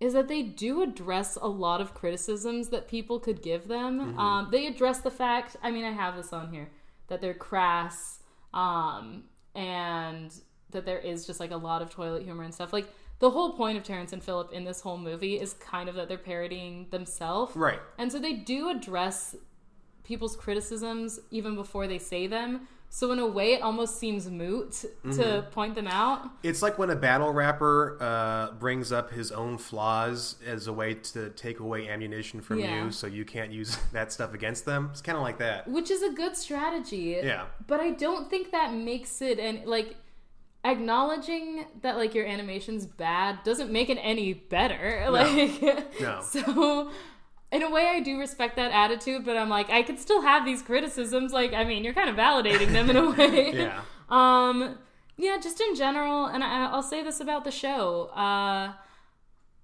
is 0.00 0.12
that 0.12 0.28
they 0.28 0.42
do 0.42 0.82
address 0.82 1.36
a 1.36 1.48
lot 1.48 1.80
of 1.80 1.94
criticisms 1.94 2.68
that 2.68 2.88
people 2.88 3.18
could 3.18 3.42
give 3.42 3.68
them. 3.68 4.18
Um, 4.18 4.48
they 4.50 4.66
address 4.66 5.00
the 5.00 5.10
fact, 5.10 5.56
I 5.62 5.70
mean, 5.70 5.84
I 5.84 5.92
have 5.92 6.16
this 6.16 6.32
on 6.32 6.52
here, 6.52 6.68
that 7.08 7.20
they're 7.20 7.34
crass 7.34 8.18
um, 8.52 9.24
and 9.54 10.34
that 10.70 10.84
there 10.84 10.98
is 10.98 11.26
just 11.26 11.40
like 11.40 11.50
a 11.50 11.56
lot 11.56 11.80
of 11.80 11.88
toilet 11.88 12.24
humor 12.24 12.42
and 12.42 12.52
stuff. 12.52 12.72
Like, 12.72 12.88
the 13.18 13.30
whole 13.30 13.54
point 13.54 13.78
of 13.78 13.84
Terrance 13.84 14.12
and 14.12 14.22
Phillip 14.22 14.52
in 14.52 14.64
this 14.64 14.82
whole 14.82 14.98
movie 14.98 15.40
is 15.40 15.54
kind 15.54 15.88
of 15.88 15.94
that 15.94 16.08
they're 16.08 16.18
parodying 16.18 16.88
themselves. 16.90 17.56
right. 17.56 17.80
And 17.96 18.12
so 18.12 18.18
they 18.18 18.34
do 18.34 18.68
address 18.68 19.34
people's 20.06 20.36
criticisms 20.36 21.18
even 21.30 21.54
before 21.54 21.86
they 21.86 21.98
say 21.98 22.26
them. 22.26 22.68
So 22.88 23.10
in 23.10 23.18
a 23.18 23.26
way, 23.26 23.52
it 23.54 23.62
almost 23.62 23.98
seems 23.98 24.30
moot 24.30 24.84
to 25.12 25.44
point 25.50 25.74
them 25.74 25.88
out. 25.88 26.30
It's 26.44 26.62
like 26.62 26.78
when 26.78 26.88
a 26.90 26.94
battle 26.96 27.32
rapper 27.32 27.98
uh, 28.00 28.52
brings 28.52 28.92
up 28.92 29.10
his 29.10 29.32
own 29.32 29.58
flaws 29.58 30.36
as 30.46 30.68
a 30.68 30.72
way 30.72 30.94
to 30.94 31.30
take 31.30 31.58
away 31.58 31.88
ammunition 31.88 32.40
from 32.40 32.60
Yeah. 32.60 32.84
you, 32.84 32.90
so 32.92 33.08
you 33.08 33.24
can't 33.24 33.50
use 33.50 33.76
that 33.92 34.12
stuff 34.12 34.32
against 34.34 34.64
them. 34.64 34.88
It's 34.92 35.02
kind 35.02 35.16
of 35.18 35.22
like 35.22 35.38
that. 35.38 35.66
which 35.68 35.90
is 35.90 36.02
a 36.02 36.10
good 36.10 36.36
strategy. 36.36 37.18
Yeah. 37.22 37.46
But 37.66 37.80
I 37.80 37.90
don't 37.90 38.30
think 38.30 38.52
that 38.52 38.72
makes 38.72 39.20
it 39.20 39.40
and 39.40 39.66
like 39.66 39.96
acknowledging 40.64 41.64
that 41.82 41.96
like 41.96 42.14
your 42.14 42.26
animation's 42.26 42.86
bad 42.86 43.38
doesn't 43.44 43.70
make 43.70 43.88
it 43.90 43.98
any 44.00 44.32
better. 44.32 45.06
Like 45.10 46.00
No. 46.00 46.20
so 46.22 46.90
in 47.56 47.62
a 47.62 47.70
way 47.70 47.86
I 47.86 48.00
do 48.00 48.18
respect 48.18 48.56
that 48.56 48.70
attitude, 48.70 49.24
but 49.24 49.36
I'm 49.36 49.48
like 49.48 49.70
I 49.70 49.82
could 49.82 49.98
still 49.98 50.22
have 50.22 50.44
these 50.44 50.62
criticisms 50.62 51.32
like 51.32 51.52
I 51.52 51.64
mean, 51.64 51.84
you're 51.84 51.94
kind 51.94 52.10
of 52.10 52.16
validating 52.16 52.72
them 52.72 52.90
in 52.90 52.96
a 52.96 53.10
way. 53.10 53.52
Yeah. 53.56 53.80
Um, 54.08 54.78
yeah, 55.16 55.38
just 55.42 55.60
in 55.60 55.74
general, 55.74 56.26
and 56.26 56.44
I, 56.44 56.66
I'll 56.66 56.82
say 56.82 57.02
this 57.02 57.20
about 57.20 57.44
the 57.44 57.50
show. 57.50 58.10
Uh, 58.14 58.72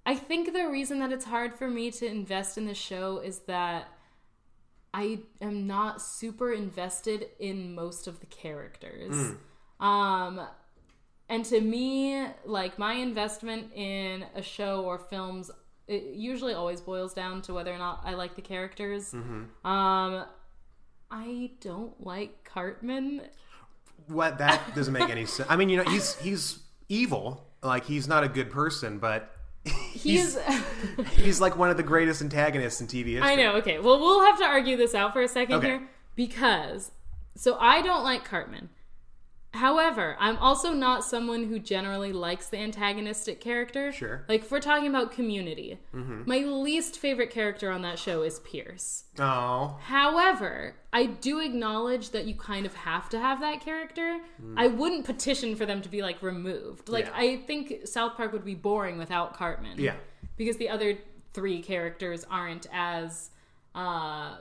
I 0.05 0.15
think 0.17 0.53
the 0.53 0.69
reason 0.69 0.99
that 1.01 1.13
it's 1.13 1.27
hard 1.27 1.55
for 1.55 1.69
me 1.69 1.91
to 1.93 2.07
invest 2.07 2.57
in 2.59 2.67
the 2.67 2.75
show 2.75 3.19
is 3.19 3.41
that 3.41 3.89
I 4.95 5.21
am 5.41 5.67
not 5.67 6.03
super 6.03 6.53
invested 6.53 7.29
in 7.39 7.75
most 7.75 8.07
of 8.07 8.21
the 8.21 8.27
characters. 8.27 9.15
Um, 9.79 10.41
and 11.29 11.45
to 11.47 11.61
me, 11.61 12.27
like 12.45 12.79
my 12.79 12.95
investment 12.95 13.73
in 13.75 14.25
a 14.35 14.43
show 14.43 14.83
or 14.85 14.99
films, 14.99 15.51
it 15.93 16.15
usually 16.15 16.55
always 16.55 16.81
boils 16.81 17.13
down 17.15 17.43
to 17.43 17.55
whether 17.55 17.73
or 17.73 17.79
not 17.79 18.01
I 18.05 18.15
like 18.15 18.35
the 18.37 18.43
characters. 18.43 19.13
Um, 19.15 20.25
I 21.11 21.51
don't 21.61 22.05
like 22.05 22.45
Cartman. 22.45 23.23
What 24.09 24.39
that 24.39 24.75
doesn't 24.75 24.93
make 24.93 25.11
any 25.11 25.27
sense. 25.27 25.49
I 25.51 25.57
mean, 25.57 25.69
you 25.69 25.77
know, 25.77 25.85
he's 25.91 26.17
he's 26.17 26.59
evil. 26.89 27.47
Like 27.63 27.85
he's 27.85 28.09
not 28.09 28.25
a 28.25 28.29
good 28.29 28.51
person, 28.51 28.99
but 28.99 29.31
He's. 29.93 30.37
he's 31.13 31.41
like 31.41 31.57
one 31.57 31.71
of 31.71 31.77
the 31.77 31.83
greatest 31.85 32.21
antagonists 32.23 32.81
in 32.81 32.89
TV 32.89 33.13
history. 33.13 33.21
I 33.21 33.37
know. 33.37 33.53
Okay. 33.57 33.79
Well, 33.79 34.01
we'll 34.01 34.25
have 34.25 34.39
to 34.39 34.45
argue 34.45 34.77
this 34.77 34.95
out 34.95 35.13
for 35.13 35.23
a 35.23 35.29
second 35.29 35.57
Okay. 35.57 35.67
here 35.69 35.89
because 36.17 36.91
so 37.37 37.57
I 37.61 37.81
don't 37.83 38.03
like 38.03 38.25
Cartman. 38.25 38.71
However, 39.55 40.17
I'm 40.19 40.39
also 40.39 40.73
not 40.73 41.05
someone 41.05 41.45
who 41.45 41.59
generally 41.59 42.13
likes 42.13 42.47
the 42.49 42.57
antagonistic 42.57 43.41
character. 43.41 43.93
Sure. 43.93 44.19
Mm-hmm. 44.19 44.31
Like 44.33 44.41
if 44.43 44.51
we're 44.51 44.61
talking 44.61 44.89
about 44.89 45.13
Community, 45.13 45.79
my 45.93 46.39
least 46.39 46.99
favorite 46.99 47.31
character 47.31 47.71
on 47.71 47.83
that 47.83 47.99
show 47.99 48.23
is 48.23 48.41
Pierce. 48.41 49.05
Oh, 49.19 49.79
However, 49.83 50.77
I 50.93 51.05
do 51.07 51.39
acknowledge 51.41 52.11
that 52.11 52.25
you 52.25 52.35
kind 52.35 52.65
of 52.65 52.75
have 52.75 53.09
to 53.11 53.19
have 53.19 53.41
that 53.41 53.61
character. 53.61 54.21
I 54.57 54.69
wouldn't 54.69 55.05
petition 55.05 55.55
for 55.55 55.67
them 55.67 55.83
to 55.83 55.89
be 55.89 56.01
like 56.03 56.23
removed. 56.23 56.89
Like 56.89 57.05
Mm. 57.07 57.09
Yeah. 57.09 57.23
I 57.23 57.37
think 57.47 57.87
South 57.87 58.17
Park 58.17 58.33
would 58.33 58.45
be 58.45 58.55
boring 58.55 58.97
without 58.97 59.35
Cartman. 59.35 59.79
Yeah. 59.79 59.97
Because 60.37 60.57
the 60.57 60.71
other 60.71 60.97
three 61.35 61.63
characters 61.63 62.25
aren't 62.31 62.67
as 62.73 63.31
uh 63.75 64.37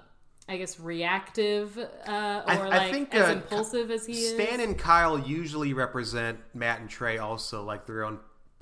I 0.52 0.58
guess 0.58 0.80
reactive 0.80 1.78
uh, 1.78 1.82
or 2.08 2.52
I- 2.52 2.56
I 2.56 2.68
like 2.78 2.92
think, 2.92 3.16
as 3.16 3.30
uh, 3.30 3.34
impulsive 3.34 3.90
as 3.90 4.06
he 4.06 4.14
is. 4.14 4.34
Stan 4.34 4.60
and 4.60 4.78
Kyle 4.78 5.18
usually 5.18 5.74
represent 5.74 6.40
Matt 6.54 6.82
and 6.82 6.90
Trey 6.90 7.18
also 7.18 7.64
like 7.64 7.86
their 7.86 8.04
own 8.04 8.20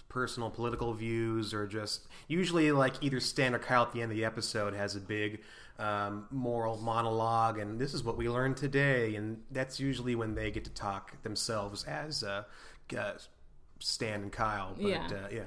personal 0.07 0.49
political 0.49 0.93
views 0.93 1.53
or 1.53 1.67
just 1.67 2.07
usually 2.27 2.71
like 2.71 2.93
either 3.01 3.19
Stan 3.19 3.53
or 3.55 3.59
Kyle 3.59 3.83
at 3.83 3.91
the 3.91 4.01
end 4.01 4.11
of 4.11 4.17
the 4.17 4.25
episode 4.25 4.73
has 4.73 4.95
a 4.95 4.99
big 4.99 5.41
um, 5.77 6.25
moral 6.31 6.77
monologue 6.77 7.57
and 7.59 7.79
this 7.79 7.93
is 7.93 8.03
what 8.03 8.17
we 8.17 8.27
learned 8.27 8.57
today 8.57 9.15
and 9.15 9.41
that's 9.51 9.79
usually 9.79 10.15
when 10.15 10.35
they 10.35 10.51
get 10.51 10.63
to 10.65 10.71
talk 10.71 11.21
themselves 11.23 11.83
as 11.85 12.23
uh, 12.23 12.43
uh, 12.97 13.13
Stan 13.79 14.21
and 14.23 14.31
Kyle 14.31 14.73
but 14.75 14.87
Yeah. 14.87 15.07
uh, 15.11 15.27
yeah 15.31 15.41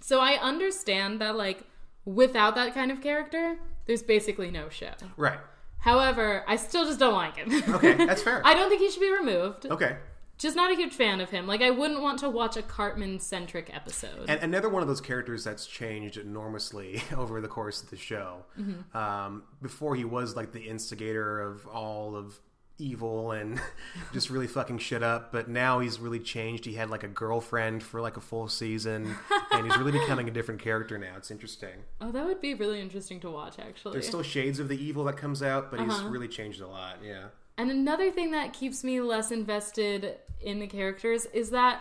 So 0.00 0.20
I 0.20 0.32
understand 0.40 1.20
that 1.20 1.36
like 1.36 1.64
without 2.04 2.54
that 2.54 2.74
kind 2.74 2.90
of 2.90 3.00
character, 3.00 3.58
there's 3.86 4.02
basically 4.02 4.50
no 4.50 4.68
show. 4.68 4.92
right 5.16 5.38
However, 5.82 6.44
I 6.48 6.56
still 6.56 6.84
just 6.84 6.98
don't 6.98 7.14
like 7.14 7.36
him. 7.36 7.62
okay 7.74 7.94
that's 7.94 8.22
fair 8.26 8.40
I 8.44 8.54
don't 8.54 8.68
think 8.68 8.80
he 8.80 8.90
should 8.90 9.00
be 9.00 9.12
removed. 9.12 9.66
okay 9.66 9.96
Just 10.38 10.56
not 10.56 10.72
a 10.72 10.74
huge 10.74 10.94
fan 10.94 11.20
of 11.20 11.30
him. 11.30 11.46
Like 11.46 11.60
I 11.62 11.70
wouldn't 11.70 12.00
want 12.00 12.18
to 12.20 12.30
watch 12.30 12.56
a 12.56 12.62
Cartman 12.62 13.20
centric 13.20 13.70
episode. 13.72 14.24
And 14.28 14.40
another 14.42 14.68
one 14.68 14.82
of 14.82 14.88
those 14.88 15.00
characters 15.00 15.44
that's 15.44 15.66
changed 15.66 16.16
enormously 16.16 17.02
over 17.16 17.40
the 17.40 17.48
course 17.48 17.82
of 17.82 17.90
the 17.90 17.96
show. 17.96 18.44
Mm-hmm. 18.58 18.96
Um, 18.96 19.42
before 19.60 19.94
he 19.94 20.04
was 20.04 20.34
like 20.34 20.52
the 20.52 20.62
instigator 20.62 21.40
of 21.40 21.66
all 21.66 22.16
of 22.16 22.40
evil 22.78 23.32
and 23.32 23.60
just 24.12 24.30
really 24.30 24.46
fucking 24.46 24.78
shit 24.78 25.02
up, 25.02 25.32
but 25.32 25.48
now 25.48 25.80
he's 25.80 26.00
really 26.00 26.18
changed. 26.18 26.64
He 26.64 26.74
had 26.74 26.90
like 26.90 27.02
a 27.04 27.08
girlfriend 27.08 27.82
for 27.82 28.00
like 28.00 28.16
a 28.16 28.20
full 28.20 28.48
season, 28.48 29.14
and 29.52 29.66
he's 29.66 29.76
really 29.78 29.92
becoming 29.92 30.28
a 30.28 30.30
different 30.32 30.60
character 30.60 30.98
now. 30.98 31.14
It's 31.16 31.30
interesting. 31.30 31.84
oh, 32.00 32.10
that 32.12 32.24
would 32.24 32.40
be 32.40 32.54
really 32.54 32.80
interesting 32.80 33.20
to 33.20 33.30
watch 33.30 33.58
actually. 33.58 33.92
There's 33.92 34.06
still 34.06 34.22
shades 34.22 34.58
of 34.58 34.68
the 34.68 34.82
evil 34.82 35.04
that 35.04 35.16
comes 35.16 35.42
out, 35.42 35.70
but 35.70 35.80
he's 35.80 35.90
Uh-huh. 35.92 36.08
really 36.08 36.28
changed 36.28 36.60
a 36.60 36.66
lot. 36.66 36.96
Yeah. 37.04 37.26
And 37.58 37.70
another 37.70 38.10
thing 38.10 38.30
that 38.32 38.52
keeps 38.52 38.82
me 38.82 39.00
less 39.00 39.30
invested 39.30 40.16
in 40.40 40.58
the 40.58 40.66
characters 40.66 41.26
is 41.26 41.50
that 41.50 41.80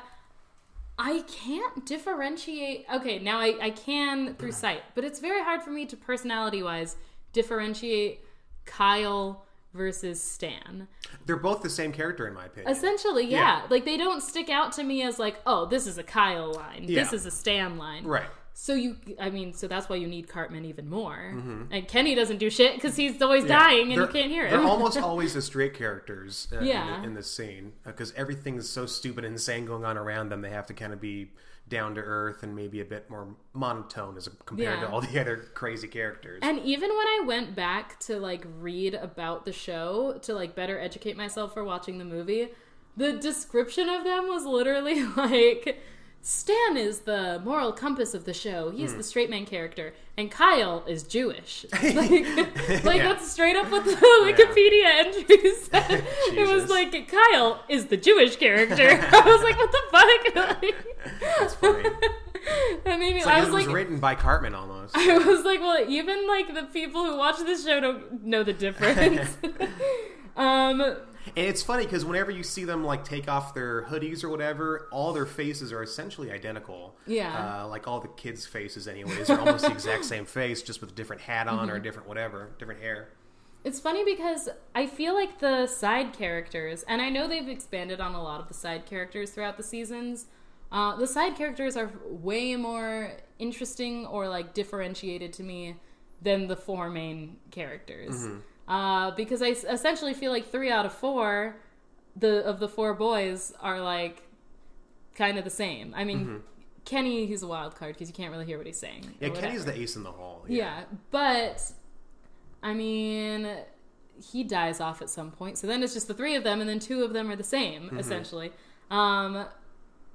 I 0.99 1.22
can't 1.22 1.85
differentiate. 1.85 2.85
Okay, 2.93 3.18
now 3.18 3.39
I, 3.39 3.55
I 3.59 3.69
can 3.72 4.35
through 4.35 4.51
sight, 4.51 4.84
but 4.93 5.03
it's 5.03 5.19
very 5.19 5.41
hard 5.41 5.63
for 5.63 5.72
me 5.72 5.85
to 5.88 5.95
personality 5.97 6.61
wise 6.61 6.97
differentiate 7.34 8.19
Kyle 8.65 9.45
versus 9.73 10.22
Stan. 10.23 10.88
They're 11.26 11.35
both 11.38 11.61
the 11.61 11.69
same 11.69 11.91
character, 11.91 12.27
in 12.27 12.34
my 12.34 12.45
opinion. 12.45 12.72
Essentially, 12.72 13.26
yeah. 13.26 13.61
Yeah. 13.61 13.68
Like 13.69 13.85
they 13.85 13.98
don't 13.98 14.22
stick 14.22 14.49
out 14.49 14.72
to 14.73 14.84
me 14.84 15.02
as 15.03 15.18
like, 15.19 15.38
oh, 15.45 15.65
this 15.65 15.88
is 15.88 15.98
a 15.98 16.03
Kyle 16.03 16.53
line. 16.53 16.85
This 16.88 17.14
is 17.14 17.26
a 17.26 17.31
Stan 17.31 17.77
line. 17.77 18.03
Right. 18.06 18.27
So 18.53 18.73
you, 18.76 18.98
I 19.19 19.30
mean, 19.30 19.53
so 19.53 19.68
that's 19.68 19.88
why 19.89 19.95
you 19.95 20.07
need 20.07 20.27
Cartman 20.27 20.65
even 20.65 20.88
more. 20.89 21.34
And 21.72 21.88
Kenny 21.88 22.14
doesn't 22.15 22.38
do 22.38 22.49
shit 22.49 22.76
because 22.76 22.95
he's 22.95 23.19
always 23.22 23.43
Mm-hmm. 23.43 23.52
Yeah. 23.52 23.60
dying 23.60 23.81
and 23.84 23.91
you 23.93 23.98
They're- 23.98 24.07
can't 24.07 24.30
hear 24.30 24.45
it. 24.45 24.52
They're 24.52 24.60
almost 24.61 24.98
always 25.02 25.34
the 25.34 25.41
straight 25.41 25.73
characters 25.73 26.48
uh, 26.52 26.60
Yeah. 26.60 26.95
in, 26.98 27.02
the, 27.02 27.07
in 27.07 27.14
this 27.15 27.31
scene 27.34 27.72
because 27.85 28.14
everything 28.15 28.57
is 28.57 28.69
so 28.69 28.85
stupid 28.85 29.23
and 29.23 29.34
insane 29.34 29.65
going 29.65 29.85
on 29.85 29.98
around 29.98 30.30
them. 30.30 30.41
They 30.41 30.49
have 30.52 30.68
to 30.68 30.73
kind 30.73 30.91
of 30.93 30.99
be 31.02 31.31
down 31.72 31.95
to 31.95 32.02
earth 32.02 32.43
and 32.43 32.56
maybe 32.56 32.81
a 32.81 32.85
bit 32.85 33.10
more 33.10 33.30
monotone 33.53 34.15
as 34.18 34.30
compared 34.45 34.80
Yeah. 34.80 34.85
to 34.85 34.91
all 34.91 35.02
the 35.02 35.19
other 35.19 35.38
crazy 35.56 35.88
characters. 35.88 36.39
And 36.43 36.60
even 36.60 36.89
when 36.89 37.07
I 37.07 37.23
went 37.26 37.56
back 37.56 37.98
to 38.02 38.19
like 38.19 38.45
read 38.60 38.93
about 38.93 39.45
the 39.45 39.53
show 39.53 40.19
to 40.23 40.35
like 40.35 40.53
better 40.53 40.77
educate 40.80 41.18
myself 41.18 41.53
for 41.56 41.64
watching 41.64 41.98
the 41.98 42.06
movie, 42.06 42.49
the 42.98 43.14
description 43.14 43.89
of 43.89 44.03
them 44.03 44.27
was 44.27 44.43
literally 44.45 45.03
like 45.18 45.81
Stan 46.23 46.77
is 46.77 46.99
the 47.02 47.41
moral 47.43 47.72
compass 47.72 48.14
of 48.14 48.26
the 48.26 48.34
show. 48.34 48.69
Hmm. 48.69 48.77
He's 48.77 48.95
the 48.95 49.02
straight 49.03 49.30
man 49.30 49.45
character, 49.45 49.93
and 50.18 50.30
Kyle 50.30 50.84
is 50.88 51.03
Jewish. 51.03 51.65
Like, 51.73 51.95
like 52.85 52.98
Yeah. 52.98 53.14
that's 53.14 53.31
straight 53.31 53.56
up 53.56 53.72
what 53.72 53.84
the 53.85 53.91
Wikipedia 54.23 54.85
entry 55.06 55.56
said. 55.56 56.03
it 56.38 56.48
was 56.48 56.69
like 56.69 57.11
Kyle 57.11 57.64
is 57.69 57.88
the 57.88 57.98
Jewish 57.98 58.35
character. 58.35 58.88
I 59.11 59.22
was 59.26 59.41
like, 59.43 59.57
what 59.57 59.72
the 59.72 59.81
fuck? 59.91 60.35
Like, 60.61 60.76
That's 61.39 61.56
funny. 61.56 61.89
that 62.85 62.99
made 62.99 63.14
me. 63.14 63.18
It's 63.18 63.26
like 63.26 63.35
I 63.35 63.38
it 63.39 63.45
was 63.45 63.49
was 63.53 63.65
like, 63.68 63.76
written 63.76 63.99
by 63.99 64.15
Cartman 64.15 64.53
almost. 64.56 64.95
I 64.95 65.18
was 65.18 65.43
like, 65.43 65.60
well, 65.60 65.84
even 65.88 66.27
like 66.27 66.53
the 66.53 66.64
people 66.72 67.03
who 67.06 67.18
watch 67.18 67.38
this 67.39 67.65
show 67.65 67.80
don't 67.80 68.23
know 68.23 68.43
the 68.43 68.53
difference. 68.53 69.38
um, 70.35 70.95
And 71.27 71.45
it's 71.48 71.61
funny 71.64 71.84
because 71.85 72.03
whenever 72.03 72.31
you 72.31 72.43
see 72.43 72.64
them 72.65 72.84
like 72.84 73.03
take 73.06 73.27
off 73.30 73.53
their 73.53 73.84
hoodies 73.85 74.23
or 74.23 74.30
whatever, 74.30 74.88
all 74.91 75.14
their 75.14 75.26
faces 75.26 75.72
are 75.72 75.84
essentially 75.84 76.31
identical. 76.31 76.95
Yeah. 77.06 77.61
Uh, 77.64 77.68
like 77.68 77.88
all 77.88 77.99
the 77.99 78.07
kids' 78.10 78.45
faces, 78.45 78.88
anyways, 78.88 79.30
are 79.30 79.39
almost 79.39 79.65
the 79.65 79.72
exact 79.72 80.06
same 80.06 80.26
face, 80.26 80.61
just 80.61 80.81
with 80.81 80.91
a 80.91 80.93
different 80.93 81.22
hat 81.22 81.48
on 81.48 81.60
Mm-hmm. 81.68 81.72
or 81.72 81.76
a 81.76 81.81
different 81.84 82.07
whatever, 82.07 82.52
different 82.57 82.81
hair. 82.81 83.10
it's 83.64 83.80
funny 83.80 84.03
because 84.03 84.49
I 84.73 84.88
feel 84.88 85.14
like 85.14 85.39
the 85.39 85.68
side 85.68 86.14
characters, 86.14 86.84
and 86.88 87.02
I 87.02 87.10
know 87.10 87.27
they've 87.27 87.48
expanded 87.48 87.99
on 88.02 88.15
a 88.15 88.22
lot 88.23 88.41
of 88.41 88.48
the 88.48 88.53
side 88.56 88.85
characters 88.88 89.30
throughout 89.31 89.57
the 89.57 89.64
seasons. 89.64 90.26
Uh, 90.72 90.95
the 90.95 91.06
side 91.06 91.35
characters 91.35 91.77
are 91.77 91.91
way 92.10 92.56
more 92.56 93.11
interesting 93.38 94.06
or 94.07 94.27
like 94.27 94.53
differentiated 94.56 95.34
to 95.34 95.43
me 95.43 95.76
than 96.23 96.48
the 96.48 96.56
four 96.56 96.89
main 96.89 97.38
characters. 97.52 98.27
Uh, 98.67 99.11
because 99.11 99.41
I 99.41 99.47
essentially 99.49 100.13
feel 100.13 100.31
like 100.31 100.49
three 100.49 100.69
out 100.71 100.85
of 100.85 100.93
four 100.93 101.57
the 102.15 102.43
of 102.45 102.59
the 102.59 102.67
four 102.69 102.93
boys 102.93 103.53
are 103.61 103.79
like 103.81 104.23
kind 105.15 105.38
of 105.38 105.43
the 105.43 105.49
same. 105.49 105.93
I 105.95 106.03
mean, 106.03 106.41
Kenny 106.85 107.25
he's 107.25 107.43
a 107.43 107.47
wild 107.47 107.75
card 107.75 107.93
because 107.95 108.07
you 108.09 108.13
can't 108.13 108.31
really 108.31 108.45
hear 108.45 108.57
what 108.57 108.67
he's 108.67 108.79
saying. 108.79 109.13
Yeah, 109.19 109.29
Kenny's 109.29 109.65
the 109.65 109.77
ace 109.77 109.95
in 109.95 110.03
the 110.03 110.11
hole. 110.11 110.43
Yeah, 110.47 110.83
but 111.09 111.71
I 112.63 112.73
mean, 112.73 113.47
he 114.31 114.43
dies 114.43 114.79
off 114.79 115.01
at 115.01 115.09
some 115.09 115.31
point. 115.31 115.57
So 115.57 115.67
then 115.67 115.81
it's 115.83 115.93
just 115.93 116.07
the 116.07 116.13
three 116.13 116.35
of 116.35 116.43
them, 116.43 116.59
and 116.61 116.69
then 116.69 116.79
two 116.79 117.03
of 117.03 117.13
them 117.13 117.29
are 117.31 117.35
the 117.35 117.43
same, 117.43 117.83
Mm-hmm. 117.83 117.99
essentially. 117.99 118.51
Um, 118.89 119.45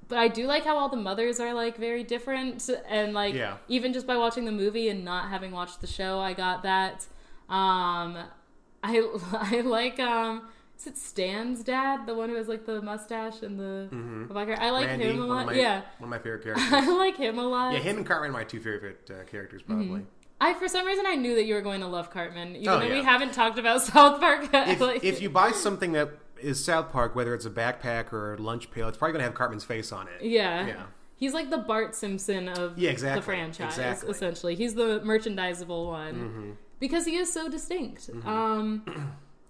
but 0.08 0.18
I 0.18 0.28
do 0.28 0.46
like 0.46 0.64
how 0.64 0.76
all 0.78 0.88
the 0.88 0.96
mothers 0.96 1.40
are 1.40 1.52
like 1.52 1.76
very 1.76 2.04
different, 2.04 2.68
and 2.88 3.12
like 3.14 3.34
Yeah. 3.34 3.56
even 3.68 3.92
just 3.92 4.06
by 4.06 4.16
watching 4.16 4.44
the 4.44 4.52
movie 4.52 4.88
and 4.88 5.04
not 5.04 5.28
having 5.30 5.50
watched 5.50 5.80
the 5.80 5.86
show, 5.88 6.20
I 6.20 6.32
got 6.32 6.62
that. 6.62 7.06
Um, 7.48 8.16
I 8.82 9.02
I 9.32 9.60
like 9.62 9.98
um. 10.00 10.48
Is 10.78 10.86
it 10.86 10.98
Stan's 10.98 11.64
dad, 11.64 12.04
the 12.06 12.14
one 12.14 12.28
who 12.28 12.34
has 12.34 12.48
like 12.48 12.66
the 12.66 12.82
mustache 12.82 13.40
and 13.40 13.58
the, 13.58 13.88
the 14.28 14.34
black 14.34 14.46
hair? 14.46 14.60
I 14.60 14.68
like 14.68 14.88
Mm-hmm. 14.88 15.00
Randy, 15.00 15.04
him 15.06 15.22
a 15.22 15.26
lot. 15.26 15.40
of 15.40 15.46
my, 15.46 15.52
yeah, 15.54 15.80
one 15.96 16.04
of 16.04 16.08
my 16.10 16.18
favorite 16.18 16.42
characters. 16.44 16.70
I 16.70 16.90
like 16.98 17.16
him 17.16 17.38
a 17.38 17.48
lot. 17.48 17.72
yeah, 17.72 17.78
him 17.78 17.96
and 17.96 18.04
Cartman 18.06 18.28
are 18.28 18.32
my 18.34 18.44
two 18.44 18.60
favorite 18.60 19.10
uh, 19.10 19.24
characters, 19.24 19.62
probably. 19.62 20.04
I 20.38 20.52
for 20.52 20.68
some 20.68 20.86
reason 20.86 21.06
I 21.06 21.14
knew 21.14 21.34
that 21.36 21.44
you 21.44 21.54
were 21.54 21.62
going 21.62 21.80
to 21.80 21.86
love 21.86 22.10
Cartman, 22.10 22.56
even 22.56 22.68
Oh, 22.68 22.78
though 22.78 22.90
we 22.90 23.02
haven't 23.02 23.32
talked 23.32 23.58
about 23.58 23.80
South 23.84 24.20
Park. 24.20 24.50
If, 24.52 24.80
like, 24.80 25.02
if 25.02 25.22
you 25.22 25.30
buy 25.30 25.52
something 25.52 25.92
that 25.92 26.10
is 26.38 26.62
South 26.62 26.92
Park, 26.92 27.16
whether 27.16 27.34
it's 27.34 27.46
a 27.46 27.50
backpack 27.50 28.12
or 28.12 28.34
a 28.34 28.36
lunch 28.36 28.70
pail, 28.70 28.86
it's 28.86 28.98
probably 28.98 29.12
going 29.12 29.20
to 29.20 29.24
have 29.28 29.34
Cartman's 29.34 29.64
face 29.64 29.92
on 29.92 30.08
it. 30.08 30.22
yeah. 30.26 30.66
Yeah. 30.66 30.82
he's 31.16 31.32
like 31.32 31.48
the 31.48 31.56
Bart 31.56 31.94
Simpson 31.94 32.50
of 32.50 32.78
Yeah, 32.78 32.90
exactly. 32.90 33.20
the 33.20 33.24
franchise. 33.24 33.68
Exactly. 33.78 34.08
Mm-hmm. 34.08 34.14
Essentially, 34.14 34.54
he's 34.56 34.74
the 34.74 35.00
merchandisable 35.02 35.86
one 35.86 36.58
because 36.80 37.04
he 37.06 37.16
is 37.16 37.32
so 37.32 37.48
distinct. 37.48 38.10
Um, 38.24 38.82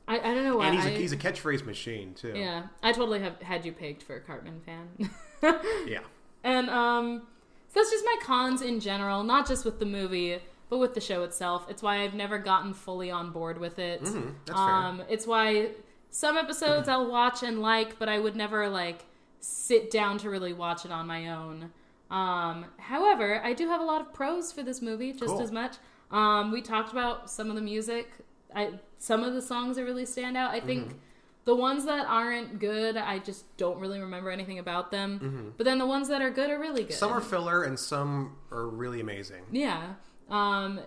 I, 0.09 0.19
I 0.19 0.35
don't 0.35 0.45
know 0.45 0.57
why. 0.59 0.67
And 0.69 0.77
he's 0.77 0.85
a, 0.87 0.89
I- 0.93 0.97
he's 0.97 1.13
a 1.13 1.17
catchphrase 1.17 1.65
machine, 1.65 2.15
too. 2.15 2.33
yeah, 2.37 2.65
I 2.83 2.93
totally 2.93 3.21
have 3.21 3.41
had 3.43 3.65
you 3.65 3.73
pegged 3.73 4.03
for 4.03 4.17
a 4.17 4.21
Cartman 4.21 4.61
fan. 4.61 5.11
Yeah. 5.87 6.01
And 6.45 6.71
um, 6.71 7.23
so 7.69 7.81
that's 7.81 7.91
just 7.91 8.05
my 8.05 8.17
cons 8.23 8.63
in 8.63 8.81
general, 8.81 9.23
not 9.25 9.47
just 9.47 9.65
with 9.65 9.79
the 9.79 9.85
movie, 9.87 10.39
but 10.71 10.79
with 10.79 10.95
the 10.95 11.01
show 11.01 11.23
itself. 11.25 11.67
It's 11.69 11.83
why 11.83 12.03
I've 12.03 12.15
never 12.15 12.39
gotten 12.39 12.73
fully 12.73 13.11
on 13.11 13.31
board 13.33 13.59
with 13.59 13.79
it. 13.79 14.03
Mm-hmm. 14.03 14.31
that's 14.47 14.59
fair. 14.59 14.69
um, 14.69 15.03
it's 15.11 15.27
why 15.27 15.71
some 16.11 16.37
episodes 16.37 16.89
I'll 16.89 17.11
watch 17.11 17.43
and 17.43 17.61
like, 17.61 17.99
but 17.99 18.09
I 18.09 18.19
would 18.19 18.35
never 18.37 18.69
like 18.69 19.05
sit 19.41 19.91
down 19.91 20.19
to 20.19 20.31
really 20.31 20.53
watch 20.53 20.85
it 20.85 20.91
on 20.93 21.07
my 21.07 21.29
own. 21.29 21.71
Um, 22.11 22.67
however, 22.79 23.41
I 23.45 23.53
do 23.53 23.67
have 23.69 23.81
a 23.81 23.85
lot 23.85 24.01
of 24.01 24.13
pros 24.15 24.53
for 24.53 24.63
this 24.63 24.81
movie, 24.81 25.13
just 25.13 25.27
Cool. 25.27 25.43
as 25.43 25.51
much. 25.53 25.77
Um, 26.17 26.51
we 26.53 26.63
talked 26.63 26.93
about 26.93 27.31
some 27.31 27.51
of 27.51 27.57
the 27.57 27.63
music. 27.63 28.11
I 28.55 28.71
some 28.99 29.23
of 29.23 29.35
the 29.35 29.43
songs 29.43 29.77
that 29.77 29.85
really 29.85 30.07
stand 30.07 30.37
out. 30.37 30.51
I 30.53 30.61
think 30.61 30.89
Mm-hmm. 30.89 30.99
the 31.45 31.55
ones 31.57 31.85
that 31.85 32.07
aren't 32.07 32.59
good, 32.59 32.97
I 32.97 33.19
just 33.19 33.45
don't 33.57 33.79
really 33.79 34.01
remember 34.01 34.31
anything 34.31 34.59
about 34.59 34.91
them. 34.91 35.53
But 35.57 35.65
then 35.65 35.79
the 35.79 35.87
ones 35.87 36.09
that 36.09 36.23
are 36.23 36.31
good 36.31 36.51
are 36.51 36.59
really 36.59 36.83
good. 36.85 36.93
Mm-hmm. 36.93 36.99
Some 36.99 37.13
are 37.13 37.21
filler 37.21 37.63
and 37.65 37.79
some 37.79 38.37
are 38.51 38.67
really 38.67 39.01
amazing. 39.01 39.43
Yeah. 39.53 39.95
Um, 40.31 40.81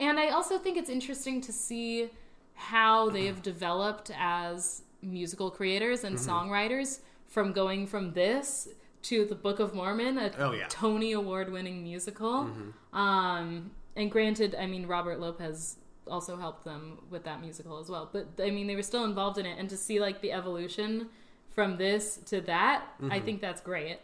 and 0.00 0.18
I 0.18 0.28
also 0.30 0.58
think 0.58 0.76
it's 0.76 0.88
interesting 0.90 1.40
to 1.42 1.52
see 1.52 2.10
how 2.54 3.10
they 3.10 3.26
have 3.26 3.42
developed 3.42 4.10
as 4.16 4.82
musical 5.02 5.50
creators 5.50 6.04
and 6.04 6.16
Mm-hmm. 6.16 6.30
songwriters 6.30 7.00
from 7.26 7.52
going 7.52 7.86
from 7.86 8.12
this 8.12 8.68
to 9.02 9.24
the 9.24 9.34
Book 9.34 9.58
of 9.58 9.74
Mormon, 9.74 10.16
a 10.18 10.30
Oh, 10.38 10.52
yeah. 10.52 10.66
Tony 10.68 11.10
Award 11.12 11.50
winning 11.50 11.82
musical. 11.82 12.48
Um, 12.92 13.72
and 13.96 14.10
granted, 14.10 14.54
I 14.54 14.66
mean, 14.66 14.86
Robert 14.86 15.20
Lopez 15.20 15.76
also 16.06 16.36
helped 16.36 16.64
them 16.64 16.98
with 17.10 17.24
that 17.24 17.40
musical 17.40 17.78
as 17.78 17.88
well. 17.88 18.08
But 18.12 18.28
I 18.42 18.50
mean, 18.50 18.66
they 18.66 18.76
were 18.76 18.82
still 18.82 19.04
involved 19.04 19.38
in 19.38 19.46
it. 19.46 19.58
And 19.58 19.68
to 19.70 19.76
see 19.76 20.00
like 20.00 20.20
the 20.20 20.32
evolution 20.32 21.08
from 21.50 21.76
this 21.76 22.18
to 22.26 22.40
that, 22.42 22.84
I 23.10 23.20
think 23.20 23.40
that's 23.40 23.60
great. 23.60 23.98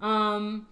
Um, 0.00 0.68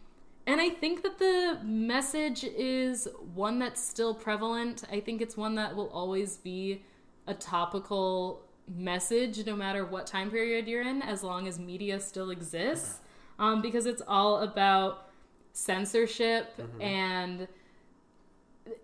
and 0.47 0.61
I 0.61 0.71
think 0.71 1.03
that 1.03 1.19
the 1.19 1.61
message 1.65 2.45
is 2.45 3.09
one 3.35 3.59
that's 3.59 3.83
still 3.83 4.15
prevalent. 4.15 4.85
I 4.91 5.01
think 5.01 5.21
it's 5.21 5.37
one 5.37 5.55
that 5.57 5.75
will 5.75 5.89
always 5.89 6.37
be 6.37 6.83
a 7.27 7.35
topical 7.35 8.43
message 8.75 9.45
no 9.47 9.57
matter 9.57 9.85
what 9.85 10.07
time 10.07 10.31
period 10.31 10.67
you're 10.69 10.83
in, 10.83 11.03
as 11.03 11.23
long 11.23 11.49
as 11.49 11.59
media 11.59 12.01
still 12.01 12.31
exists. 12.31 13.01
Um, 13.39 13.63
because 13.63 13.87
it's 13.87 14.03
all 14.09 14.39
about 14.39 15.11
censorship 15.53 16.61
and 16.81 17.47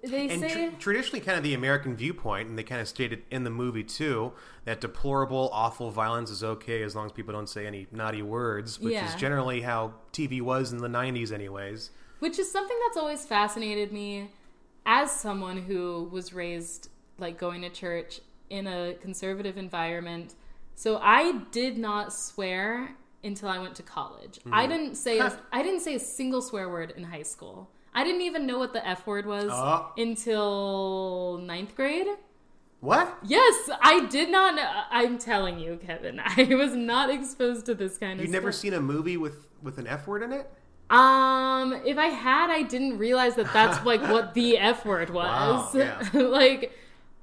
they 0.02 0.28
And 0.28 0.40
say 0.40 0.70
tr- 0.70 0.76
traditionally, 0.78 1.20
kind 1.20 1.36
of 1.38 1.44
the 1.44 1.54
American 1.54 1.96
viewpoint, 1.96 2.48
and 2.48 2.58
they 2.58 2.62
kind 2.62 2.80
of 2.80 2.88
stated 2.88 3.22
in 3.30 3.44
the 3.44 3.50
movie 3.50 3.84
too, 3.84 4.32
that 4.64 4.80
deplorable, 4.80 5.50
awful 5.52 5.90
violence 5.90 6.30
is 6.30 6.42
okay 6.44 6.82
as 6.82 6.94
long 6.94 7.06
as 7.06 7.12
people 7.12 7.32
don't 7.32 7.48
say 7.48 7.66
any 7.66 7.86
naughty 7.92 8.22
words, 8.22 8.80
which 8.80 8.94
Yeah. 8.94 9.08
is 9.08 9.14
generally 9.14 9.60
how 9.62 9.94
TV 10.12 10.40
was 10.40 10.72
in 10.72 10.78
the 10.78 10.88
90s, 10.88 11.32
anyways. 11.32 11.90
which 12.20 12.38
is 12.38 12.50
something 12.50 12.76
that's 12.86 12.96
always 12.96 13.26
fascinated 13.26 13.92
me 13.92 14.30
as 14.86 15.10
someone 15.12 15.58
who 15.58 16.08
was 16.10 16.32
raised 16.32 16.88
like 17.18 17.38
going 17.38 17.60
to 17.62 17.68
church 17.68 18.20
in 18.48 18.66
a 18.66 18.94
conservative 18.94 19.58
environment. 19.58 20.34
So 20.74 20.98
I 21.02 21.42
did 21.50 21.76
not 21.76 22.12
swear 22.12 22.96
until 23.22 23.48
I 23.48 23.58
went 23.58 23.74
to 23.76 23.82
college. 23.82 24.38
Hmm. 24.42 24.54
I 24.54 24.66
didn't 24.66 24.94
say 24.96 25.18
a, 25.18 25.38
I 25.52 25.62
didn't 25.62 25.80
say 25.80 25.94
a 25.96 25.98
single 26.00 26.40
swear 26.42 26.68
word 26.68 26.92
in 26.96 27.04
high 27.04 27.22
school. 27.22 27.70
I 27.94 28.02
didn't 28.04 28.22
even 28.22 28.46
know 28.46 28.58
what 28.58 28.72
the 28.72 28.86
F 28.86 29.06
word 29.06 29.26
was 29.26 29.48
Oh. 29.50 29.92
until 29.96 31.38
ninth 31.38 31.74
grade. 31.76 32.06
What? 32.80 33.16
Yes, 33.24 33.70
I 33.80 34.06
did 34.06 34.30
not 34.30 34.56
know. 34.56 34.68
I'm 34.90 35.18
telling 35.18 35.58
you, 35.58 35.78
Kevin, 35.84 36.20
I 36.24 36.54
was 36.54 36.74
not 36.74 37.08
exposed 37.10 37.66
to 37.66 37.74
this 37.74 37.96
kind 37.96 38.18
of 38.18 38.24
You've 38.24 38.32
never 38.32 38.52
stuff. 38.52 38.60
seen 38.62 38.74
a 38.74 38.80
movie 38.80 39.16
with, 39.16 39.46
with 39.62 39.78
an 39.78 39.86
F 39.86 40.06
word 40.06 40.22
in 40.22 40.32
it? 40.32 40.50
Um, 40.90 41.72
if 41.86 41.96
I 41.96 42.06
had, 42.08 42.50
I 42.50 42.62
didn't 42.62 42.98
realize 42.98 43.36
that 43.36 43.50
that's 43.54 43.84
like 43.86 44.02
what 44.02 44.34
the 44.34 44.58
F 44.74 44.84
word 44.84 45.08
was. 45.10 45.24
Wow, 45.26 45.70
yeah. 45.74 46.02
like, 46.20 46.72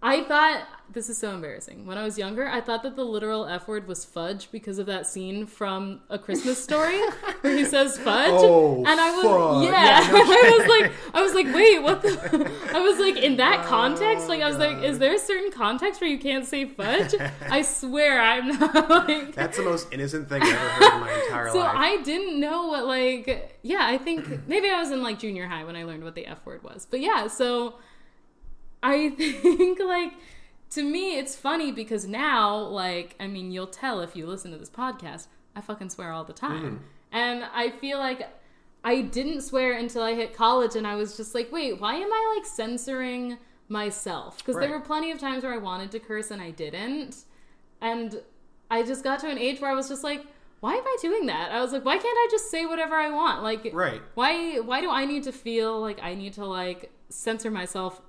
I 0.02 0.24
thought 0.24 0.64
this 0.94 1.10
is 1.10 1.18
so 1.18 1.34
embarrassing. 1.34 1.86
When 1.86 1.98
I 1.98 2.04
was 2.04 2.18
younger, 2.18 2.48
I 2.48 2.60
thought 2.62 2.84
that 2.84 2.96
the 2.96 3.04
literal 3.04 3.46
F 3.46 3.68
word 3.68 3.88
was 3.88 4.04
fudge 4.04 4.52
because 4.52 4.80
of 4.80 4.86
that 4.88 5.08
scene 5.08 5.46
from 5.46 6.02
A 6.10 6.20
Christmas 6.20 6.62
Story 6.62 7.00
where 7.42 7.56
he 7.56 7.66
says 7.66 7.98
fudge. 7.98 8.32
Oh, 8.32 8.84
and 8.86 9.00
I 9.00 9.12
was 9.12 9.24
fuck. 9.24 9.64
yeah, 9.64 10.02
Yeah, 10.02 10.12
no 10.12 10.20
I 10.20 10.58
was 10.58 10.68
like 10.68 10.92
I 11.14 11.22
was 11.22 11.34
like, 11.34 11.54
wait, 11.54 11.82
what 11.82 12.02
the 12.02 12.52
I 12.74 12.80
was 12.80 13.00
like 13.00 13.18
in 13.18 13.38
that 13.38 13.66
oh, 13.66 13.68
context, 13.70 14.28
like 14.28 14.42
I 14.42 14.50
was 14.50 14.58
like, 14.58 14.84
is 14.84 15.00
there 15.00 15.14
a 15.14 15.20
certain 15.20 15.52
context 15.52 16.02
where 16.02 16.10
you 16.10 16.20
can't 16.20 16.46
say 16.46 16.66
fudge? 16.66 17.16
I 17.50 17.62
swear 17.62 18.22
I'm 18.22 18.48
not 18.60 18.90
like 18.90 19.34
That's 19.34 19.58
the 19.58 19.64
most 19.64 19.88
innocent 19.92 20.30
thing 20.30 20.42
I've 20.42 20.50
ever 20.50 20.70
heard 20.70 20.94
in 20.94 21.00
my 21.00 21.24
entire 21.24 21.50
so 21.50 21.60
life. 21.60 21.72
So 21.72 21.78
I 21.78 22.02
didn't 22.04 22.40
know 22.40 22.68
what 22.68 22.86
like 22.86 23.60
yeah, 23.64 23.86
I 23.88 23.98
think 23.98 24.48
maybe 24.48 24.70
I 24.70 24.80
was 24.80 24.92
in 24.92 25.02
like 25.02 25.20
junior 25.20 25.48
high 25.48 25.64
when 25.64 25.76
I 25.76 25.84
learned 25.84 26.04
what 26.04 26.16
the 26.16 26.26
F 26.26 26.46
word 26.46 26.64
was. 26.64 26.88
But 26.90 27.00
yeah, 27.00 27.28
so 27.28 27.76
I 28.84 29.10
think 29.10 29.80
like 29.80 30.14
to 30.72 30.84
me 30.84 31.18
it's 31.18 31.36
funny 31.36 31.72
because 31.72 32.08
now 32.08 32.56
like 32.58 33.16
I 33.20 33.28
mean 33.28 33.52
you'll 33.52 33.68
tell 33.68 34.02
if 34.02 34.16
you 34.16 34.26
listen 34.26 34.52
to 34.52 34.58
this 34.58 34.70
podcast, 34.70 35.28
I 35.56 35.62
fucking 35.62 35.90
swear 35.90 36.12
all 36.12 36.24
the 36.24 36.34
time. 36.34 36.64
Mm-hmm. 36.64 36.84
And 37.14 37.44
I 37.54 37.70
feel 37.72 37.98
like 38.00 38.28
I 38.84 39.02
didn't 39.02 39.42
swear 39.42 39.78
until 39.78 40.02
I 40.02 40.14
hit 40.16 40.34
college 40.34 40.76
and 40.76 40.88
I 40.88 40.96
was 40.96 41.16
just 41.18 41.36
like, 41.36 41.52
wait, 41.52 41.80
why 41.80 41.96
am 41.96 42.12
I 42.12 42.36
like 42.36 42.46
censoring 42.48 43.38
myself? 43.68 44.38
Because 44.38 44.56
there 44.56 44.70
were 44.72 44.80
plenty 44.80 45.12
of 45.12 45.20
times 45.20 45.44
where 45.44 45.54
I 45.54 45.58
wanted 45.58 45.92
to 45.92 46.00
curse 46.00 46.32
and 46.32 46.42
I 46.42 46.52
didn't. 46.52 47.26
And 47.82 48.22
I 48.70 48.84
just 48.84 49.04
got 49.04 49.20
to 49.20 49.30
an 49.30 49.38
age 49.38 49.60
where 49.60 49.70
I 49.70 49.76
was 49.76 49.90
just 49.90 50.04
like, 50.04 50.26
why 50.62 50.76
am 50.76 50.84
I 50.86 50.98
doing 51.02 51.26
that? 51.26 51.52
I 51.52 51.60
was 51.62 51.74
like, 51.74 51.84
why 51.84 51.98
can't 51.98 52.06
I 52.18 52.28
just 52.32 52.50
say 52.50 52.66
whatever 52.66 52.96
I 52.96 53.10
want? 53.10 53.44
Like, 53.44 53.70
Right. 53.74 54.02
why 54.14 54.60
why 54.60 54.80
do 54.82 54.90
I 54.90 55.06
need 55.06 55.24
to 55.24 55.32
feel 55.32 55.80
like 55.82 56.00
I 56.02 56.14
need 56.16 56.34
to 56.34 56.46
like 56.46 56.92
censor 57.10 57.52
myself 57.52 58.02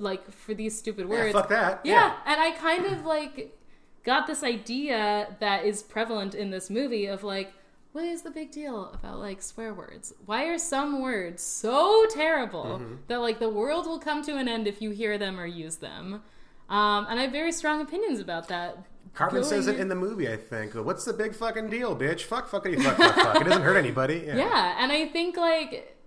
like 0.00 0.30
for 0.30 0.54
these 0.54 0.76
stupid 0.78 1.06
Yeah, 1.08 1.14
words? 1.14 1.32
fuck 1.32 1.48
that. 1.48 1.80
Yeah, 1.84 2.14
and 2.26 2.40
I 2.40 2.52
kind 2.52 2.86
of 2.86 3.04
like 3.04 3.56
got 4.04 4.26
this 4.26 4.42
idea 4.42 5.36
that 5.40 5.64
is 5.64 5.82
prevalent 5.82 6.34
in 6.34 6.50
this 6.50 6.70
movie 6.70 7.06
of 7.06 7.22
like, 7.24 7.52
what 7.92 8.04
is 8.04 8.22
the 8.22 8.30
big 8.30 8.50
deal 8.50 8.90
about 8.94 9.18
like 9.18 9.42
swear 9.42 9.74
words? 9.74 10.14
Why 10.26 10.44
are 10.44 10.58
some 10.58 11.02
words 11.02 11.42
so 11.42 12.06
terrible 12.10 12.64
Mm-hmm. 12.80 12.94
that 13.08 13.18
like 13.20 13.38
the 13.38 13.48
world 13.50 13.86
will 13.86 13.98
come 13.98 14.22
to 14.24 14.36
an 14.36 14.48
end 14.48 14.66
if 14.66 14.80
you 14.80 14.90
hear 14.90 15.18
them 15.18 15.38
or 15.38 15.46
use 15.46 15.76
them? 15.76 16.22
Um, 16.68 17.06
and 17.08 17.18
I 17.18 17.22
have 17.22 17.32
very 17.32 17.52
strong 17.52 17.80
opinions 17.80 18.20
about 18.20 18.48
that. 18.48 18.78
Cartman 19.14 19.42
says 19.42 19.66
it 19.66 19.80
in 19.80 19.88
the 19.88 19.94
movie, 19.94 20.30
I 20.30 20.36
think. 20.36 20.74
What's 20.74 21.04
the 21.04 21.14
big 21.14 21.34
fucking 21.34 21.70
deal, 21.70 21.96
bitch? 21.96 22.20
Fuck, 22.22 22.48
fuckity, 22.48 22.80
fuck, 22.80 22.96
fuck, 22.98 23.14
fuck. 23.16 23.40
It 23.40 23.44
doesn't 23.44 23.62
hurt 23.62 23.76
anybody. 23.76 24.22
Yeah. 24.26 24.36
Yeah, 24.48 24.76
and 24.78 24.92
I 24.92 25.06
think 25.08 25.36
like 25.36 25.97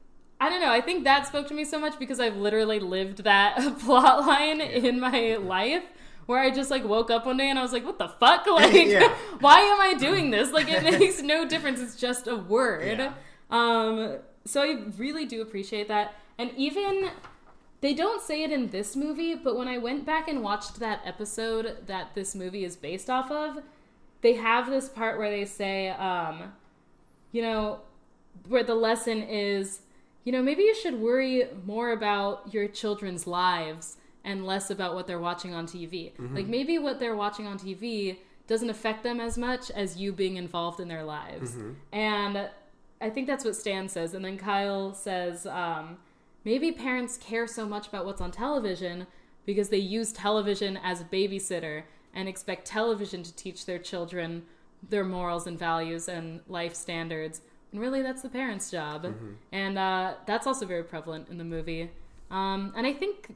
I 0.42 0.50
don't 0.50 0.60
know, 0.60 0.72
I 0.72 0.82
think 0.82 1.04
that 1.04 1.28
spoke 1.28 1.48
to 1.50 1.54
me 1.54 1.64
so 1.64 1.80
much 1.80 2.00
because 2.00 2.20
I've 2.20 2.36
literally 2.36 2.80
lived 2.80 3.24
that 3.26 3.78
plot 3.80 4.26
line 4.26 4.60
in 4.60 5.00
my 5.00 5.36
life 5.36 5.84
where 6.26 6.42
I 6.42 6.50
just 6.50 6.72
like 6.72 6.84
woke 6.84 7.12
up 7.12 7.28
one 7.28 7.38
day 7.38 7.48
and 7.48 7.60
I 7.60 7.62
was 7.62 7.72
like, 7.72 7.86
what 7.86 8.00
the 8.00 8.08
fuck? 8.08 8.48
Like 8.48 8.74
Yeah. 8.74 9.14
why 9.40 9.60
am 9.60 9.80
I 9.80 9.94
doing 9.94 10.32
this? 10.32 10.52
Like 10.52 10.68
it 10.68 10.82
makes 10.82 11.22
no 11.22 11.48
difference. 11.48 11.80
It's 11.80 11.96
just 11.96 12.26
a 12.26 12.36
word. 12.36 12.98
Yeah. 12.98 13.14
Um 13.52 14.18
so 14.44 14.64
I 14.64 14.80
really 14.98 15.28
do 15.28 15.44
appreciate 15.44 15.88
that. 15.90 16.16
And 16.40 16.50
even 16.58 17.12
they 17.82 17.94
don't 17.94 18.24
say 18.24 18.42
it 18.42 18.52
in 18.52 18.70
this 18.70 18.96
movie, 18.96 19.36
but 19.36 19.56
when 19.56 19.68
I 19.68 19.78
went 19.78 20.08
back 20.08 20.28
and 20.28 20.42
watched 20.42 20.80
that 20.80 21.02
episode 21.06 21.86
that 21.86 22.16
this 22.16 22.34
movie 22.34 22.66
is 22.66 22.76
based 22.76 23.12
off 23.12 23.30
of, 23.30 23.60
they 24.22 24.34
have 24.34 24.72
this 24.72 24.90
part 24.90 25.20
where 25.20 25.30
they 25.30 25.46
say, 25.46 25.90
um, 25.90 26.54
you 27.32 27.44
know, 27.44 27.82
where 28.48 28.64
the 28.64 28.76
lesson 28.76 29.22
is, 29.22 29.82
you 30.24 30.32
know, 30.32 30.42
maybe 30.42 30.64
you 30.64 30.76
should 30.76 31.00
worry 31.00 31.46
more 31.66 31.92
about 31.92 32.54
your 32.54 32.68
children's 32.68 33.26
lives 33.28 33.98
and 34.24 34.46
less 34.46 34.70
about 34.70 34.94
what 34.94 35.08
they're 35.08 35.20
watching 35.20 35.54
on 35.54 35.66
TV. 35.66 36.12
Like 36.36 36.48
maybe 36.48 36.78
what 36.78 37.00
they're 37.00 37.16
watching 37.16 37.48
on 37.48 37.58
TV 37.58 38.18
doesn't 38.48 38.70
affect 38.70 39.04
them 39.04 39.20
as 39.20 39.38
much 39.38 39.72
as 39.72 39.98
you 39.98 40.12
being 40.12 40.36
involved 40.38 40.80
in 40.80 40.88
their 40.88 41.04
lives. 41.04 41.56
And 41.92 42.50
I 43.00 43.10
think 43.10 43.26
that's 43.28 43.44
what 43.46 43.56
Stan 43.56 43.88
says. 43.88 44.14
And 44.14 44.24
then 44.24 44.38
Kyle 44.38 44.94
says, 44.94 45.48
um, 45.48 45.98
maybe 46.44 46.72
parents 46.72 47.18
care 47.18 47.48
so 47.48 47.66
much 47.66 47.88
about 47.88 48.06
what's 48.06 48.22
on 48.22 48.30
television 48.32 49.08
because 49.46 49.70
they 49.70 49.78
use 49.78 50.12
television 50.14 50.78
as 50.84 51.02
a 51.02 51.06
babysitter 51.06 51.84
and 52.14 52.28
expect 52.30 52.66
television 52.68 53.24
to 53.24 53.36
teach 53.36 53.66
their 53.66 53.80
children 53.80 54.44
their 54.90 55.04
morals 55.04 55.48
and 55.48 55.58
values 55.58 56.08
and 56.08 56.42
life 56.48 56.76
standards. 56.76 57.42
And 57.72 57.80
really, 57.80 58.02
that's 58.02 58.22
the 58.22 58.30
parents' 58.30 58.70
job. 58.70 59.14
And 59.52 59.78
uh, 59.78 60.16
that's 60.26 60.46
also 60.46 60.66
very 60.66 60.84
prevalent 60.84 61.30
in 61.30 61.38
the 61.38 61.44
movie. 61.44 61.90
Um, 62.30 62.74
and 62.76 62.86
I 62.86 62.94
think, 62.94 63.36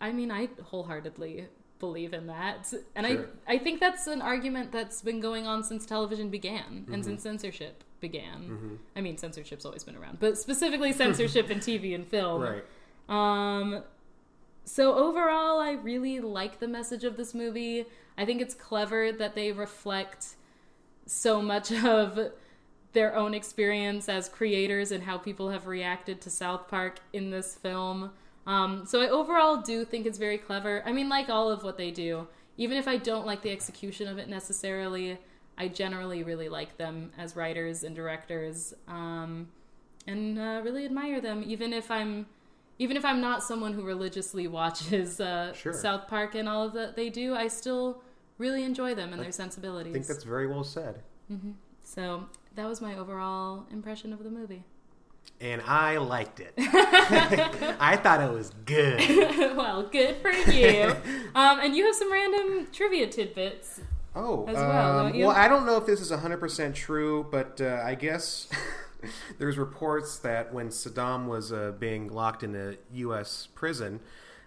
I 0.00 0.12
mean, 0.12 0.30
I 0.30 0.48
wholeheartedly 0.64 1.46
believe 1.78 2.12
in 2.12 2.26
that. 2.28 2.72
And 2.94 3.06
Sure. 3.06 3.28
I, 3.46 3.54
I 3.54 3.58
think 3.58 3.80
that's 3.80 4.06
an 4.06 4.22
argument 4.22 4.72
that's 4.72 5.02
been 5.02 5.20
going 5.20 5.46
on 5.46 5.62
since 5.64 5.84
television 5.86 6.28
began 6.28 6.86
and 6.92 7.04
since 7.04 7.22
censorship 7.22 7.84
began. 8.00 8.78
I 8.96 9.00
mean, 9.00 9.16
censorship's 9.16 9.64
always 9.64 9.84
been 9.84 9.96
around, 9.96 10.18
but 10.20 10.38
specifically 10.38 10.92
censorship 11.04 11.50
in 11.50 11.58
TV 11.58 11.94
and 11.94 12.06
film. 12.06 12.42
Right. 12.42 12.64
Um, 13.08 13.82
so 14.64 14.94
overall, 14.94 15.60
I 15.60 15.72
really 15.72 16.20
like 16.20 16.60
the 16.60 16.68
message 16.68 17.04
of 17.04 17.16
this 17.16 17.34
movie. 17.34 17.86
I 18.16 18.24
think 18.24 18.40
it's 18.40 18.54
clever 18.54 19.10
that 19.12 19.34
they 19.34 19.50
reflect 19.52 20.36
so 21.06 21.42
much 21.42 21.72
of 21.84 22.32
their 22.92 23.16
own 23.16 23.34
experience 23.34 24.08
as 24.08 24.28
creators 24.28 24.92
and 24.92 25.02
how 25.04 25.18
people 25.18 25.50
have 25.50 25.66
reacted 25.66 26.20
to 26.20 26.30
South 26.30 26.68
Park 26.68 27.00
in 27.12 27.30
this 27.30 27.54
film. 27.54 28.10
Um, 28.46 28.84
so 28.86 29.00
I 29.00 29.08
overall 29.08 29.62
do 29.62 29.84
think 29.84 30.04
it's 30.06 30.18
very 30.18 30.38
clever. 30.38 30.82
I 30.84 30.92
mean, 30.92 31.08
like 31.08 31.28
all 31.28 31.50
of 31.50 31.62
what 31.62 31.78
they 31.78 31.90
do, 31.90 32.26
even 32.56 32.76
if 32.76 32.86
I 32.86 32.96
don't 32.96 33.26
like 33.26 33.42
the 33.42 33.50
execution 33.50 34.08
of 34.08 34.18
it 34.18 34.28
necessarily, 34.28 35.18
I 35.56 35.68
generally 35.68 36.22
really 36.22 36.48
like 36.48 36.76
them 36.76 37.12
as 37.16 37.36
writers 37.36 37.84
and 37.84 37.94
directors, 37.94 38.74
um, 38.88 39.48
and 40.06 40.38
uh, 40.38 40.60
really 40.64 40.84
admire 40.84 41.20
them. 41.20 41.44
Even 41.46 41.72
if 41.72 41.90
I'm, 41.90 42.26
even 42.78 42.96
if 42.96 43.04
I'm 43.04 43.20
not 43.20 43.42
someone 43.42 43.72
who 43.72 43.82
religiously 43.82 44.48
watches 44.48 45.20
uh, 45.20 45.52
Sure. 45.54 45.72
South 45.72 46.08
Park 46.08 46.34
and 46.34 46.48
all 46.48 46.64
of 46.66 46.72
that 46.72 46.96
they 46.96 47.08
do, 47.08 47.34
I 47.34 47.48
still 47.48 48.02
really 48.38 48.64
enjoy 48.64 48.94
them 48.94 49.12
and 49.12 49.22
their 49.22 49.30
sensibilities. 49.32 49.92
I 49.92 49.94
think 49.94 50.06
that's 50.06 50.24
very 50.24 50.46
well 50.46 50.64
said. 50.64 51.02
So 51.84 52.24
that 52.54 52.68
was 52.68 52.80
my 52.80 52.96
overall 52.96 53.66
impression 53.70 54.12
of 54.12 54.22
the 54.22 54.30
movie. 54.30 54.64
And 55.40 55.60
I 55.62 55.96
liked 55.98 56.40
it. 56.40 56.52
I 56.58 57.96
thought 57.96 58.20
it 58.20 58.32
was 58.32 58.52
good. 58.64 59.00
well, 59.56 59.82
good 59.84 60.16
for 60.16 60.30
you. 60.30 60.94
um, 61.34 61.60
and 61.60 61.74
you 61.74 61.86
have 61.86 61.94
some 61.94 62.12
random 62.12 62.68
trivia 62.72 63.06
tidbits. 63.08 63.80
Oh, 64.14 64.46
As 64.46 64.56
well, 64.56 64.98
um, 64.98 65.06
don't 65.06 65.14
you? 65.14 65.26
well, 65.26 65.36
I 65.36 65.48
don't 65.48 65.64
know 65.64 65.76
if 65.78 65.86
this 65.86 66.00
is 66.00 66.10
100% 66.12 66.74
true, 66.74 67.26
but 67.30 67.60
uh, 67.60 67.80
I 67.82 67.94
guess 67.94 68.48
there's 69.38 69.56
reports 69.56 70.18
that 70.18 70.52
when 70.52 70.68
Saddam 70.68 71.26
was 71.26 71.50
uh, 71.52 71.72
being 71.78 72.08
locked 72.08 72.42
in 72.42 72.54
a 72.54 72.76
U.S. 72.92 73.48
prison 73.54 74.00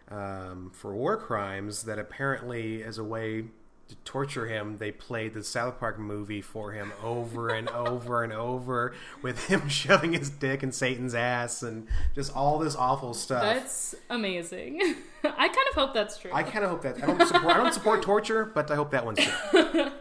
um, 0.10 0.72
for 0.74 0.94
war 0.94 1.18
crimes, 1.18 1.84
that 1.84 1.98
apparently, 1.98 2.84
as 2.84 2.98
a 3.00 3.04
way 3.04 3.46
to 3.88 3.96
torture 4.04 4.48
him, 4.48 4.78
they 4.78 4.92
played 4.92 5.34
the 5.34 5.44
South 5.44 5.80
Park 5.80 6.00
movie 6.00 6.42
for 6.42 6.72
him 6.72 6.92
over 7.04 7.50
and 7.50 7.70
over 7.72 8.24
and 8.24 8.34
over, 8.34 8.94
with 9.22 9.46
him 9.46 9.68
shoving 9.70 10.14
his 10.14 10.30
dick 10.30 10.64
in 10.64 10.72
Satan's 10.72 11.14
ass 11.14 11.62
and 11.62 11.88
just 12.14 12.36
all 12.36 12.58
this 12.58 12.76
awful 12.76 13.14
stuff. 13.14 13.44
That's 13.44 13.96
amazing. 14.10 14.82
I 15.24 15.48
kind 15.48 15.68
of 15.70 15.76
hope 15.76 15.94
that's 15.94 16.18
true. 16.18 16.32
I 16.34 16.44
kind 16.44 16.64
of 16.64 16.72
hope 16.72 16.82
that 16.84 17.04
I 17.04 17.06
don't 17.06 17.26
support 17.26 17.56
I 17.56 17.58
don't 17.58 17.74
support 17.74 18.02
torture, 18.02 18.46
but 18.46 18.70
I 18.72 18.76
hope 18.76 18.92
that 18.92 19.06
one's 19.06 19.20
true. 19.20 19.92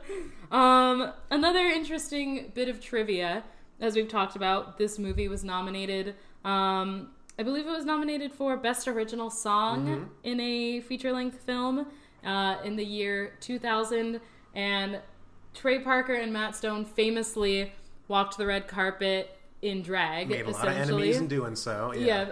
Um, 0.51 1.13
another 1.31 1.67
interesting 1.67 2.53
bit 2.55 2.69
of 2.69 2.81
trivia, 2.81 3.43
as 3.81 3.97
we've 3.97 4.09
talked 4.09 4.37
about, 4.37 4.79
this 4.79 4.99
movie 4.99 5.27
was 5.27 5.43
nominated. 5.43 6.15
Um, 6.45 7.11
I 7.39 7.43
believe 7.43 7.67
it 7.67 7.71
was 7.71 7.85
nominated 7.85 8.33
for 8.33 8.57
Best 8.57 8.87
Original 8.87 9.31
Song 9.31 10.11
in 10.23 10.39
a 10.39 10.81
feature 10.83 11.13
length 11.13 11.41
film 11.41 11.87
uh, 12.25 12.57
in 12.65 12.77
the 12.77 12.85
year 12.85 13.35
2000. 13.41 14.21
And 14.55 15.01
Trey 15.55 15.81
Parker 15.81 16.15
and 16.15 16.33
Matt 16.33 16.55
Stone 16.57 16.85
famously 16.85 17.73
walked 18.09 18.37
the 18.39 18.47
red 18.47 18.69
carpet 18.69 19.37
in 19.63 19.83
drag, 19.83 20.29
Made 20.29 20.47
a 20.47 20.51
lot 20.51 20.69
of 20.69 20.77
enemies 20.77 21.17
in 21.17 21.27
doing 21.27 21.57
so. 21.57 21.93
yeah, 21.97 22.23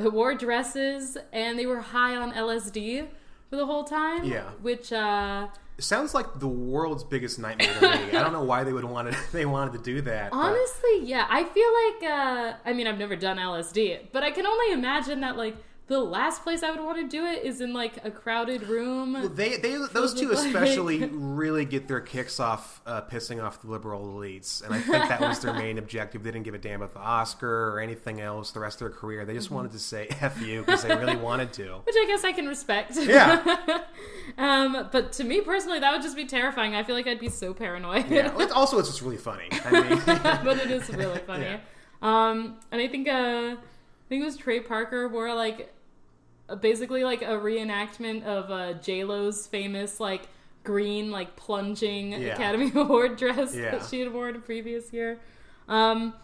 uh, 0.00 0.08
wore 0.10 0.34
dresses, 0.34 1.18
and 1.32 1.58
they 1.58 1.66
were 1.66 1.80
high 1.80 2.16
on 2.16 2.32
LSD 2.32 3.06
for 3.50 3.56
the 3.56 3.66
whole 3.66 3.84
time. 3.84 4.24
Yeah. 4.24 4.48
Which, 4.62 4.90
uh, 4.90 5.48
sounds 5.78 6.14
like 6.14 6.38
the 6.38 6.48
world's 6.48 7.04
biggest 7.04 7.38
nightmare 7.38 7.72
to 7.80 7.80
me. 7.82 8.16
I 8.16 8.22
don't 8.22 8.32
know 8.32 8.44
why 8.44 8.64
they 8.64 8.72
would 8.72 8.84
want 8.84 9.12
to. 9.12 9.18
They 9.32 9.44
wanted 9.46 9.72
to 9.74 9.78
do 9.78 10.00
that. 10.02 10.30
but- 10.30 10.36
Honestly, 10.36 11.00
yeah. 11.04 11.26
I 11.28 11.44
feel 11.44 11.70
like 11.84 12.10
uh 12.12 12.52
I 12.64 12.72
mean 12.72 12.86
I've 12.86 12.98
never 12.98 13.16
done 13.16 13.36
LSD, 13.38 14.08
but 14.12 14.22
I 14.22 14.30
can 14.30 14.46
only 14.46 14.72
imagine 14.72 15.20
that 15.20 15.36
like 15.36 15.56
the 15.90 15.98
last 16.00 16.44
place 16.44 16.62
I 16.62 16.70
would 16.70 16.78
want 16.78 16.98
to 16.98 17.08
do 17.08 17.26
it 17.26 17.44
is 17.44 17.60
in 17.60 17.72
like 17.72 18.04
a 18.04 18.12
crowded 18.12 18.62
room. 18.68 19.32
They, 19.34 19.56
they, 19.56 19.74
those 19.92 20.14
two 20.14 20.28
with, 20.28 20.38
like- 20.38 20.46
especially 20.46 21.04
really 21.12 21.64
get 21.64 21.88
their 21.88 22.00
kicks 22.00 22.38
off 22.38 22.80
uh, 22.86 23.00
pissing 23.02 23.42
off 23.42 23.60
the 23.60 23.66
liberal 23.68 24.06
elites, 24.06 24.64
and 24.64 24.72
I 24.72 24.78
think 24.80 25.08
that 25.08 25.20
was 25.20 25.40
their 25.40 25.52
main 25.52 25.78
objective. 25.78 26.22
They 26.22 26.30
didn't 26.30 26.44
give 26.44 26.54
a 26.54 26.58
damn 26.58 26.80
about 26.80 26.94
the 26.94 27.00
Oscar 27.00 27.74
or 27.74 27.80
anything 27.80 28.20
else 28.20 28.52
the 28.52 28.60
rest 28.60 28.80
of 28.80 28.88
their 28.88 28.96
career. 28.96 29.24
They 29.24 29.34
just 29.34 29.46
Mm-hmm. 29.48 29.56
wanted 29.56 29.72
to 29.72 29.78
say 29.80 30.06
"f 30.20 30.40
you" 30.40 30.60
because 30.60 30.84
they 30.84 30.94
really 30.94 31.16
wanted 31.16 31.52
to. 31.54 31.64
which 31.84 31.96
I 31.98 32.04
guess 32.06 32.22
I 32.22 32.32
can 32.32 32.46
respect. 32.46 32.92
Yeah. 32.96 33.82
um, 34.38 34.88
but 34.92 35.12
to 35.14 35.24
me 35.24 35.40
personally, 35.40 35.80
that 35.80 35.92
would 35.92 36.02
just 36.02 36.14
be 36.16 36.24
terrifying. 36.24 36.74
I 36.76 36.84
feel 36.84 36.94
like 36.94 37.08
I'd 37.08 37.18
be 37.18 37.28
so 37.28 37.52
paranoid. 37.52 38.08
Yeah. 38.08 38.32
Well, 38.34 38.52
Also, 38.52 38.78
it's 38.78 38.88
just 38.88 39.02
really 39.02 39.16
funny. 39.16 39.48
I 39.64 39.70
mean, 39.72 40.00
but 40.44 40.56
it 40.58 40.70
is 40.70 40.88
really 40.90 41.18
funny. 41.20 41.44
Yeah. 41.46 41.58
Um, 42.00 42.58
and 42.70 42.80
I 42.80 42.86
think 42.86 43.08
uh, 43.08 43.56
I 43.56 43.56
think 44.08 44.22
it 44.22 44.24
was 44.24 44.36
Trey 44.36 44.60
Parker 44.60 45.08
wore 45.08 45.34
like 45.34 45.72
basically 46.56 47.04
like 47.04 47.22
a 47.22 47.26
reenactment 47.38 48.24
of 48.24 48.50
uh, 48.50 48.74
J 48.74 49.04
Lo's 49.04 49.46
famous 49.46 50.00
like 50.00 50.22
green 50.64 51.10
like 51.10 51.36
plunging 51.36 52.12
Yeah. 52.12 52.34
Academy 52.34 52.70
Award 52.74 53.16
dress 53.16 53.54
Yeah. 53.56 53.70
that 53.72 53.86
she 53.88 54.00
had 54.00 54.12
worn 54.12 54.34
the 54.34 54.40
previous 54.40 54.92
year. 54.92 55.18
Um, 55.68 56.14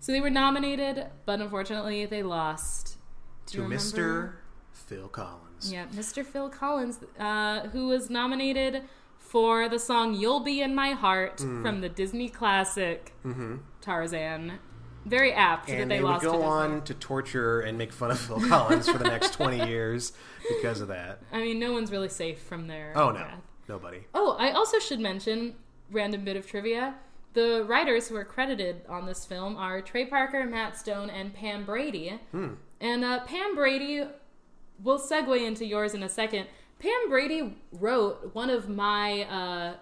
so 0.00 0.12
they 0.12 0.20
were 0.20 0.30
nominated, 0.30 1.06
but 1.24 1.40
unfortunately 1.40 2.04
they 2.06 2.22
lost 2.22 2.98
to? 3.46 3.62
Mr. 3.62 4.32
Phil 4.72 5.08
Collins. 5.08 5.72
Yeah, 5.72 5.86
Mr. 5.94 6.24
Phil 6.26 6.48
Collins, 6.48 6.98
uh, 7.18 7.68
who 7.68 7.86
was 7.88 8.10
nominated 8.10 8.82
for 9.18 9.68
the 9.68 9.78
song 9.78 10.14
"You'll 10.14 10.40
Be 10.40 10.60
in 10.60 10.74
My 10.74 10.90
Heart" 10.90 11.38
Mm. 11.38 11.62
from 11.62 11.80
the 11.80 11.88
Disney 11.88 12.28
classic 12.28 13.14
Tarzan. 13.80 14.58
Very 15.04 15.32
apt 15.32 15.66
that. 15.68 15.80
And 15.80 15.90
they, 15.90 15.98
they, 15.98 16.02
would 16.02 16.20
go 16.20 16.42
on 16.42 16.82
to 16.82 16.94
torture 16.94 17.60
and 17.60 17.76
make 17.76 17.92
fun 17.92 18.10
of 18.10 18.18
Phil 18.18 18.40
Collins 18.48 18.88
for 18.88 18.98
the 18.98 19.04
next 19.04 19.32
20 19.34 19.68
years 19.68 20.12
because 20.48 20.80
of 20.80 20.88
that. 20.88 21.20
I 21.32 21.40
mean, 21.40 21.58
no 21.58 21.72
one's 21.72 21.90
really 21.90 22.08
safe 22.08 22.40
from 22.40 22.66
their 22.68 22.92
Oh, 22.96 23.10
no. 23.10 23.20
wrath. 23.20 23.40
Nobody. 23.68 24.04
Oh, 24.14 24.36
I 24.38 24.50
also 24.52 24.78
should 24.78 25.00
mention 25.00 25.54
random 25.90 26.24
bit 26.24 26.36
of 26.36 26.46
trivia. 26.46 26.94
The 27.34 27.64
writers 27.66 28.08
who 28.08 28.16
are 28.16 28.24
credited 28.24 28.82
on 28.88 29.06
this 29.06 29.24
film 29.24 29.56
are 29.56 29.80
Trey 29.82 30.06
Parker, 30.06 30.44
Matt 30.44 30.78
Stone, 30.78 31.10
and 31.10 31.34
Pam 31.34 31.64
Brady. 31.64 32.20
Hmm. 32.30 32.54
And 32.80 33.04
uh, 33.04 33.24
Pam 33.24 33.54
Brady, 33.54 34.04
we'll 34.82 35.00
segue 35.00 35.44
into 35.44 35.64
yours 35.64 35.94
in 35.94 36.02
a 36.02 36.08
second. 36.08 36.46
Pam 36.78 37.08
Brady 37.08 37.56
wrote 37.72 38.34
one 38.34 38.50
of 38.50 38.68
my 38.68 39.22
uh, 39.22 39.74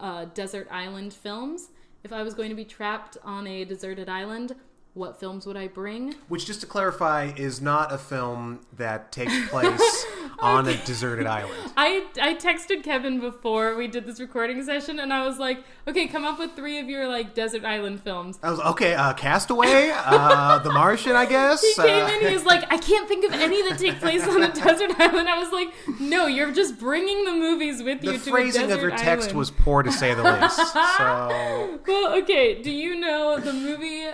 uh, 0.00 0.24
desert 0.26 0.68
island 0.70 1.12
films. 1.12 1.70
If 2.04 2.12
I 2.12 2.22
was 2.22 2.34
going 2.34 2.50
to 2.50 2.54
be 2.54 2.66
trapped 2.66 3.16
on 3.24 3.46
a 3.46 3.64
deserted 3.64 4.10
island, 4.10 4.54
what 4.94 5.18
films 5.18 5.44
would 5.44 5.56
I 5.56 5.66
bring? 5.66 6.14
Which, 6.28 6.46
just 6.46 6.60
to 6.60 6.66
clarify, 6.68 7.32
is 7.36 7.60
not 7.60 7.92
a 7.92 7.98
film 7.98 8.60
that 8.76 9.10
takes 9.10 9.36
place 9.48 10.06
on 10.38 10.68
a 10.68 10.76
deserted 10.84 11.26
island. 11.26 11.72
I 11.76 12.06
I 12.20 12.34
texted 12.34 12.84
Kevin 12.84 13.18
before 13.18 13.74
we 13.74 13.88
did 13.88 14.06
this 14.06 14.20
recording 14.20 14.62
session, 14.62 15.00
and 15.00 15.12
I 15.12 15.26
was 15.26 15.38
like, 15.38 15.64
"Okay, 15.88 16.06
come 16.06 16.24
up 16.24 16.38
with 16.38 16.54
three 16.54 16.78
of 16.78 16.88
your 16.88 17.08
like 17.08 17.34
desert 17.34 17.64
island 17.64 18.02
films." 18.02 18.38
I 18.40 18.50
was 18.50 18.60
okay. 18.60 18.94
Uh, 18.94 19.12
Castaway, 19.14 19.90
uh, 19.92 20.60
The 20.60 20.72
Martian, 20.72 21.16
I 21.16 21.26
guess. 21.26 21.60
He 21.60 21.74
came 21.74 22.04
uh, 22.04 22.08
in, 22.08 22.28
he 22.28 22.32
was 22.32 22.44
like, 22.44 22.62
"I 22.72 22.78
can't 22.78 23.08
think 23.08 23.24
of 23.24 23.32
any 23.32 23.68
that 23.68 23.78
take 23.78 23.98
place 23.98 24.26
on 24.28 24.44
a 24.44 24.52
desert 24.64 24.92
island." 25.00 25.28
I 25.28 25.38
was 25.40 25.50
like, 25.52 25.68
"No, 26.00 26.26
you're 26.26 26.52
just 26.52 26.78
bringing 26.78 27.24
the 27.24 27.32
movies 27.32 27.82
with 27.82 28.04
you 28.04 28.12
the 28.12 28.18
to 28.18 28.30
phrasing 28.30 28.70
a 28.70 28.74
of 28.74 28.80
your 28.80 28.90
text 28.90 29.30
island. 29.30 29.38
was 29.38 29.50
poor, 29.50 29.82
to 29.82 29.90
say 29.90 30.14
the 30.14 30.22
least. 30.22 30.60
So, 30.98 31.80
Well, 31.86 32.18
okay. 32.22 32.62
Do 32.62 32.70
you 32.70 32.94
know 32.94 33.38
the 33.40 33.52
movie? 33.52 34.06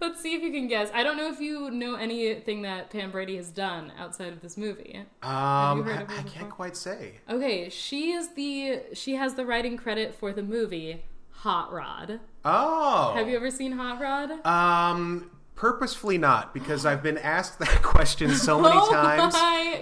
Let's 0.10 0.20
see 0.20 0.34
if 0.34 0.42
you 0.42 0.50
can 0.52 0.66
guess. 0.66 0.90
I 0.94 1.02
don't 1.02 1.16
know 1.16 1.28
if 1.30 1.40
you 1.40 1.70
know 1.70 1.94
anything 1.94 2.62
that 2.62 2.90
Pam 2.90 3.10
Brady 3.10 3.36
has 3.36 3.50
done 3.50 3.92
outside 3.98 4.32
of 4.32 4.40
this 4.40 4.56
movie. 4.56 4.96
um, 5.22 5.82
I, 5.88 6.06
I 6.08 6.22
can't 6.22 6.50
quite 6.50 6.76
say. 6.76 7.14
Okay, 7.28 7.68
she 7.68 8.12
is 8.12 8.30
the 8.34 8.80
she 8.94 9.14
has 9.16 9.34
the 9.34 9.44
writing 9.44 9.76
credit 9.76 10.14
for 10.14 10.32
the 10.32 10.42
movie 10.42 11.02
Hot 11.30 11.72
Rod. 11.72 12.20
Oh, 12.44 13.12
Have 13.14 13.28
you 13.28 13.36
ever 13.36 13.50
seen 13.50 13.72
Hot 13.72 14.00
Rod? 14.00 14.44
Um, 14.46 15.30
purposefully 15.54 16.16
not 16.16 16.54
because 16.54 16.86
I've 16.86 17.02
been 17.02 17.18
asked 17.18 17.58
that 17.58 17.82
question 17.82 18.30
so 18.34 18.60
many 18.60 18.76
Oh 18.78 18.90
times, 18.90 19.34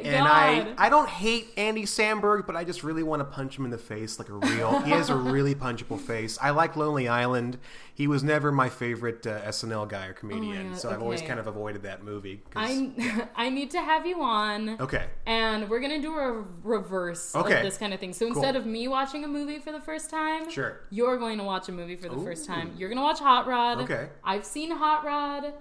and 0.04 0.26
I 0.26 0.74
I 0.76 0.88
don't 0.88 1.08
hate 1.08 1.48
Andy 1.56 1.84
Samberg, 1.84 2.46
but 2.46 2.56
I 2.56 2.64
just 2.64 2.82
really 2.82 3.02
want 3.02 3.20
to 3.20 3.24
punch 3.24 3.56
him 3.58 3.64
in 3.64 3.70
the 3.70 3.78
face 3.78 4.18
like 4.18 4.28
a 4.28 4.34
real. 4.34 4.80
he 4.82 4.90
has 4.90 5.08
a 5.10 5.16
really 5.16 5.54
punchable 5.54 6.00
face. 6.00 6.38
I 6.42 6.50
like 6.50 6.76
Lonely 6.76 7.06
Island. 7.08 7.58
He 7.98 8.06
was 8.06 8.22
never 8.22 8.52
my 8.52 8.68
favorite 8.68 9.26
uh, 9.26 9.40
SNL 9.42 9.88
guy 9.88 10.06
or 10.06 10.12
comedian, 10.12 10.70
Oh 10.72 10.76
so 10.76 10.88
I've 10.90 11.02
always 11.02 11.20
kind 11.20 11.40
of 11.40 11.48
avoided 11.48 11.82
that 11.82 12.04
movie. 12.04 12.44
I 12.54 13.26
I 13.34 13.50
need 13.50 13.72
to 13.72 13.80
have 13.82 14.06
you 14.06 14.22
on. 14.22 14.80
okay. 14.80 15.06
And 15.26 15.68
we're 15.68 15.80
gonna 15.80 16.00
do 16.00 16.14
a 16.16 16.44
reverse 16.62 17.34
Okay. 17.34 17.56
of 17.56 17.62
this 17.64 17.76
kind 17.76 17.92
of 17.92 17.98
thing. 17.98 18.12
So 18.12 18.28
instead 18.28 18.54
of 18.54 18.66
me 18.66 18.86
watching 18.86 19.24
a 19.24 19.28
movie 19.28 19.58
for 19.58 19.72
the 19.72 19.80
first 19.80 20.10
time, 20.10 20.48
Sure. 20.48 20.78
you're 20.90 21.16
going 21.16 21.38
to 21.38 21.44
watch 21.44 21.68
a 21.68 21.72
movie 21.72 21.96
for 21.96 22.08
the 22.08 22.18
first 22.22 22.46
time. 22.46 22.72
You're 22.78 22.88
gonna 22.88 23.02
watch 23.02 23.18
Hot 23.18 23.48
Rod. 23.48 23.78
Okay. 23.80 24.10
I've 24.22 24.44
seen 24.44 24.70
Hot 24.70 25.04
Rod 25.04 25.54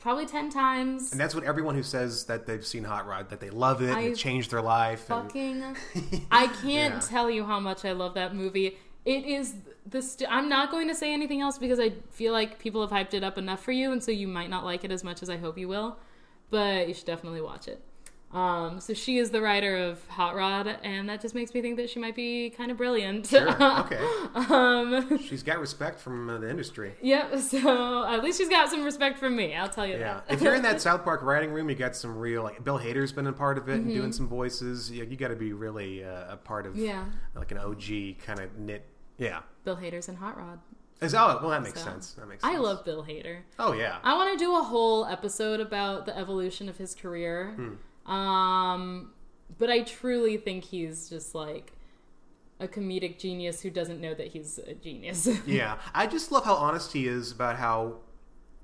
probably 0.00 0.26
ten 0.26 0.50
times. 0.50 1.12
And 1.12 1.20
that's 1.20 1.36
what 1.36 1.44
everyone 1.44 1.76
who 1.76 1.84
says 1.84 2.24
that 2.24 2.46
they've 2.46 2.66
seen 2.66 2.82
Hot 2.82 3.06
Rod 3.06 3.30
that 3.30 3.38
they 3.38 3.50
love 3.50 3.82
it 3.82 3.90
and 3.90 4.04
it 4.04 4.16
changed 4.16 4.50
their 4.50 4.62
life. 4.62 5.08
And, 5.08 5.26
Fucking, 5.26 5.76
I 6.32 6.48
can't 6.48 6.94
Yeah. 6.94 7.00
tell 7.00 7.30
you 7.30 7.44
how 7.44 7.60
much 7.60 7.84
I 7.84 7.92
love 7.92 8.14
that 8.14 8.34
movie. 8.34 8.78
It 9.04 9.24
is 9.24 9.54
the. 9.88 10.02
St- 10.02 10.30
I'm 10.30 10.48
not 10.48 10.70
going 10.70 10.88
to 10.88 10.94
say 10.94 11.12
anything 11.12 11.40
else 11.40 11.58
because 11.58 11.80
I 11.80 11.92
feel 12.10 12.32
like 12.32 12.58
people 12.58 12.80
have 12.86 12.90
hyped 12.90 13.14
it 13.14 13.22
up 13.24 13.38
enough 13.38 13.62
for 13.62 13.72
you, 13.72 13.92
and 13.92 14.02
so 14.02 14.10
you 14.10 14.28
might 14.28 14.50
not 14.50 14.64
like 14.64 14.84
it 14.84 14.90
as 14.92 15.02
much 15.04 15.22
as 15.22 15.30
I 15.30 15.36
hope 15.36 15.56
you 15.58 15.68
will. 15.68 15.98
But 16.50 16.88
you 16.88 16.94
should 16.94 17.06
definitely 17.06 17.40
watch 17.40 17.68
it. 17.68 17.82
Um, 18.32 18.78
so 18.78 18.94
she 18.94 19.18
is 19.18 19.30
the 19.30 19.40
writer 19.40 19.76
of 19.76 20.06
Hot 20.06 20.36
Rod, 20.36 20.68
and 20.84 21.08
that 21.08 21.20
just 21.20 21.34
makes 21.34 21.52
me 21.52 21.60
think 21.62 21.76
that 21.78 21.90
she 21.90 21.98
might 21.98 22.14
be 22.14 22.50
kind 22.50 22.70
of 22.70 22.76
brilliant. 22.76 23.26
Sure. 23.26 23.48
Okay. 23.60 23.98
um, 24.34 25.18
She's 25.18 25.42
got 25.42 25.58
respect 25.58 25.98
from 25.98 26.30
uh, 26.30 26.38
the 26.38 26.48
industry. 26.48 26.94
yep. 27.02 27.36
So 27.40 28.04
at 28.06 28.22
least 28.22 28.38
she's 28.38 28.48
got 28.48 28.68
some 28.70 28.84
respect 28.84 29.18
from 29.18 29.34
me. 29.34 29.56
I'll 29.56 29.68
tell 29.68 29.84
you 29.86 29.94
Yeah, 29.94 30.20
that. 30.28 30.32
if 30.32 30.42
you're 30.42 30.54
in 30.54 30.62
that 30.62 30.80
South 30.86 31.02
Park 31.02 31.22
writing 31.22 31.50
room, 31.50 31.68
you 31.68 31.74
got 31.74 31.96
some 31.96 32.16
real 32.16 32.44
like 32.44 32.62
Bill 32.62 32.78
Hader's 32.78 33.10
been 33.10 33.26
a 33.26 33.32
part 33.32 33.58
of 33.58 33.68
it 33.68 33.74
and 33.76 33.86
Mm-hmm. 33.86 33.94
doing 33.94 34.12
some 34.12 34.28
voices. 34.28 34.92
Yeah, 34.92 35.02
you 35.04 35.16
got 35.16 35.28
to 35.28 35.36
be 35.36 35.52
really 35.52 36.04
uh, 36.04 36.34
a 36.34 36.36
part 36.36 36.66
of 36.66 36.76
Yeah. 36.76 37.06
like 37.34 37.50
an 37.50 37.58
OG 37.58 38.18
kind 38.24 38.38
of 38.38 38.56
knit. 38.58 38.86
Yeah. 39.20 39.42
Bill 39.64 39.76
Hader's 39.76 40.08
in 40.08 40.16
Hot 40.16 40.36
Rod. 40.36 40.58
Is, 41.00 41.14
oh 41.14 41.38
well, 41.40 41.50
that 41.50 41.62
makes 41.62 41.78
So, 41.78 41.90
sense. 41.90 42.12
That 42.12 42.28
makes 42.28 42.42
sense. 42.42 42.54
I 42.54 42.58
love 42.58 42.84
Bill 42.84 43.04
Hader. 43.04 43.38
Oh 43.58 43.72
yeah. 43.72 43.98
I 44.02 44.14
want 44.16 44.36
to 44.38 44.44
do 44.44 44.56
a 44.56 44.62
whole 44.62 45.06
episode 45.06 45.60
about 45.60 46.06
the 46.06 46.16
evolution 46.16 46.68
of 46.68 46.76
his 46.76 46.94
career. 46.94 47.54
Um, 48.06 49.12
but 49.58 49.70
I 49.70 49.82
truly 49.82 50.36
think 50.36 50.64
he's 50.64 51.08
just 51.08 51.34
like 51.34 51.72
a 52.58 52.68
comedic 52.68 53.18
genius 53.18 53.62
who 53.62 53.70
doesn't 53.70 54.00
know 54.00 54.14
that 54.14 54.28
he's 54.28 54.58
a 54.58 54.74
genius. 54.74 55.28
yeah, 55.46 55.78
I 55.94 56.06
just 56.06 56.32
love 56.32 56.44
how 56.44 56.54
honest 56.54 56.92
he 56.92 57.06
is 57.06 57.32
about 57.32 57.56
how 57.56 57.96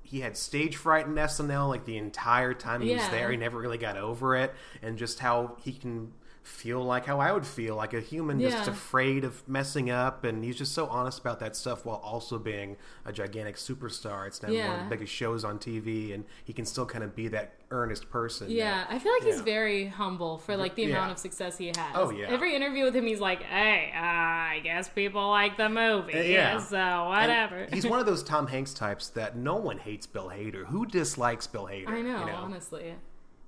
he 0.03 0.19
had 0.21 0.37
stage 0.37 0.75
fright 0.75 1.05
in 1.07 1.15
SNL 1.15 1.67
like 1.67 1.85
the 1.85 1.97
entire 1.97 2.53
time 2.53 2.81
he 2.81 2.93
was 2.93 3.07
there. 3.09 3.31
He 3.31 3.37
never 3.37 3.59
really 3.59 3.77
got 3.79 3.97
over 3.97 4.35
it, 4.35 4.53
and 4.81 4.97
just 4.97 5.19
how 5.19 5.57
he 5.63 5.73
can 5.73 6.13
feel 6.47 6.81
like 6.83 7.05
how 7.05 7.19
I 7.19 7.31
would 7.31 7.45
feel 7.45 7.75
like 7.75 7.93
a 7.93 7.99
human 7.99 8.39
just 8.39 8.55
Yeah. 8.65 8.71
afraid 8.71 9.23
of 9.25 9.47
messing 9.47 9.89
up 9.91 10.23
and 10.23 10.43
he's 10.43 10.55
just 10.57 10.73
so 10.73 10.87
honest 10.87 11.19
about 11.19 11.39
that 11.41 11.55
stuff 11.55 11.85
while 11.85 11.97
also 11.97 12.39
being 12.39 12.77
a 13.05 13.11
gigantic 13.11 13.57
superstar. 13.57 14.25
It's 14.27 14.41
now 14.41 14.47
one 14.49 14.57
of 14.57 14.63
Yeah. 14.63 14.83
the 14.83 14.89
biggest 14.89 15.13
shows 15.13 15.43
on 15.43 15.59
TV 15.59 16.13
and 16.13 16.23
he 16.45 16.53
can 16.53 16.65
still 16.65 16.85
kind 16.85 17.03
of 17.03 17.15
be 17.15 17.27
that 17.27 17.53
earnest 17.69 18.09
person. 18.09 18.49
yeah, 18.49 18.85
that- 18.85 18.91
I 18.91 18.97
feel 18.99 19.11
like 19.11 19.23
he's 19.23 19.37
Yeah. 19.39 19.43
very 19.43 19.87
humble 19.87 20.37
for 20.37 20.55
like 20.55 20.75
the 20.75 20.89
amount 20.89 21.11
of 21.11 21.17
success 21.17 21.57
he 21.57 21.67
has. 21.67 21.75
Oh, 21.95 22.11
yeah. 22.11 22.27
Every 22.29 22.55
interview 22.55 22.85
with 22.85 22.95
him, 22.95 23.05
he's 23.05 23.19
like, 23.19 23.43
"Hey, 23.43 23.91
uh, 23.93 23.99
I 23.99 24.61
guess 24.63 24.87
people 24.87 25.29
like 25.29 25.57
the 25.57 25.67
movie. 25.67 26.13
Uh, 26.17 26.21
yeah. 26.21 26.57
so 26.59 26.77
And 26.77 27.09
whatever." 27.09 27.67
he's 27.73 27.85
one 27.85 27.99
of 27.99 28.05
those 28.11 28.23
Tom 28.23 28.47
Hanks 28.47 28.73
types 28.73 29.09
that 29.09 29.35
no 29.35 29.55
one 29.57 29.79
hates 29.79 30.07
Bill 30.07 30.29
Hader. 30.29 30.65
Who 30.67 30.85
dislikes 30.85 31.45
Bill 31.45 31.65
Hader? 31.65 31.89
I 31.89 32.01
know, 32.01 32.25
you 32.25 32.31
honestly. 32.31 32.95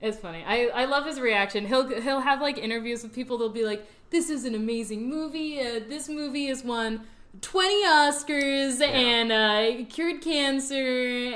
It's 0.02 0.18
funny. 0.18 0.44
I, 0.48 0.68
I 0.68 0.86
love 0.86 1.06
his 1.06 1.20
reaction. 1.20 1.66
He'll 1.66 1.88
he'll 2.02 2.22
have 2.22 2.42
like 2.42 2.58
interviews 2.58 3.04
with 3.04 3.14
people. 3.14 3.38
They'll 3.38 3.50
be 3.50 3.66
like, 3.66 3.86
"This 4.12 4.30
is 4.30 4.46
an 4.46 4.56
amazing 4.56 5.10
movie. 5.10 5.60
Uh, 5.60 5.82
this 5.88 6.08
movie 6.08 6.48
has 6.48 6.64
won 6.64 7.02
twenty 7.42 7.84
Oscars 7.86 8.82
and 8.82 9.32
uh, 9.32 9.86
cured 9.90 10.22
cancer 10.22 10.74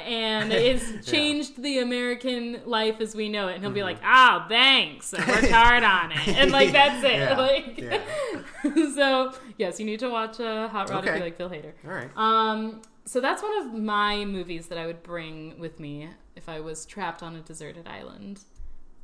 and 0.07 0.53
it's 0.53 1.06
changed 1.10 1.61
the 1.61 1.80
American 1.80 2.61
life 2.65 3.02
as 3.02 3.15
we 3.15 3.27
know 3.27 3.49
it." 3.49 3.56
And 3.56 3.64
he'll 3.64 3.73
be 3.73 3.84
like, 3.84 3.99
"Oh, 4.06 4.45
thanks. 4.48 5.14
I 5.14 5.30
Worked 5.30 5.52
hard 5.52 5.84
on 5.84 6.14
it." 6.14 6.27
And 6.30 6.52
like 6.52 6.72
that's 6.80 7.03
it. 7.03 7.11
Yeah. 7.11 7.38
Like, 7.38 7.77
Yeah. 7.77 8.85
so 8.95 9.34
yes, 9.57 9.77
you 9.77 9.85
need 9.85 9.99
to 9.99 10.10
watch 10.10 10.40
uh, 10.40 10.69
Hot 10.69 10.90
Rod 10.90 11.06
if 11.06 11.15
you 11.15 11.22
like 11.22 11.38
Bill 11.38 11.49
Hader. 11.49 11.73
All 11.85 11.91
right. 11.91 12.10
Um, 12.15 12.81
so 13.03 13.19
that's 13.19 13.44
one 13.44 13.57
of 13.68 13.73
my 13.73 14.23
movies 14.23 14.68
that 14.68 14.77
I 14.77 14.85
would 14.85 15.03
bring 15.03 15.60
with 15.60 15.81
me 15.81 16.07
if 16.38 16.48
I 16.48 16.61
was 16.61 16.85
trapped 16.85 17.22
on 17.22 17.35
a 17.35 17.41
deserted 17.41 17.88
island. 17.88 18.40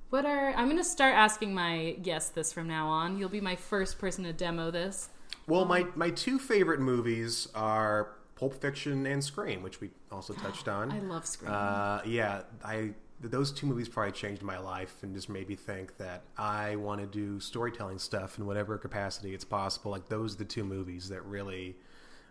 What 0.10 0.26
are 0.26 0.54
I'm 0.56 0.68
gonna 0.68 0.84
start 0.84 1.16
asking 1.16 1.54
my 1.54 1.96
guests 2.02 2.32
this 2.32 2.52
from 2.52 2.68
now 2.68 2.88
on. 2.88 3.18
You'll 3.18 3.30
be 3.30 3.42
my 3.42 3.56
first 3.56 4.00
person 4.00 4.24
to 4.24 4.34
demo 4.34 4.72
this. 4.72 5.10
Well, 5.48 5.66
my 5.66 5.86
my 5.96 6.10
two 6.10 6.40
favorite 6.40 6.80
movies 6.80 7.48
are 7.54 8.16
Pulp 8.36 8.60
Fiction 8.60 9.06
and 9.06 9.24
Scream, 9.24 9.62
which 9.62 9.82
we 9.82 9.92
also 10.12 10.34
touched 10.42 10.68
on. 10.68 10.92
I 10.92 11.00
love 11.00 11.26
Scream. 11.26 11.52
Uh, 11.52 12.02
yeah, 12.06 12.42
I 12.64 12.94
those 13.22 13.52
two 13.52 13.68
movies 13.68 13.90
probably 13.90 14.14
changed 14.14 14.42
my 14.42 14.58
life 14.58 14.96
and 15.04 15.14
just 15.14 15.30
made 15.30 15.50
me 15.50 15.56
think 15.56 15.98
that 15.98 16.24
I 16.38 16.78
want 16.78 17.02
to 17.02 17.08
do 17.08 17.40
storytelling 17.40 18.00
stuff 18.00 18.38
in 18.38 18.46
whatever 18.46 18.78
capacity 18.78 19.34
it's 19.34 19.44
possible. 19.44 19.92
Like 19.92 20.08
those 20.08 20.36
are 20.36 20.38
the 20.38 20.46
two 20.46 20.64
movies 20.64 21.10
that 21.10 21.24
really 21.26 21.76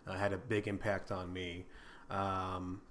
uh, 0.07 0.17
had 0.17 0.33
a 0.33 0.37
big 0.37 0.67
impact 0.67 1.11
on 1.11 1.31
me. 1.31 1.65
Um, 2.09 2.81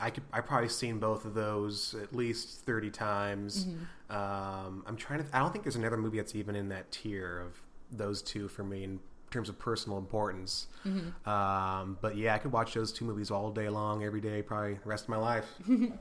I 0.00 0.10
could 0.10 0.22
I 0.32 0.40
probably 0.40 0.68
seen 0.68 0.98
both 0.98 1.24
of 1.24 1.34
those 1.34 1.94
at 2.02 2.14
least 2.14 2.64
thirty 2.64 2.90
times. 2.90 3.64
Mm-hmm. 3.66 4.16
Um, 4.16 4.84
I'm 4.86 4.96
trying 4.96 5.24
to. 5.24 5.36
I 5.36 5.40
don't 5.40 5.52
think 5.52 5.64
there's 5.64 5.76
another 5.76 5.96
movie 5.96 6.18
that's 6.18 6.34
even 6.34 6.54
in 6.54 6.68
that 6.70 6.90
tier 6.92 7.40
of 7.40 7.60
those 7.90 8.22
two 8.22 8.48
for 8.48 8.64
me 8.64 8.84
in 8.84 9.00
terms 9.30 9.48
of 9.48 9.58
personal 9.58 9.98
importance. 9.98 10.68
Mm-hmm. 10.86 11.28
Um, 11.28 11.98
but 12.00 12.16
yeah, 12.16 12.34
I 12.34 12.38
could 12.38 12.52
watch 12.52 12.74
those 12.74 12.92
two 12.92 13.04
movies 13.04 13.30
all 13.30 13.50
day 13.50 13.68
long, 13.68 14.04
every 14.04 14.20
day, 14.20 14.40
probably 14.42 14.74
the 14.74 14.88
rest 14.88 15.04
of 15.04 15.08
my 15.10 15.16
life. 15.18 15.46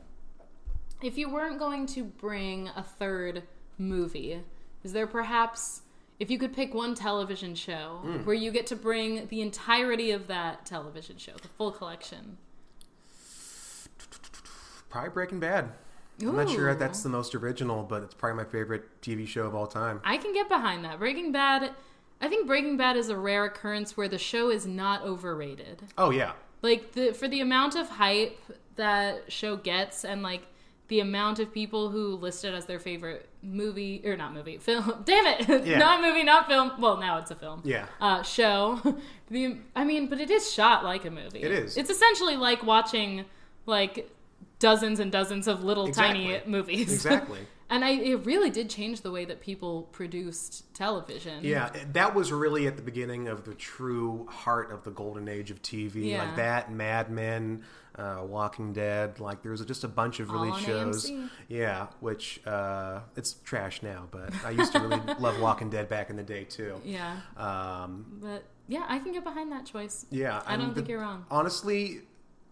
If 1.04 1.18
you 1.18 1.30
weren't 1.30 1.60
going 1.60 1.86
to 1.88 2.04
bring 2.04 2.70
a 2.76 2.82
third 2.82 3.44
movie, 3.78 4.42
is 4.84 4.94
there 4.94 5.06
perhaps 5.06 5.82
if 6.20 6.32
you 6.32 6.40
could 6.40 6.54
pick 6.54 6.74
one 6.74 6.96
television 6.96 7.54
show 7.54 8.00
Hmm. 8.02 8.26
where 8.26 8.36
you 8.36 8.52
get 8.52 8.66
to 8.68 8.76
bring 8.76 9.28
the 9.28 9.42
entirety 9.42 10.10
of 10.12 10.26
that 10.28 10.66
television 10.66 11.18
show, 11.18 11.34
the 11.40 11.48
full 11.50 11.72
collection? 11.72 12.38
Probably 14.90 15.10
Breaking 15.12 15.40
Bad. 15.40 15.70
I'm 16.22 16.36
not 16.36 16.50
sure 16.50 16.70
if 16.70 16.80
that's 16.80 17.04
the 17.04 17.10
most 17.10 17.36
original, 17.36 17.84
but 17.84 18.02
it's 18.02 18.16
probably 18.16 18.44
my 18.44 18.50
favorite 18.50 19.02
TV 19.02 19.28
show 19.28 19.44
of 19.46 19.54
all 19.54 19.68
time. 19.68 20.02
I 20.04 20.18
can 20.18 20.34
get 20.34 20.50
behind 20.50 20.84
that. 20.86 20.98
Breaking 20.98 21.32
Bad, 21.32 21.72
I 22.20 22.28
think 22.28 22.48
Breaking 22.48 22.76
Bad 22.76 22.98
is 22.98 23.10
a 23.10 23.18
rare 23.18 23.46
occurrence 23.46 23.96
where 23.96 24.08
the 24.08 24.18
show 24.18 24.50
is 24.50 24.66
not 24.66 25.04
overrated. 25.04 25.84
Oh 25.98 26.10
yeah, 26.10 26.32
Like 26.64 26.94
the 26.94 27.14
for 27.14 27.28
the 27.28 27.42
amount 27.42 27.76
of 27.76 27.88
hype 27.90 28.40
that 28.78 29.32
show 29.32 29.58
gets 29.58 30.04
and 30.06 30.24
like 30.24 30.42
the 30.88 31.02
amount 31.02 31.38
of 31.40 31.54
people 31.54 31.90
who 31.90 32.16
list 32.16 32.46
it 32.46 32.54
as 32.54 32.66
their 32.66 32.80
favorite 32.80 33.28
movie 33.44 34.02
or 34.06 34.16
not 34.16 34.34
movie 34.34 34.58
film 34.60 35.02
damn 35.06 35.26
it 35.28 35.66
Yeah. 35.66 35.78
not 35.80 36.02
movie 36.02 36.24
not 36.24 36.48
film 36.48 36.72
well 36.80 36.98
now 36.98 37.18
it's 37.18 37.30
a 37.32 37.36
film 37.36 37.62
yeah. 37.66 37.88
uh, 38.00 38.22
show 38.24 38.80
the 39.30 39.58
i 39.76 39.84
mean 39.84 40.08
but 40.08 40.20
it 40.22 40.30
is 40.32 40.52
shot 40.52 40.84
like 40.86 41.04
a 41.06 41.12
movie 41.12 41.42
It 41.42 41.52
is. 41.52 41.76
it's 41.76 41.90
essentially 41.90 42.38
like 42.38 42.64
watching 42.64 43.26
like 43.66 44.10
dozens 44.60 45.00
and 45.00 45.12
dozens 45.12 45.48
of 45.48 45.64
little 45.64 45.92
tiny 45.92 46.40
movies 46.46 46.92
Exactly. 46.92 47.40
and 47.70 47.84
i 47.86 47.92
it 47.92 48.26
really 48.26 48.50
did 48.50 48.70
change 48.70 49.02
the 49.02 49.12
way 49.12 49.26
that 49.26 49.40
people 49.42 49.84
produced 49.92 50.74
television 50.74 51.44
Yeah, 51.44 51.70
that 51.94 52.16
was 52.16 52.32
really 52.32 52.66
at 52.68 52.76
the 52.76 52.82
beginning 52.82 53.28
of 53.28 53.44
the 53.46 53.54
true 53.54 54.26
heart 54.30 54.72
of 54.72 54.84
the 54.84 54.92
golden 54.92 55.28
age 55.28 55.52
of 55.52 55.62
TV. 55.62 56.12
Yeah. 56.12 56.24
Like 56.24 56.36
that, 56.38 56.72
Mad 56.72 57.10
Men, 57.12 57.64
uh, 57.96 58.22
Walking 58.24 58.74
Dead. 58.74 59.20
Like 59.20 59.42
there 59.42 59.52
was 59.52 59.66
just 59.66 59.84
a 59.84 59.88
bunch 59.88 60.20
of 60.20 60.30
really 60.30 60.54
shows. 60.62 61.10
AMC. 61.10 61.30
Yeah, 61.48 61.88
which 62.00 62.40
uh, 62.46 63.00
it's 63.16 63.34
trash 63.44 63.82
now, 63.82 64.08
but 64.12 64.32
I 64.46 64.52
used 64.52 64.72
to 64.74 64.80
really 64.80 65.02
love 65.20 65.40
Walking 65.42 65.70
Dead 65.72 65.90
back 65.90 66.10
in 66.12 66.16
the 66.16 66.24
day 66.24 66.44
too. 66.46 66.80
yeah 66.86 67.18
Um, 67.38 68.06
but 68.22 68.44
yeah 68.70 68.86
i 68.90 69.00
can 69.00 69.14
get 69.14 69.24
behind 69.24 69.50
that 69.54 69.66
choice 69.66 70.06
yeah, 70.12 70.42
i 70.46 70.58
don't 70.58 70.74
think 70.76 70.90
you're 70.90 71.00
wrong 71.00 71.26
Honestly, 71.32 72.02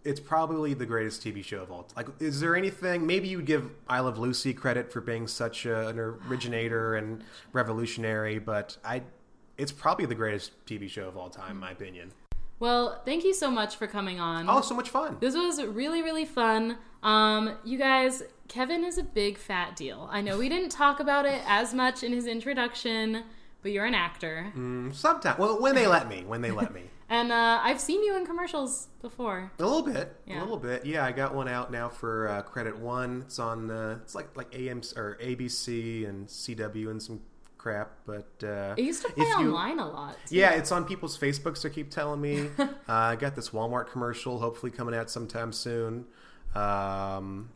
it's 0.06 0.20
probably 0.20 0.72
the 0.72 0.86
greatest 0.86 1.22
TV 1.22 1.44
show 1.44 1.60
of 1.62 1.70
all. 1.72 1.88
Like, 1.96 2.06
is 2.20 2.40
there 2.40 2.54
anything? 2.54 3.06
Maybe 3.06 3.28
you 3.28 3.42
give 3.42 3.70
I 3.88 4.00
Love 4.00 4.18
Lucy 4.18 4.54
credit 4.54 4.92
for 4.92 5.00
being 5.00 5.26
such 5.26 5.66
a, 5.66 5.88
an 5.88 5.98
originator 5.98 6.94
and 6.98 7.24
revolutionary, 7.52 8.38
but 8.38 8.76
I, 8.84 9.02
it's 9.58 9.72
probably 9.72 10.06
the 10.06 10.14
greatest 10.14 10.64
TV 10.64 10.88
show 10.88 11.08
of 11.08 11.16
all 11.16 11.28
time, 11.28 11.52
in 11.52 11.56
my 11.58 11.72
opinion. 11.72 12.12
Well, 12.58 13.02
thank 13.04 13.24
you 13.24 13.34
so 13.34 13.50
much 13.50 13.76
for 13.76 13.86
coming 13.86 14.18
on. 14.18 14.48
Oh, 14.48 14.62
so 14.62 14.74
much 14.74 14.88
fun! 14.88 15.18
This 15.20 15.34
was 15.34 15.62
really, 15.62 16.02
really 16.02 16.24
fun. 16.24 16.78
Um, 17.02 17.56
you 17.64 17.76
guys, 17.76 18.22
Kevin 18.48 18.82
is 18.82 18.96
a 18.96 19.02
big 19.02 19.36
fat 19.36 19.76
deal. 19.76 20.08
I 20.10 20.22
know 20.22 20.38
we 20.38 20.48
didn't 20.48 20.70
talk 20.70 21.00
about 21.00 21.26
it 21.26 21.42
as 21.46 21.74
much 21.74 22.02
in 22.02 22.12
his 22.12 22.26
introduction, 22.26 23.24
but 23.60 23.72
you're 23.72 23.84
an 23.84 23.94
actor. 23.94 24.52
Mm, 24.56 24.94
Sometimes, 24.94 25.38
well, 25.38 25.60
when 25.60 25.74
they 25.74 25.86
let 25.86 26.08
me, 26.08 26.24
when 26.24 26.40
they 26.40 26.50
let 26.50 26.72
me, 26.72 26.84
And 27.08 27.30
uh, 27.30 27.60
I've 27.62 27.80
seen 27.80 28.02
you 28.02 28.16
in 28.16 28.26
commercials 28.26 28.88
before. 29.00 29.52
a 29.58 29.62
little 29.62 29.82
bit, 29.82 30.16
Yeah. 30.26 30.40
a 30.40 30.42
little 30.42 30.56
bit. 30.58 30.84
Yeah, 30.84 31.04
I 31.04 31.12
got 31.12 31.34
one 31.34 31.48
out 31.48 31.70
now 31.70 31.88
for 31.88 32.28
uh, 32.28 32.42
Credit 32.42 32.76
One. 32.76 33.22
It's 33.26 33.38
on, 33.38 33.70
uh, 33.70 33.98
it's 34.02 34.14
like 34.16 34.36
like 34.36 34.52
AM 34.54 34.80
or 34.96 35.16
ABC 35.22 36.08
and 36.08 36.26
CW 36.26 36.90
and 36.90 37.00
some 37.00 37.20
crap, 37.58 37.92
but 38.06 38.28
uh, 38.42 38.74
It 38.76 38.82
used 38.84 39.02
to 39.06 39.12
play 39.12 39.24
if 39.24 39.38
you- 39.38 39.46
online 39.54 39.78
a 39.78 39.88
lot. 39.88 40.16
too. 40.26 40.34
Yeah, 40.36 40.50
it's 40.52 40.72
on 40.72 40.84
people's 40.84 41.16
Facebooks. 41.16 41.62
They 41.62 41.70
keep 41.70 41.90
telling 41.90 42.20
me. 42.20 42.48
uh, 42.58 42.66
I 42.88 43.14
got 43.16 43.36
this 43.36 43.50
Walmart 43.50 43.86
commercial, 43.90 44.40
hopefully 44.40 44.72
coming 44.72 44.94
out 44.94 45.08
sometime 45.08 45.52
soon. 45.52 46.06
Um, 46.56 47.50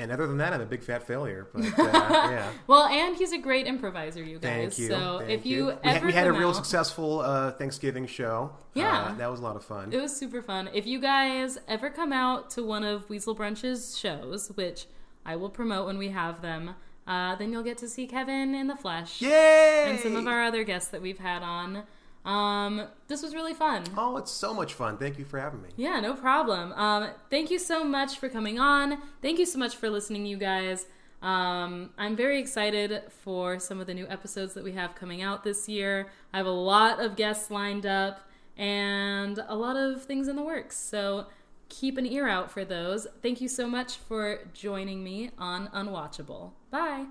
and 0.00 0.10
other 0.12 0.26
than 0.26 0.38
that, 0.38 0.52
I'm 0.52 0.60
a 0.60 0.66
big 0.66 0.82
fat 0.82 1.06
failure. 1.06 1.48
But 1.52 1.64
uh, 1.64 1.70
yeah, 1.78 2.50
Well, 2.66 2.86
and 2.86 3.16
he's 3.16 3.32
a 3.32 3.38
great 3.38 3.66
improviser, 3.66 4.22
you 4.22 4.38
guys. 4.38 4.42
thank 4.74 4.78
you. 4.78 4.88
So 4.88 5.18
thank 5.18 5.30
if 5.30 5.46
you, 5.46 5.66
we 5.66 5.72
ever 5.72 5.88
had, 5.98 6.04
we 6.04 6.12
had 6.12 6.26
a 6.26 6.32
real 6.32 6.48
out- 6.48 6.56
successful 6.56 7.20
uh, 7.20 7.52
Thanksgiving 7.52 8.06
show. 8.06 8.52
Yeah. 8.74 9.02
Uh, 9.10 9.14
that 9.16 9.30
was 9.30 9.40
a 9.40 9.42
lot 9.42 9.56
of 9.56 9.64
fun. 9.64 9.92
It 9.92 10.00
was 10.00 10.14
super 10.16 10.42
fun. 10.42 10.68
If 10.72 10.86
you 10.86 11.00
guys 11.00 11.58
ever 11.68 11.90
come 11.90 12.12
out 12.12 12.50
to 12.50 12.62
one 12.64 12.84
of 12.84 13.08
Weasel 13.10 13.34
Brunch's 13.34 13.98
shows, 13.98 14.48
which 14.54 14.86
I 15.24 15.36
will 15.36 15.50
promote 15.50 15.86
when 15.86 15.98
we 15.98 16.08
have 16.08 16.40
them, 16.42 16.74
uh, 17.06 17.34
then 17.36 17.52
you'll 17.52 17.62
get 17.64 17.78
to 17.78 17.88
see 17.88 18.06
Kevin 18.06 18.54
in 18.54 18.68
the 18.68 18.76
flesh 18.76 19.20
Yay! 19.20 19.86
and 19.88 19.98
some 20.00 20.14
of 20.16 20.26
our 20.26 20.42
other 20.44 20.62
guests 20.64 20.90
that 20.90 21.02
we've 21.02 21.18
had 21.18 21.42
on. 21.42 21.82
Um, 22.24 22.86
this 23.08 23.22
was 23.22 23.34
really 23.34 23.54
fun. 23.54 23.84
Oh, 23.96 24.16
it's 24.16 24.30
so 24.30 24.52
much 24.52 24.74
fun. 24.74 24.98
Thank 24.98 25.18
you 25.18 25.24
for 25.24 25.38
having 25.38 25.62
me. 25.62 25.70
Yeah, 25.76 26.00
no 26.00 26.14
problem. 26.14 26.72
Um, 26.72 27.10
thank 27.30 27.50
you 27.50 27.58
so 27.58 27.82
much 27.82 28.18
for 28.18 28.28
coming 28.28 28.58
on. 28.58 28.98
Thank 29.22 29.38
you 29.38 29.46
so 29.46 29.58
much 29.58 29.76
for 29.76 29.88
listening, 29.88 30.26
you 30.26 30.36
guys. 30.36 30.86
Um, 31.22 31.90
I'm 31.98 32.16
very 32.16 32.38
excited 32.38 33.02
for 33.10 33.58
some 33.58 33.80
of 33.80 33.86
the 33.86 33.94
new 33.94 34.06
episodes 34.08 34.54
that 34.54 34.64
we 34.64 34.72
have 34.72 34.94
coming 34.94 35.22
out 35.22 35.44
this 35.44 35.68
year. 35.68 36.08
I 36.32 36.38
have 36.38 36.46
a 36.46 36.50
lot 36.50 37.00
of 37.00 37.16
guests 37.16 37.50
lined 37.50 37.84
up 37.86 38.20
and 38.56 39.42
a 39.48 39.54
lot 39.54 39.76
of 39.76 40.04
things 40.04 40.28
in 40.28 40.36
the 40.36 40.42
works. 40.42 40.78
So 40.78 41.26
keep 41.68 41.98
an 41.98 42.06
ear 42.06 42.28
out 42.28 42.50
for 42.50 42.64
those. 42.64 43.06
Thank 43.22 43.40
you 43.40 43.48
so 43.48 43.66
much 43.66 43.96
for 43.96 44.40
joining 44.52 45.04
me 45.04 45.30
on 45.38 45.68
Unwatchable. 45.68 46.52
Bye. 46.70 47.06